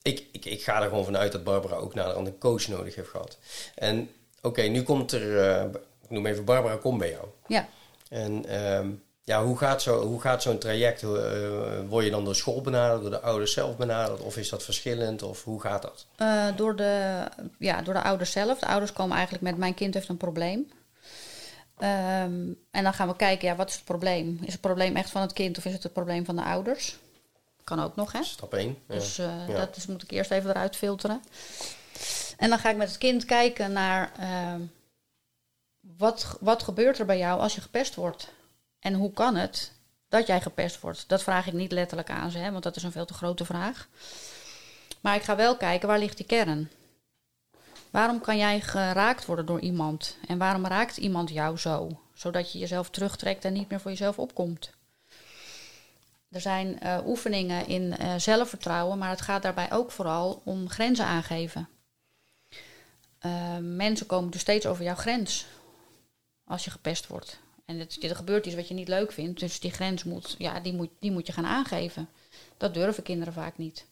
ik, 0.03 0.27
ik, 0.33 0.45
ik 0.45 0.63
ga 0.63 0.83
er 0.83 0.89
gewoon 0.89 1.05
vanuit 1.05 1.33
dat 1.33 1.45
Barbara 1.45 1.75
ook 1.75 1.95
naar 1.95 2.17
een 2.17 2.39
coach 2.39 2.69
nodig 2.69 2.95
heeft 2.95 3.09
gehad. 3.09 3.39
En 3.75 4.11
oké, 4.43 4.63
nu 4.63 4.83
komt 4.83 5.13
er, 5.13 5.39
eh, 5.39 5.65
ik 6.03 6.11
noem 6.11 6.27
even 6.27 6.45
Barbara, 6.45 6.77
kom 6.77 6.99
bij 6.99 7.11
jou. 7.11 7.27
Ja. 7.47 7.69
En 8.09 8.47
ehm, 8.47 8.89
ja, 9.25 9.45
hoe 9.45 9.59
gaat, 9.59 9.83
zo, 9.83 10.07
hoe 10.07 10.21
gaat 10.21 10.43
zo'n 10.43 10.59
traject? 10.59 11.03
Word 11.89 12.05
je 12.05 12.11
dan 12.11 12.25
door 12.25 12.35
school 12.35 12.61
benaderd, 12.61 13.01
door 13.01 13.11
de 13.11 13.21
ouders 13.21 13.53
zelf 13.53 13.77
benaderd? 13.77 14.21
Of 14.21 14.37
is 14.37 14.49
dat 14.49 14.63
verschillend? 14.63 15.23
Of 15.23 15.45
hoe 15.45 15.61
gaat 15.61 15.83
dat? 15.83 16.07
Door, 16.57 16.77
de, 16.77 17.25
ja, 17.59 17.83
door 17.83 17.95
de 17.95 18.03
ouders 18.03 18.31
zelf. 18.31 18.59
De 18.59 18.67
ouders 18.67 18.93
komen 18.93 19.15
eigenlijk 19.17 19.45
met: 19.45 19.57
Mijn 19.57 19.75
kind 19.75 19.95
heeft 19.95 20.09
een 20.09 20.17
probleem. 20.17 20.71
Ehm, 21.83 22.53
en 22.71 22.83
dan 22.83 22.95
gaan 22.95 23.09
we 23.09 23.17
kijken: 23.17 23.49
ja, 23.49 23.57
wat 23.57 23.69
is 23.69 23.75
het 23.75 23.85
probleem? 23.85 24.39
Is 24.43 24.53
het 24.53 24.61
probleem 24.61 24.97
echt 24.97 25.11
van 25.11 25.21
het 25.23 25.33
kind 25.33 25.59
of 25.59 25.65
is 25.65 25.73
het 25.73 25.83
het 25.83 25.93
probleem 25.93 26.25
van 26.25 26.37
de 26.37 26.43
ouders? 26.43 26.99
Kan 27.65 27.81
ook 27.81 27.97
nog, 27.97 28.13
hè? 28.13 28.23
Stap 28.23 28.55
1. 28.55 28.79
Ja. 28.89 28.95
Dus 28.95 29.19
eh, 29.19 29.49
Ja. 29.49 29.57
dat 29.57 29.77
is, 29.77 29.87
moet 29.87 30.03
ik 30.03 30.11
eerst 30.11 30.31
even 30.31 30.51
eruit 30.51 30.77
filteren. 30.77 31.23
En 32.37 32.49
dan 32.49 32.59
ga 32.59 32.71
ik 32.71 32.77
met 32.77 32.89
het 32.89 32.99
kind 32.99 33.25
kijken 33.25 33.73
naar 33.73 34.13
ehm, 34.19 34.61
wat, 35.81 36.37
wat 36.41 36.63
gebeurt 36.63 36.99
er 36.99 37.07
bij 37.07 37.19
jou 37.19 37.41
als 37.41 37.55
je 37.55 37.61
gepest 37.61 37.95
wordt? 37.95 38.29
En 38.79 38.95
hoe 38.95 39.13
kan 39.13 39.35
het 39.37 39.73
dat 40.09 40.27
jij 40.27 40.41
gepest 40.41 40.81
wordt? 40.81 41.05
Dat 41.09 41.23
vraag 41.23 41.47
ik 41.47 41.53
niet 41.53 41.73
letterlijk 41.73 42.11
aan 42.11 42.31
ze, 42.31 42.39
hè, 42.39 42.51
want 42.51 42.63
dat 42.63 42.77
is 42.77 42.83
een 42.83 42.93
veel 42.93 43.07
te 43.07 43.15
grote 43.15 43.45
vraag. 43.45 43.89
Maar 45.01 45.17
ik 45.17 45.23
ga 45.23 45.37
wel 45.37 45.57
kijken 45.57 45.89
waar 45.89 45.99
ligt 45.99 46.17
die 46.17 46.27
kern? 46.27 46.71
Waarom 47.93 48.21
kan 48.21 48.37
jij 48.37 48.61
geraakt 48.61 49.27
worden 49.27 49.47
door 49.47 49.61
iemand? 49.61 50.17
En 50.27 50.39
waarom 50.39 50.67
raakt 50.67 50.97
iemand 50.97 51.31
jou 51.31 51.57
zo? 51.57 52.01
Zodat 52.15 52.53
je 52.53 52.59
jezelf 52.59 52.91
terugtrekt 52.91 53.45
en 53.45 53.53
niet 53.53 53.69
meer 53.69 53.81
voor 53.81 53.91
jezelf 53.91 54.19
opkomt. 54.19 54.71
Er 56.31 56.41
zijn 56.41 56.81
eh, 56.81 56.99
oefeningen 57.07 57.67
in 57.67 57.97
eh, 57.97 58.15
zelfvertrouwen, 58.17 58.99
maar 58.99 59.11
het 59.11 59.21
gaat 59.21 59.43
daarbij 59.43 59.73
ook 59.73 59.91
vooral 59.91 60.43
om 60.45 60.69
grenzen 60.69 61.05
aangeven. 61.05 61.69
Eh, 63.19 63.57
mensen 63.59 64.07
komen 64.07 64.31
dus 64.31 64.41
steeds 64.41 64.67
over 64.67 64.85
jouw 64.85 64.95
grens 64.95 65.47
als 66.45 66.65
je 66.65 66.71
gepest 66.71 67.07
wordt. 67.07 67.41
En 67.65 67.79
het, 67.79 68.03
er 68.03 68.17
gebeurt 68.17 68.47
iets 68.47 68.55
wat 68.55 68.69
je 68.69 68.75
niet 68.75 68.89
leuk 68.89 69.13
vindt, 69.13 69.41
dus 69.41 69.61
die 69.61 69.71
grens 69.71 70.05
moet, 70.05 70.35
ja, 70.39 70.61
die 70.61 70.73
moet, 70.73 70.91
die 70.99 71.13
moet 71.13 71.27
je 71.27 71.33
gaan 71.33 71.47
aangeven. 71.47 72.09
Dat 72.57 72.75
durven 72.75 73.03
kinderen 73.03 73.33
vaak 73.33 73.59
niet. 73.59 73.87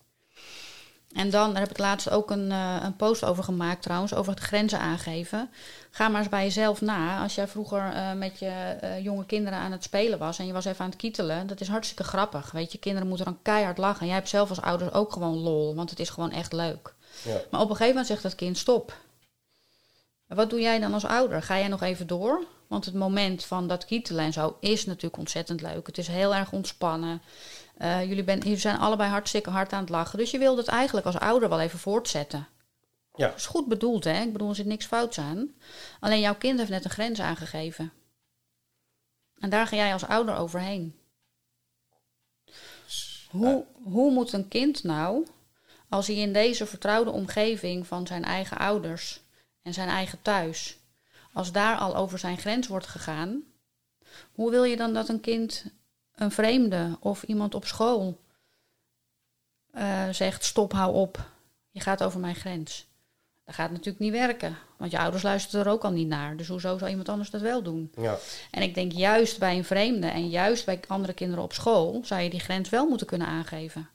En 1.13 1.31
dan, 1.31 1.53
daar 1.53 1.63
heb 1.63 1.71
ik 1.71 1.79
laatst 1.79 2.11
ook 2.11 2.31
een, 2.31 2.53
eh, 2.53 2.77
een 2.83 2.97
post 2.97 3.25
over 3.25 3.45
gemaakt 3.45 3.83
trouwens, 3.83 4.15
over 4.15 4.33
het 4.33 4.43
grenzen 4.43 4.79
aangeven. 4.79 5.51
Ga 5.91 6.09
maar 6.09 6.21
eens 6.21 6.31
bij 6.31 6.45
jezelf 6.45 6.81
na. 6.81 7.23
Als 7.23 7.35
jij 7.35 7.49
vroeger 7.49 7.93
eh, 7.93 8.13
met 8.13 8.39
je 8.39 8.47
eh, 8.47 9.05
jonge 9.05 9.27
kinderen 9.27 9.59
aan 9.59 9.73
het 9.73 9.83
spelen 9.83 10.19
was 10.19 10.39
en 10.39 10.47
je 10.47 10.53
was 10.53 10.65
even 10.65 10.85
aan 10.85 10.91
het 10.91 10.99
kietelen, 10.99 11.47
dat 11.47 11.61
is 11.61 11.69
hartstikke 11.69 12.05
grappig. 12.05 12.51
Weet 12.51 12.73
je, 12.73 12.79
kinderen 12.79 13.09
moeten 13.09 13.27
dan 13.27 13.43
keihard 13.43 13.79
lachen. 13.79 14.01
En 14.01 14.07
jij 14.07 14.15
hebt 14.15 14.29
zelf 14.29 14.49
als 14.49 14.61
ouders 14.61 14.93
ook 14.93 15.13
gewoon 15.13 15.39
lol, 15.39 15.75
want 15.75 15.91
het 15.91 16.01
is 16.01 16.11
gewoon 16.11 16.31
echt 16.31 16.53
leuk. 16.53 16.95
Ja. 17.23 17.41
Maar 17.51 17.61
op 17.61 17.71
een 17.71 17.77
gegeven 17.77 17.89
moment 17.89 18.07
zegt 18.07 18.23
dat 18.23 18.35
kind 18.35 18.59
stop. 18.59 18.97
Wat 20.27 20.51
doe 20.51 20.61
jij 20.61 20.79
dan 20.79 20.95
als 20.95 21.05
ouder? 21.05 21.43
Ga 21.43 21.59
jij 21.59 21.69
nog 21.69 21.83
even 21.83 22.07
door? 22.07 22.45
Want 22.67 22.85
het 22.85 22.95
moment 22.95 23.45
van 23.45 23.67
dat 23.67 23.85
kietelen 23.85 24.25
en 24.25 24.33
zo 24.33 24.57
is 24.61 24.87
natuurlijk 24.87 25.17
ontzettend 25.17 25.61
leuk. 25.61 25.87
Het 25.87 25.99
is 25.99 26.07
heel 26.07 26.35
erg 26.35 26.53
ontspannen. 26.53 27.23
Eh, 27.81 28.05
jullie, 28.05 28.25
ben, 28.25 28.39
jullie 28.39 28.57
zijn 28.57 28.79
allebei 28.79 29.11
hartstikke 29.11 29.51
hard 29.51 29.73
aan 29.73 29.81
het 29.81 29.89
lachen. 29.89 30.19
Dus 30.19 30.31
je 30.31 30.39
wilt 30.39 30.57
het 30.57 30.69
eigenlijk 30.69 31.07
als 31.07 31.19
ouder 31.19 31.49
wel 31.49 31.61
even 31.61 31.79
voortzetten. 31.79 32.49
Ja. 33.15 33.27
Dat 33.29 33.37
is 33.37 33.47
goed 33.47 33.69
bedoeld, 33.69 34.05
hè? 34.05 34.23
Ik 34.23 34.33
bedoel, 34.33 34.49
er 34.49 34.55
zit 34.55 34.67
niks 34.67 34.87
fouts 34.87 35.19
aan. 35.19 35.55
Alleen 36.01 36.21
jouw 36.21 36.35
kind 36.35 36.59
heeft 36.59 36.71
net 36.71 36.85
een 36.85 36.91
grens 36.91 37.21
aangegeven. 37.21 37.93
En 39.39 39.51
daar 39.51 39.67
ga 39.67 39.77
jij 39.77 39.93
als 39.93 40.07
ouder 40.07 40.37
overheen. 40.37 40.99
Hoe, 43.31 43.65
hoe 43.83 44.13
moet 44.13 44.33
een 44.33 44.49
kind 44.49 44.85
nou, 44.85 45.27
als 45.89 46.07
hij 46.07 46.17
in 46.17 46.33
deze 46.33 46.67
vertrouwde 46.67 47.11
omgeving 47.11 47.87
van 47.87 48.07
zijn 48.07 48.25
eigen 48.25 48.59
ouders 48.59 49.21
en 49.63 49.75
zijn 49.75 49.89
eigen 49.89 50.23
thuis, 50.23 50.79
als 51.33 51.53
daar 51.53 51.77
al 51.77 51.97
over 51.97 52.19
zijn 52.19 52.39
grens 52.39 52.67
wordt 52.67 52.87
gegaan, 52.87 53.43
hoe 54.33 54.51
wil 54.51 54.65
je 54.65 54.77
dan 54.77 54.95
dat 54.95 55.09
een 55.09 55.21
kind, 55.21 55.65
een 56.21 56.31
vreemde 56.31 56.97
of 57.01 57.23
iemand 57.23 57.55
op 57.55 57.65
school, 57.65 58.19
eh, 59.71 60.09
zegt: 60.11 60.45
stop, 60.45 60.73
hou 60.73 60.95
op, 60.95 61.31
je 61.71 61.81
gaat 61.81 62.03
over 62.03 62.21
mijn 62.21 62.35
grens? 62.35 62.89
Dat 63.45 63.55
gaat 63.55 63.71
natuurlijk 63.71 63.99
niet 63.99 64.13
werken, 64.13 64.57
want 64.77 64.91
je 64.91 64.99
ouders 64.99 65.23
luisteren 65.23 65.67
er 65.67 65.73
ook 65.73 65.85
al 65.85 65.91
niet 65.91 66.09
naar. 66.09 66.37
Dus 66.37 66.49
hoezo 66.49 66.79
zou 66.79 66.91
iemand 66.91 67.09
anders 67.09 67.31
dat 67.31 67.41
wel 67.41 67.63
doen? 67.63 67.93
Ja. 67.97 68.17
En 68.51 68.63
ik 68.63 68.75
denk 68.75 68.93
juist 68.93 69.39
bij 69.39 69.57
een 69.57 69.65
vreemde 69.65 70.07
en 70.07 70.29
juist 70.29 70.65
bij 70.65 70.81
andere 70.87 71.13
kinderen 71.13 71.45
op 71.45 71.53
school 71.53 72.01
zou 72.05 72.21
je 72.21 72.31
die 72.31 72.41
grens 72.41 72.69
wel 72.69 72.89
moeten 72.89 73.07
kunnen 73.07 73.27
aangeven. 73.27 73.89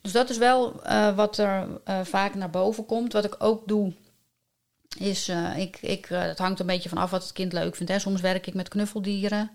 Dus 0.00 0.12
dat 0.12 0.30
is 0.30 0.38
wel 0.38 0.82
eh, 0.82 1.16
wat 1.16 1.38
er 1.38 1.80
eh, 1.84 2.00
vaak 2.04 2.34
naar 2.34 2.50
boven 2.50 2.86
komt. 2.86 3.12
Wat 3.12 3.24
ik 3.24 3.34
ook 3.38 3.68
doe, 3.68 3.92
is, 4.98 5.28
ik, 5.56 5.78
ik, 5.80 6.06
het 6.06 6.38
hangt 6.38 6.60
een 6.60 6.66
beetje 6.66 6.88
van 6.88 6.98
af 6.98 7.10
wat 7.10 7.22
het 7.22 7.32
kind 7.32 7.52
leuk 7.52 7.76
vindt. 7.76 7.92
Hè. 7.92 7.98
Soms 7.98 8.20
werk 8.20 8.46
ik 8.46 8.54
met 8.54 8.68
knuffeldieren. 8.68 9.50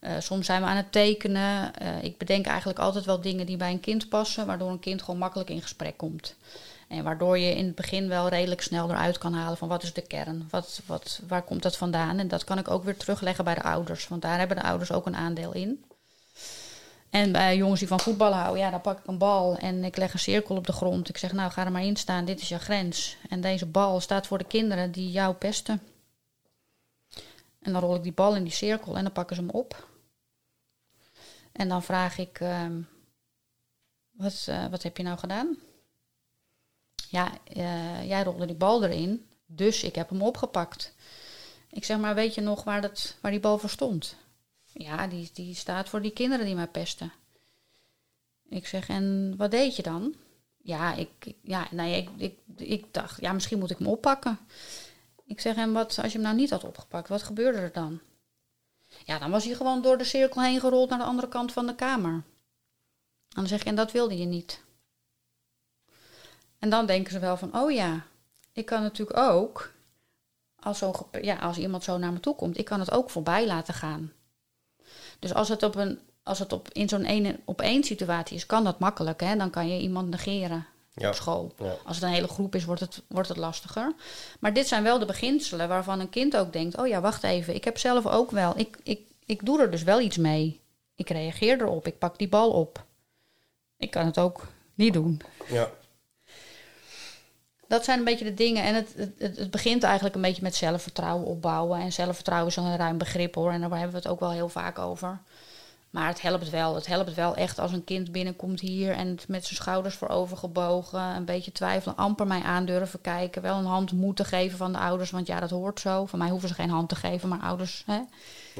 Eh, 0.00 0.12
soms 0.18 0.46
zijn 0.46 0.62
we 0.62 0.68
aan 0.68 0.76
het 0.76 0.92
tekenen. 0.92 1.74
Eh, 1.74 2.02
ik 2.02 2.18
bedenk 2.18 2.46
eigenlijk 2.46 2.78
altijd 2.78 3.04
wel 3.04 3.20
dingen 3.20 3.46
die 3.46 3.56
bij 3.56 3.70
een 3.70 3.80
kind 3.80 4.08
passen, 4.08 4.46
waardoor 4.46 4.70
een 4.70 4.80
kind 4.80 5.02
gewoon 5.02 5.20
makkelijk 5.20 5.50
in 5.50 5.62
gesprek 5.62 5.96
komt. 5.96 6.34
En 6.88 7.04
waardoor 7.04 7.38
je 7.38 7.56
in 7.56 7.66
het 7.66 7.74
begin 7.74 8.08
wel 8.08 8.28
redelijk 8.28 8.62
snel 8.62 8.90
eruit 8.90 9.18
kan 9.18 9.32
halen 9.32 9.58
van 9.58 9.68
wat 9.68 9.82
is 9.82 9.92
de 9.92 10.02
kern? 10.02 10.46
Wat, 10.50 10.80
wat, 10.86 11.20
waar 11.28 11.42
komt 11.42 11.62
dat 11.62 11.76
vandaan? 11.76 12.18
En 12.18 12.28
dat 12.28 12.44
kan 12.44 12.58
ik 12.58 12.70
ook 12.70 12.84
weer 12.84 12.96
terugleggen 12.96 13.44
bij 13.44 13.54
de 13.54 13.62
ouders. 13.62 14.08
Want 14.08 14.22
daar 14.22 14.38
hebben 14.38 14.56
de 14.56 14.62
ouders 14.62 14.92
ook 14.92 15.06
een 15.06 15.16
aandeel 15.16 15.52
in. 15.54 15.84
En 17.10 17.32
bij 17.32 17.56
jongens 17.56 17.78
die 17.78 17.88
van 17.88 18.00
voetbal 18.00 18.32
houden, 18.32 18.62
ja, 18.62 18.70
dan 18.70 18.80
pak 18.80 18.98
ik 18.98 19.06
een 19.06 19.18
bal 19.18 19.56
en 19.56 19.84
ik 19.84 19.96
leg 19.96 20.12
een 20.12 20.18
cirkel 20.18 20.56
op 20.56 20.66
de 20.66 20.72
grond. 20.72 21.08
Ik 21.08 21.18
zeg, 21.18 21.32
nou, 21.32 21.50
ga 21.50 21.64
er 21.64 21.72
maar 21.72 21.84
in 21.84 21.96
staan, 21.96 22.24
dit 22.24 22.40
is 22.40 22.48
je 22.48 22.58
grens. 22.58 23.16
En 23.28 23.40
deze 23.40 23.66
bal 23.66 24.00
staat 24.00 24.26
voor 24.26 24.38
de 24.38 24.44
kinderen 24.44 24.92
die 24.92 25.10
jou 25.10 25.34
pesten. 25.34 25.82
En 27.62 27.72
dan 27.72 27.80
rol 27.80 27.94
ik 27.94 28.02
die 28.02 28.12
bal 28.12 28.36
in 28.36 28.42
die 28.42 28.52
cirkel 28.52 28.96
en 28.96 29.02
dan 29.02 29.12
pakken 29.12 29.36
ze 29.36 29.42
hem 29.42 29.50
op. 29.50 29.88
En 31.52 31.68
dan 31.68 31.82
vraag 31.82 32.18
ik, 32.18 32.40
ehm, 32.40 32.82
wat, 34.10 34.46
eh, 34.48 34.66
wat 34.66 34.82
heb 34.82 34.96
je 34.96 35.02
nou 35.02 35.18
gedaan? 35.18 35.58
Ja, 37.08 37.32
eh, 37.44 38.08
jij 38.08 38.22
rolde 38.22 38.46
die 38.46 38.56
bal 38.56 38.84
erin, 38.84 39.26
dus 39.46 39.82
ik 39.82 39.94
heb 39.94 40.08
hem 40.08 40.22
opgepakt. 40.22 40.94
Ik 41.70 41.84
zeg 41.84 41.98
maar, 41.98 42.14
weet 42.14 42.34
je 42.34 42.40
nog 42.40 42.64
waar, 42.64 42.80
dat, 42.80 43.16
waar 43.20 43.30
die 43.30 43.40
bal 43.40 43.58
voor 43.58 43.70
stond? 43.70 44.16
Ja, 44.72 45.06
die, 45.06 45.30
die 45.32 45.54
staat 45.54 45.88
voor 45.88 46.02
die 46.02 46.12
kinderen 46.12 46.46
die 46.46 46.54
mij 46.54 46.66
pesten. 46.66 47.12
Ik 48.48 48.66
zeg, 48.66 48.88
en 48.88 49.34
wat 49.36 49.50
deed 49.50 49.76
je 49.76 49.82
dan? 49.82 50.14
Ja, 50.62 50.94
ik, 50.94 51.34
ja, 51.42 51.68
nee, 51.70 52.02
ik, 52.02 52.08
ik, 52.16 52.38
ik 52.56 52.84
dacht, 52.90 53.20
ja, 53.20 53.32
misschien 53.32 53.58
moet 53.58 53.70
ik 53.70 53.78
hem 53.78 53.86
oppakken. 53.86 54.38
Ik 55.24 55.40
zeg, 55.40 55.56
en 55.56 55.72
wat 55.72 55.98
als 55.98 56.12
je 56.12 56.18
hem 56.18 56.26
nou 56.26 56.36
niet 56.36 56.50
had 56.50 56.64
opgepakt, 56.64 57.08
wat 57.08 57.22
gebeurde 57.22 57.58
er 57.58 57.72
dan? 57.72 58.00
Ja, 59.04 59.18
dan 59.18 59.30
was 59.30 59.44
hij 59.44 59.54
gewoon 59.54 59.82
door 59.82 59.98
de 59.98 60.04
cirkel 60.04 60.42
heen 60.42 60.60
gerold 60.60 60.88
naar 60.88 60.98
de 60.98 61.04
andere 61.04 61.28
kant 61.28 61.52
van 61.52 61.66
de 61.66 61.74
kamer. 61.74 62.12
En 62.12 62.24
dan 63.28 63.46
zeg 63.46 63.60
ik, 63.60 63.66
en 63.66 63.74
dat 63.74 63.92
wilde 63.92 64.18
je 64.18 64.26
niet. 64.26 64.62
En 66.58 66.70
dan 66.70 66.86
denken 66.86 67.12
ze 67.12 67.18
wel 67.18 67.36
van, 67.36 67.56
oh 67.56 67.70
ja, 67.70 68.06
ik 68.52 68.66
kan 68.66 68.82
natuurlijk 68.82 69.18
ook, 69.18 69.72
als, 70.56 70.78
zo, 70.78 71.08
ja, 71.20 71.36
als 71.36 71.58
iemand 71.58 71.84
zo 71.84 71.98
naar 71.98 72.12
me 72.12 72.20
toe 72.20 72.34
komt, 72.34 72.58
ik 72.58 72.64
kan 72.64 72.80
het 72.80 72.90
ook 72.90 73.10
voorbij 73.10 73.46
laten 73.46 73.74
gaan. 73.74 74.12
Dus 75.18 75.34
als 75.34 75.48
het, 75.48 75.62
op 75.62 75.74
een, 75.74 76.00
als 76.22 76.38
het 76.38 76.52
op, 76.52 76.68
in 76.72 76.88
zo'n 76.88 77.04
één 77.04 77.40
op 77.44 77.60
één 77.60 77.84
situatie 77.84 78.36
is, 78.36 78.46
kan 78.46 78.64
dat 78.64 78.78
makkelijk. 78.78 79.20
Hè? 79.20 79.36
Dan 79.36 79.50
kan 79.50 79.68
je 79.68 79.80
iemand 79.80 80.10
negeren 80.10 80.66
Ja. 80.94 81.08
op 81.08 81.14
school. 81.14 81.52
Ja. 81.58 81.74
Als 81.84 81.96
het 81.96 82.04
een 82.04 82.12
hele 82.12 82.28
groep 82.28 82.54
is, 82.54 82.64
wordt 82.64 82.80
het, 82.80 83.02
wordt 83.08 83.28
het 83.28 83.36
lastiger. 83.36 83.94
Maar 84.40 84.52
dit 84.52 84.68
zijn 84.68 84.82
wel 84.82 84.98
de 84.98 85.04
beginselen 85.04 85.68
waarvan 85.68 86.00
een 86.00 86.10
kind 86.10 86.36
ook 86.36 86.52
denkt: 86.52 86.76
oh 86.76 86.86
ja, 86.86 87.00
wacht 87.00 87.22
even, 87.22 87.54
ik 87.54 87.64
heb 87.64 87.78
zelf 87.78 88.06
ook 88.06 88.30
wel. 88.30 88.58
Ik, 88.58 88.78
ik, 88.82 89.00
ik 89.26 89.44
doe 89.44 89.60
er 89.60 89.70
dus 89.70 89.82
wel 89.82 90.00
iets 90.00 90.16
mee. 90.16 90.60
Ik 90.94 91.10
reageer 91.10 91.60
erop, 91.60 91.86
ik 91.86 91.98
pak 91.98 92.18
die 92.18 92.28
bal 92.28 92.50
op. 92.50 92.84
Ik 93.76 93.90
kan 93.90 94.06
het 94.06 94.18
ook 94.18 94.46
niet 94.74 94.92
doen. 94.92 95.20
Ja. 95.48 95.70
Dat 97.68 97.84
zijn 97.84 97.98
een 97.98 98.04
beetje 98.04 98.24
de 98.24 98.34
dingen. 98.34 98.62
En 98.62 98.74
het, 98.74 98.94
het, 99.18 99.36
het 99.36 99.50
begint 99.50 99.82
eigenlijk 99.82 100.14
een 100.14 100.20
beetje 100.20 100.42
met 100.42 100.54
zelfvertrouwen 100.54 101.26
opbouwen. 101.26 101.80
En 101.80 101.92
zelfvertrouwen 101.92 102.48
is 102.48 102.56
een 102.56 102.76
ruim 102.76 102.98
begrip 102.98 103.34
hoor. 103.34 103.52
En 103.52 103.60
daar 103.60 103.70
hebben 103.70 103.90
we 103.90 103.96
het 103.96 104.08
ook 104.08 104.20
wel 104.20 104.30
heel 104.30 104.48
vaak 104.48 104.78
over. 104.78 105.20
Maar 105.90 106.06
het 106.06 106.20
helpt 106.20 106.50
wel. 106.50 106.74
Het 106.74 106.86
helpt 106.86 107.14
wel 107.14 107.34
echt 107.36 107.58
als 107.58 107.72
een 107.72 107.84
kind 107.84 108.12
binnenkomt 108.12 108.60
hier 108.60 108.92
en 108.92 109.18
met 109.28 109.44
zijn 109.44 109.56
schouders 109.56 109.94
voorover 109.94 110.36
gebogen. 110.36 111.00
Een 111.00 111.24
beetje 111.24 111.52
twijfelen, 111.52 111.96
amper 111.96 112.26
mij 112.26 112.42
aandurven 112.42 113.00
kijken. 113.00 113.42
Wel 113.42 113.58
een 113.58 113.64
hand 113.64 113.92
moeten 113.92 114.24
geven 114.24 114.58
van 114.58 114.72
de 114.72 114.78
ouders, 114.78 115.10
want 115.10 115.26
ja, 115.26 115.40
dat 115.40 115.50
hoort 115.50 115.80
zo. 115.80 116.06
Van 116.06 116.18
mij 116.18 116.28
hoeven 116.30 116.48
ze 116.48 116.54
geen 116.54 116.70
hand 116.70 116.88
te 116.88 116.94
geven, 116.94 117.28
maar 117.28 117.40
ouders 117.40 117.82
hè, 117.86 118.00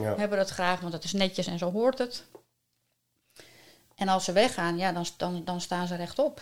Ja. 0.02 0.16
hebben 0.16 0.38
dat 0.38 0.50
graag, 0.50 0.80
want 0.80 0.92
dat 0.92 1.04
is 1.04 1.12
netjes 1.12 1.46
en 1.46 1.58
zo 1.58 1.72
hoort 1.72 1.98
het. 1.98 2.24
En 3.94 4.08
als 4.08 4.24
ze 4.24 4.32
weggaan, 4.32 4.76
ja, 4.78 4.92
dan, 4.92 5.04
dan, 5.16 5.44
dan 5.44 5.60
staan 5.60 5.86
ze 5.86 5.94
rechtop. 5.94 6.40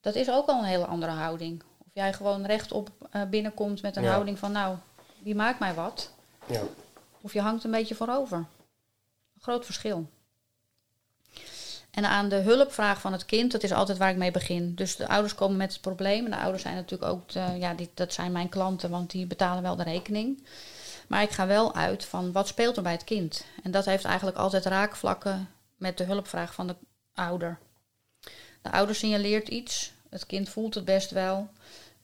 Dat 0.00 0.14
is 0.14 0.30
ook 0.30 0.46
al 0.48 0.58
een 0.58 0.64
hele 0.64 0.86
andere 0.86 1.12
houding. 1.12 1.62
Of 1.78 1.86
jij 1.92 2.12
gewoon 2.12 2.46
rechtop 2.46 2.90
eh, 3.10 3.22
binnenkomt 3.22 3.82
met 3.82 3.96
een 3.96 4.02
Ja. 4.02 4.10
houding 4.10 4.38
van, 4.38 4.52
nou, 4.52 4.76
wie 5.18 5.34
maakt 5.34 5.58
mij 5.58 5.74
wat? 5.74 6.12
Ja. 6.46 6.62
Of 7.20 7.32
je 7.32 7.40
hangt 7.40 7.64
een 7.64 7.70
beetje 7.70 7.94
voorover. 7.94 8.46
Groot 9.40 9.64
verschil. 9.64 10.10
En 11.90 12.04
aan 12.04 12.28
de 12.28 12.36
hulpvraag 12.36 13.00
van 13.00 13.12
het 13.12 13.24
kind, 13.24 13.52
dat 13.52 13.62
is 13.62 13.72
altijd 13.72 13.98
waar 13.98 14.10
ik 14.10 14.16
mee 14.16 14.30
begin. 14.30 14.74
Dus 14.74 14.96
de 14.96 15.08
ouders 15.08 15.34
komen 15.34 15.56
met 15.56 15.72
het 15.72 15.80
probleem. 15.80 16.24
En 16.24 16.30
de 16.30 16.36
ouders 16.36 16.62
zijn 16.62 16.74
natuurlijk 16.74 17.12
ook, 17.12 17.28
de, 17.28 17.56
ja, 17.58 17.74
dat 17.94 18.12
zijn 18.12 18.32
mijn 18.32 18.48
klanten, 18.48 18.90
want 18.90 19.10
die 19.10 19.26
betalen 19.26 19.62
wel 19.62 19.76
de 19.76 19.82
rekening. 19.82 20.46
Maar 21.08 21.22
ik 21.22 21.30
ga 21.30 21.46
wel 21.46 21.74
uit 21.74 22.04
van 22.04 22.32
wat 22.32 22.48
speelt 22.48 22.76
er 22.76 22.82
bij 22.82 22.92
het 22.92 23.04
kind. 23.04 23.44
En 23.62 23.70
dat 23.70 23.84
heeft 23.84 24.04
eigenlijk 24.04 24.36
altijd 24.36 24.64
raakvlakken 24.64 25.48
met 25.76 25.98
de 25.98 26.04
hulpvraag 26.04 26.54
van 26.54 26.66
de 26.66 26.76
ouder. 27.14 27.58
De 28.62 28.70
ouder 28.70 28.94
signaleert 28.94 29.48
iets, 29.48 29.92
het 30.10 30.26
kind 30.26 30.48
voelt 30.48 30.74
het 30.74 30.84
best 30.84 31.10
wel. 31.10 31.48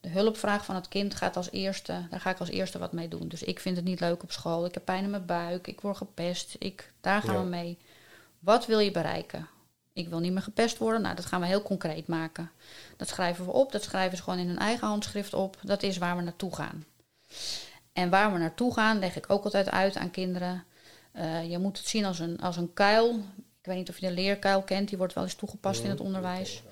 De 0.05 0.11
hulpvraag 0.11 0.65
van 0.65 0.75
het 0.75 0.89
kind 0.89 1.15
gaat 1.15 1.37
als 1.37 1.51
eerste, 1.51 2.07
daar 2.11 2.21
ga 2.21 2.31
ik 2.31 2.39
als 2.39 2.49
eerste 2.49 2.79
wat 2.79 2.93
mee 2.93 3.09
doen. 3.09 3.29
Dus 3.29 3.43
ik 3.43 3.61
vind 3.61 3.77
het 3.77 3.85
niet 3.85 4.01
leuk 4.01 4.23
op 4.23 4.33
school, 4.33 4.65
ik 4.65 4.75
heb 4.75 4.85
pijn 4.85 5.05
in 5.05 5.11
mijn 5.11 5.27
buik, 5.27 5.67
ik 5.67 5.81
word 5.81 5.97
gepest, 5.97 6.57
ik, 6.59 6.93
daar 7.01 7.23
gaan 7.23 7.35
Ja. 7.35 7.43
we 7.43 7.49
mee. 7.49 7.79
Wat 8.39 8.67
wil 8.67 8.79
je 8.79 8.91
bereiken? 8.91 9.49
Ik 9.93 10.09
wil 10.09 10.19
niet 10.19 10.33
meer 10.33 10.43
gepest 10.43 10.79
worden. 10.79 11.03
Nou, 11.03 11.15
dat 11.15 11.25
gaan 11.27 11.41
we 11.41 11.47
heel 11.47 11.63
concreet 11.63 12.07
maken. 12.07 12.51
Dat 12.97 13.09
schrijven 13.09 13.45
we 13.45 13.51
op, 13.51 13.73
dat 13.73 13.83
schrijven 13.83 14.17
ze 14.17 14.23
gewoon 14.23 14.39
in 14.39 14.47
hun 14.47 14.59
eigen 14.59 14.87
handschrift 14.87 15.35
op. 15.35 15.57
Dat 15.63 15.83
is 15.83 15.99
waar 15.99 16.17
we 16.17 16.23
naartoe 16.23 16.55
gaan. 16.55 16.85
En 17.93 18.11
waar 18.11 18.33
we 18.33 18.39
naartoe 18.39 18.73
gaan, 18.75 18.99
leg 18.99 19.17
ik 19.17 19.31
ook 19.31 19.45
altijd 19.45 19.71
uit 19.71 19.97
aan 19.97 20.11
kinderen. 20.11 20.65
Eh, 21.13 21.51
je 21.51 21.59
moet 21.59 21.79
het 21.79 21.87
zien 21.89 22.05
als 22.05 22.19
een, 22.19 22.41
als 22.41 22.57
een 22.57 22.73
kuil. 22.75 23.15
Ik 23.61 23.71
weet 23.71 23.77
niet 23.77 23.89
of 23.89 23.99
je 23.99 24.07
de 24.07 24.13
leerkuil 24.13 24.63
kent, 24.63 24.89
die 24.89 24.99
wordt 24.99 25.15
wel 25.15 25.25
eens 25.25 25.35
toegepast 25.35 25.83
in 25.83 25.91
het 25.91 26.01
onderwijs. 26.01 26.63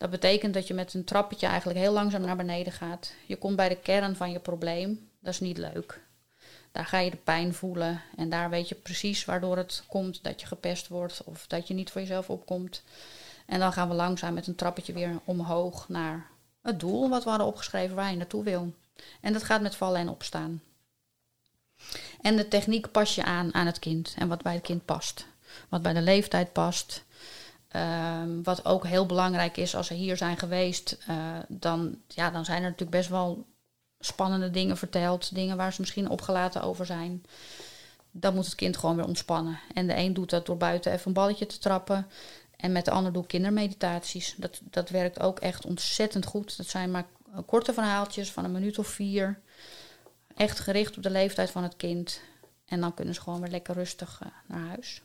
Dat 0.00 0.10
betekent 0.10 0.54
dat 0.54 0.66
je 0.66 0.74
met 0.74 0.94
een 0.94 1.04
trappetje 1.04 1.46
eigenlijk 1.46 1.78
heel 1.78 1.92
langzaam 1.92 2.20
naar 2.20 2.36
beneden 2.36 2.72
gaat. 2.72 3.12
Je 3.26 3.36
komt 3.36 3.56
bij 3.56 3.68
de 3.68 3.76
kern 3.76 4.16
van 4.16 4.30
je 4.30 4.38
probleem. 4.38 5.08
Dat 5.18 5.32
is 5.32 5.40
niet 5.40 5.58
leuk. 5.58 6.00
Daar 6.72 6.86
ga 6.86 6.98
je 6.98 7.10
de 7.10 7.16
pijn 7.16 7.54
voelen 7.54 8.02
en 8.16 8.28
daar 8.28 8.50
weet 8.50 8.68
je 8.68 8.74
precies 8.74 9.24
waardoor 9.24 9.56
het 9.56 9.84
komt 9.88 10.22
dat 10.22 10.40
je 10.40 10.46
gepest 10.46 10.88
wordt 10.88 11.24
of 11.24 11.46
dat 11.46 11.68
je 11.68 11.74
niet 11.74 11.90
voor 11.90 12.00
jezelf 12.00 12.30
opkomt. 12.30 12.82
En 13.46 13.58
dan 13.58 13.72
gaan 13.72 13.88
we 13.88 13.94
langzaam 13.94 14.34
met 14.34 14.46
een 14.46 14.54
trappetje 14.54 14.92
weer 14.92 15.20
omhoog 15.24 15.88
naar 15.88 16.26
het 16.62 16.80
doel 16.80 17.08
wat 17.08 17.24
we 17.24 17.28
hadden 17.28 17.48
opgeschreven 17.48 17.96
waar 17.96 18.10
je 18.10 18.16
naartoe 18.16 18.44
wil. 18.44 18.74
En 19.20 19.32
dat 19.32 19.42
gaat 19.42 19.62
met 19.62 19.76
vallen 19.76 20.00
en 20.00 20.08
opstaan. 20.08 20.62
En 22.20 22.36
de 22.36 22.48
techniek 22.48 22.90
pas 22.90 23.14
je 23.14 23.24
aan 23.24 23.54
aan 23.54 23.66
het 23.66 23.78
kind 23.78 24.14
en 24.18 24.28
wat 24.28 24.42
bij 24.42 24.54
het 24.54 24.62
kind 24.62 24.84
past. 24.84 25.26
Wat 25.68 25.82
bij 25.82 25.92
de 25.92 26.02
leeftijd 26.02 26.52
past. 26.52 27.04
Ehm, 27.70 28.42
wat 28.42 28.64
ook 28.64 28.86
heel 28.86 29.06
belangrijk 29.06 29.56
is 29.56 29.74
als 29.74 29.86
ze 29.86 29.94
hier 29.94 30.16
zijn 30.16 30.38
geweest, 30.38 30.98
eh, 31.06 31.16
dan, 31.48 31.98
ja, 32.08 32.30
dan 32.30 32.44
zijn 32.44 32.56
er 32.62 32.70
natuurlijk 32.70 32.90
best 32.90 33.08
wel 33.08 33.46
spannende 33.98 34.50
dingen 34.50 34.76
verteld. 34.76 35.34
Dingen 35.34 35.56
waar 35.56 35.72
ze 35.72 35.80
misschien 35.80 36.08
opgelaten 36.08 36.62
over 36.62 36.86
zijn. 36.86 37.22
Dan 38.10 38.34
moet 38.34 38.44
het 38.44 38.54
kind 38.54 38.76
gewoon 38.76 38.96
weer 38.96 39.06
ontspannen. 39.06 39.60
En 39.74 39.86
de 39.86 39.96
een 39.96 40.14
doet 40.14 40.30
dat 40.30 40.46
door 40.46 40.56
buiten 40.56 40.92
even 40.92 41.06
een 41.06 41.12
balletje 41.12 41.46
te 41.46 41.58
trappen. 41.58 42.06
En 42.56 42.72
met 42.72 42.84
de 42.84 42.90
ander 42.90 43.12
doe 43.12 43.22
ik 43.22 43.28
kindermeditaties. 43.28 44.34
Dat, 44.36 44.60
dat 44.64 44.88
werkt 44.88 45.20
ook 45.20 45.38
echt 45.38 45.66
ontzettend 45.66 46.26
goed. 46.26 46.56
Dat 46.56 46.66
zijn 46.66 46.90
maar 46.90 47.06
korte 47.46 47.72
verhaaltjes 47.72 48.32
van 48.32 48.44
een 48.44 48.52
minuut 48.52 48.78
of 48.78 48.86
vier. 48.86 49.40
Echt 50.36 50.58
gericht 50.58 50.96
op 50.96 51.02
de 51.02 51.10
leeftijd 51.10 51.50
van 51.50 51.62
het 51.62 51.76
kind. 51.76 52.20
En 52.66 52.80
dan 52.80 52.94
kunnen 52.94 53.14
ze 53.14 53.20
gewoon 53.20 53.40
weer 53.40 53.50
lekker 53.50 53.74
rustig 53.74 54.20
eh, 54.22 54.28
naar 54.46 54.66
huis. 54.68 55.02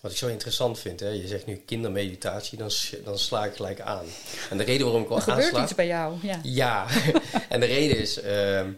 Wat 0.00 0.10
ik 0.10 0.16
zo 0.16 0.26
interessant 0.26 0.78
vind, 0.78 1.00
hè, 1.00 1.08
je 1.08 1.26
zegt 1.26 1.46
nu 1.46 1.56
kindermeditatie, 1.56 2.58
dan, 2.58 2.70
dan 3.04 3.18
sla 3.18 3.44
ik 3.44 3.54
gelijk 3.54 3.80
aan. 3.80 4.06
En 4.50 4.58
de 4.58 4.64
reden 4.64 4.84
waarom 4.86 5.02
ik 5.02 5.08
wel 5.08 5.16
Er 5.16 5.22
gebeurt 5.22 5.44
aansla... 5.44 5.62
iets 5.62 5.74
bij 5.74 5.86
jou. 5.86 6.16
Ja. 6.22 6.40
Ja, 6.42 6.86
en 7.48 7.60
de 7.60 7.66
reden 7.66 7.98
is... 7.98 8.20
ehm, 8.20 8.72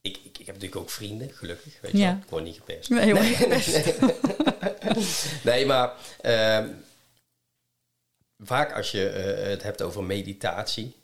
ik, 0.00 0.16
ik, 0.16 0.38
ik 0.38 0.46
heb 0.46 0.54
natuurlijk 0.54 0.76
ook 0.76 0.90
vrienden, 0.90 1.30
gelukkig. 1.32 1.80
Weet 1.80 1.92
je 1.92 1.98
Ja. 1.98 2.04
wel. 2.12 2.16
Ik 2.22 2.28
word 2.28 2.44
niet 2.44 2.56
gepest. 2.56 2.88
Nee, 2.90 3.12
hoor, 3.12 3.22
niet 3.24 3.48
best. 3.48 3.92
Nee, 5.44 5.66
maar 5.66 5.92
ehm, 6.20 6.68
vaak 8.38 8.72
als 8.76 8.90
je 8.90 9.08
eh, 9.08 9.48
het 9.48 9.62
hebt 9.62 9.82
over 9.82 10.04
meditatie, 10.04 10.96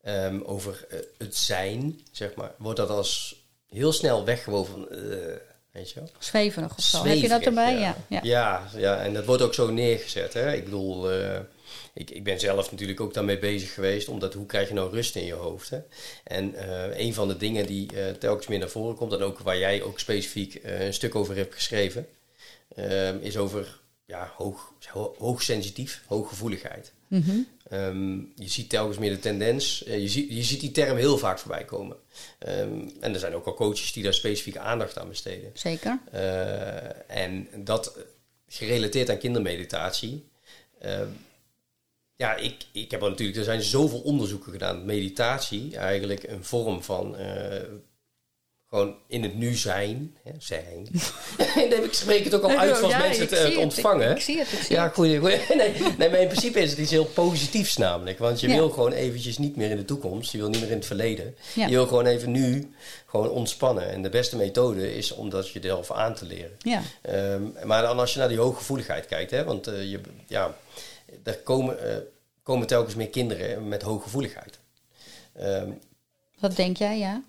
ehm, 0.00 0.40
over 0.42 0.86
eh, 0.90 0.98
het 1.18 1.36
zijn, 1.36 2.00
zeg 2.12 2.34
maar, 2.34 2.54
wordt 2.58 2.78
dat 2.78 2.88
als 2.88 3.36
heel 3.68 3.92
snel 3.92 4.24
weggewoven 4.24 4.72
van, 4.74 4.88
eh, 4.90 5.34
weet 5.72 5.90
je 5.90 5.94
wel? 6.00 6.08
Zweverig 6.18 6.76
of 6.76 6.84
zo. 6.84 7.04
Heb 7.04 7.16
je 7.18 7.28
dat 7.28 7.42
erbij? 7.42 7.72
Ja. 7.74 7.80
Ja. 7.80 7.96
ja. 8.08 8.20
Ja, 8.22 8.68
ja, 8.80 9.02
en 9.02 9.14
dat 9.14 9.24
wordt 9.24 9.42
ook 9.42 9.54
zo 9.54 9.70
neergezet. 9.70 10.32
Hè? 10.34 10.52
Ik 10.54 10.64
bedoel, 10.64 11.10
eh, 11.12 11.40
ik, 11.94 12.10
ik 12.10 12.24
ben 12.24 12.40
zelf 12.40 12.70
natuurlijk 12.70 13.00
ook 13.00 13.14
daarmee 13.14 13.38
bezig 13.38 13.74
geweest, 13.74 14.08
omdat 14.08 14.34
hoe 14.34 14.46
krijg 14.46 14.68
je 14.68 14.74
nou 14.74 14.90
rust 14.92 15.16
in 15.16 15.24
je 15.24 15.32
hoofd? 15.34 15.70
Hè? 15.70 15.78
En 16.24 16.54
eh, 16.54 16.98
een 17.06 17.14
van 17.14 17.28
de 17.28 17.36
dingen 17.36 17.66
die 17.66 17.96
eh, 17.96 18.10
telkens 18.14 18.46
meer 18.46 18.58
naar 18.58 18.68
voren 18.68 18.96
komt, 18.96 19.12
en 19.12 19.22
ook 19.22 19.38
waar 19.38 19.58
jij 19.58 19.82
ook 19.82 19.98
specifiek 19.98 20.54
eh, 20.54 20.84
een 20.86 20.94
stuk 20.94 21.14
over 21.14 21.36
hebt 21.36 21.54
geschreven, 21.54 22.06
is 23.20 23.36
over 23.36 23.80
ja, 24.06 24.32
hoog, 24.36 24.72
ho- 24.88 25.14
hoogsensitief, 25.18 26.02
hooggevoeligheid. 26.06 26.92
Mhm. 27.08 27.36
Ehm, 27.72 28.14
je 28.34 28.48
ziet 28.48 28.68
telkens 28.68 28.98
meer 28.98 29.10
de 29.10 29.18
tendens. 29.18 29.84
eh, 29.84 30.00
je, 30.00 30.08
ziet, 30.08 30.30
je 30.30 30.42
ziet 30.42 30.60
die 30.60 30.70
term 30.70 30.96
heel 30.96 31.18
vaak 31.18 31.38
voorbij 31.38 31.64
komen. 31.64 31.96
Ehm, 32.38 32.88
en 33.00 33.12
er 33.14 33.18
zijn 33.18 33.34
ook 33.34 33.46
al 33.46 33.54
coaches 33.54 33.92
die 33.92 34.02
daar 34.02 34.14
specifiek 34.14 34.56
aandacht 34.56 34.98
aan 34.98 35.08
besteden. 35.08 35.50
Zeker. 35.54 35.98
Eh, 36.10 37.16
en 37.24 37.48
dat 37.56 37.98
gerelateerd 38.48 39.10
aan 39.10 39.18
kindermeditatie. 39.18 40.28
Ehm, 40.80 41.08
ja, 42.16 42.34
ik, 42.34 42.56
ik 42.72 42.90
heb 42.90 43.02
er 43.02 43.08
natuurlijk, 43.10 43.38
er 43.38 43.44
zijn 43.44 43.62
zoveel 43.62 44.00
onderzoeken 44.00 44.52
gedaan. 44.52 44.84
Meditatie 44.84 45.76
eigenlijk 45.76 46.22
een 46.22 46.44
vorm 46.44 46.82
van 46.82 47.16
eh, 47.16 47.62
gewoon 48.72 48.94
in 49.06 49.22
het 49.22 49.34
nu 49.34 49.54
zijn. 49.54 50.16
Hè, 50.22 50.30
zijn. 50.38 50.88
nee, 51.56 51.68
ik 51.84 51.92
spreek 51.92 52.24
het 52.24 52.34
ook 52.34 52.42
al 52.42 52.50
uit 52.58 52.82
als 52.82 52.90
Ja, 52.90 52.98
mensen 52.98 53.22
het, 53.22 53.32
eh, 53.32 53.38
zie 53.40 53.48
het 53.48 53.56
ontvangen. 53.58 54.10
Ik, 54.10 54.16
ik 54.16 54.22
zie 54.22 54.38
het, 54.38 54.52
ik 54.52 54.58
zie 54.58 54.76
Ja, 54.76 54.88
goed. 54.88 55.06
Nee, 55.22 55.72
nee, 55.98 56.10
maar 56.10 56.20
in 56.20 56.26
principe 56.28 56.60
is 56.60 56.70
het 56.70 56.78
iets 56.78 56.90
heel 56.90 57.04
positiefs 57.04 57.76
namelijk. 57.76 58.18
Want 58.18 58.40
je 58.40 58.48
Ja. 58.48 58.54
wil 58.54 58.70
gewoon 58.70 58.92
eventjes 58.92 59.38
niet 59.38 59.56
meer 59.56 59.70
in 59.70 59.76
de 59.76 59.84
toekomst. 59.84 60.32
Je 60.32 60.38
wil 60.38 60.48
niet 60.48 60.60
meer 60.60 60.70
in 60.70 60.76
het 60.76 60.86
verleden. 60.86 61.36
Ja. 61.54 61.66
Je 61.66 61.72
wil 61.72 61.86
gewoon 61.86 62.06
even 62.06 62.30
nu 62.30 62.72
gewoon 63.06 63.30
ontspannen. 63.30 63.90
En 63.90 64.02
de 64.02 64.08
beste 64.08 64.36
methode 64.36 64.94
is 64.94 65.12
om 65.12 65.30
dat 65.30 65.48
jezelf 65.48 65.90
aan 65.90 66.14
te 66.14 66.24
leren. 66.24 66.56
Ja, 66.58 66.82
Ehm, 67.02 67.42
maar 67.64 67.82
dan 67.82 67.98
als 67.98 68.12
je 68.12 68.18
naar 68.18 68.28
die 68.28 68.38
hooggevoeligheid 68.38 69.06
kijkt, 69.06 69.30
hè, 69.30 69.44
want 69.44 69.66
eh, 69.66 69.90
je, 69.90 70.00
ja, 70.26 70.56
er 71.22 71.38
komen, 71.38 71.90
eh, 71.90 71.96
komen 72.42 72.66
telkens 72.66 72.94
meer 72.94 73.08
kinderen 73.08 73.68
met 73.68 73.82
hooggevoeligheid. 73.82 74.58
Ehm, 75.34 75.70
wat 76.38 76.56
denk 76.56 76.76
jij, 76.76 76.98
ja? 76.98 77.22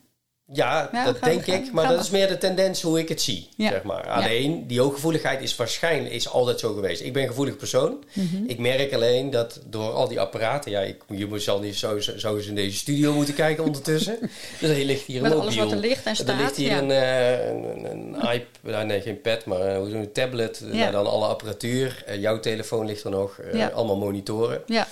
Ja, 0.52 0.90
Ja, 0.92 1.06
dat 1.06 1.24
denk 1.24 1.44
gaan- 1.44 1.56
ik, 1.56 1.72
maar 1.72 1.86
gaan 1.86 1.94
dat 1.96 2.04
is 2.04 2.10
meer 2.10 2.28
de 2.28 2.38
tendens 2.38 2.82
hoe 2.82 3.00
ik 3.00 3.10
het 3.10 3.22
zie, 3.22 3.50
Ja. 3.58 3.70
zeg 3.70 3.84
maar. 3.84 4.08
Alleen, 4.10 4.68
die 4.68 4.80
hooggevoeligheid 4.80 5.42
is 5.42 5.56
waarschijnlijk 5.56 6.14
is 6.14 6.30
altijd 6.30 6.60
zo 6.60 6.74
geweest. 6.74 7.02
Ik 7.02 7.14
ben 7.14 7.22
een 7.22 7.28
gevoelig 7.28 7.58
persoon. 7.58 8.04
Mhm. 8.14 8.44
Ik 8.48 8.60
merk 8.60 8.94
alleen 8.94 9.30
dat 9.30 9.60
door 9.66 9.92
al 9.92 10.08
die 10.08 10.20
apparaten... 10.20 10.72
Ja, 10.72 10.80
ik, 10.80 11.02
je 11.10 11.26
moet- 11.26 11.42
zal 11.44 11.60
niet 11.60 11.76
zo, 11.76 12.00
zo, 12.00 12.18
zo 12.18 12.36
eens 12.38 12.48
in 12.48 12.56
deze 12.56 12.78
studio 12.78 13.14
moeten 13.14 13.34
kijken 13.34 13.64
ondertussen. 13.64 14.18
dus 14.60 14.70
er 14.70 14.76
ligt 14.86 15.06
hier 15.06 15.16
een 15.16 15.22
Met 15.22 15.32
mobiel. 15.32 15.48
alles 15.50 15.56
wat 15.64 15.72
er 15.72 15.78
ligt 15.88 16.06
en 16.06 16.16
staat. 16.16 16.28
Er 16.28 16.36
ligt 16.36 16.56
hier 16.56 16.72
een, 16.78 16.92
eh, 16.92 17.48
een, 17.48 17.86
een, 17.92 18.16
een 18.24 18.32
iPad, 18.62 18.86
nee 18.86 19.02
geen 19.02 19.22
pad, 19.22 19.46
maar 19.46 19.60
eh, 19.62 19.88
je 19.90 19.96
het, 19.98 20.14
tablet. 20.14 20.62
eh, 20.62 20.74
Ja. 20.74 20.80
Daar 20.84 20.92
dan 20.92 21.08
alle 21.08 21.26
apparatuur. 21.26 22.04
Eh, 22.06 22.22
jouw 22.22 22.40
telefoon 22.40 22.86
ligt 22.86 23.04
er 23.04 23.12
nog. 23.12 23.40
eh. 23.40 23.68
Allemaal 23.74 23.98
monitoren. 23.98 24.62
ja. 24.66 24.88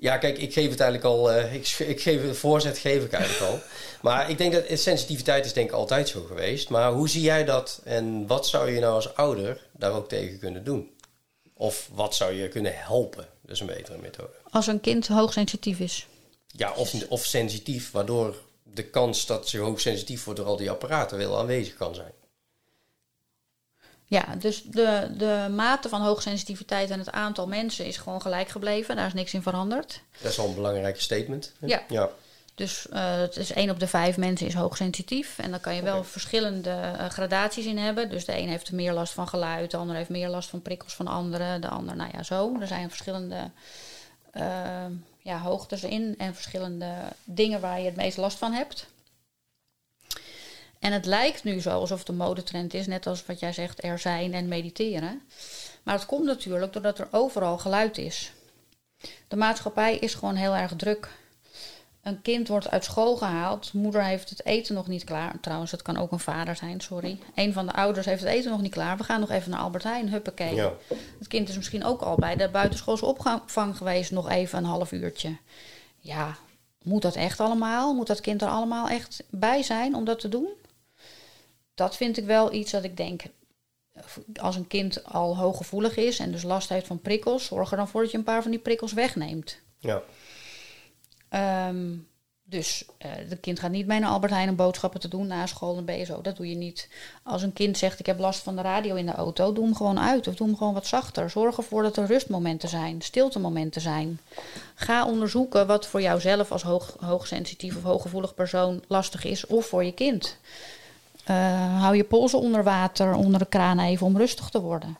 Ja, 0.00 0.18
kijk, 0.18 0.38
ik 0.38 0.52
geef 0.52 0.70
het 0.70 0.80
eigenlijk 0.80 1.14
al. 1.14 1.32
eh, 1.32 1.54
ik, 1.54 1.68
ik 1.78 2.00
geef 2.00 2.22
het 2.22 2.36
voorzet, 2.36 2.78
geef 2.78 3.04
ik 3.04 3.12
eigenlijk 3.12 3.52
al. 3.52 3.60
Maar 4.02 4.30
ik 4.30 4.38
denk 4.38 4.52
dat 4.52 4.64
sensitiviteit 4.78 5.44
is 5.44 5.52
denk 5.52 5.68
ik 5.68 5.74
altijd 5.74 6.08
zo 6.08 6.22
geweest. 6.22 6.68
Maar 6.68 6.92
hoe 6.92 7.08
zie 7.08 7.22
jij 7.22 7.44
dat 7.44 7.80
en 7.84 8.26
wat 8.26 8.46
zou 8.46 8.70
je 8.70 8.80
nou 8.80 8.94
als 8.94 9.14
ouder 9.14 9.66
daar 9.72 9.92
ook 9.92 10.08
tegen 10.08 10.38
kunnen 10.38 10.64
doen? 10.64 10.90
Of 11.54 11.88
wat 11.92 12.14
zou 12.14 12.32
je 12.32 12.48
kunnen 12.48 12.72
helpen? 12.74 13.28
Dat 13.42 13.54
is 13.54 13.60
een 13.60 13.66
betere 13.66 13.98
methode. 13.98 14.32
Als 14.50 14.66
een 14.66 14.80
kind 14.80 15.06
hoogsensitief 15.08 15.78
is. 15.78 16.06
Ja, 16.46 16.72
of, 16.72 16.94
of 17.08 17.24
sensitief, 17.24 17.90
waardoor 17.90 18.34
de 18.62 18.84
kans 18.84 19.26
dat 19.26 19.48
ze 19.48 19.58
hoogsensitief 19.58 20.24
wordt 20.24 20.40
door 20.40 20.48
al 20.48 20.56
die 20.56 20.70
apparaten 20.70 21.18
wel 21.18 21.38
aanwezig 21.38 21.74
kan 21.74 21.94
zijn. 21.94 22.12
Ja, 24.08 24.24
dus 24.38 24.62
de, 24.62 25.10
de 25.16 25.46
mate 25.50 25.88
van 25.88 26.00
hoogsensitiviteit 26.00 26.90
en 26.90 26.98
het 26.98 27.10
aantal 27.10 27.46
mensen 27.46 27.86
is 27.86 27.96
gewoon 27.96 28.22
gelijk 28.22 28.48
gebleven. 28.48 28.96
Daar 28.96 29.06
is 29.06 29.12
niks 29.12 29.34
in 29.34 29.42
veranderd. 29.42 30.00
Dat 30.20 30.32
is 30.32 30.38
al 30.38 30.48
een 30.48 30.54
belangrijke 30.54 31.00
statement. 31.00 31.52
Ja. 31.60 31.82
ja. 31.88 32.10
Dus 32.54 32.88
eh, 32.88 33.18
het 33.18 33.36
is 33.36 33.52
één 33.52 33.70
op 33.70 33.80
de 33.80 33.86
vijf 33.86 34.16
mensen 34.16 34.46
is 34.46 34.54
hoogsensitief. 34.54 35.38
En 35.38 35.50
dan 35.50 35.60
kan 35.60 35.74
je 35.74 35.82
wel 35.82 36.04
verschillende 36.04 36.70
eh, 36.70 37.08
gradaties 37.08 37.64
in 37.64 37.78
hebben. 37.78 38.10
Dus 38.10 38.24
de 38.24 38.38
een 38.38 38.48
heeft 38.48 38.72
meer 38.72 38.92
last 38.92 39.12
van 39.12 39.28
geluid, 39.28 39.70
de 39.70 39.76
ander 39.76 39.96
heeft 39.96 40.08
meer 40.08 40.28
last 40.28 40.48
van 40.48 40.62
prikkels 40.62 40.94
van 40.94 41.06
anderen. 41.06 41.60
De 41.60 41.68
ander, 41.68 41.96
nou 41.96 42.10
ja, 42.12 42.22
zo. 42.22 42.56
Er 42.60 42.66
zijn 42.66 42.88
verschillende 42.88 43.50
eh, 44.30 44.86
ja, 45.22 45.38
hoogtes 45.38 45.84
in 45.84 46.14
en 46.18 46.34
verschillende 46.34 46.92
dingen 47.24 47.60
waar 47.60 47.78
je 47.78 47.86
het 47.86 47.96
meest 47.96 48.16
last 48.16 48.38
van 48.38 48.52
hebt. 48.52 48.86
En 50.86 50.92
het 50.92 51.06
lijkt 51.06 51.44
nu 51.44 51.60
zo 51.60 51.70
alsof 51.70 52.08
een 52.08 52.16
modetrend 52.16 52.74
is, 52.74 52.86
net 52.86 53.06
als 53.06 53.26
wat 53.26 53.40
jij 53.40 53.52
zegt, 53.52 53.84
er 53.84 53.98
zijn 53.98 54.34
en 54.34 54.48
mediteren. 54.48 55.22
Maar 55.82 55.94
het 55.94 56.06
komt 56.06 56.24
natuurlijk 56.24 56.72
doordat 56.72 56.98
er 56.98 57.08
overal 57.10 57.58
geluid 57.58 57.98
is. 57.98 58.32
De 59.28 59.36
maatschappij 59.36 59.96
is 59.96 60.14
gewoon 60.14 60.34
heel 60.34 60.54
erg 60.56 60.72
druk. 60.76 61.08
Een 62.02 62.22
kind 62.22 62.48
wordt 62.48 62.70
uit 62.70 62.84
school 62.84 63.16
gehaald. 63.16 63.72
Moeder 63.72 64.04
heeft 64.04 64.30
het 64.30 64.44
eten 64.44 64.74
nog 64.74 64.86
niet 64.86 65.04
klaar. 65.04 65.40
Trouwens, 65.40 65.70
het 65.70 65.82
kan 65.82 65.96
ook 65.96 66.12
een 66.12 66.18
vader 66.18 66.56
zijn, 66.56 66.80
sorry. 66.80 67.18
Een 67.34 67.52
van 67.52 67.66
de 67.66 67.72
ouders 67.72 68.06
heeft 68.06 68.22
het 68.22 68.30
eten 68.30 68.50
nog 68.50 68.60
niet 68.60 68.72
klaar. 68.72 68.96
We 68.96 69.04
gaan 69.04 69.20
nog 69.20 69.30
even 69.30 69.50
naar 69.50 69.60
Albert 69.60 69.84
Heijn, 69.84 70.08
huppakee. 70.08 70.54
Ja. 70.54 70.72
Het 71.18 71.28
kind 71.28 71.48
is 71.48 71.56
misschien 71.56 71.84
ook 71.84 72.02
al 72.02 72.16
bij 72.16 72.36
de 72.36 72.48
buitenschoolse 72.48 73.06
opvang 73.06 73.76
geweest, 73.76 74.10
nog 74.10 74.30
even 74.30 74.58
een 74.58 74.64
half 74.64 74.92
uurtje. 74.92 75.36
Ja, 75.98 76.36
moet 76.82 77.02
dat 77.02 77.16
echt 77.16 77.40
allemaal? 77.40 77.94
Moet 77.94 78.06
dat 78.06 78.20
kind 78.20 78.42
er 78.42 78.48
allemaal 78.48 78.88
echt 78.88 79.22
bij 79.30 79.62
zijn 79.62 79.94
om 79.94 80.04
dat 80.04 80.20
te 80.20 80.28
doen? 80.28 80.48
Dat 81.76 81.96
vind 81.96 82.16
ik 82.16 82.24
wel 82.24 82.52
iets 82.52 82.70
dat 82.70 82.84
ik 82.84 82.96
denk. 82.96 83.22
Als 84.36 84.56
een 84.56 84.66
kind 84.66 85.04
al 85.04 85.36
hooggevoelig 85.36 85.96
is 85.96 86.18
en 86.18 86.32
dus 86.32 86.42
last 86.42 86.68
heeft 86.68 86.86
van 86.86 87.00
prikkels, 87.00 87.44
zorg 87.44 87.70
er 87.70 87.76
dan 87.76 87.88
voor 87.88 88.02
dat 88.02 88.10
je 88.10 88.18
een 88.18 88.24
paar 88.24 88.42
van 88.42 88.50
die 88.50 88.60
prikkels 88.60 88.92
wegneemt. 88.92 89.58
ja. 89.78 90.02
Ehm, 91.28 91.96
dus 92.48 92.84
eh 92.98 93.10
het 93.14 93.40
kind 93.40 93.60
gaat 93.60 93.70
niet 93.70 93.86
mee 93.86 94.00
naar 94.00 94.10
Albert 94.10 94.32
Heijn 94.32 94.48
om 94.48 94.56
boodschappen 94.56 95.00
te 95.00 95.08
doen 95.08 95.26
na 95.26 95.46
school 95.46 95.76
en 95.76 95.84
BSO. 95.84 96.20
Dat 96.20 96.36
doe 96.36 96.48
je 96.48 96.54
niet. 96.54 96.88
Als 97.22 97.42
een 97.42 97.52
kind 97.52 97.78
zegt 97.78 97.98
ik 97.98 98.06
heb 98.06 98.18
last 98.18 98.42
van 98.42 98.56
de 98.56 98.62
radio 98.62 98.94
in 98.94 99.06
de 99.06 99.12
auto, 99.12 99.52
doe 99.52 99.64
hem 99.64 99.74
gewoon 99.74 100.00
uit 100.00 100.26
of 100.28 100.34
doe 100.34 100.46
hem 100.46 100.56
gewoon 100.56 100.74
wat 100.74 100.86
zachter. 100.86 101.30
Zorg 101.30 101.56
ervoor 101.56 101.82
dat 101.82 101.96
er 101.96 102.06
rustmomenten 102.06 102.68
zijn, 102.68 103.02
stiltemomenten 103.02 103.80
zijn. 103.80 104.20
Ga 104.74 105.06
onderzoeken 105.06 105.66
wat 105.66 105.86
voor 105.86 106.02
jouzelf 106.02 106.52
als 106.52 106.62
hoog, 106.62 106.96
hoogsensitief 107.00 107.76
of 107.76 107.82
hooggevoelig 107.82 108.34
persoon 108.34 108.82
lastig 108.88 109.24
is 109.24 109.46
of 109.46 109.66
voor 109.66 109.84
je 109.84 109.92
kind. 109.92 110.38
Eh, 111.26 111.80
hou 111.80 111.96
je 111.96 112.04
polsen 112.04 112.38
onder 112.38 112.64
water, 112.64 113.14
onder 113.14 113.38
de 113.40 113.46
kraan 113.46 113.78
even 113.80 114.06
om 114.06 114.16
rustig 114.16 114.48
te 114.48 114.60
worden. 114.60 114.98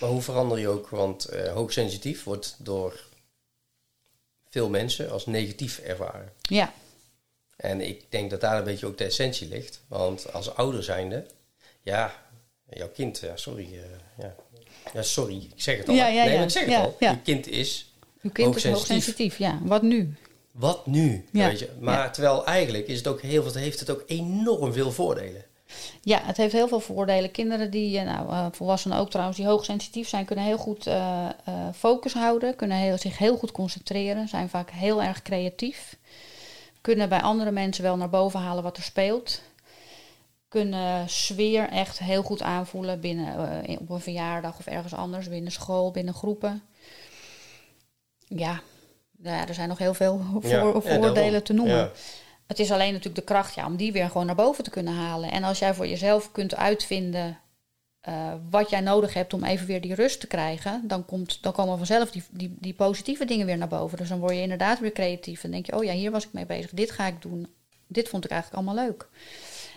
Maar 0.00 0.10
hoe 0.10 0.22
verander 0.22 0.58
je 0.58 0.68
ook? 0.68 0.88
Want 0.88 1.24
eh, 1.24 1.52
hoogsensitief 1.52 2.24
wordt 2.24 2.56
door 2.58 3.00
veel 4.50 4.68
mensen 4.68 5.10
als 5.10 5.26
negatief 5.26 5.78
ervaren. 5.78 6.32
Ja, 6.40 6.72
En 7.56 7.80
ik 7.80 8.10
denk 8.10 8.30
dat 8.30 8.40
daar 8.40 8.58
een 8.58 8.64
beetje 8.64 8.86
ook 8.86 8.98
de 8.98 9.04
essentie 9.04 9.48
ligt. 9.48 9.80
Want 9.88 10.32
als 10.32 10.54
ouder 10.54 10.82
zijnde, 10.84 11.26
ja, 11.82 12.14
jouw 12.70 12.88
kind, 12.88 13.18
ja, 13.18 13.36
sorry. 13.36 13.68
eh, 13.72 13.80
ja. 14.18 14.34
ja, 14.94 15.02
sorry, 15.02 15.36
ik 15.36 15.62
zeg 15.62 15.78
het 15.78 15.88
al. 15.88 15.94
Ja, 15.94 16.06
ja, 16.06 16.24
nee, 16.24 16.34
maar 16.34 16.44
ik 16.44 16.50
zeg 16.50 16.64
het 16.64 16.74
al. 16.76 16.96
Je 16.98 17.20
kind 17.22 17.46
is, 17.48 17.92
uw 18.22 18.30
kind 18.30 18.46
Hoogsensitief. 18.48 18.86
is 18.86 18.94
hoogsensitief. 18.94 19.38
Ja, 19.38 19.58
wat 19.62 19.82
nu? 19.82 20.14
Wat 20.54 20.86
nu? 20.86 21.24
Ja, 21.32 21.46
Weet 21.48 21.58
je? 21.58 21.70
Maar 21.80 22.12
terwijl 22.12 22.46
eigenlijk 22.46 22.86
is 22.86 22.98
het 22.98 23.06
ook 23.06 23.20
heel 23.20 23.42
veel, 23.42 23.60
heeft 23.60 23.80
het 23.80 23.90
ook 23.90 24.02
enorm 24.06 24.72
veel 24.72 24.92
voordelen. 24.92 25.44
Ja, 26.02 26.20
het 26.22 26.36
heeft 26.36 26.52
heel 26.52 26.68
veel 26.68 26.80
voordelen. 26.80 27.30
Kinderen 27.30 27.70
die, 27.70 27.98
eh, 27.98 28.04
nou, 28.04 28.30
eh, 28.30 28.46
volwassenen 28.52 28.98
ook 28.98 29.10
trouwens, 29.10 29.36
die 29.36 29.46
hoogsensitief 29.46 30.08
zijn, 30.08 30.24
kunnen 30.24 30.44
heel 30.44 30.58
goed 30.58 30.86
eh, 30.86 31.28
focus 31.74 32.12
houden, 32.12 32.56
kunnen 32.56 32.76
heel, 32.76 32.98
zich 32.98 33.18
heel 33.18 33.36
goed 33.36 33.52
concentreren, 33.52 34.28
zijn 34.28 34.48
vaak 34.48 34.70
heel 34.70 35.02
erg 35.02 35.22
creatief, 35.22 35.96
kunnen 36.80 37.08
bij 37.08 37.20
andere 37.22 37.50
mensen 37.50 37.82
wel 37.84 37.96
naar 37.96 38.10
boven 38.10 38.40
halen 38.40 38.62
wat 38.62 38.76
er 38.76 38.82
speelt, 38.82 39.40
kunnen 40.48 41.08
sfeer 41.08 41.68
echt 41.68 41.98
heel 41.98 42.22
goed 42.22 42.42
aanvoelen 42.42 43.00
binnen, 43.00 43.64
in- 43.64 43.78
op 43.78 43.90
een 43.90 44.00
verjaardag 44.00 44.58
of 44.58 44.66
ergens 44.66 44.94
anders, 44.94 45.28
binnen 45.28 45.52
school, 45.52 45.90
binnen 45.90 46.14
groepen. 46.14 46.62
Ja, 48.28 48.60
ja 49.32 49.48
er 49.48 49.54
zijn 49.54 49.68
nog 49.68 49.78
heel 49.78 49.94
veel 49.94 50.20
voor, 50.40 50.50
Ja, 50.50 50.80
voordelen 50.80 51.42
te 51.42 51.52
noemen. 51.52 51.90
Het 52.46 52.58
is 52.58 52.70
alleen 52.70 52.92
natuurlijk 52.92 53.26
de 53.26 53.32
kracht 53.32 53.54
ja, 53.54 53.66
om 53.66 53.76
die 53.76 53.92
weer 53.92 54.10
gewoon 54.10 54.26
naar 54.26 54.34
boven 54.34 54.64
te 54.64 54.70
kunnen 54.70 54.94
halen. 54.94 55.30
En 55.30 55.44
als 55.44 55.58
jij 55.58 55.74
voor 55.74 55.86
jezelf 55.86 56.32
kunt 56.32 56.56
uitvinden 56.56 57.38
eh, 58.00 58.32
wat 58.50 58.70
jij 58.70 58.80
nodig 58.80 59.14
hebt 59.14 59.32
om 59.32 59.44
even 59.44 59.66
weer 59.66 59.80
die 59.80 59.94
rust 59.94 60.20
te 60.20 60.26
krijgen, 60.26 60.82
dan, 60.88 61.04
komt, 61.04 61.42
dan 61.42 61.52
komen 61.52 61.76
vanzelf 61.76 62.10
die, 62.10 62.22
die, 62.30 62.54
die 62.58 62.74
positieve 62.74 63.24
dingen 63.24 63.46
weer 63.46 63.58
naar 63.58 63.68
boven. 63.68 63.98
Dus 63.98 64.08
dan 64.08 64.18
word 64.18 64.34
je 64.34 64.40
inderdaad 64.40 64.78
weer 64.78 64.92
creatief. 64.92 65.44
En 65.44 65.50
denk 65.50 65.66
je, 65.66 65.76
oh 65.76 65.84
ja, 65.84 65.92
hier 65.92 66.10
was 66.10 66.24
ik 66.24 66.32
mee 66.32 66.46
bezig, 66.46 66.70
dit 66.70 66.90
ga 66.90 67.06
ik 67.06 67.22
doen. 67.22 67.46
Dit 67.86 68.08
vond 68.08 68.24
ik 68.24 68.30
eigenlijk 68.30 68.62
allemaal 68.62 68.84
leuk. 68.86 69.08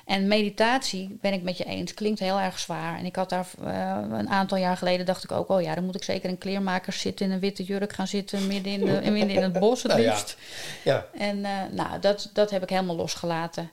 En 0.08 0.28
meditatie, 0.28 1.18
ben 1.22 1.34
ik 1.34 1.44
met 1.44 1.58
je 1.58 1.64
eens, 1.64 1.94
klinkt 1.94 2.20
heel 2.20 2.40
erg 2.40 2.60
zwaar. 2.60 2.98
En 2.98 3.06
ik 3.06 3.16
had 3.16 3.30
daar 3.30 3.48
eh, 3.64 3.98
een 4.12 4.30
aantal 4.30 4.58
jaar 4.58 4.78
geleden, 4.78 5.06
dacht 5.06 5.24
ik 5.24 5.32
ook, 5.32 5.50
oh 5.50 5.62
ja, 5.62 5.76
dan 5.76 5.84
moet 5.84 5.96
ik 5.96 6.04
zeker 6.04 6.30
een 6.30 6.38
kleermaker 6.38 6.94
zitten 6.94 7.26
in 7.26 7.32
een 7.32 7.40
witte 7.40 7.64
jurk 7.64 7.94
gaan 7.94 8.08
zitten, 8.08 8.48
midden 8.48 8.74
in, 8.74 8.86
de, 8.86 9.12
midden 9.12 9.36
in 9.36 9.44
het 9.44 9.60
bos 9.60 9.84
het 9.84 9.92
Nou 9.92 10.04
ja. 10.04 10.12
liefst. 10.12 10.38
Ja, 10.84 11.06
En 11.18 11.46
eh, 11.46 11.52
nou, 11.72 12.00
dat, 12.00 12.30
dat 12.34 12.50
heb 12.50 12.64
ik 12.64 12.70
helemaal 12.70 12.96
losgelaten. 12.96 13.72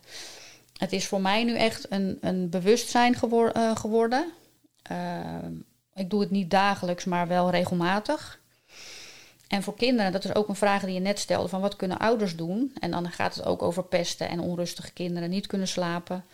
Het 0.79 0.93
is 0.93 1.07
voor 1.07 1.21
mij 1.21 1.45
nu 1.45 1.57
echt 1.57 1.87
een, 1.89 2.19
een 2.21 2.51
bewustzijn 2.51 3.15
gewor- 3.15 3.53
eh, 3.53 3.77
geworden. 3.77 4.33
Eh, 4.83 4.97
ik 5.95 6.11
doe 6.11 6.21
het 6.21 6.31
niet 6.31 6.51
dagelijks, 6.51 7.05
maar 7.05 7.29
wel 7.29 7.51
regelmatig. 7.51 8.41
En 9.49 9.63
voor 9.63 9.75
kinderen, 9.75 10.13
dat 10.13 10.25
is 10.25 10.35
ook 10.35 10.49
een 10.49 10.55
vraag 10.57 10.83
die 10.83 10.95
je 10.95 11.01
net 11.01 11.19
stelde: 11.19 11.49
van 11.49 11.61
wat 11.61 11.77
kunnen 11.77 11.99
ouders 11.99 12.37
doen? 12.37 12.73
En 12.81 12.91
dan 12.91 13.11
gaat 13.11 13.35
het 13.35 13.45
ook 13.45 13.63
over 13.63 13.85
pesten 13.85 14.29
en 14.29 14.41
onrustige 14.41 14.93
kinderen, 14.93 15.31
niet 15.31 15.47
kunnen 15.47 15.69
slapen. 15.69 16.25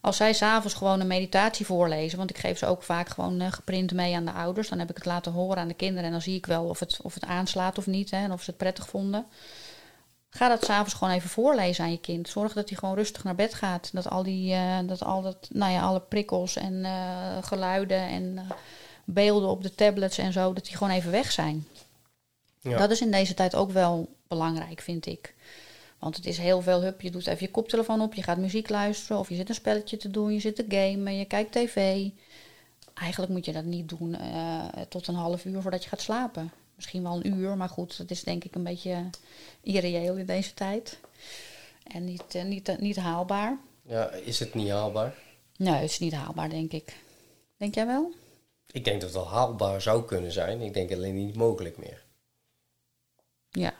Als 0.00 0.16
zij 0.16 0.32
s'avonds 0.32 0.74
gewoon 0.74 1.00
een 1.00 1.06
meditatie 1.06 1.66
voorlezen, 1.66 2.18
want 2.18 2.30
ik 2.30 2.38
geef 2.38 2.58
ze 2.58 2.66
ook 2.66 2.82
vaak 2.82 3.08
gewoon 3.08 3.40
eh, 3.40 3.52
geprint 3.52 3.92
mee 3.92 4.14
aan 4.14 4.24
de 4.24 4.32
ouders, 4.32 4.68
dan 4.68 4.78
heb 4.78 4.90
ik 4.90 4.96
het 4.96 5.04
laten 5.04 5.32
horen 5.32 5.58
aan 5.58 5.68
de 5.68 5.74
kinderen 5.74 6.04
en 6.04 6.10
dan 6.10 6.22
zie 6.22 6.36
ik 6.36 6.46
wel 6.46 6.64
of 6.64 6.80
het, 6.80 6.98
of 7.02 7.14
het 7.14 7.24
aanslaat 7.24 7.78
of 7.78 7.86
niet 7.86 8.10
hè, 8.10 8.16
en 8.16 8.32
of 8.32 8.42
ze 8.42 8.50
het 8.50 8.58
prettig 8.58 8.88
vonden. 8.88 9.26
Ga 10.30 10.48
dat 10.48 10.64
s'avonds 10.64 10.94
gewoon 10.94 11.14
even 11.14 11.28
voorlezen 11.28 11.84
aan 11.84 11.90
je 11.90 12.00
kind. 12.00 12.28
Zorg 12.28 12.52
dat 12.52 12.68
hij 12.68 12.78
gewoon 12.78 12.94
rustig 12.94 13.24
naar 13.24 13.34
bed 13.34 13.54
gaat. 13.54 13.90
Dat 13.92 14.10
al 14.10 14.22
die, 14.22 14.52
eh, 14.52 14.78
dat 14.86 15.04
al 15.04 15.22
dat, 15.22 15.48
nou 15.52 15.72
ja, 15.72 15.80
alle 15.80 16.00
prikkels 16.00 16.56
en 16.56 16.84
eh, 16.84 17.36
geluiden 17.40 18.00
en 18.00 18.46
beelden 19.04 19.48
op 19.48 19.62
de 19.62 19.74
tablets 19.74 20.18
en 20.18 20.32
zo, 20.32 20.52
dat 20.52 20.64
die 20.64 20.76
gewoon 20.76 20.92
even 20.92 21.10
weg 21.10 21.32
zijn. 21.32 21.66
Ja. 22.68 22.78
Dat 22.78 22.90
is 22.90 23.00
in 23.00 23.10
deze 23.10 23.34
tijd 23.34 23.54
ook 23.54 23.70
wel 23.70 24.08
belangrijk, 24.28 24.80
vind 24.80 25.06
ik. 25.06 25.34
Want 25.98 26.14
Want 26.14 26.16
het 26.16 26.26
is 26.26 26.38
heel 26.38 26.62
veel 26.62 26.82
hup. 26.82 27.00
Je 27.00 27.10
doet 27.10 27.26
even 27.26 27.46
je 27.46 27.50
koptelefoon 27.50 28.00
op, 28.00 28.14
je 28.14 28.22
gaat 28.22 28.38
muziek 28.38 28.68
luisteren 28.68 29.18
of 29.18 29.28
je 29.28 29.34
zit 29.34 29.48
een 29.48 29.54
spelletje 29.54 29.96
te 29.96 30.10
doen, 30.10 30.32
je 30.32 30.40
zit 30.40 30.56
te 30.56 30.64
gamen, 30.68 31.16
je 31.16 31.24
kijkt 31.24 31.52
tv. 31.52 32.08
Eigenlijk 32.94 33.32
moet 33.32 33.44
je 33.44 33.52
dat 33.52 33.64
niet 33.64 33.88
doen 33.88 34.14
eh, 34.14 34.64
tot 34.88 35.06
een 35.06 35.14
half 35.14 35.44
uur 35.44 35.62
voordat 35.62 35.82
je 35.82 35.88
gaat 35.88 36.00
slapen. 36.00 36.52
Misschien 36.74 37.02
wel 37.02 37.14
een 37.14 37.26
uur, 37.26 37.56
maar 37.56 37.68
goed, 37.68 37.98
dat 37.98 38.10
is 38.10 38.22
denk 38.22 38.44
ik 38.44 38.54
een 38.54 38.64
beetje 38.64 39.10
irreëel 39.60 40.16
in 40.16 40.26
deze 40.26 40.54
tijd. 40.54 40.98
En 41.92 42.04
niet, 42.04 42.34
eh, 42.34 42.44
niet, 42.44 42.68
eh, 42.68 42.78
niet 42.78 42.96
haalbaar. 42.96 43.58
Ja, 43.82 44.10
is 44.10 44.38
het 44.38 44.54
niet 44.54 44.68
haalbaar? 44.68 45.14
Nee, 45.56 45.74
het 45.74 45.90
is 45.90 45.98
niet 45.98 46.12
haalbaar, 46.12 46.48
denk 46.48 46.72
ik. 46.72 46.96
Denk 47.56 47.74
jij 47.74 47.86
wel? 47.86 48.12
Ik 48.70 48.84
denk 48.84 49.00
dat 49.00 49.10
het 49.10 49.18
wel 49.18 49.28
haalbaar 49.28 49.82
zou 49.82 50.04
kunnen 50.04 50.32
zijn. 50.32 50.60
Ik 50.60 50.74
denk 50.74 50.92
alleen 50.92 51.14
niet 51.14 51.34
mogelijk 51.34 51.78
meer. 51.78 52.04
Ja. 53.56 53.72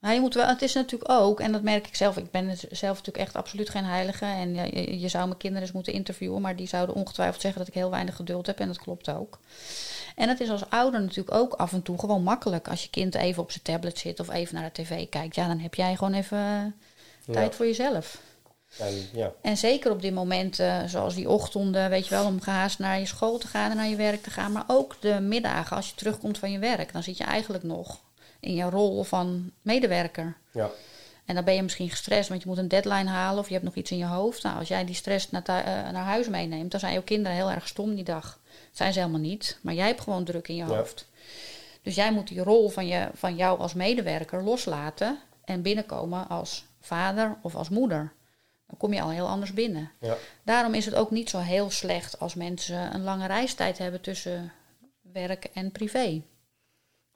Nou, 0.00 0.14
je 0.14 0.20
moet 0.20 0.34
wel, 0.34 0.46
het 0.46 0.62
is 0.62 0.74
natuurlijk 0.74 1.10
ook, 1.10 1.40
en 1.40 1.52
dat 1.52 1.62
merk 1.62 1.86
ik 1.86 1.94
zelf, 1.94 2.16
ik 2.16 2.30
ben 2.30 2.56
zelf 2.70 2.96
natuurlijk 2.96 3.24
echt 3.24 3.36
absoluut 3.36 3.70
geen 3.70 3.84
heilige. 3.84 4.24
En 4.24 4.54
je, 4.54 5.00
je 5.00 5.08
zou 5.08 5.26
mijn 5.26 5.38
kinderen 5.38 5.66
eens 5.66 5.74
moeten 5.74 5.92
interviewen, 5.92 6.40
maar 6.40 6.56
die 6.56 6.68
zouden 6.68 6.94
ongetwijfeld 6.94 7.40
zeggen 7.40 7.60
dat 7.60 7.68
ik 7.68 7.74
heel 7.74 7.90
weinig 7.90 8.16
geduld 8.16 8.46
heb. 8.46 8.60
En 8.60 8.66
dat 8.66 8.78
klopt 8.78 9.10
ook. 9.10 9.38
En 10.16 10.28
het 10.28 10.40
is 10.40 10.50
als 10.50 10.70
ouder 10.70 11.00
natuurlijk 11.00 11.36
ook 11.36 11.54
af 11.54 11.72
en 11.72 11.82
toe 11.82 11.98
gewoon 11.98 12.22
makkelijk. 12.22 12.68
Als 12.68 12.82
je 12.82 12.90
kind 12.90 13.14
even 13.14 13.42
op 13.42 13.50
zijn 13.50 13.64
tablet 13.64 13.98
zit 13.98 14.20
of 14.20 14.30
even 14.30 14.54
naar 14.54 14.70
de 14.72 14.82
tv 14.82 15.08
kijkt, 15.08 15.34
ja, 15.34 15.46
dan 15.46 15.58
heb 15.58 15.74
jij 15.74 15.96
gewoon 15.96 16.14
even 16.14 16.38
eh, 17.26 17.34
tijd 17.34 17.54
voor 17.54 17.66
jezelf. 17.66 18.20
En, 18.78 19.08
ja. 19.12 19.32
En 19.42 19.56
zeker 19.56 19.90
op 19.90 20.02
dit 20.02 20.14
moment, 20.14 20.58
eh, 20.58 20.82
zoals 20.86 21.14
die 21.14 21.28
ochtenden, 21.28 21.90
weet 21.90 22.04
je 22.06 22.14
wel, 22.14 22.26
om 22.26 22.40
gehaast 22.40 22.78
naar 22.78 22.98
je 22.98 23.06
school 23.06 23.38
te 23.38 23.46
gaan 23.46 23.70
en 23.70 23.76
naar 23.76 23.88
je 23.88 23.96
werk 23.96 24.22
te 24.22 24.30
gaan. 24.30 24.52
Maar 24.52 24.64
ook 24.66 24.96
de 25.00 25.20
middagen, 25.20 25.76
als 25.76 25.88
je 25.88 25.94
terugkomt 25.94 26.38
van 26.38 26.50
je 26.50 26.58
werk, 26.58 26.92
dan 26.92 27.02
zit 27.02 27.16
je 27.16 27.24
eigenlijk 27.24 27.64
nog 27.64 28.00
in 28.42 28.54
je 28.54 28.70
rol 28.70 29.02
van 29.02 29.50
medewerker. 29.62 30.36
ja. 30.52 30.70
En 31.24 31.34
dan 31.34 31.44
ben 31.44 31.54
je 31.54 31.62
misschien 31.62 31.90
gestrest, 31.90 32.28
want 32.28 32.42
je 32.42 32.48
moet 32.48 32.58
een 32.58 32.68
deadline 32.68 33.10
halen 33.10 33.38
of 33.40 33.46
je 33.46 33.52
hebt 33.52 33.64
nog 33.64 33.74
iets 33.74 33.90
in 33.90 33.98
je 33.98 34.04
hoofd. 34.06 34.42
Nou, 34.42 34.58
als 34.58 34.68
jij 34.68 34.84
die 34.84 34.94
stress 34.94 35.30
naar, 35.30 35.42
eh, 35.46 35.64
naar 35.64 36.04
huis 36.04 36.28
meeneemt, 36.28 36.70
dan 36.70 36.80
zijn 36.80 36.92
jouw 36.92 37.02
kinderen 37.02 37.36
heel 37.36 37.50
erg 37.50 37.68
stom 37.68 37.94
die 37.94 38.04
dag. 38.04 38.40
Dat 38.50 38.76
zijn 38.76 38.92
ze 38.92 38.98
helemaal 38.98 39.20
niet, 39.20 39.58
maar 39.62 39.74
jij 39.74 39.86
hebt 39.86 40.00
gewoon 40.00 40.24
druk 40.24 40.48
in 40.48 40.56
je 40.56 40.64
Ja. 40.66 40.76
hoofd. 40.76 41.06
Dus 41.82 41.94
jij 41.94 42.12
moet 42.12 42.28
die 42.28 42.42
rol 42.42 42.68
van, 42.68 42.86
je, 42.86 43.08
van 43.14 43.36
jou 43.36 43.58
als 43.58 43.74
medewerker 43.74 44.42
loslaten 44.42 45.18
en 45.44 45.62
binnenkomen 45.62 46.28
als 46.28 46.64
vader 46.80 47.36
of 47.42 47.54
als 47.54 47.68
moeder. 47.68 48.12
Dan 48.66 48.76
kom 48.76 48.92
je 48.92 49.02
al 49.02 49.10
heel 49.10 49.28
anders 49.28 49.52
binnen. 49.54 49.90
Ja. 50.00 50.16
Daarom 50.42 50.74
is 50.74 50.84
het 50.84 50.94
ook 50.94 51.10
niet 51.10 51.30
zo 51.30 51.38
heel 51.38 51.70
slecht 51.70 52.18
als 52.20 52.34
mensen 52.34 52.94
een 52.94 53.02
lange 53.02 53.26
reistijd 53.26 53.78
hebben 53.78 54.00
tussen 54.00 54.52
werk 55.12 55.44
en 55.44 55.70
privé. 55.72 56.22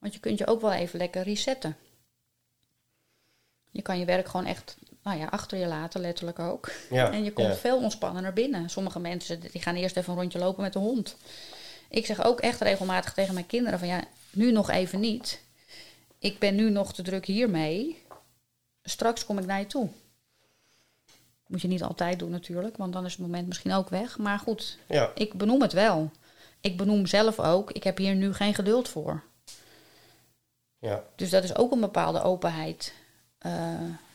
Want 0.07 0.19
je 0.19 0.25
kunt 0.25 0.39
je 0.39 0.47
ook 0.47 0.61
wel 0.61 0.73
even 0.73 0.99
lekker 0.99 1.23
resetten. 1.23 1.77
Je 3.71 3.83
kan 3.83 3.99
je 3.99 4.05
werk 4.05 4.29
gewoon 4.29 4.47
echt 4.47 4.77
nou 5.03 5.19
ja, 5.19 5.27
achter 5.27 5.59
je 5.59 5.67
laten, 5.67 6.01
letterlijk 6.01 6.39
ook. 6.39 6.71
Ja, 6.91 7.13
En 7.13 7.25
je 7.25 7.33
komt 7.33 7.49
ja. 7.49 7.55
veel 7.55 7.77
ontspannender 7.77 8.33
binnen. 8.33 8.71
Sommige 8.71 8.99
mensen 8.99 9.41
die 9.41 9.63
gaan 9.63 9.75
eerst 9.75 9.97
even 9.97 10.13
een 10.13 10.19
rondje 10.19 10.39
lopen 10.39 10.63
met 10.63 10.73
de 10.73 10.79
hond. 10.79 11.17
Ik 11.89 12.07
zeg 12.07 12.25
ook 12.25 12.41
echt 12.41 12.61
regelmatig 12.61 13.13
tegen 13.13 13.35
mijn 13.35 13.47
kinderen 13.47 13.79
van 13.79 13.89
ja, 13.89 14.05
nu 14.31 14.53
nog 14.53 14.71
even 14.71 15.01
niet. 15.01 15.41
Ik 16.19 16.39
ben 16.39 16.55
nu 16.55 16.71
nog 16.71 16.95
te 16.95 17.03
druk 17.03 17.27
hiermee. 17.27 18.03
Straks 18.83 19.25
kom 19.25 19.39
ik 19.39 19.47
naar 19.47 19.59
je 19.61 19.67
toe. 19.67 19.89
Moet 21.47 21.61
je 21.63 21.69
niet 21.69 21.83
altijd 21.83 22.19
doen 22.19 22.31
natuurlijk, 22.31 22.77
want 22.77 22.93
dan 22.93 23.05
is 23.05 23.13
het 23.13 23.21
moment 23.21 23.47
misschien 23.47 23.73
ook 23.73 23.89
weg. 23.89 24.19
Maar 24.19 24.39
goed, 24.39 24.79
Ja. 24.89 25.11
ik 25.15 25.35
benoem 25.35 25.63
het 25.63 25.73
wel. 25.73 26.11
Ik 26.61 26.77
benoem 26.77 27.07
zelf 27.07 27.41
ook, 27.41 27.71
ik 27.73 27.85
heb 27.85 27.99
hier 27.99 28.15
nu 28.15 28.35
geen 28.35 28.55
geduld 28.55 28.89
voor. 28.89 29.23
Ja. 30.87 31.03
Dus 31.17 31.31
dat 31.31 31.45
is 31.45 31.57
ook 31.57 31.73
een 31.73 31.81
bepaalde 31.81 32.23
openheid. 32.23 32.93
Eh, 33.39 33.53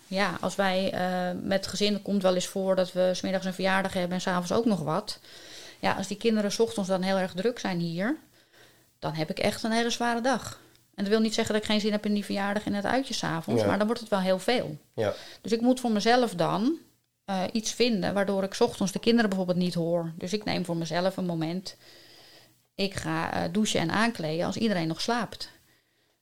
ja, 0.08 0.38
als 0.42 0.56
wij 0.56 0.92
eh, 0.94 1.40
met 1.44 1.68
gezinnen 1.68 2.02
komt 2.02 2.22
wel 2.22 2.34
eens 2.36 2.48
voor 2.48 2.76
dat 2.76 2.92
we 2.92 3.12
smiddags 3.14 3.46
een 3.46 3.54
verjaardag 3.54 3.94
hebben 3.94 4.12
en 4.14 4.22
s'avonds 4.22 4.52
ook 4.52 4.66
nog 4.66 4.80
wat. 4.80 5.20
Ja, 5.80 5.94
als 5.94 6.08
die 6.08 6.18
kinderen 6.18 6.52
's 6.52 6.60
ochtends 6.60 6.90
dan 6.90 7.02
heel 7.02 7.18
erg 7.18 7.34
druk 7.34 7.60
zijn 7.60 7.80
hier, 7.80 8.18
dan 9.00 9.14
heb 9.14 9.30
ik 9.30 9.40
echt 9.40 9.64
een 9.64 9.72
hele 9.72 9.90
zware 9.90 10.22
dag. 10.22 10.60
En 10.96 11.04
dat 11.04 11.08
wil 11.14 11.20
niet 11.22 11.34
zeggen 11.34 11.54
dat 11.54 11.64
ik 11.64 11.70
geen 11.70 11.80
zin 11.80 11.92
heb 11.92 12.06
in 12.06 12.14
die 12.14 12.26
verjaardag 12.26 12.66
en 12.66 12.74
het 12.74 12.86
uitje 12.86 13.14
s'avonds, 13.14 13.62
Ja. 13.62 13.68
maar 13.68 13.78
dan 13.78 13.86
wordt 13.86 14.02
het 14.02 14.10
wel 14.12 14.20
heel 14.20 14.40
veel. 14.40 14.78
Ja. 14.94 15.14
Dus 15.42 15.52
ik 15.52 15.62
moet 15.62 15.80
voor 15.80 15.92
mezelf 15.92 16.36
dan 16.36 16.78
eh, 17.26 17.44
iets 17.52 17.72
vinden 17.74 18.14
waardoor 18.14 18.44
ik 18.44 18.54
's 18.54 18.62
ochtends 18.62 18.92
de 18.92 19.00
kinderen 19.00 19.30
bijvoorbeeld 19.30 19.58
niet 19.58 19.74
hoor. 19.74 20.12
Dus 20.18 20.34
ik 20.34 20.44
neem 20.44 20.66
voor 20.66 20.78
mezelf 20.78 21.18
een 21.18 21.26
moment. 21.26 21.76
Ik 22.76 22.94
ga 22.94 23.48
douchen 23.48 23.80
en 23.80 23.92
aankleden 23.92 24.46
als 24.46 24.58
iedereen 24.58 24.88
nog 24.88 25.02
slaapt. 25.02 25.50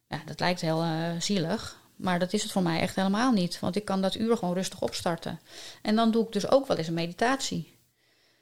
Ja, 0.10 0.22
dat 0.26 0.40
lijkt 0.40 0.62
heel 0.62 0.82
eh, 0.82 0.92
zielig. 1.20 1.78
Maar 1.96 2.20
dat 2.20 2.34
is 2.34 2.44
het 2.44 2.52
voor 2.52 2.62
mij 2.62 2.80
echt 2.80 2.96
helemaal 2.96 3.32
niet. 3.32 3.60
Want 3.60 3.76
ik 3.76 3.86
kan 3.86 4.02
dat 4.02 4.16
uur 4.16 4.38
gewoon 4.38 4.54
rustig 4.54 4.82
opstarten. 4.82 5.40
En 5.82 5.96
dan 5.96 6.12
doe 6.12 6.26
ik 6.26 6.32
dus 6.32 6.52
ook 6.52 6.68
wel 6.68 6.78
eens 6.78 6.88
een 6.88 6.94
meditatie. 6.94 7.78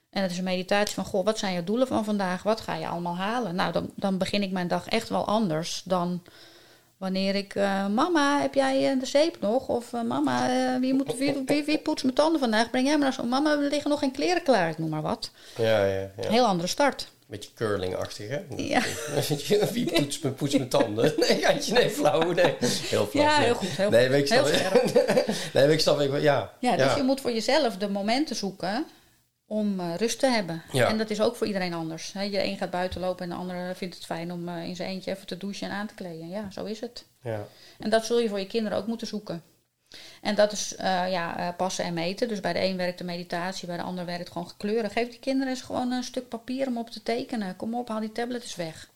En 0.10 0.22
dat 0.22 0.32
is 0.32 0.38
een 0.38 0.44
meditatie 0.44 0.94
van, 0.96 1.06
goh, 1.06 1.26
wat 1.26 1.38
zijn 1.38 1.54
je 1.54 1.64
doelen 1.64 1.88
van 1.88 2.04
vandaag? 2.06 2.44
Wat 2.44 2.62
ga 2.62 2.76
je 2.76 2.88
allemaal 2.88 3.16
halen? 3.16 3.56
Nou, 3.56 3.72
dan, 3.72 3.92
dan 3.96 4.18
begin 4.18 4.44
ik 4.44 4.52
mijn 4.52 4.68
dag 4.68 4.88
echt 4.88 5.10
wel 5.10 5.26
anders 5.26 5.82
dan 5.86 6.24
wanneer 6.98 7.36
ik... 7.36 7.56
eh, 7.56 7.88
mama, 7.88 8.42
heb 8.42 8.54
jij 8.54 8.92
eh, 8.92 9.00
de 9.00 9.06
zeep 9.06 9.38
nog? 9.40 9.68
Of 9.68 9.92
mama, 9.92 10.50
wie, 10.80 10.94
moet, 10.94 11.18
wie, 11.18 11.44
wie, 11.46 11.64
wie 11.64 11.78
poetst 11.78 12.04
mijn 12.04 12.16
tanden 12.16 12.40
vandaag? 12.40 12.70
Breng 12.70 12.88
jij 12.88 12.98
me 12.98 13.04
naar 13.04 13.14
zo? 13.14 13.24
Mama, 13.24 13.52
er 13.52 13.70
liggen 13.70 13.90
nog 13.90 14.00
geen 14.00 14.12
kleren 14.12 14.44
klaar. 14.44 14.70
Ik 14.70 14.78
noem 14.78 14.90
maar 14.90 15.02
wat. 15.02 15.32
Ja, 15.58 15.86
ja, 15.86 16.10
ja. 16.22 16.30
Heel 16.30 16.46
andere 16.46 16.68
start. 16.68 17.08
Beetje 17.28 17.50
curling-achtig, 17.54 18.28
hè? 18.30 18.40
Ja. 18.56 18.82
Wie 19.74 19.92
poetst 19.92 20.24
me, 20.24 20.32
poetst 20.32 20.58
mijn 20.58 20.70
tanden? 20.70 21.14
Nee, 21.28 21.40
Jantje, 21.40 21.74
nee, 21.74 21.90
flauw. 21.90 22.32
Nee. 22.32 22.56
Heel 22.60 23.06
flauw. 23.08 23.24
Ja, 23.24 23.38
nee. 23.38 23.46
heel 23.46 23.56
goed. 23.56 23.68
Heel, 23.70 23.90
Nee, 23.90 24.10
ik 24.10 24.28
snap. 24.28 24.46
Nee, 25.54 25.72
ik 25.72 25.80
snap 25.80 26.00
ik, 26.00 26.22
ja. 26.22 26.54
Ja, 26.60 26.76
dus 26.76 26.96
je 26.96 27.04
moet 27.04 27.22
voor 27.22 27.32
jezelf 27.32 27.78
de 27.78 27.90
momenten 27.90 28.36
zoeken 28.36 28.86
om 29.48 29.80
eh, 29.80 29.96
rust 29.96 30.20
te 30.20 30.28
hebben. 30.28 30.64
Ja. 30.72 30.88
En 30.88 30.98
dat 30.98 31.10
is 31.10 31.22
ook 31.22 31.36
voor 31.36 31.48
iedereen 31.48 31.74
anders. 31.74 32.14
Hè. 32.14 32.22
Je 32.22 32.44
een 32.44 32.58
gaat 32.58 32.72
buiten 32.72 33.02
lopen 33.02 33.24
en 33.24 33.30
de 33.30 33.36
ander 33.36 33.76
vindt 33.76 33.96
het 33.96 34.06
fijn 34.06 34.32
om 34.32 34.48
eh, 34.48 34.64
in 34.64 34.76
zijn 34.76 34.90
eentje 34.90 35.12
even 35.12 35.28
te 35.28 35.38
douchen 35.38 35.70
en 35.70 35.74
aan 35.74 35.88
te 35.88 35.94
kleden. 35.94 36.30
Ja, 36.30 36.52
zo 36.52 36.66
is 36.66 36.80
het. 36.80 37.06
ja. 37.24 37.48
En 37.80 37.90
dat 37.90 38.06
zul 38.06 38.20
je 38.20 38.30
voor 38.30 38.40
je 38.40 38.48
kinderen 38.48 38.78
ook 38.78 38.88
moeten 38.88 39.08
zoeken. 39.08 39.44
En 40.22 40.36
dat 40.36 40.52
is 40.52 40.76
eh, 40.76 41.12
ja, 41.12 41.38
eh, 41.38 41.56
passen 41.58 41.86
en 41.86 41.94
meten. 41.94 42.28
Dus 42.28 42.40
bij 42.40 42.54
de 42.54 42.64
een 42.64 42.78
werkt 42.78 42.98
de 42.98 43.04
meditatie, 43.04 43.68
bij 43.68 43.78
de 43.78 43.84
ander 43.84 44.06
werkt 44.06 44.32
gewoon 44.32 44.52
kleuren. 44.58 44.90
Geef 44.90 45.10
die 45.10 45.20
kinderen 45.20 45.54
eens 45.54 45.62
gewoon 45.62 45.92
een 45.92 46.04
stuk 46.04 46.30
papier 46.30 46.68
om 46.68 46.78
op 46.78 46.90
te 46.90 47.04
tekenen. 47.04 47.56
Kom 47.56 47.76
op, 47.76 47.88
haal 47.88 48.00
die 48.00 48.12
tablet 48.12 48.42
eens 48.42 48.56
weg. 48.56 48.90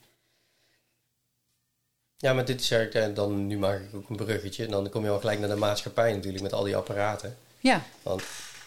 Ja, 2.17 2.33
maar 2.33 2.45
dit 2.45 2.61
is 2.61 2.71
eigenlijk, 2.71 3.07
eh, 3.07 3.15
dan, 3.15 3.47
nu 3.47 3.57
maak 3.57 3.79
ik 3.79 3.95
ook 3.95 4.09
een 4.09 4.15
bruggetje. 4.15 4.65
En 4.65 4.71
dan 4.71 4.89
kom 4.89 5.03
je 5.03 5.09
al 5.09 5.19
gelijk 5.19 5.39
naar 5.39 5.49
de 5.49 5.55
maatschappij 5.55 6.13
natuurlijk 6.13 6.43
met 6.43 6.53
al 6.53 6.63
die 6.63 6.75
apparaten. 6.75 7.37
Ja, 7.59 7.83
Want 8.01 8.23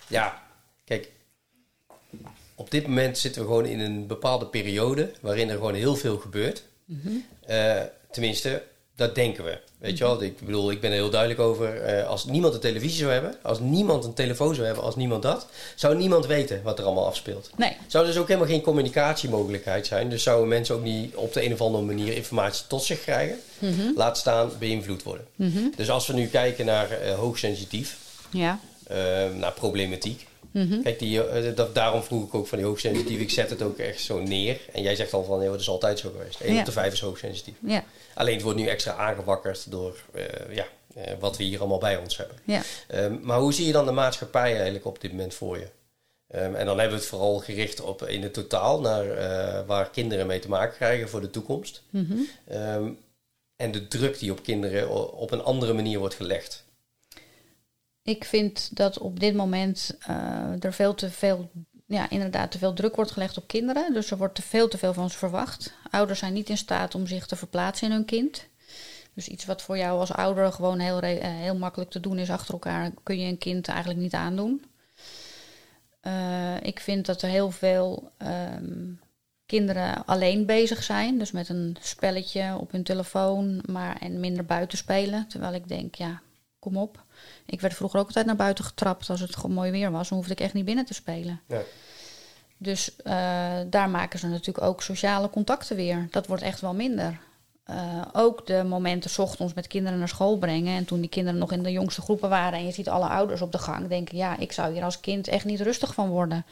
ja, 0.08 0.42
kijk, 0.84 1.10
op 2.54 2.70
dit 2.70 2.86
moment 2.86 3.18
zitten 3.18 3.42
we 3.42 3.48
gewoon 3.48 3.66
in 3.66 3.80
een 3.80 4.06
bepaalde 4.06 4.46
periode 4.46 5.12
waarin 5.20 5.48
er 5.48 5.54
gewoon 5.54 5.74
heel 5.74 5.96
veel 5.96 6.18
gebeurt. 6.18 6.64
Eh, 7.46 7.82
tenminste, 8.10 8.62
dat 8.96 9.14
denken 9.14 9.44
we. 9.44 9.58
Weet 9.78 9.98
je 9.98 10.04
wel, 10.04 10.22
ik 10.22 10.40
bedoel, 10.40 10.70
ik 10.70 10.80
ben 10.80 10.90
er 10.90 10.96
heel 10.96 11.10
duidelijk 11.10 11.40
over. 11.40 11.82
eh, 11.82 12.06
als 12.06 12.24
niemand 12.24 12.54
een 12.54 12.60
televisie 12.60 12.98
zou 12.98 13.12
hebben, 13.12 13.34
als 13.42 13.60
niemand 13.60 14.04
een 14.04 14.14
telefoon 14.14 14.54
zou 14.54 14.66
hebben, 14.66 14.84
als 14.84 14.96
niemand 14.96 15.22
dat, 15.22 15.46
zou 15.74 15.96
niemand 15.96 16.26
weten 16.26 16.60
wat 16.62 16.78
er 16.78 16.84
allemaal 16.84 17.06
afspeelt. 17.06 17.50
nee. 17.56 17.76
Zou 17.86 18.06
dus 18.06 18.16
ook 18.16 18.26
helemaal 18.28 18.48
geen 18.48 18.60
communicatiemogelijkheid 18.60 19.86
zijn. 19.86 20.08
Dus 20.10 20.22
zouden 20.22 20.48
mensen 20.48 20.74
ook 20.74 20.82
niet 20.82 21.14
op 21.14 21.32
de 21.32 21.44
een 21.44 21.52
of 21.52 21.60
andere 21.60 21.84
manier 21.84 22.12
informatie 22.16 22.66
tot 22.66 22.82
zich 22.82 23.00
krijgen. 23.02 23.38
Laat 23.96 24.18
staan 24.18 24.50
beïnvloed 24.58 25.02
worden. 25.02 25.26
Dus 25.76 25.90
als 25.90 26.06
we 26.06 26.12
nu 26.12 26.26
kijken 26.26 26.66
naar 26.66 26.90
eh, 26.90 27.14
hoogsensitief, 27.14 27.96
Ja. 28.30 28.58
eh, 28.86 28.96
naar 29.36 29.52
problematiek. 29.52 30.26
Kijk, 30.82 30.98
die, 30.98 31.26
eh, 31.28 31.56
dat, 31.56 31.74
daarom 31.74 32.02
vroeg 32.02 32.26
ik 32.26 32.34
ook 32.34 32.46
van 32.46 32.58
die 32.58 32.66
hoogsensitief. 32.66 33.20
Ik 33.20 33.30
zet 33.30 33.50
het 33.50 33.62
ook 33.62 33.78
echt 33.78 34.00
zo 34.00 34.20
neer. 34.20 34.60
En 34.72 34.82
jij 34.82 34.96
zegt 34.96 35.12
al 35.12 35.24
van, 35.24 35.42
ja, 35.42 35.50
dat 35.50 35.60
is 35.60 35.68
altijd 35.68 35.98
zo 35.98 36.10
geweest. 36.10 36.40
1 36.40 36.52
Ja. 36.52 36.58
op 36.60 36.64
de 36.66 36.72
5 36.72 36.92
is 36.92 37.00
hoogsensitief. 37.00 37.54
Ja. 37.60 37.84
Alleen 38.14 38.34
het 38.34 38.42
wordt 38.42 38.58
nu 38.58 38.66
extra 38.66 38.92
aangewakkerd 38.94 39.70
door 39.70 39.96
eh, 40.12 40.54
ja, 40.54 40.66
eh, 40.94 41.12
wat 41.18 41.36
we 41.36 41.44
hier 41.44 41.58
allemaal 41.58 41.78
bij 41.78 41.96
ons 41.96 42.16
hebben. 42.16 42.36
Ja. 42.44 42.62
Ehm, 42.88 43.16
maar 43.22 43.38
hoe 43.38 43.52
zie 43.52 43.66
je 43.66 43.72
dan 43.72 43.86
de 43.86 43.92
maatschappij 43.92 44.54
eigenlijk 44.54 44.84
op 44.84 45.00
dit 45.00 45.10
moment 45.10 45.34
voor 45.34 45.58
je? 45.58 45.68
Ehm, 46.28 46.54
en 46.54 46.66
dan 46.66 46.78
hebben 46.78 46.96
we 46.96 47.02
het 47.02 47.06
vooral 47.06 47.38
gericht 47.38 47.80
op 47.80 48.02
in 48.02 48.22
het 48.22 48.32
totaal 48.32 48.80
naar 48.80 49.06
waar 49.66 49.90
kinderen 49.90 50.26
mee 50.26 50.38
te 50.38 50.48
maken 50.48 50.76
krijgen 50.76 51.08
voor 51.08 51.20
de 51.20 51.30
toekomst. 51.30 51.82
Ehm, 52.48 52.88
en 53.56 53.72
de 53.72 53.88
druk 53.88 54.18
die 54.18 54.30
op 54.30 54.42
kinderen 54.42 55.12
op 55.12 55.30
een 55.30 55.42
andere 55.42 55.72
manier 55.72 55.98
wordt 55.98 56.14
gelegd. 56.14 56.63
Ik 58.04 58.24
vind 58.24 58.76
dat 58.76 58.98
op 58.98 59.20
dit 59.20 59.34
moment 59.34 59.96
eh, 60.00 60.64
er 60.64 60.72
veel 60.72 60.94
te 60.94 61.10
veel, 61.10 61.50
ja, 61.86 62.10
inderdaad, 62.10 62.50
te 62.50 62.58
veel 62.58 62.72
druk 62.72 62.96
wordt 62.96 63.10
gelegd 63.10 63.36
op 63.36 63.46
kinderen. 63.46 63.92
Dus 63.92 64.10
er 64.10 64.16
wordt 64.16 64.34
te 64.34 64.42
veel 64.42 64.68
te 64.68 64.78
veel 64.78 64.92
van 64.92 65.10
ze 65.10 65.18
verwacht. 65.18 65.74
Ouders 65.90 66.18
zijn 66.18 66.32
niet 66.32 66.48
in 66.48 66.56
staat 66.56 66.94
om 66.94 67.06
zich 67.06 67.26
te 67.26 67.36
verplaatsen 67.36 67.86
in 67.86 67.92
hun 67.92 68.04
kind. 68.04 68.48
Dus 69.14 69.28
iets 69.28 69.44
wat 69.44 69.62
voor 69.62 69.78
jou 69.78 69.98
als 69.98 70.12
ouder 70.12 70.52
gewoon 70.52 70.78
heel, 70.78 71.00
eh, 71.00 71.18
heel 71.20 71.56
makkelijk 71.56 71.90
te 71.90 72.00
doen 72.00 72.18
is 72.18 72.30
achter 72.30 72.52
elkaar, 72.52 72.90
kun 73.02 73.18
je 73.18 73.28
een 73.28 73.38
kind 73.38 73.68
eigenlijk 73.68 74.00
niet 74.00 74.14
aandoen. 74.14 74.64
Eh, 76.00 76.62
ik 76.62 76.80
vind 76.80 77.06
dat 77.06 77.22
er 77.22 77.28
heel 77.28 77.50
veel 77.50 78.10
ehm, 78.18 78.92
kinderen 79.46 80.06
alleen 80.06 80.46
bezig 80.46 80.82
zijn. 80.82 81.18
Dus 81.18 81.32
met 81.32 81.48
een 81.48 81.76
spelletje 81.80 82.56
op 82.60 82.70
hun 82.72 82.82
telefoon, 82.82 83.62
maar 83.66 83.96
en 84.00 84.20
minder 84.20 84.44
buiten 84.44 84.78
spelen. 84.78 85.28
Terwijl 85.28 85.54
ik 85.54 85.68
denk, 85.68 85.94
ja, 85.94 86.22
kom 86.58 86.76
op. 86.76 87.04
Ik 87.46 87.60
werd 87.60 87.74
vroeger 87.74 88.00
ook 88.00 88.06
altijd 88.06 88.26
naar 88.26 88.36
buiten 88.36 88.64
getrapt 88.64 89.10
als 89.10 89.20
het 89.20 89.36
gewoon 89.36 89.52
mooi 89.56 89.70
weer 89.70 89.90
was. 89.90 90.08
Dan 90.08 90.18
hoefde 90.18 90.32
ik 90.32 90.40
echt 90.40 90.54
niet 90.54 90.64
binnen 90.64 90.84
te 90.84 90.94
spelen. 90.94 91.40
Dus 92.56 92.96
eh, 92.96 93.14
daar 93.66 93.88
maken 93.90 94.18
ze 94.18 94.26
natuurlijk 94.26 94.66
ook 94.66 94.82
sociale 94.82 95.30
contacten 95.30 95.76
weer. 95.76 96.06
Dat 96.10 96.26
wordt 96.26 96.42
echt 96.42 96.60
wel 96.60 96.74
minder. 96.74 97.18
Eh, 97.64 98.02
ook 98.12 98.46
de 98.46 98.64
momenten 98.64 99.10
's 99.10 99.18
ochtends 99.18 99.54
met 99.54 99.66
kinderen 99.66 99.98
naar 99.98 100.08
school 100.08 100.38
brengen. 100.38 100.76
En 100.76 100.84
toen 100.84 101.00
die 101.00 101.08
kinderen 101.10 101.38
nog 101.38 101.52
in 101.52 101.62
de 101.62 101.72
jongste 101.72 102.00
groepen 102.02 102.28
waren 102.28 102.58
en 102.58 102.66
je 102.66 102.72
ziet 102.72 102.88
alle 102.88 103.06
ouders 103.08 103.40
op 103.40 103.52
de 103.52 103.58
gang, 103.58 103.88
denken: 103.88 104.16
ja, 104.16 104.38
ik 104.38 104.52
zou 104.52 104.72
hier 104.72 104.84
als 104.84 105.00
kind 105.00 105.28
echt 105.28 105.44
niet 105.44 105.60
rustig 105.60 105.94
van 105.94 106.08
worden. 106.08 106.44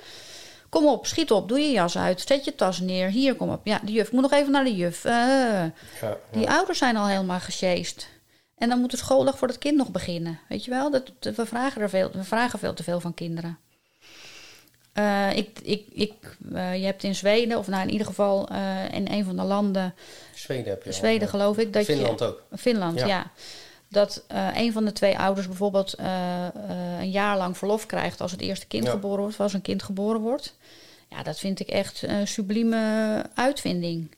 Kom 0.68 0.86
op, 0.86 1.06
schiet 1.06 1.30
op, 1.30 1.48
doe 1.48 1.58
je 1.60 1.70
jas 1.70 1.98
uit, 1.98 2.20
zet 2.20 2.44
je 2.44 2.54
tas 2.54 2.80
neer. 2.80 3.08
Hier, 3.08 3.34
kom 3.34 3.50
op. 3.50 3.60
Ja, 3.66 3.80
de 3.84 3.92
juf, 3.92 4.12
moet 4.12 4.22
nog 4.22 4.32
even 4.32 4.52
naar 4.52 4.64
de 4.64 4.76
juf. 4.76 5.04
Eh, 5.04 5.12
Ja, 5.12 6.16
die 6.30 6.50
ouders 6.50 6.78
zijn 6.78 6.96
al 6.96 7.06
helemaal 7.06 7.40
gesjeest. 7.40 8.08
En 8.62 8.68
dan 8.68 8.80
moet 8.80 8.90
de 8.90 8.96
schooldag 8.96 9.38
voor 9.38 9.48
het 9.48 9.58
kind 9.58 9.76
nog 9.76 9.90
beginnen. 9.90 10.38
Weet 10.48 10.64
je 10.64 10.70
wel? 10.70 10.90
Dat, 10.90 11.12
we, 11.20 11.46
vragen 11.46 11.82
er 11.82 11.88
veel, 11.88 12.10
we 12.12 12.24
vragen 12.24 12.58
veel 12.58 12.74
te 12.74 12.82
veel 12.82 13.00
van 13.00 13.14
kinderen. 13.14 13.58
Eh, 14.92 15.36
ik, 15.36 15.58
ik, 15.62 15.86
ik, 15.92 16.12
eh, 16.52 16.76
je 16.76 16.84
hebt 16.84 17.02
in 17.02 17.14
Zweden, 17.14 17.58
of 17.58 17.66
nou 17.66 17.82
in 17.82 17.90
ieder 17.90 18.06
geval 18.06 18.48
eh, 18.48 18.94
in 18.94 19.08
een 19.10 19.24
van 19.24 19.36
de 19.36 19.42
landen, 19.42 19.94
Zweden 20.34 20.72
heb 20.72 20.82
je 20.82 20.92
Zweden 20.92 21.28
geloof 21.28 21.58
ik, 21.58 21.72
dat 21.72 21.84
Finland 21.84 22.18
je, 22.18 22.24
ook. 22.24 22.42
Finland, 22.56 22.98
Ja. 22.98 23.06
ja. 23.06 23.30
Dat 23.88 24.24
een 24.54 24.72
van 24.72 24.84
de 24.84 24.92
twee 24.92 25.18
ouders 25.18 25.46
bijvoorbeeld 25.46 25.94
een 26.98 27.10
jaar 27.10 27.36
lang 27.36 27.56
verlof 27.58 27.86
krijgt 27.86 28.20
als 28.20 28.30
het 28.30 28.40
eerste 28.40 28.66
kind 28.66 28.84
Ja. 28.84 28.90
geboren 28.90 29.18
wordt, 29.18 29.34
of 29.34 29.40
als 29.40 29.52
een 29.52 29.62
kind 29.62 29.82
geboren 29.82 30.20
wordt. 30.20 30.54
Ja, 31.08 31.22
dat 31.22 31.38
vind 31.38 31.60
ik 31.60 31.68
echt 31.68 32.02
een 32.02 32.28
sublieme 32.28 33.22
uitvinding. 33.34 34.10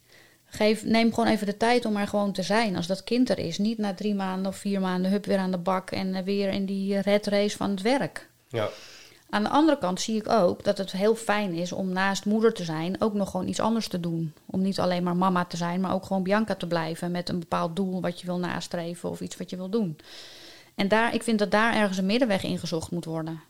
Geef, 0.54 0.84
neem 0.84 1.14
gewoon 1.14 1.30
even 1.30 1.46
de 1.46 1.56
tijd 1.56 1.84
om 1.84 1.96
er 1.96 2.06
gewoon 2.06 2.32
te 2.32 2.42
zijn 2.42 2.76
als 2.76 2.86
dat 2.86 3.04
kind 3.04 3.30
er 3.30 3.38
is. 3.38 3.58
Niet 3.58 3.78
na 3.78 3.94
drie 3.94 4.14
maanden 4.14 4.46
of 4.46 4.56
vier 4.56 4.80
maanden 4.80 5.10
hup 5.10 5.26
weer 5.26 5.38
aan 5.38 5.50
de 5.50 5.58
bak 5.58 5.90
en 5.90 6.14
eh, 6.14 6.22
weer 6.22 6.48
in 6.48 6.66
die 6.66 6.98
red 7.00 7.26
race 7.26 7.56
van 7.56 7.70
het 7.70 7.82
werk. 7.82 8.28
Ja, 8.48 8.68
Aan 9.30 9.42
de 9.42 9.48
andere 9.48 9.78
kant 9.78 10.00
zie 10.00 10.16
ik 10.16 10.28
ook 10.28 10.64
dat 10.64 10.78
het 10.78 10.92
heel 10.92 11.14
fijn 11.14 11.52
is 11.52 11.72
om 11.72 11.88
naast 11.88 12.24
moeder 12.24 12.52
te 12.52 12.64
zijn 12.64 13.00
ook 13.00 13.14
nog 13.14 13.30
gewoon 13.30 13.48
iets 13.48 13.60
anders 13.60 13.88
te 13.88 14.00
doen. 14.00 14.32
Om 14.46 14.62
niet 14.62 14.80
alleen 14.80 15.02
maar 15.02 15.16
mama 15.16 15.44
te 15.44 15.56
zijn, 15.56 15.80
maar 15.80 15.94
ook 15.94 16.04
gewoon 16.04 16.22
Bianca 16.22 16.54
te 16.54 16.66
blijven 16.66 17.10
met 17.10 17.28
een 17.28 17.38
bepaald 17.38 17.76
doel 17.76 18.00
wat 18.00 18.20
je 18.20 18.26
wil 18.26 18.38
nastreven 18.38 19.10
of 19.10 19.20
iets 19.20 19.36
wat 19.36 19.50
je 19.50 19.56
wil 19.56 19.70
doen. 19.70 19.96
En 20.74 20.88
daar, 20.88 21.14
ik 21.14 21.22
vind 21.22 21.38
dat 21.38 21.50
daar 21.50 21.74
ergens 21.74 21.98
een 21.98 22.06
middenweg 22.06 22.42
in 22.42 22.58
gezocht 22.58 22.90
moet 22.90 23.04
worden. 23.04 23.40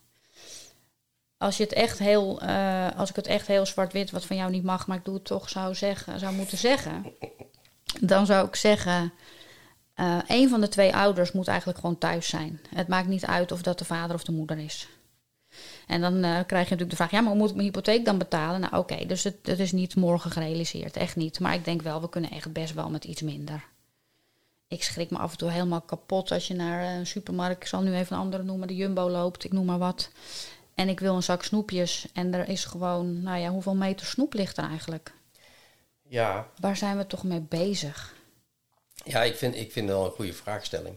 Als, 1.44 1.56
je 1.56 1.62
het 1.62 1.72
echt 1.72 1.98
heel, 1.98 2.40
eh, 2.40 2.88
als 2.96 3.10
ik 3.10 3.16
het 3.16 3.26
echt 3.26 3.46
heel 3.46 3.66
zwart-wit, 3.66 4.10
wat 4.10 4.24
van 4.24 4.36
jou 4.36 4.50
niet 4.50 4.64
mag, 4.64 4.86
maar 4.86 4.96
ik 4.96 5.04
doe 5.04 5.14
het 5.14 5.24
toch, 5.24 5.48
zou, 5.48 5.74
zeggen, 5.74 6.18
zou 6.18 6.34
moeten 6.34 6.58
zeggen. 6.58 7.06
Dan 8.00 8.26
zou 8.26 8.46
ik 8.46 8.56
zeggen, 8.56 9.12
eh 9.94 10.18
een 10.26 10.48
van 10.48 10.60
de 10.60 10.68
twee 10.68 10.94
ouders 10.94 11.32
moet 11.32 11.48
eigenlijk 11.48 11.78
gewoon 11.78 11.98
thuis 11.98 12.28
zijn. 12.28 12.60
Het 12.74 12.88
maakt 12.88 13.08
niet 13.08 13.26
uit 13.26 13.52
of 13.52 13.62
dat 13.62 13.78
de 13.78 13.84
vader 13.84 14.16
of 14.16 14.24
de 14.24 14.32
moeder 14.32 14.58
is. 14.58 14.88
En 15.86 16.00
dan 16.00 16.14
eh, 16.14 16.20
krijg 16.22 16.48
je 16.68 16.70
natuurlijk 16.70 16.90
de 16.90 16.96
vraag: 16.96 17.10
ja, 17.10 17.20
maar 17.20 17.30
hoe 17.30 17.38
moet 17.38 17.48
ik 17.48 17.54
mijn 17.54 17.66
hypotheek 17.66 18.04
dan 18.04 18.18
betalen? 18.18 18.60
Nou, 18.60 18.76
oké, 18.76 19.06
dus 19.06 19.24
het, 19.24 19.36
het 19.42 19.58
is 19.58 19.72
niet 19.72 19.96
morgen 19.96 20.30
gerealiseerd, 20.30 20.96
echt 20.96 21.16
niet. 21.16 21.40
Maar 21.40 21.54
ik 21.54 21.64
denk 21.64 21.82
wel, 21.82 22.00
we 22.00 22.08
kunnen 22.08 22.30
echt 22.30 22.52
best 22.52 22.74
wel 22.74 22.90
met 22.90 23.04
iets 23.04 23.22
minder. 23.22 23.64
Ik 24.68 24.82
schrik 24.82 25.10
me 25.10 25.18
af 25.18 25.32
en 25.32 25.38
toe 25.38 25.50
helemaal 25.50 25.80
kapot 25.80 26.30
als 26.30 26.46
je 26.46 26.54
naar 26.54 26.96
een 26.96 27.06
supermarkt, 27.06 27.62
ik 27.62 27.68
zal 27.68 27.82
nu 27.82 27.94
even 27.94 28.16
een 28.16 28.22
andere 28.22 28.42
noemen, 28.42 28.68
de 28.68 28.76
Jumbo 28.76 29.10
loopt, 29.10 29.44
ik 29.44 29.52
noem 29.52 29.66
maar 29.66 29.78
wat. 29.78 30.10
En 30.74 30.88
ik 30.88 31.00
wil 31.00 31.14
een 31.14 31.22
zak 31.22 31.42
snoepjes 31.42 32.06
en 32.12 32.34
er 32.34 32.48
is 32.48 32.64
gewoon, 32.64 33.22
nou 33.22 33.38
ja, 33.38 33.50
hoeveel 33.50 33.74
meter 33.74 34.06
snoep 34.06 34.34
ligt 34.34 34.56
er 34.56 34.68
eigenlijk? 34.68 35.12
ja. 36.08 36.50
Waar 36.60 36.76
zijn 36.76 36.96
we 36.96 37.06
toch 37.06 37.24
mee 37.24 37.40
bezig? 37.40 38.14
ja 39.04 39.22
ik, 39.22 39.36
vind, 39.36 39.54
ik 39.54 39.72
vind 39.72 39.88
het 39.88 39.96
wel 39.96 40.06
een 40.06 40.12
goede 40.12 40.32
vraagstelling. 40.32 40.96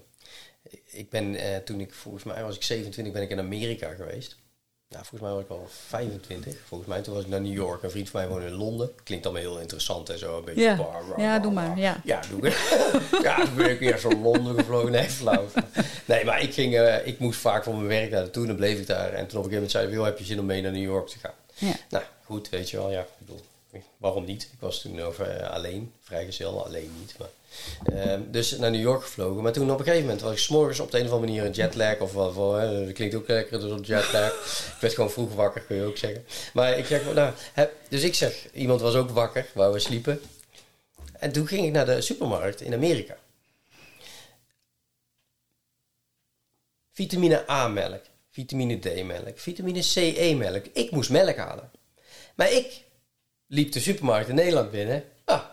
Ik 0.85 1.09
ben, 1.09 1.35
eh, 1.35 1.57
toen 1.57 1.79
ik, 1.79 1.93
volgens 1.93 2.23
mij 2.23 2.43
was 2.43 2.55
ik 2.55 2.63
27, 2.63 3.13
ben 3.13 3.23
ik 3.23 3.29
in 3.29 3.39
Amerika 3.39 3.93
geweest. 3.93 4.37
Nou, 4.89 5.05
volgens 5.05 5.22
mij 5.22 5.31
was 5.31 5.41
ik 5.43 5.49
al 5.49 5.68
25. 5.88 6.55
Volgens 6.68 6.89
mij 6.89 7.01
toen 7.01 7.14
was 7.14 7.23
ik 7.23 7.30
naar 7.30 7.41
New 7.41 7.53
York. 7.53 7.84
Een 7.84 7.91
vriend 7.91 8.09
van 8.09 8.19
mij 8.19 8.30
woonde 8.30 8.45
in 8.45 8.53
Londen. 8.53 8.91
Klinkt 9.03 9.26
allemaal 9.26 9.43
heel 9.43 9.59
interessant 9.59 10.09
en 10.09 10.19
zo. 10.19 10.38
Een 10.38 10.43
beetje 10.45 10.61
Ja. 10.61 10.76
bar, 10.76 11.05
bar, 11.07 11.19
Ja, 11.22 11.39
doe 11.39 11.51
maar, 11.51 11.77
ja. 11.77 12.01
Ja, 12.03 12.22
doe 12.30 12.41
ik. 12.47 12.53
ja, 13.23 13.45
toen 13.45 13.55
ben 13.55 13.69
ik 13.69 13.80
weer 13.80 13.97
zo 13.97 14.09
Londen 14.09 14.55
gevlogen. 14.55 14.91
Nee, 14.91 15.09
flauw. 15.09 15.45
Nee, 16.05 16.26
maar 16.26 16.41
ik, 16.41 16.53
ging, 16.53 16.76
eh, 16.76 17.07
ik 17.07 17.19
moest 17.19 17.39
vaak 17.39 17.64
voor 17.64 17.76
mijn 17.76 17.88
werk 17.88 18.11
daar 18.11 18.22
naartoe. 18.22 18.41
En 18.41 18.47
dan 18.47 18.57
bleef 18.57 18.80
ik 18.80 18.88
daar. 18.88 19.14
En 19.14 19.27
toen 19.27 19.39
op 19.39 19.45
een 19.45 19.51
gegeven 19.51 19.53
moment 19.53 19.72
zei 19.72 19.85
ik, 19.85 19.91
"Wil, 19.93 20.03
heb 20.03 20.18
je 20.18 20.26
zin 20.26 20.39
om 20.39 20.45
mee 20.45 20.61
naar 20.61 20.72
New 20.72 20.84
York 20.84 21.07
te 21.07 21.19
gaan? 21.19 21.34
Ja. 21.53 21.73
Nou, 21.89 22.03
goed, 22.23 22.49
weet 22.49 22.69
je 22.69 22.77
wel. 22.77 22.91
Ja, 22.91 22.99
ik 22.99 23.07
bedoel, 23.18 23.41
waarom 23.98 24.26
niet? 24.26 24.44
Ik 24.53 24.60
was 24.60 24.81
toen 24.81 25.02
over 25.02 25.30
eh, 25.30 25.49
alleen, 25.49 25.94
vrijgezel, 26.02 26.65
alleen 26.65 26.91
niet. 26.99 27.18
Maar, 27.18 27.30
Ehm, 27.85 28.22
dus 28.31 28.57
naar 28.57 28.72
New 28.72 28.81
York 28.81 29.03
gevlogen. 29.03 29.44
Maar 29.44 29.52
toen 29.52 29.72
op 29.72 29.80
een 29.80 29.84
gegeven 29.84 30.06
moment 30.06 30.22
was 30.22 30.31
ik 30.31 30.38
s'morgens 30.38 30.80
op 30.80 30.91
de 30.91 30.99
een 30.99 31.06
of 31.06 31.11
andere 31.11 31.31
manier 31.31 31.45
een 31.45 31.56
jetlag. 31.56 31.99
Of 31.99 32.14
wat, 32.14 32.60
hè, 32.60 32.85
dat 32.85 32.94
klinkt 32.94 33.15
ook 33.15 33.27
lekker, 33.27 33.60
dus 33.60 33.72
op 33.72 33.85
jetlag. 33.85 34.31
ik 34.76 34.81
werd 34.81 34.94
gewoon 34.94 35.11
vroeg 35.11 35.34
wakker, 35.34 35.61
kun 35.61 35.76
je 35.76 35.84
ook 35.84 35.98
zeggen. 35.98 36.26
Maar 36.53 36.77
ik 36.77 36.85
zeg, 36.85 37.14
nou, 37.14 37.34
dus 37.89 38.03
ik 38.03 38.15
zeg, 38.15 38.52
iemand 38.53 38.81
was 38.81 38.95
ook 38.95 39.10
wakker, 39.10 39.45
waar 39.53 39.72
we 39.72 39.80
sliepen. 39.80 40.22
En 41.19 41.31
toen 41.31 41.48
ging 41.48 41.65
ik 41.65 41.72
naar 41.72 41.85
de 41.85 42.02
supermarkt 42.02 42.61
in 42.61 42.73
Amerika. 42.73 43.18
Vitamine 46.91 47.49
A-melk, 47.49 48.02
vitamine 48.30 48.80
D-melk, 48.80 49.39
vitamine 49.39 49.80
C-E-melk. 49.80 50.65
Ik 50.73 50.91
moest 50.91 51.10
melk 51.10 51.35
halen. 51.35 51.72
Maar 52.35 52.52
ik 52.52 52.81
liep 53.47 53.71
de 53.71 53.79
supermarkt 53.79 54.29
in 54.29 54.35
Nederland 54.35 54.71
binnen. 54.71 55.03
Ah, 55.25 55.43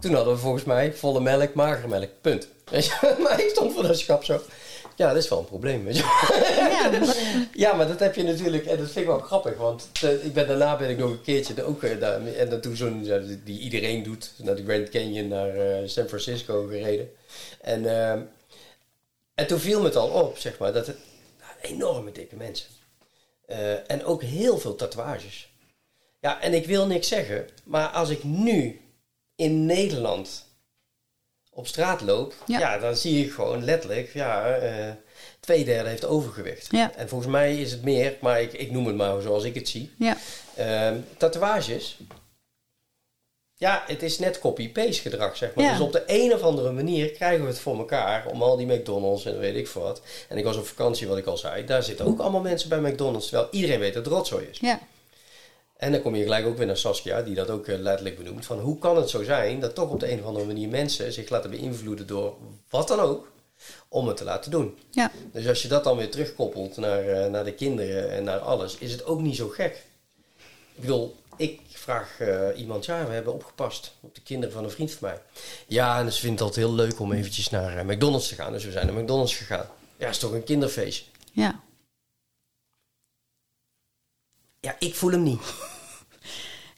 toen 0.00 0.14
hadden 0.14 0.34
we 0.34 0.40
volgens 0.40 0.64
mij 0.64 0.92
volle 0.92 1.20
melk, 1.20 1.54
magere 1.54 1.88
melk. 1.88 2.10
Punt. 2.20 2.48
Weet 2.64 2.84
je? 2.84 3.14
Maar 3.22 3.40
ik 3.40 3.48
stond 3.48 3.72
voor 3.72 3.82
dat 3.82 3.98
schap 3.98 4.24
zo. 4.24 4.40
Ja, 4.96 5.12
dat 5.12 5.22
is 5.22 5.28
wel 5.28 5.38
een 5.38 5.44
probleem. 5.44 5.84
Weet 5.84 5.96
je? 5.96 6.02
Ja, 6.70 7.14
Ja, 7.70 7.72
maar 7.72 7.88
dat 7.88 8.00
heb 8.00 8.14
je 8.14 8.22
natuurlijk, 8.22 8.66
en 8.66 8.76
dat 8.76 8.86
vind 8.86 8.96
ik 8.96 9.06
wel 9.06 9.18
grappig, 9.18 9.56
want 9.56 9.88
eh, 10.02 10.24
ik 10.24 10.32
ben, 10.32 10.46
daarna 10.46 10.76
ben 10.76 10.90
ik 10.90 10.98
nog 10.98 11.10
een 11.10 11.22
keertje 11.22 11.64
ook 11.64 11.82
eh, 11.82 12.40
en 12.40 12.48
dan 12.48 12.60
toen 12.60 12.76
zo'n, 12.76 13.04
ja, 13.04 13.18
die 13.44 13.60
iedereen 13.60 14.02
doet, 14.02 14.32
naar 14.36 14.56
de 14.56 14.64
Grand 14.64 14.88
Canyon, 14.88 15.28
naar 15.28 15.48
eh, 15.48 15.88
San 15.88 16.08
Francisco 16.08 16.66
gereden. 16.66 17.10
En, 17.60 18.00
ehm, 18.00 18.20
en 19.34 19.46
toen 19.46 19.58
viel 19.58 19.80
me 19.80 19.86
het 19.86 19.96
al 19.96 20.08
op, 20.08 20.38
zeg 20.38 20.58
maar, 20.58 20.72
dat 20.72 20.86
het 20.86 20.96
nou, 21.38 21.74
enorme 21.74 22.12
dikke 22.12 22.36
mensen. 22.36 22.66
Eh, 23.46 23.90
en 23.90 24.04
ook 24.04 24.22
heel 24.22 24.58
veel 24.58 24.74
tatoeages. 24.74 25.48
Ja, 26.26 26.40
en 26.40 26.54
ik 26.54 26.66
wil 26.66 26.86
niks 26.86 27.08
zeggen, 27.08 27.48
maar 27.64 27.88
als 27.88 28.08
ik 28.08 28.24
nu 28.24 28.80
in 29.36 29.66
Nederland 29.66 30.44
op 31.50 31.66
straat 31.66 32.00
loop, 32.00 32.34
Ja. 32.46 32.58
ja, 32.58 32.78
dan 32.78 32.96
zie 32.96 33.24
ik 33.24 33.32
gewoon 33.32 33.64
letterlijk, 33.64 34.12
ja, 34.12 34.48
eh 34.56 34.90
twee 35.40 35.64
derde 35.64 35.88
heeft 35.88 36.04
overgewicht. 36.04 36.68
Ja. 36.70 36.92
En 36.96 37.08
volgens 37.08 37.30
mij 37.30 37.56
is 37.60 37.72
het 37.72 37.82
meer, 37.82 38.16
maar 38.20 38.40
ik, 38.42 38.52
ik 38.52 38.70
noem 38.70 38.86
het 38.86 38.96
maar 38.96 39.20
zoals 39.20 39.44
ik 39.44 39.54
het 39.54 39.68
zie. 39.68 39.90
ja. 39.98 40.16
Ehm, 40.56 40.96
tatoeages. 41.16 41.98
Ja, 43.54 43.84
het 43.86 44.02
is 44.02 44.18
net 44.18 44.38
copy-paste 44.38 45.00
gedrag, 45.02 45.36
zeg 45.36 45.54
maar. 45.54 45.64
Ja. 45.64 45.70
Dus 45.70 45.80
op 45.80 45.92
de 45.92 46.02
een 46.06 46.34
of 46.34 46.42
andere 46.42 46.72
manier 46.72 47.10
krijgen 47.10 47.42
we 47.42 47.48
het 47.50 47.58
voor 47.58 47.78
elkaar 47.78 48.26
om 48.26 48.42
al 48.42 48.56
die 48.56 48.66
McDonald's 48.66 49.24
en 49.24 49.38
weet 49.38 49.56
ik 49.56 49.68
veel 49.68 49.82
wat. 49.82 50.02
En 50.28 50.38
ik 50.38 50.44
was 50.44 50.56
op 50.56 50.66
vakantie, 50.66 51.08
wat 51.08 51.18
ik 51.18 51.26
al 51.26 51.36
zei. 51.36 51.64
Daar 51.64 51.82
zitten 51.82 52.06
ook 52.06 52.18
allemaal 52.20 52.40
mensen 52.40 52.68
bij 52.68 52.80
McDonald's, 52.80 53.28
terwijl 53.28 53.48
iedereen 53.50 53.78
weet 53.80 53.94
dat 53.94 54.04
het 54.04 54.14
rotzooi 54.14 54.46
is. 54.50 54.58
ja. 54.60 54.80
En 55.76 55.92
dan 55.92 56.02
kom 56.02 56.14
je 56.14 56.22
gelijk 56.22 56.46
ook 56.46 56.56
weer 56.56 56.66
naar 56.66 56.76
Saskia, 56.76 57.22
die 57.22 57.34
dat 57.34 57.50
ook 57.50 57.66
eh, 57.66 57.78
letterlijk 57.78 58.16
benoemt. 58.16 58.46
Van 58.46 58.58
hoe 58.58 58.78
kan 58.78 58.96
het 58.96 59.10
zo 59.10 59.24
zijn 59.24 59.60
dat 59.60 59.74
toch 59.74 59.90
op 59.90 60.00
de 60.00 60.12
een 60.12 60.20
of 60.20 60.26
andere 60.26 60.46
manier 60.46 60.68
mensen 60.68 61.12
zich 61.12 61.28
laten 61.28 61.50
beïnvloeden 61.50 62.06
door 62.06 62.36
wat 62.70 62.88
dan 62.88 63.00
ook, 63.00 63.32
om 63.88 64.08
het 64.08 64.16
te 64.16 64.24
laten 64.24 64.50
doen. 64.50 64.78
ja. 64.90 65.10
Dus 65.32 65.48
als 65.48 65.62
je 65.62 65.68
dat 65.68 65.84
dan 65.84 65.96
weer 65.96 66.10
terugkoppelt 66.10 66.76
naar, 66.76 67.08
eh, 67.08 67.30
naar 67.30 67.44
de 67.44 67.54
kinderen 67.54 68.10
en 68.10 68.24
naar 68.24 68.38
alles, 68.38 68.78
is 68.78 68.92
het 68.92 69.04
ook 69.04 69.20
niet 69.20 69.36
zo 69.36 69.48
gek. 69.48 69.84
Ik 70.74 70.80
bedoel, 70.80 71.16
ik 71.36 71.60
vraag 71.68 72.20
eh, 72.20 72.48
iemand, 72.56 72.84
ja, 72.84 73.06
we 73.06 73.12
hebben 73.12 73.32
opgepast 73.32 73.92
op 74.00 74.14
de 74.14 74.20
kinderen 74.20 74.54
van 74.54 74.64
een 74.64 74.70
vriend 74.70 74.92
van 74.92 75.08
mij. 75.08 75.20
Ja, 75.66 75.98
en 75.98 76.12
ze 76.12 76.20
vindt 76.20 76.38
het 76.38 76.48
altijd 76.48 76.66
heel 76.66 76.74
leuk 76.74 77.00
om 77.00 77.12
eventjes 77.12 77.50
naar 77.50 77.86
McDonald's 77.86 78.28
te 78.28 78.34
gaan. 78.34 78.52
Dus 78.52 78.64
we 78.64 78.70
zijn 78.70 78.86
naar 78.86 79.02
McDonald's 79.02 79.36
gegaan. 79.36 79.66
Ja, 79.96 80.08
is 80.08 80.18
toch 80.18 80.32
een 80.32 80.44
kinderfeestje? 80.44 81.04
ja. 81.32 81.64
Ja, 84.66 84.76
ik 84.78 84.94
voel 84.94 85.10
hem 85.10 85.22
niet. 85.22 85.40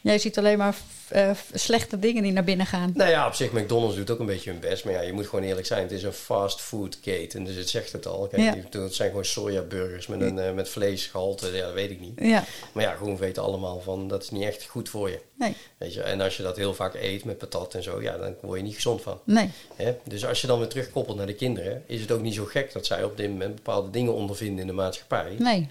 Jij 0.01 0.19
ziet 0.19 0.39
alleen 0.39 0.59
maar 0.59 0.77
eh, 1.09 1.31
slechte 1.55 1.99
dingen 1.99 2.23
die 2.23 2.33
naar 2.33 2.45
binnen 2.45 2.67
gaan. 2.67 2.91
Nou 2.95 3.11
ja, 3.11 3.27
op 3.27 3.35
zich, 3.35 3.53
McDonald's 3.53 3.97
doet 3.97 4.11
ook 4.11 4.19
een 4.19 4.27
beetje 4.27 4.51
hun 4.51 4.61
best. 4.61 4.85
Maar 4.85 4.93
ja, 4.95 5.01
je 5.01 5.13
moet 5.13 5.27
gewoon 5.27 5.45
eerlijk 5.45 5.67
zijn. 5.67 5.83
Het 5.83 5.91
is 5.91 6.03
een 6.03 6.13
fast 6.13 6.61
food 6.61 7.01
keten, 7.01 7.45
dus 7.45 7.55
het 7.55 7.69
zegt 7.69 7.93
het 7.93 8.07
al. 8.07 8.27
Kijk, 8.27 8.43
Ja. 8.43 8.53
die- 8.71 8.81
het 8.83 8.95
zijn 8.95 9.09
gewoon 9.09 9.25
sojaburgers 9.25 10.07
met, 10.07 10.21
een, 10.21 10.39
eh, 10.39 10.53
met 10.53 10.69
vleesgehalte. 10.69 11.47
Ja, 11.57 11.65
dat 11.65 11.75
weet 11.75 11.91
ik 11.91 12.01
niet. 12.01 12.13
Ja, 12.21 12.45
Maar 12.73 12.85
ja, 12.85 12.95
gewoon 12.95 13.17
weten 13.17 13.43
allemaal 13.43 13.81
van, 13.81 14.09
dat 14.09 14.23
is 14.23 14.31
niet 14.31 14.43
echt 14.43 14.65
goed 14.65 14.89
voor 14.89 15.11
je. 15.11 15.21
nee, 15.35 15.57
Weet 15.79 15.95
je, 15.95 16.03
en 16.03 16.21
als 16.21 16.37
je 16.37 16.43
dat 16.43 16.57
heel 16.57 16.75
vaak 16.75 16.95
eet 16.95 17.25
met 17.25 17.39
patat 17.39 17.75
en 17.75 17.83
zo, 17.83 18.03
ja, 18.03 18.17
dan 18.17 18.35
word 18.43 18.59
je 18.59 18.65
niet 18.65 18.75
gezond 18.75 19.03
van. 19.03 19.21
nee. 19.25 19.51
Hè? 19.77 19.95
Dus 20.05 20.27
als 20.27 20.41
je 20.41 20.47
dan 20.47 20.59
weer 20.59 20.69
terugkoppelt 20.69 21.17
naar 21.17 21.27
de 21.27 21.35
kinderen, 21.35 21.83
is 21.87 22.01
het 22.01 22.11
ook 22.13 22.21
niet 22.23 22.35
zo 22.35 22.45
gek 22.45 22.73
dat 22.73 22.87
zij 22.87 23.05
op 23.05 23.17
dit 23.17 23.29
moment 23.31 23.55
bepaalde 23.55 23.91
dingen 23.91 24.15
ondervinden 24.15 24.59
in 24.61 24.67
de 24.67 24.73
maatschappij. 24.73 25.35
Nee. 25.39 25.69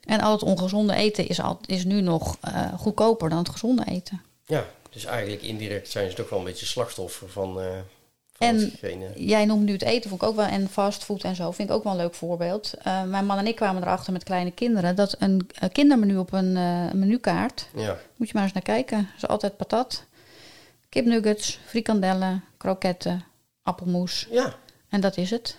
En 0.00 0.20
al 0.20 0.32
het 0.32 0.42
ongezonde 0.42 0.94
eten 0.94 1.28
is, 1.28 1.40
al, 1.40 1.60
is 1.66 1.84
nu 1.84 2.00
nog 2.00 2.36
eh, 2.40 2.72
goedkoper 2.78 3.28
dan 3.28 3.38
het 3.38 3.48
gezonde 3.48 3.84
eten. 3.84 4.22
Ja, 4.46 4.66
dus 4.90 5.04
eigenlijk 5.04 5.42
indirect 5.42 5.90
zijn 5.90 6.10
ze 6.10 6.16
toch 6.16 6.28
wel 6.30 6.38
een 6.38 6.44
beetje 6.44 6.66
slachtoffer 6.66 7.28
van, 7.28 7.54
van 8.32 8.48
En 8.48 8.58
hetgene. 8.58 9.10
Jij 9.14 9.44
noemt 9.44 9.64
nu 9.64 9.72
het 9.72 9.82
eten, 9.82 10.10
vond 10.10 10.22
ik 10.22 10.28
ook 10.28 10.36
wel. 10.36 10.46
En 10.46 10.68
fastfood 10.68 11.24
en 11.24 11.34
zo 11.36 11.50
vind 11.50 11.68
ik 11.68 11.74
ook 11.74 11.82
wel 11.82 11.92
een 11.92 11.98
leuk 11.98 12.14
voorbeeld. 12.14 12.74
Eh, 12.82 13.02
mijn 13.02 13.26
man 13.26 13.38
en 13.38 13.46
ik 13.46 13.56
kwamen 13.56 13.82
erachter 13.82 14.12
met 14.12 14.24
kleine 14.24 14.50
kinderen 14.50 14.96
dat 14.96 15.16
een, 15.18 15.50
kindermenu 15.72 16.16
op 16.16 16.32
een 16.32 16.52
menukaart, 16.98 17.68
Ja, 17.74 17.98
moet 18.16 18.28
je 18.28 18.34
maar 18.34 18.42
eens 18.42 18.52
naar 18.52 18.62
kijken, 18.62 19.10
is 19.16 19.26
altijd 19.26 19.56
patat, 19.56 20.04
kipnuggets, 20.88 21.58
frikandellen, 21.66 22.44
kroketten, 22.56 23.24
appelmoes. 23.62 24.26
ja. 24.30 24.54
En 24.88 25.00
dat 25.00 25.16
is 25.16 25.30
het. 25.30 25.56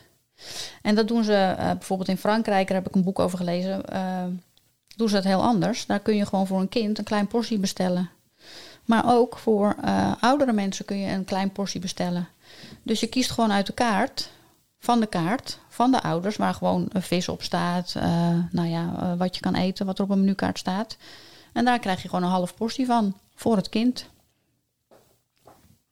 En 0.82 0.96
dat 0.96 1.08
doen 1.08 1.24
ze 1.24 1.34
eh, 1.34 1.72
bijvoorbeeld 1.72 2.10
in 2.10 2.18
Frankrijk, 2.18 2.68
daar 2.68 2.78
heb 2.78 2.88
ik 2.88 2.96
een 2.96 3.04
boek 3.04 3.20
over 3.20 3.38
gelezen. 3.38 3.86
eh, 3.86 4.24
doen 4.96 5.10
ze 5.10 5.16
dat 5.16 5.24
heel 5.24 5.42
anders. 5.42 5.86
Daar 5.86 6.00
kun 6.00 6.16
je 6.16 6.26
gewoon 6.26 6.48
voor 6.48 6.60
een 6.60 6.70
kind 6.70 6.98
een 6.98 7.04
klein 7.04 7.28
portie 7.28 7.60
bestellen. 7.60 8.10
Maar 8.86 9.04
ook 9.06 9.38
voor 9.38 9.76
eh, 9.82 10.12
oudere 10.20 10.54
mensen 10.54 10.86
kun 10.86 10.98
je 10.98 11.12
een 11.12 11.26
klein 11.26 11.52
portie 11.52 11.80
bestellen. 11.80 12.28
Dus 12.84 13.00
je 13.00 13.08
kiest 13.08 13.32
gewoon 13.32 13.52
uit 13.52 13.66
de 13.66 13.74
kaart, 13.74 14.30
van 14.80 15.00
de 15.00 15.08
kaart, 15.08 15.60
van 15.70 15.92
de 15.92 16.02
ouders, 16.02 16.36
waar 16.38 16.54
gewoon 16.54 16.90
vis 16.94 17.30
op 17.30 17.44
staat. 17.44 17.96
nou 18.52 18.68
ja, 18.68 19.16
wat 19.18 19.36
je 19.36 19.42
kan 19.42 19.56
eten, 19.56 19.86
wat 19.86 19.98
er 19.98 20.04
op 20.04 20.10
een 20.10 20.20
menukaart 20.20 20.60
staat. 20.60 20.98
En 21.54 21.66
daar 21.66 21.80
krijg 21.80 22.02
je 22.02 22.10
gewoon 22.10 22.24
een 22.24 22.32
half 22.32 22.56
portie 22.56 22.86
van 22.86 23.18
voor 23.36 23.56
het 23.56 23.70
kind. 23.70 24.06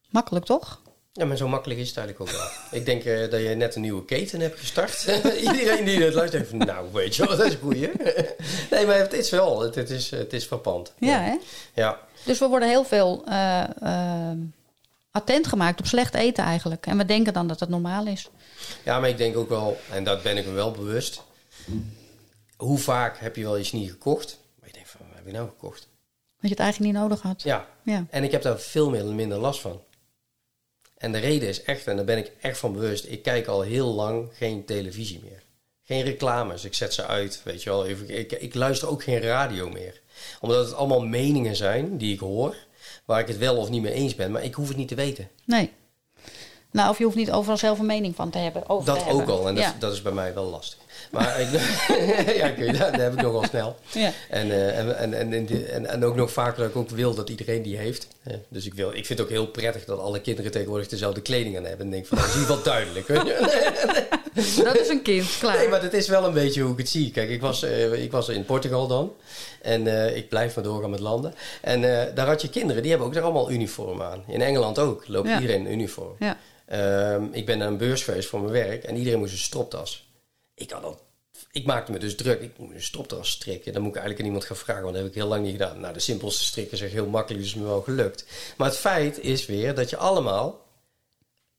Makkelijk 0.10 0.46
toch? 0.46 0.82
Ja, 1.12 1.26
maar 1.26 1.38
zo 1.38 1.48
makkelijk 1.48 1.80
is 1.80 1.88
het 1.88 1.98
eigenlijk 1.98 2.30
ook 2.32 2.38
wel. 2.38 2.80
Ik 2.80 2.86
denk 2.86 3.04
eh, 3.04 3.32
dat 3.32 3.42
je 3.42 3.48
net 3.56 3.76
een 3.76 3.82
nieuwe 3.82 4.06
keten 4.06 4.40
hebt 4.40 4.60
gestart. 4.60 5.04
Iedereen 5.48 5.86
die 5.86 6.04
het 6.04 6.14
luistert, 6.14 6.48
van, 6.48 6.58
nou, 6.58 6.88
weet 6.94 7.16
je 7.16 7.28
wel, 7.28 7.38
dat 7.38 7.46
is 7.46 7.54
een 7.54 7.60
goeie. 7.60 7.92
nee, 8.72 8.86
maar 8.86 8.98
het 8.98 9.14
is 9.14 9.30
wel, 9.30 9.62
het, 9.62 9.76
het 9.76 9.90
is, 9.90 10.10
het 10.12 10.34
is 10.34 10.46
frappant. 10.46 10.94
Ja, 11.00 11.20
hè? 11.22 11.38
Ja, 11.74 12.00
Dus 12.26 12.40
we 12.40 12.48
worden 12.48 12.70
heel 12.70 12.84
veel 12.86 13.24
eh, 13.26 13.64
eh, 13.82 14.38
attent 15.12 15.48
gemaakt 15.48 15.80
op 15.80 15.86
slecht 15.86 16.14
eten 16.14 16.44
eigenlijk. 16.44 16.86
En 16.86 16.98
we 16.98 17.06
denken 17.06 17.34
dan 17.34 17.48
dat 17.48 17.60
het 17.60 17.70
normaal 17.70 18.08
is. 18.08 18.30
ja, 18.84 19.00
maar 19.00 19.10
ik 19.10 19.18
denk 19.18 19.38
ook 19.38 19.50
wel, 19.50 19.80
en 19.92 20.04
dat 20.04 20.24
ben 20.24 20.38
ik 20.38 20.46
me 20.46 20.52
wel 20.52 20.72
bewust. 20.72 21.22
Hoe 22.58 22.78
vaak 22.78 23.18
heb 23.20 23.36
je 23.36 23.44
wel 23.44 23.60
iets 23.60 23.72
niet 23.72 23.90
gekocht? 23.90 24.40
Maar 24.60 24.68
je 24.68 24.74
denkt 24.74 24.90
van, 24.90 25.00
wat 25.08 25.16
heb 25.18 25.26
je 25.26 25.32
nou 25.32 25.48
gekocht? 25.50 25.80
Dat 25.80 26.50
je 26.50 26.56
het 26.56 26.60
eigenlijk 26.60 26.94
niet 26.94 27.02
nodig 27.02 27.22
had. 27.22 27.42
Ja, 27.42 27.68
Ja. 27.84 28.06
en 28.10 28.24
ik 28.24 28.32
heb 28.32 28.42
daar 28.42 28.60
veel 28.60 28.90
minder 28.90 29.38
last 29.38 29.60
van. 29.62 29.82
En 31.00 31.12
de 31.12 31.18
reden 31.18 31.50
is 31.50 31.64
echt, 31.64 31.88
en 31.88 31.96
daar 31.96 32.06
ben 32.06 32.18
ik 32.18 32.32
echt 32.42 32.58
van 32.58 32.74
bewust, 32.74 33.06
ik 33.06 33.22
kijk 33.22 33.48
al 33.48 33.62
heel 33.62 33.94
lang 33.94 34.30
geen 34.34 34.66
televisie 34.66 35.20
meer. 35.24 35.44
Geen 35.84 36.04
reclames, 36.04 36.64
ik 36.66 36.74
zet 36.74 36.94
ze 36.94 37.06
uit, 37.06 37.42
weet 37.44 37.64
je 37.64 37.70
wel. 37.70 37.88
Ik, 37.88 38.00
ik, 38.00 38.32
ik 38.32 38.54
luister 38.54 38.88
ook 38.88 39.04
geen 39.04 39.22
radio 39.22 39.70
meer. 39.70 40.02
Omdat 40.40 40.66
het 40.66 40.76
allemaal 40.76 41.02
meningen 41.06 41.56
zijn 41.56 41.98
die 41.98 42.14
ik 42.14 42.20
hoor, 42.20 42.56
waar 43.06 43.20
ik 43.20 43.28
het 43.28 43.38
wel 43.38 43.58
of 43.58 43.70
niet 43.70 43.82
mee 43.82 43.94
eens 43.94 44.16
ben, 44.16 44.32
maar 44.32 44.44
ik 44.44 44.54
hoef 44.54 44.68
het 44.68 44.78
niet 44.78 44.88
te 44.88 44.96
weten. 44.96 45.30
Nee. 45.46 45.72
Nou, 46.72 46.90
of 46.90 46.98
je 46.98 47.04
hoeft 47.04 47.16
niet 47.16 47.32
overal 47.32 47.58
zelf 47.58 47.80
een 47.80 47.86
mening 47.86 48.16
van 48.16 48.30
te 48.30 48.38
hebben. 48.38 48.70
Over 48.70 48.86
Dat 48.86 49.00
te 49.00 49.10
ook 49.12 49.18
hebben. 49.18 49.36
al, 49.36 49.48
en 49.48 49.56
dat, 49.56 49.64
ja. 49.64 49.76
dat 49.80 49.94
is 49.94 50.02
bij 50.02 50.12
mij 50.12 50.34
wel 50.34 50.46
lastig. 50.46 50.78
Maar 51.12 51.40
ik, 51.40 51.48
ja, 52.40 52.48
ik 52.48 52.58
weet, 52.58 52.78
dat 52.78 52.96
heb 52.96 53.14
ik 53.14 53.22
nogal 53.22 53.44
snel. 53.44 53.76
Ja. 53.92 54.12
En, 54.30 54.52
eh, 54.52 54.80
en, 54.80 55.14
en, 55.14 55.34
en, 55.34 55.86
en, 55.90 56.04
ook 56.06 56.16
nog 56.16 56.32
vaker 56.32 56.58
dat 56.62 56.70
ik 56.70 56.76
ook 56.76 56.90
wil 56.90 57.14
dat 57.16 57.30
iedereen 57.30 57.62
die 57.62 57.78
heeft. 57.78 58.08
Eh, 58.24 58.34
dus 58.50 58.66
ik, 58.66 58.74
wil, 58.74 58.88
ik 58.90 59.06
vind 59.06 59.20
het 59.20 59.22
ook 59.22 59.30
heel 59.30 59.48
prettig 59.48 59.86
dat 59.86 60.00
alle 60.00 60.22
kinderen 60.22 60.52
tegenwoordig 60.52 60.88
dezelfde 60.88 61.22
kleding 61.22 61.58
aan 61.58 61.66
hebben. 61.66 61.86
En 61.86 61.92
denk 61.92 62.06
van, 62.06 62.18
dat 62.18 62.28
is 62.28 62.34
in 62.34 62.40
ieder 62.40 62.56
geval 62.56 62.72
duidelijk. 62.74 63.08
weet 63.08 63.22
je. 63.28 64.08
Dat 64.64 64.80
is 64.80 64.90
een 64.90 65.02
kind, 65.02 65.38
klaar. 65.40 65.58
Nee, 65.58 65.68
maar 65.68 65.82
het 65.82 65.94
is 65.94 66.08
wel 66.08 66.26
een 66.26 66.34
beetje 66.34 66.62
hoe 66.62 66.72
ik 66.72 66.78
het 66.78 66.90
zie. 66.90 67.12
Kijk, 67.12 67.30
ik 67.30 67.42
was, 67.42 67.64
eh, 67.64 68.04
ik 68.04 68.12
was 68.12 68.30
in 68.30 68.46
Portugal 68.46 68.88
dan. 68.88 69.14
En 69.62 69.88
eh, 69.88 70.16
ik 70.18 70.30
blijf 70.30 70.56
maar 70.56 70.64
doorgaan 70.64 70.90
met 70.90 71.00
landen. 71.00 71.34
En 71.62 71.84
eh, 72.08 72.16
daar 72.16 72.28
had 72.28 72.42
je 72.42 72.50
kinderen, 72.50 72.82
die 72.82 72.92
hebben 72.92 73.08
ook 73.08 73.14
daar 73.14 73.24
allemaal 73.24 73.52
uniform 73.52 74.02
aan. 74.02 74.24
In 74.28 74.42
Engeland 74.42 74.80
ook, 74.80 75.08
loopt 75.08 75.28
Ja. 75.28 75.40
iedereen 75.40 75.68
in 75.68 75.74
uniform. 75.74 76.16
Ja. 76.20 76.38
Ehm, 76.70 77.24
ik 77.32 77.46
ben 77.46 77.58
naar 77.58 77.68
een 77.68 77.78
beurs 77.78 78.04
geweest 78.04 78.30
voor 78.30 78.40
mijn 78.40 78.52
werk 78.52 78.84
en 78.84 78.96
iedereen 78.96 79.20
moest 79.20 79.32
een 79.32 79.38
stropdas. 79.38 80.08
Ik 80.54 80.72
had 80.72 80.84
al, 80.84 81.00
ik 81.52 81.66
maakte 81.66 81.92
me 81.92 82.00
dus 82.00 82.16
druk. 82.16 82.42
Ik 82.42 82.58
moet 82.58 82.74
een 82.74 82.84
stropdas 82.84 83.30
strikken. 83.30 83.74
Dan 83.74 83.82
moet 83.82 83.96
ik 83.96 83.98
eigenlijk 83.98 84.20
aan 84.20 84.34
iemand 84.34 84.46
gaan 84.46 84.66
vragen, 84.66 84.84
want 84.84 84.94
dat 84.94 85.04
heb 85.04 85.12
ik 85.12 85.18
heel 85.18 85.28
lang 85.28 85.44
niet 85.44 85.52
gedaan. 85.52 85.80
Nou, 85.80 85.94
de 85.94 86.00
simpelste 86.00 86.44
strikken 86.44 86.74
is 86.74 86.82
echt 86.82 86.92
heel 86.92 87.08
makkelijk, 87.08 87.44
dus 87.44 87.54
is 87.54 87.60
me 87.60 87.66
wel 87.66 87.82
gelukt. 87.82 88.26
Maar 88.58 88.68
het 88.68 88.78
feit 88.78 89.20
is 89.20 89.46
weer 89.46 89.76
dat 89.76 89.90
je 89.90 89.98
allemaal 89.98 90.66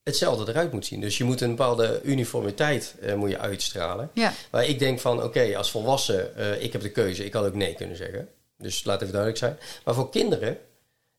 hetzelfde 0.02 0.52
eruit 0.52 0.72
moet 0.72 0.86
zien. 0.86 1.00
Dus 1.00 1.18
je 1.18 1.24
moet 1.24 1.40
een 1.40 1.56
bepaalde 1.56 2.00
uniformiteit 2.02 2.94
eh, 3.00 3.14
moet 3.14 3.30
je 3.30 3.38
uitstralen. 3.38 4.10
Ja. 4.14 4.32
Maar 4.50 4.64
ik 4.64 4.78
denk 4.78 5.00
van, 5.00 5.22
oké, 5.22 5.56
als 5.56 5.70
volwassen, 5.70 6.36
eh, 6.36 6.62
ik 6.62 6.72
heb 6.72 6.82
de 6.82 6.90
keuze. 6.90 7.24
Ik 7.24 7.32
had 7.32 7.46
ook 7.46 7.54
nee 7.54 7.74
kunnen 7.74 7.96
zeggen. 7.96 8.28
Dus 8.58 8.84
laat 8.84 9.00
even 9.00 9.12
duidelijk 9.12 9.42
zijn. 9.42 9.58
Maar 9.84 9.94
voor 9.94 10.10
kinderen 10.10 10.58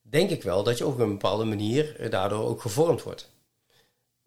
denk 0.02 0.30
ik 0.30 0.44
wel 0.44 0.64
dat 0.64 0.78
je 0.78 0.86
op 0.86 1.00
een 1.00 1.12
bepaalde 1.12 1.44
manier 1.44 1.96
eh, 2.00 2.12
daardoor 2.12 2.48
ook 2.48 2.62
gevormd 2.62 3.04
wordt. 3.04 3.30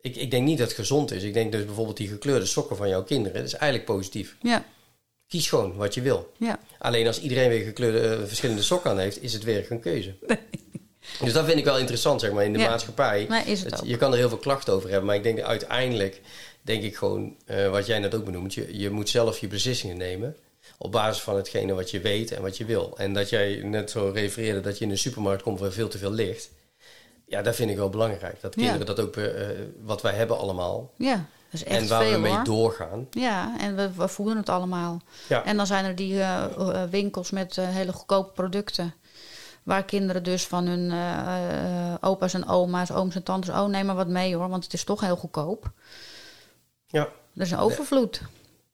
Ik, 0.04 0.16
ik 0.16 0.30
denk 0.30 0.44
niet 0.46 0.58
dat 0.58 0.66
het 0.68 0.76
gezond 0.76 1.10
is. 1.12 1.22
Ik 1.22 1.32
denk 1.34 1.52
dus 1.52 1.64
bijvoorbeeld 1.64 1.96
die 1.96 2.08
gekleurde 2.08 2.46
sokken 2.46 2.76
van 2.76 2.88
jouw 2.88 3.02
kinderen, 3.04 3.36
dat 3.38 3.46
is 3.46 3.52
eigenlijk 3.54 3.84
positief. 3.84 4.36
Ja. 4.42 4.64
Kies 5.28 5.48
gewoon 5.48 5.74
wat 5.76 5.94
je 5.94 6.02
wil. 6.02 6.32
Ja. 6.38 6.58
Alleen 6.78 7.06
als 7.06 7.20
iedereen 7.20 7.48
weer 7.48 7.64
gekleurde, 7.64 8.00
eh, 8.08 8.18
verschillende 8.26 8.62
sokken 8.62 8.90
aan 8.90 8.98
heeft, 8.98 9.22
is 9.22 9.32
het 9.32 9.44
weer 9.44 9.66
een 9.68 9.80
keuze. 9.80 10.14
Dus 11.20 11.32
dat 11.32 11.44
vind 11.44 11.58
ik 11.58 11.64
wel 11.64 11.78
interessant, 11.78 12.20
zeg 12.20 12.32
maar, 12.32 12.44
in 12.44 12.52
de 12.52 12.58
Ja. 12.58 12.68
maatschappij. 12.68 13.26
Nee, 13.28 13.44
is 13.44 13.62
het 13.62 13.80
je 13.84 13.96
kan 13.96 14.12
er 14.12 14.18
heel 14.18 14.28
veel 14.28 14.38
klachten 14.38 14.72
over 14.72 14.88
hebben, 14.88 15.06
maar 15.06 15.16
ik 15.16 15.22
denk 15.22 15.36
dat 15.36 15.46
uiteindelijk, 15.46 16.20
denk 16.62 16.82
ik 16.82 16.96
gewoon, 16.96 17.36
eh, 17.44 17.70
wat 17.70 17.86
jij 17.86 17.98
net 17.98 18.14
ook 18.14 18.24
benoemt, 18.24 18.54
je, 18.54 18.78
je 18.78 18.90
moet 18.90 19.08
zelf 19.08 19.38
je 19.38 19.46
beslissingen 19.46 19.96
nemen 19.96 20.36
op 20.78 20.92
basis 20.92 21.22
van 21.22 21.36
hetgene 21.36 21.74
wat 21.74 21.90
je 21.90 22.00
weet 22.00 22.32
en 22.32 22.42
wat 22.42 22.56
je 22.56 22.64
wil. 22.64 22.94
En 22.96 23.14
dat 23.14 23.28
jij 23.28 23.60
net 23.62 23.90
zo 23.90 24.10
refereerde 24.14 24.60
dat 24.60 24.78
je 24.78 24.84
in 24.84 24.90
een 24.90 24.98
supermarkt 24.98 25.42
komt 25.42 25.60
waar 25.60 25.72
veel 25.72 25.88
te 25.88 25.98
veel 25.98 26.12
ligt. 26.12 26.50
Ja, 27.26 27.42
dat 27.42 27.54
vind 27.54 27.70
ik 27.70 27.76
wel 27.76 27.90
belangrijk. 27.90 28.40
Dat 28.40 28.54
Ja. 28.54 28.60
kinderen 28.62 28.86
dat 28.96 29.00
ook, 29.00 29.16
eh, 29.16 29.46
wat 29.82 30.02
wij 30.02 30.12
hebben 30.14 30.38
allemaal. 30.38 30.90
Ja. 30.98 31.14
Dat 31.50 31.62
is 31.62 31.64
echt 31.64 31.82
en 31.82 31.88
waar 31.88 32.02
veel, 32.02 32.12
we 32.12 32.18
mee 32.18 32.32
hoor. 32.32 32.44
doorgaan. 32.44 33.06
Ja, 33.10 33.54
en 33.58 33.76
we, 33.76 33.90
we 33.92 34.08
voelen 34.08 34.36
het 34.36 34.48
allemaal. 34.48 35.00
Ja. 35.28 35.44
En 35.44 35.56
dan 35.56 35.66
zijn 35.66 35.84
er 35.84 35.94
die 35.94 36.20
eh, 36.20 36.44
eh, 36.44 36.90
winkels 36.90 37.30
met 37.30 37.58
eh, 37.58 37.68
hele 37.68 37.92
goedkope 37.92 38.32
producten. 38.32 38.94
Waar 39.62 39.84
kinderen 39.84 40.22
dus 40.22 40.46
van 40.46 40.66
hun 40.66 40.90
eh, 40.90 41.90
eh, 41.92 41.94
opa's 42.00 42.34
en 42.34 42.48
oma's, 42.48 42.90
ooms 42.90 43.14
en 43.14 43.22
tantes... 43.22 43.54
oh, 43.54 43.66
neem 43.66 43.86
maar 43.86 43.94
wat 43.94 44.08
mee 44.08 44.36
hoor, 44.36 44.48
want 44.48 44.64
het 44.64 44.72
is 44.72 44.84
toch 44.84 45.00
heel 45.00 45.16
goedkoop. 45.16 45.70
Ja. 46.86 47.08
Er 47.34 47.42
is 47.42 47.50
een 47.50 47.58
overvloed. 47.58 48.20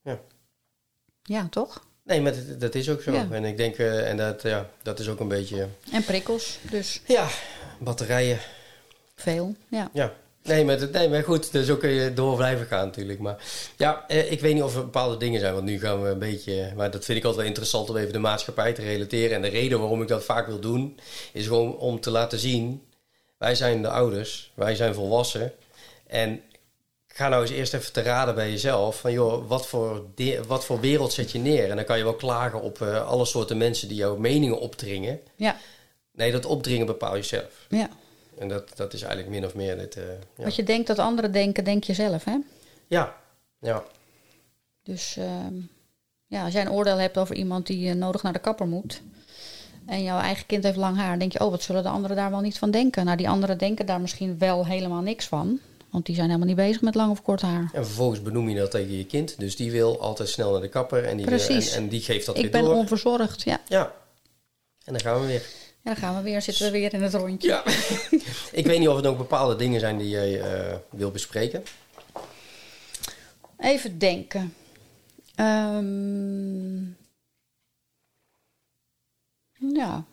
Ja. 0.03 0.19
Ja, 1.23 1.47
toch? 1.51 1.85
Nee, 2.05 2.21
maar 2.21 2.33
dat, 2.33 2.61
dat 2.61 2.75
is 2.75 2.91
ook 2.91 3.01
zo. 3.03 3.13
Ja. 3.13 3.27
En 3.31 3.45
ik 3.45 3.57
denk, 3.57 3.77
eh, 3.77 4.09
en 4.11 4.17
dat, 4.17 4.43
ja, 4.43 4.69
dat 4.83 4.99
is 4.99 5.09
ook 5.09 5.21
een 5.21 5.29
beetje, 5.29 5.69
En 5.93 6.05
prikkels, 6.05 6.59
dus 6.71 7.03
ja, 7.07 7.27
batterijen. 7.81 8.39
veel. 9.15 9.55
Ja. 9.69 9.91
Ja. 9.93 10.13
Nee, 10.43 10.65
maar, 10.65 10.89
nee, 10.93 11.09
maar 11.09 11.23
goed, 11.23 11.53
dus 11.53 11.67
zo 11.67 11.77
kun 11.77 11.91
je 11.91 12.15
door 12.15 12.37
blijven 12.37 12.67
gaan 12.67 12.85
natuurlijk. 12.87 13.19
Maar 13.19 13.37
ja, 13.77 14.05
eh, 14.09 14.33
ik 14.33 14.41
weet 14.41 14.55
niet 14.55 14.63
of 14.63 14.75
er 14.77 14.81
bepaalde 14.85 15.17
dingen 15.17 15.41
zijn, 15.41 15.53
want 15.55 15.65
nu 15.65 15.79
gaan 15.81 16.03
we 16.03 16.09
een 16.09 16.19
beetje... 16.19 16.73
Maar 16.77 16.91
dat 16.91 17.05
vind 17.05 17.19
ik 17.19 17.25
altijd 17.25 17.41
wel 17.43 17.51
interessant 17.51 17.91
om 17.91 17.97
even 17.97 18.13
de 18.13 18.19
maatschappij 18.19 18.73
te 18.73 18.83
relateren. 18.83 19.37
En 19.37 19.43
de 19.43 19.49
reden 19.49 19.79
waarom 19.81 20.03
ik 20.03 20.09
dat 20.09 20.25
vaak 20.25 20.47
wil 20.47 20.59
doen, 20.61 20.99
is 21.33 21.47
gewoon 21.47 21.77
om 21.77 22.01
te 22.01 22.11
laten 22.11 22.39
zien... 22.39 22.83
Wij 23.39 23.55
zijn 23.55 23.83
de 23.83 23.89
ouders, 23.89 24.53
wij 24.55 24.75
zijn 24.75 24.95
volwassen. 24.95 25.53
En 26.07 26.41
ga 27.09 27.29
nou 27.29 27.43
eens 27.43 27.51
eerst 27.51 27.75
even 27.75 27.93
te 27.93 28.03
raden 28.03 28.35
bij 28.35 28.51
jezelf. 28.51 29.01
Van 29.01 29.13
joh, 29.13 29.49
wat 29.49 29.67
voor, 29.67 30.05
de- 30.15 30.41
wat 30.47 30.65
voor 30.65 30.81
wereld 30.81 31.13
zet 31.13 31.31
je 31.33 31.39
neer? 31.39 31.71
En 31.71 31.77
dan 31.77 31.85
kan 31.85 31.99
je 31.99 32.05
wel 32.05 32.15
klagen 32.15 32.61
op 32.63 32.81
eh, 32.83 33.07
alle 33.09 33.25
soorten 33.25 33.57
mensen 33.57 33.89
die 33.89 33.97
jouw 33.97 34.17
meningen 34.17 34.61
opdringen. 34.61 35.21
Ja. 35.37 35.57
Nee, 36.21 36.33
dat 36.33 36.45
opdringen 36.47 36.87
bepaal 36.87 37.17
je 37.17 37.23
zelf. 37.23 37.67
ja. 37.69 37.89
En 38.39 38.49
dat, 38.49 38.77
dat 38.77 38.93
is 38.93 39.03
eigenlijk 39.03 39.33
min 39.33 39.45
of 39.45 39.55
meer 39.55 39.79
het... 39.79 39.97
eh, 39.97 40.03
ja. 40.37 40.45
Wat 40.45 40.55
je 40.57 40.63
denkt 40.63 40.87
dat 40.87 40.99
anderen 40.99 41.33
denken, 41.33 41.65
denk 41.65 41.85
je 41.85 41.95
zelf, 41.95 42.25
hè? 42.25 42.37
Ja, 42.87 43.17
ja. 43.61 43.85
Dus 44.83 45.17
ehm, 45.17 45.55
ja, 46.27 46.45
als 46.45 46.53
jij 46.53 46.63
een 46.63 46.71
oordeel 46.71 46.97
hebt 46.97 47.19
over 47.19 47.35
iemand 47.37 47.67
die 47.67 47.89
eh, 47.89 47.95
nodig 47.95 48.23
naar 48.23 48.33
de 48.33 48.39
kapper 48.39 48.67
moet... 48.67 49.03
en 49.87 50.03
jouw 50.03 50.21
eigen 50.21 50.47
kind 50.47 50.65
heeft 50.65 50.77
lang 50.77 50.97
haar, 50.97 51.19
denk 51.19 51.33
je... 51.33 51.41
oh, 51.45 51.51
wat 51.51 51.63
zullen 51.63 51.83
de 51.83 51.89
anderen 51.89 52.17
daar 52.17 52.31
wel 52.31 52.41
niet 52.41 52.59
van 52.59 52.71
denken? 52.71 53.05
Nou, 53.05 53.17
die 53.17 53.29
anderen 53.29 53.59
denken 53.59 53.87
daar 53.87 54.01
misschien 54.01 54.39
wel 54.39 54.67
helemaal 54.67 55.03
niks 55.03 55.27
van... 55.27 55.59
want 55.91 56.07
die 56.07 56.15
zijn 56.15 56.27
helemaal 56.27 56.49
niet 56.49 56.57
bezig 56.57 56.81
met 56.83 56.95
lang 56.95 57.11
of 57.11 57.23
kort 57.23 57.41
haar. 57.41 57.71
En 57.73 57.87
vervolgens 57.87 58.23
benoem 58.23 58.49
je 58.49 58.57
dat 58.59 58.71
tegen 58.71 58.97
je 58.97 59.07
kind. 59.07 59.39
Dus 59.39 59.57
die 59.57 59.71
wil 59.71 60.01
altijd 60.01 60.29
snel 60.29 60.53
naar 60.53 60.61
de 60.61 60.69
kapper. 60.69 61.05
En 61.05 61.17
die, 61.17 61.27
Precies. 61.27 61.73
En, 61.75 61.83
en 61.83 61.89
die 61.89 62.01
geeft 62.01 62.27
dat 62.27 62.37
Ik 62.37 62.43
weer 62.43 62.51
ben 62.51 62.65
door. 62.65 62.75
onverzorgd, 62.75 63.43
ja. 63.43 63.61
Ja. 63.69 63.95
En 64.85 64.93
dan 64.93 65.01
gaan 65.01 65.21
we 65.21 65.27
weer. 65.27 65.43
Ja, 65.83 65.91
dan 65.91 65.97
gaan 65.97 66.17
we 66.17 66.23
weer, 66.23 66.43
zitten 66.43 66.65
we 66.65 66.71
weer 66.71 66.95
in 66.95 67.03
het 67.03 67.15
rondje. 67.15 67.49
Ja. 67.49 67.63
ik 68.61 68.67
weet 68.67 68.79
niet 68.79 68.89
of 68.89 68.97
er 68.97 69.03
nog 69.03 69.17
bepaalde 69.17 69.57
dingen 69.57 69.81
zijn 69.81 69.99
die 69.99 70.09
jij 70.09 70.41
eh, 70.41 70.77
wil 70.91 71.11
bespreken. 71.11 71.65
Even 73.57 73.99
denken. 73.99 74.55
Ehm, 75.35 76.83
ja. 79.75 80.05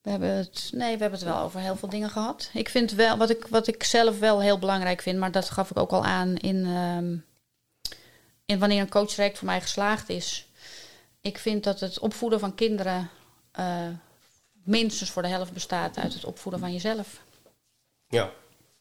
We 0.00 0.10
hebben 0.10 0.28
het, 0.28 0.70
nee, 0.72 0.94
we 0.94 1.00
hebben 1.02 1.18
het 1.18 1.28
wel 1.28 1.38
over 1.38 1.60
heel 1.60 1.76
veel 1.76 1.88
dingen 1.88 2.10
gehad. 2.10 2.50
Ik 2.52 2.68
vind 2.68 2.92
wel, 2.92 3.16
wat 3.16 3.30
ik, 3.30 3.46
wat 3.46 3.66
ik 3.66 3.82
zelf 3.84 4.18
wel 4.18 4.40
heel 4.40 4.58
belangrijk 4.58 5.02
vind, 5.02 5.18
maar 5.18 5.32
dat 5.32 5.50
gaf 5.50 5.70
ik 5.70 5.78
ook 5.78 5.90
al 5.90 6.04
aan 6.04 6.36
in, 6.36 6.64
ehm, 6.64 7.16
in 8.46 8.58
wanneer 8.58 8.80
een 8.80 8.88
coachtraject 8.88 9.38
voor 9.38 9.46
mij 9.46 9.60
geslaagd 9.60 10.08
is. 10.08 10.48
Ik 11.24 11.38
vind 11.38 11.64
dat 11.64 11.80
het 11.80 11.98
opvoeden 11.98 12.40
van 12.40 12.54
kinderen 12.54 13.10
eh, 13.52 13.88
minstens 14.52 15.10
voor 15.10 15.22
de 15.22 15.28
helft 15.28 15.52
bestaat 15.52 15.98
uit 15.98 16.14
het 16.14 16.24
opvoeden 16.24 16.60
van 16.60 16.72
jezelf. 16.72 17.22
Ja. 18.08 18.30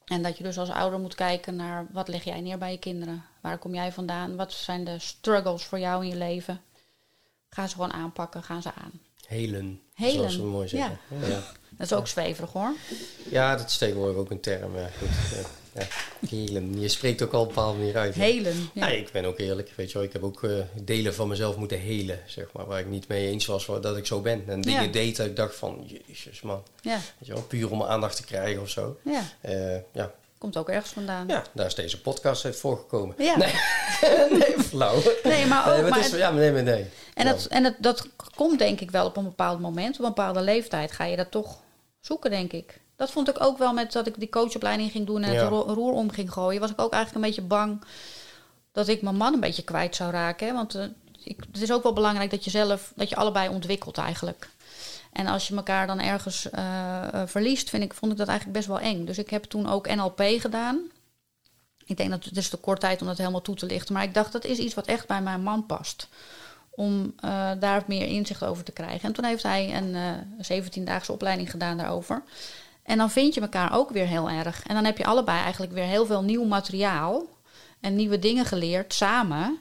En 0.05 0.23
dat 0.23 0.37
je 0.37 0.43
dus 0.43 0.57
als 0.57 0.69
ouder 0.69 0.99
moet 0.99 1.15
kijken 1.15 1.55
naar 1.55 1.87
wat 1.91 2.07
leg 2.07 2.23
jij 2.23 2.41
neer 2.41 2.57
bij 2.57 2.71
je 2.71 2.77
kinderen? 2.77 3.25
Waar 3.41 3.57
kom 3.57 3.73
jij 3.73 3.91
vandaan? 3.91 4.35
Wat 4.35 4.53
zijn 4.53 4.83
de 4.83 4.99
struggles 4.99 5.63
voor 5.63 5.79
jou 5.79 6.03
in 6.03 6.09
je 6.09 6.15
leven? 6.15 6.61
Ga 7.49 7.67
ze 7.67 7.75
gewoon 7.75 7.93
aanpakken, 7.93 8.43
gaan 8.43 8.61
ze 8.61 8.73
aan. 8.73 8.91
Helen, 9.27 9.81
Helen, 9.93 10.15
zoals 10.15 10.35
we 10.35 10.43
mooi 10.43 10.67
zeggen. 10.67 10.99
Ja. 11.19 11.41
Dat 11.69 11.91
is 11.91 11.93
ook 11.93 12.07
zweverig 12.07 12.51
hoor. 12.51 12.73
Ja, 13.29 13.55
dat 13.55 13.67
is 13.67 13.77
tegenwoordig 13.77 14.17
ook 14.17 14.31
een 14.31 14.41
term. 14.41 14.77
Ja, 14.77 14.87
goed. 14.87 15.37
Ja. 15.37 15.47
Ja. 15.75 15.85
Helen. 16.29 16.79
Je 16.79 16.87
spreekt 16.87 17.21
ook 17.21 17.33
al 17.33 17.41
op 17.41 17.47
een 17.47 17.53
bepaalde 17.55 17.77
manier 17.77 17.97
uit. 17.97 18.15
hè? 18.15 18.21
Helen. 18.23 18.69
Ja. 18.73 18.87
Ik 18.87 19.11
ben 19.11 19.25
ook 19.25 19.39
eerlijk. 19.39 19.71
Weet 19.75 19.87
je 19.91 19.93
wel, 19.97 20.03
ik 20.07 20.13
heb 20.13 20.23
ook 20.23 20.43
eh, 20.43 20.51
delen 20.73 21.13
van 21.15 21.27
mezelf 21.27 21.55
moeten 21.55 21.79
helen, 21.79 22.19
zeg 22.25 22.45
maar. 22.53 22.65
Waar 22.65 22.79
ik 22.79 22.87
niet 22.87 23.07
mee 23.07 23.27
eens 23.27 23.45
was 23.45 23.65
wa- 23.65 23.79
dat 23.79 23.97
ik 23.97 24.05
zo 24.05 24.21
ben. 24.21 24.43
En 24.47 24.61
dingen 24.61 24.83
Ja. 24.83 24.91
deed 24.91 25.15
dat 25.17 25.25
ik 25.25 25.35
dacht 25.35 25.55
van, 25.55 25.89
jezus 26.07 26.41
man. 26.41 26.63
ja. 26.81 26.93
Weet 27.17 27.27
je 27.27 27.33
wel, 27.33 27.41
puur 27.43 27.71
om 27.71 27.83
aandacht 27.83 28.15
te 28.15 28.23
krijgen 28.25 28.61
of 28.61 28.69
zo. 28.69 28.97
ja. 29.03 29.21
Eh, 29.41 29.75
ja. 29.93 30.11
Komt 30.37 30.57
ook 30.57 30.69
ergens 30.69 30.91
vandaan. 30.91 31.27
ja, 31.27 31.43
daar 31.53 31.65
is 31.65 31.75
deze 31.75 32.01
podcast 32.01 32.45
uit 32.45 32.55
voorgekomen. 32.55 33.15
Ja. 33.17 33.37
Nee, 33.37 33.53
nee 34.39 34.55
flauw. 34.59 35.01
Nee, 35.23 35.45
maar 35.45 35.67
ook. 35.67 35.73
Nee, 35.73 35.81
maar 35.81 35.81
maar 35.81 35.85
het 35.85 36.05
is, 36.05 36.11
het- 36.11 36.19
ja, 36.19 36.31
nee, 36.31 36.51
maar 36.51 36.63
nee. 36.63 36.85
en 37.13 37.25
dat, 37.25 37.45
en 37.45 37.63
dat, 37.63 37.73
dat 37.79 38.07
komt 38.35 38.59
denk 38.59 38.79
ik 38.81 38.91
wel 38.91 39.05
op 39.05 39.17
een 39.17 39.23
bepaald 39.23 39.59
moment. 39.59 39.93
Op 39.93 39.99
een 39.99 40.07
bepaalde 40.07 40.41
leeftijd 40.41 40.91
ga 40.91 41.05
je 41.05 41.15
dat 41.15 41.31
toch 41.31 41.57
zoeken, 42.01 42.29
denk 42.29 42.51
ik. 42.51 42.79
Dat 42.95 43.11
vond 43.11 43.29
ik 43.29 43.41
ook 43.43 43.57
wel 43.57 43.73
met 43.73 43.91
dat 43.91 44.07
ik 44.07 44.19
die 44.19 44.29
coachopleiding 44.29 44.91
ging 44.91 45.05
doen 45.05 45.23
en 45.23 45.33
Ja. 45.33 45.39
het 45.39 45.49
ro- 45.49 45.73
roer 45.73 45.93
om 45.93 46.11
ging 46.11 46.31
gooien. 46.33 46.61
Was 46.61 46.71
ik 46.71 46.81
ook 46.81 46.93
eigenlijk 46.93 47.25
een 47.25 47.31
beetje 47.31 47.47
bang 47.47 47.83
dat 48.71 48.87
ik 48.87 49.01
mijn 49.01 49.15
man 49.15 49.33
een 49.33 49.39
beetje 49.39 49.63
kwijt 49.63 49.95
zou 49.95 50.11
raken. 50.11 50.47
Hè? 50.47 50.53
Want 50.53 50.75
eh, 50.75 50.85
ik, 51.23 51.43
het 51.51 51.61
is 51.61 51.71
ook 51.71 51.83
wel 51.83 51.93
belangrijk 51.93 52.31
dat 52.31 52.43
je 52.43 52.49
zelf, 52.49 52.91
dat 52.95 53.09
je 53.09 53.15
allebei 53.15 53.49
ontwikkelt 53.49 53.97
eigenlijk. 53.97 54.49
En 55.11 55.27
als 55.27 55.47
je 55.47 55.55
elkaar 55.55 55.87
dan 55.87 55.99
ergens 55.99 56.49
eh, 56.49 57.03
eh, 57.13 57.27
verliest, 57.27 57.69
vind 57.69 57.83
ik, 57.83 57.93
vond 57.93 58.11
ik 58.11 58.17
dat 58.17 58.27
eigenlijk 58.27 58.57
best 58.57 58.69
wel 58.69 58.79
eng. 58.79 59.05
Dus 59.05 59.17
ik 59.17 59.29
heb 59.29 59.43
toen 59.43 59.69
ook 59.69 59.95
NLP 59.95 60.21
gedaan. 60.37 60.79
Ik 61.85 61.97
denk 61.97 62.09
dat 62.09 62.23
het 62.23 62.37
is 62.37 62.49
te 62.49 62.57
kort 62.57 62.79
tijd 62.79 63.01
om 63.01 63.07
dat 63.07 63.17
helemaal 63.17 63.41
toe 63.41 63.55
te 63.55 63.65
lichten. 63.65 63.93
Maar 63.93 64.03
ik 64.03 64.13
dacht, 64.13 64.31
dat 64.31 64.45
is 64.45 64.57
iets 64.57 64.73
wat 64.73 64.85
echt 64.85 65.07
bij 65.07 65.21
mijn 65.21 65.41
man 65.43 65.65
past. 65.65 66.07
Om 66.69 67.15
daar 67.59 67.83
meer 67.87 68.07
inzicht 68.07 68.43
over 68.43 68.63
te 68.63 68.71
krijgen. 68.71 69.01
En 69.07 69.13
toen 69.13 69.25
heeft 69.25 69.43
hij 69.43 69.75
een 69.77 69.95
eh 69.95 70.61
17-daagse 70.61 71.11
opleiding 71.11 71.51
gedaan 71.51 71.77
daarover. 71.77 72.23
En 72.83 72.97
dan 72.97 73.11
vind 73.11 73.33
je 73.33 73.41
elkaar 73.41 73.75
ook 73.77 73.89
weer 73.89 74.07
heel 74.07 74.29
erg. 74.29 74.63
En 74.67 74.75
dan 74.75 74.85
heb 74.85 74.97
je 74.97 75.05
allebei 75.05 75.39
eigenlijk 75.41 75.73
weer 75.73 75.83
heel 75.83 76.05
veel 76.05 76.23
nieuw 76.23 76.43
materiaal. 76.43 77.25
En 77.81 77.95
nieuwe 77.95 78.19
dingen 78.19 78.45
geleerd 78.45 78.93
samen. 78.93 79.59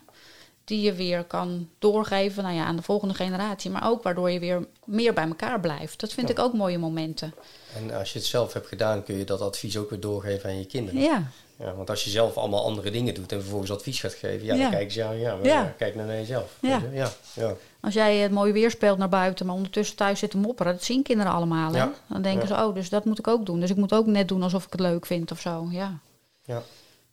Die 0.65 0.81
je 0.81 0.93
weer 0.93 1.25
kan 1.25 1.69
doorgeven 1.79 2.43
nou 2.43 2.55
ja, 2.55 2.65
aan 2.65 2.77
de 2.77 2.83
volgende 2.83 3.15
generatie. 3.15 3.71
Maar 3.71 3.89
ook 3.89 4.03
waardoor 4.03 4.31
je 4.31 4.39
weer 4.39 4.67
meer 4.85 5.13
bij 5.13 5.27
elkaar 5.27 5.61
blijft. 5.61 6.01
Dat 6.01 6.13
vind 6.13 6.29
Ja. 6.29 6.35
ik 6.35 6.41
ook 6.41 6.53
mooie 6.53 6.79
momenten. 6.79 7.35
En 7.77 7.95
als 7.95 8.13
je 8.13 8.19
het 8.19 8.29
zelf 8.29 8.53
hebt 8.53 8.67
gedaan, 8.67 9.03
kun 9.05 9.17
je 9.19 9.25
dat 9.25 9.41
advies 9.41 9.77
ook 9.77 9.91
weer 9.91 10.01
doorgeven 10.01 10.51
aan 10.51 10.59
je 10.59 10.67
kinderen. 10.67 11.01
Ja, 11.01 11.23
Ja, 11.63 11.75
want 11.75 11.91
als 11.91 12.05
je 12.05 12.11
zelf 12.11 12.37
allemaal 12.37 12.65
andere 12.65 12.91
dingen 12.91 13.15
doet 13.15 13.33
en 13.33 13.41
vervolgens 13.41 13.71
advies 13.71 14.01
gaat 14.01 14.15
geven, 14.15 14.47
ja, 14.47 14.57
dan 14.57 14.71
kijken 14.71 14.93
ze 14.93 14.99
jou, 14.99 15.17
ja, 15.17 15.35
maar 15.37 15.45
Ja. 15.45 15.75
kijk 15.79 15.95
naar 15.95 16.07
jezelf. 16.07 16.57
Ja. 16.61 16.83
Ja, 16.93 17.11
ja. 17.35 17.55
Als 17.81 17.95
jij 17.95 18.17
het 18.17 18.33
mooi 18.33 18.53
weer 18.53 18.71
speelt 18.71 18.99
naar 18.99 19.09
buiten, 19.09 19.47
maar 19.47 19.55
ondertussen 19.55 19.97
thuis 19.97 20.19
zit 20.19 20.31
te 20.31 20.37
mopperen, 20.37 20.73
dat 20.73 20.83
zien 20.85 21.03
kinderen 21.03 21.33
allemaal. 21.33 21.73
Hè? 21.73 21.79
Ja. 21.79 21.93
Dan 22.09 22.23
denken 22.23 22.49
ze, 22.49 22.55
oh, 22.55 22.75
dus 22.75 22.89
dat 22.89 23.05
moet 23.05 23.19
ik 23.19 23.27
ook 23.29 23.47
doen. 23.47 23.61
Dus 23.61 23.71
ik 23.71 23.77
moet 23.77 23.93
ook 23.93 24.07
net 24.07 24.29
doen 24.29 24.43
alsof 24.43 24.65
ik 24.65 24.73
het 24.73 24.81
leuk 24.81 25.07
vind 25.07 25.31
of 25.31 25.41
zo. 25.41 25.67
Ja. 25.71 25.99
ja, 26.45 26.63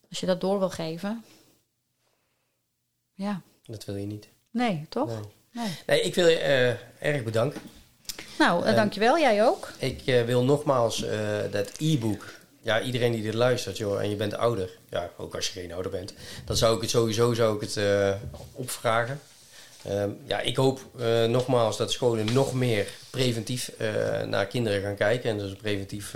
Als 0.10 0.20
je 0.20 0.26
dat 0.26 0.42
door 0.42 0.60
wil 0.60 0.70
geven. 0.70 1.24
Ja, 3.14 3.42
dat 3.66 3.86
wil 3.86 3.96
je 3.96 4.06
niet. 4.06 4.28
nee, 4.52 4.86
toch? 4.90 5.08
Nee. 5.08 5.18
Nee. 5.52 5.68
Nee, 5.86 6.02
ik 6.02 6.16
wil 6.16 6.28
je 6.28 6.38
eh, 6.38 6.70
erg 7.14 7.24
bedanken. 7.24 7.62
Nou, 8.40 8.66
En- 8.66 8.76
dankjewel. 8.76 9.20
Jij 9.20 9.46
ook. 9.46 9.72
Ik 9.78 10.02
eh, 10.06 10.24
wil 10.24 10.44
nogmaals 10.44 11.06
dat 11.52 11.72
e-book. 11.78 12.39
Ja, 12.62 12.82
iedereen 12.82 13.12
die 13.12 13.24
dit 13.24 13.34
luistert, 13.34 13.78
joh, 13.78 14.02
en 14.02 14.10
je 14.10 14.16
bent 14.16 14.38
ouder. 14.38 14.70
Ja, 14.90 15.10
ook 15.18 15.36
als 15.36 15.48
je 15.48 15.60
geen 15.60 15.74
ouder 15.74 15.92
bent. 15.92 16.14
Dan 16.46 16.56
zou 16.56 16.76
ik 16.76 16.82
het 16.82 16.90
sowieso 16.90 17.34
zou 17.34 17.56
ik 17.56 17.62
het, 17.62 17.78
eh, 17.78 18.14
opvragen. 18.54 19.20
Ehm, 19.84 20.10
ja, 20.26 20.40
ik 20.40 20.56
hoop 20.56 20.80
eh, 21.00 21.24
nogmaals 21.24 21.78
dat 21.78 21.92
scholen 21.92 22.34
nog 22.34 22.54
meer 22.54 22.88
preventief 23.10 23.72
eh, 23.78 24.22
naar 24.22 24.46
kinderen 24.46 24.82
gaan 24.82 24.96
kijken. 24.96 25.30
En 25.30 25.38
dus 25.38 25.54
preventief 25.54 26.14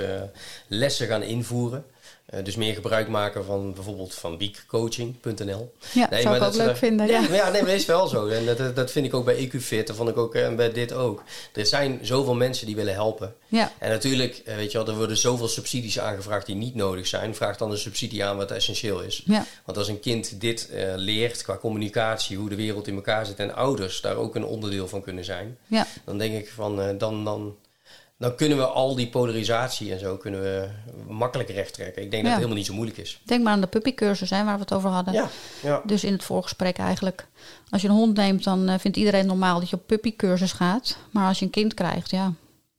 lessen 0.67 1.07
gaan 1.07 1.23
invoeren. 1.23 1.85
Eh, 2.25 2.43
dus 2.43 2.55
meer 2.55 2.73
gebruik 2.73 3.07
maken 3.07 3.45
van 3.45 3.73
bijvoorbeeld 3.73 4.13
van 4.13 4.37
weekcoaching.nl. 4.37 5.73
Ja, 5.93 6.21
zou 6.21 6.35
ik 6.35 6.41
ook 6.41 6.53
leuk 6.55 6.77
vinden. 6.77 7.07
Ja, 7.07 7.13
Ja. 7.13 7.19
maar 7.21 7.35
ja, 7.37 7.49
nee, 7.49 7.61
maar 7.61 7.71
dat 7.71 7.79
is 7.79 7.85
wel 7.85 8.07
zo. 8.07 8.27
En 8.27 8.45
dat, 8.45 8.75
dat- 8.75 8.91
vind 8.91 9.05
ik 9.05 9.13
ook 9.13 9.25
bij 9.25 9.35
EQFit. 9.35 9.87
Dat 9.87 9.95
vond 9.95 10.09
ik 10.09 10.17
ook 10.17 10.35
en 10.35 10.55
bij 10.55 10.71
dit 10.71 10.93
ook. 10.93 11.23
Er 11.53 11.65
zijn 11.65 11.99
zoveel 12.01 12.33
mensen 12.35 12.65
die 12.65 12.75
willen 12.75 12.93
helpen. 12.93 13.35
Ja. 13.47 13.71
En 13.79 13.89
natuurlijk, 13.89 14.41
eh, 14.45 14.55
weet 14.55 14.71
je 14.71 14.77
wel, 14.77 14.87
er 14.87 14.95
worden 14.95 15.17
zoveel 15.17 15.47
subsidies 15.47 15.99
aangevraagd 15.99 16.45
die 16.45 16.55
niet 16.55 16.75
nodig 16.75 17.07
zijn. 17.07 17.35
Vraag 17.35 17.57
dan 17.57 17.71
een 17.71 17.77
subsidie 17.77 18.25
aan 18.25 18.37
wat 18.37 18.51
essentieel 18.51 19.01
is. 19.01 19.21
Ja. 19.25 19.45
Want 19.65 19.77
als 19.77 19.87
een 19.87 19.99
kind 19.99 20.41
dit 20.41 20.69
eh, 20.69 20.93
leert 20.95 21.43
qua 21.43 21.57
communicatie, 21.57 22.37
hoe 22.37 22.49
de 22.49 22.55
wereld 22.55 22.87
in 22.87 22.95
elkaar 22.95 23.25
zit 23.25 23.39
en 23.39 23.55
ouders 23.55 24.01
daar 24.01 24.15
ook 24.15 24.35
een 24.35 24.45
onderdeel 24.45 24.87
van 24.87 25.01
kunnen 25.01 25.25
zijn, 25.25 25.57
Ja. 25.67 25.87
dan 26.05 26.17
denk 26.17 26.33
ik 26.35 26.49
van, 26.55 26.81
eh, 26.81 26.89
dan, 26.97 27.23
dan, 27.23 27.55
dan 28.23 28.35
kunnen 28.35 28.57
we 28.57 28.65
al 28.65 28.95
die 28.95 29.07
polarisatie 29.09 29.91
en 29.91 29.99
zo 29.99 30.17
kunnen 30.17 30.41
we 30.41 30.67
makkelijk 31.07 31.49
recht 31.49 31.73
trekken. 31.73 32.01
Ik 32.03 32.11
denk 32.11 32.23
dat 32.23 32.31
het 32.31 32.35
helemaal 32.41 32.57
niet 32.57 32.65
zo 32.65 32.73
moeilijk 32.73 32.97
is. 32.97 33.19
Denk 33.23 33.43
maar 33.43 33.53
aan 33.53 33.61
de 33.61 33.67
puppycursus 33.67 34.29
hè, 34.29 34.43
waar 34.43 34.53
we 34.55 34.61
het 34.61 34.73
over 34.73 34.89
hadden. 34.89 35.13
Ja, 35.13 35.29
ja. 35.61 35.81
Dus 35.85 36.03
in 36.03 36.11
het 36.13 36.23
voorgesprek 36.23 36.77
eigenlijk. 36.77 37.27
Als 37.69 37.81
je 37.81 37.87
een 37.87 37.93
hond 37.93 38.15
neemt, 38.17 38.43
dan 38.43 38.69
eh, 38.69 38.79
vindt 38.79 38.97
iedereen 38.97 39.25
normaal 39.25 39.59
dat 39.59 39.69
je 39.69 39.75
op 39.75 39.87
puppycursus 39.87 40.51
gaat. 40.51 40.97
Maar 41.11 41.27
als 41.27 41.39
je 41.39 41.45
een 41.45 41.51
kind 41.51 41.73
krijgt, 41.73 42.09
ja, 42.11 42.33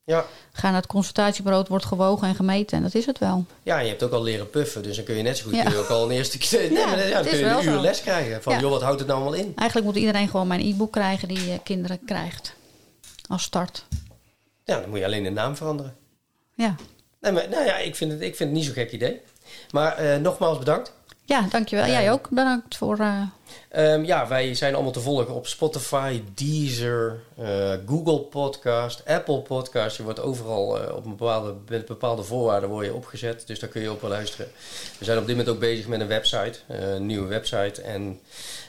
ja. 0.05 0.25
ga 0.53 0.67
naar 0.71 0.81
het 0.81 0.87
consultatiebureau, 0.87 1.65
wordt 1.69 1.85
gewogen 1.85 2.29
en 2.29 2.35
gemeten. 2.35 2.77
En 2.77 2.83
dat 2.83 2.95
is 2.95 3.07
het 3.07 3.19
wel. 3.19 3.45
Ja, 3.63 3.77
en 3.79 3.83
je 3.85 3.89
hebt 3.91 4.03
ook 4.03 4.13
al 4.13 4.23
leren 4.23 4.51
puffen, 4.51 4.83
dus 4.83 4.97
dan 4.97 5.05
kun 5.05 5.15
je 5.17 5.23
net 5.23 5.37
zo 5.37 5.45
goed 5.45 5.55
Ja. 5.55 5.63
kun 5.63 5.73
je 5.73 5.79
ook 5.79 5.89
al 5.89 6.05
een 6.05 6.11
eerste 6.11 6.39
keer. 6.39 6.61
Nee, 6.71 6.79
Ja, 6.79 6.87
maar 6.87 6.97
dan- 6.97 7.09
ja, 7.09 7.21
kun 7.23 7.37
je 7.39 7.45
een 7.45 7.57
uur 7.65 7.73
zo. 7.75 7.81
les 7.81 8.01
krijgen. 8.01 8.43
Van 8.43 8.61
joh, 8.61 8.71
wat 8.71 8.83
houdt 8.83 8.99
het 8.99 9.09
nou 9.09 9.21
allemaal 9.21 9.39
in? 9.41 9.53
Eigenlijk 9.57 9.87
moet 9.89 9.97
iedereen 9.97 10.29
gewoon 10.29 10.47
mijn 10.47 10.61
e-book 10.61 10.93
krijgen 10.93 11.29
die 11.29 11.51
je 11.51 11.61
kinderen 11.63 12.01
krijgt. 12.07 12.55
Als 13.29 13.43
start. 13.43 13.85
Ja, 14.65 14.81
dan 14.81 14.89
moet 14.91 14.99
je 14.99 15.05
alleen 15.05 15.23
de 15.23 15.31
naam 15.31 15.57
veranderen. 15.57 15.97
Ja, 16.55 16.75
Nee, 17.21 17.33
maar 17.33 17.49
nou 17.49 17.65
ja, 17.65 17.77
ik 17.77 17.97
vind 17.97 18.13
het, 18.13 18.21
ik 18.21 18.37
vind 18.37 18.49
het 18.49 18.59
niet 18.59 18.65
zo'n 18.65 18.75
gek 18.75 18.93
idee. 18.93 19.21
Maar 19.71 19.97
eh, 19.97 20.17
nogmaals 20.21 20.59
bedankt. 20.59 20.93
ja 21.25 21.47
dankjewel. 21.51 21.87
Jij 21.87 22.13
ook. 22.13 22.29
Bedankt 22.31 22.77
voor... 22.77 22.99
eh, 22.99 23.23
Ehm, 23.69 24.05
ja, 24.05 24.29
wij 24.29 24.55
zijn 24.55 24.75
allemaal 24.75 24.93
te 24.93 25.01
volgen 25.01 25.35
op 25.35 25.47
Spotify, 25.47 26.23
Deezer, 26.35 27.21
eh, 27.37 27.73
Google 27.87 28.19
Podcast, 28.21 29.03
Apple 29.07 29.41
Podcast. 29.41 29.97
Je 29.97 30.03
wordt 30.03 30.21
overal 30.21 30.81
eh, 30.81 30.97
op 30.97 31.05
een 31.05 31.17
bepaalde, 31.17 31.55
met 31.69 31.87
bepaalde 31.87 32.23
voorwaarden 32.23 32.69
word 32.69 32.87
je 32.87 32.95
opgezet. 32.95 33.47
Dus 33.47 33.59
daar 33.59 33.71
kun 33.71 33.83
je 33.83 33.91
op 33.91 34.01
wel 34.01 34.11
luisteren. 34.11 34.47
We 34.99 35.05
zijn 35.05 35.19
op 35.19 35.27
dit 35.27 35.37
moment 35.37 35.55
ook 35.55 35.61
bezig 35.61 35.87
met 35.87 36.01
een 36.01 36.07
website, 36.07 36.59
een 36.69 37.07
nieuwe 37.07 37.27
website. 37.29 37.83
En 37.83 38.21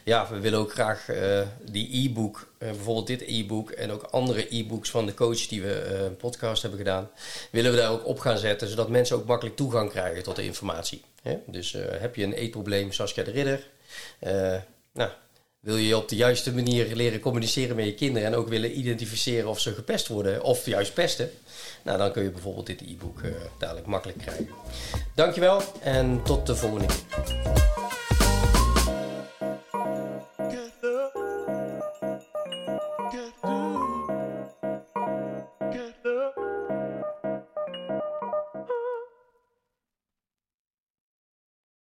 ja, 0.06 0.28
we 0.30 0.40
willen 0.40 0.60
ook 0.60 0.72
graag 0.72 1.10
eh, 1.10 1.42
die 1.72 2.04
e-book, 2.04 2.48
eh, 2.58 2.70
bijvoorbeeld 2.70 3.08
dit 3.08 3.22
e-book 3.22 3.72
en 3.72 3.92
ook 3.92 4.04
andere 4.04 4.56
e-books 4.56 4.90
van 4.90 5.06
de 5.06 5.14
coach 5.14 5.48
die 5.48 5.62
we 5.62 5.74
eh, 5.74 6.04
een 6.04 6.18
podcast 6.18 6.62
hebben 6.62 6.80
gedaan, 6.80 7.10
willen 7.52 7.72
we 7.72 7.78
daar 7.78 7.92
ook 7.92 8.06
op 8.06 8.20
gaan 8.20 8.38
zetten, 8.38 8.68
zodat 8.68 8.90
mensen 8.90 9.16
ook 9.16 9.26
makkelijk 9.26 9.56
toegang 9.56 9.90
krijgen 9.90 10.24
tot 10.24 10.36
de 10.36 10.44
informatie. 10.44 11.02
Hè? 11.22 11.38
Dus 11.48 11.76
heb 12.00 12.16
je 12.16 12.24
een 12.24 12.34
eetprobleem, 12.34 12.92
Saskia 12.92 13.24
de 13.24 13.32
Ridder, 13.32 13.68
nou, 14.94 15.10
wil 15.60 15.76
je 15.76 15.98
op 15.98 16.10
de 16.10 16.16
juiste 16.16 16.54
manier 16.54 16.96
leren 16.96 17.20
communiceren 17.20 17.76
met 17.76 17.86
je 17.86 17.94
kinderen 17.94 18.28
en 18.28 18.36
ook 18.36 18.48
willen 18.48 18.78
identificeren 18.78 19.50
of 19.50 19.60
ze 19.60 19.74
gepest 19.74 20.08
worden 20.08 20.44
of 20.44 20.66
juist 20.66 20.94
pesten, 20.94 21.32
nou, 21.84 21.98
dan 21.98 22.12
kun 22.12 22.24
je 22.24 22.32
bijvoorbeeld 22.32 22.68
dit 22.68 22.82
e-book 22.82 23.22
dadelijk 23.60 23.86
makkelijk 23.86 24.20
krijgen. 24.20 24.50
Dankjewel 25.16 25.62
en 25.82 26.24
tot 26.24 26.48
de 26.48 26.56
volgende 26.56 26.86
keer. 26.86 27.85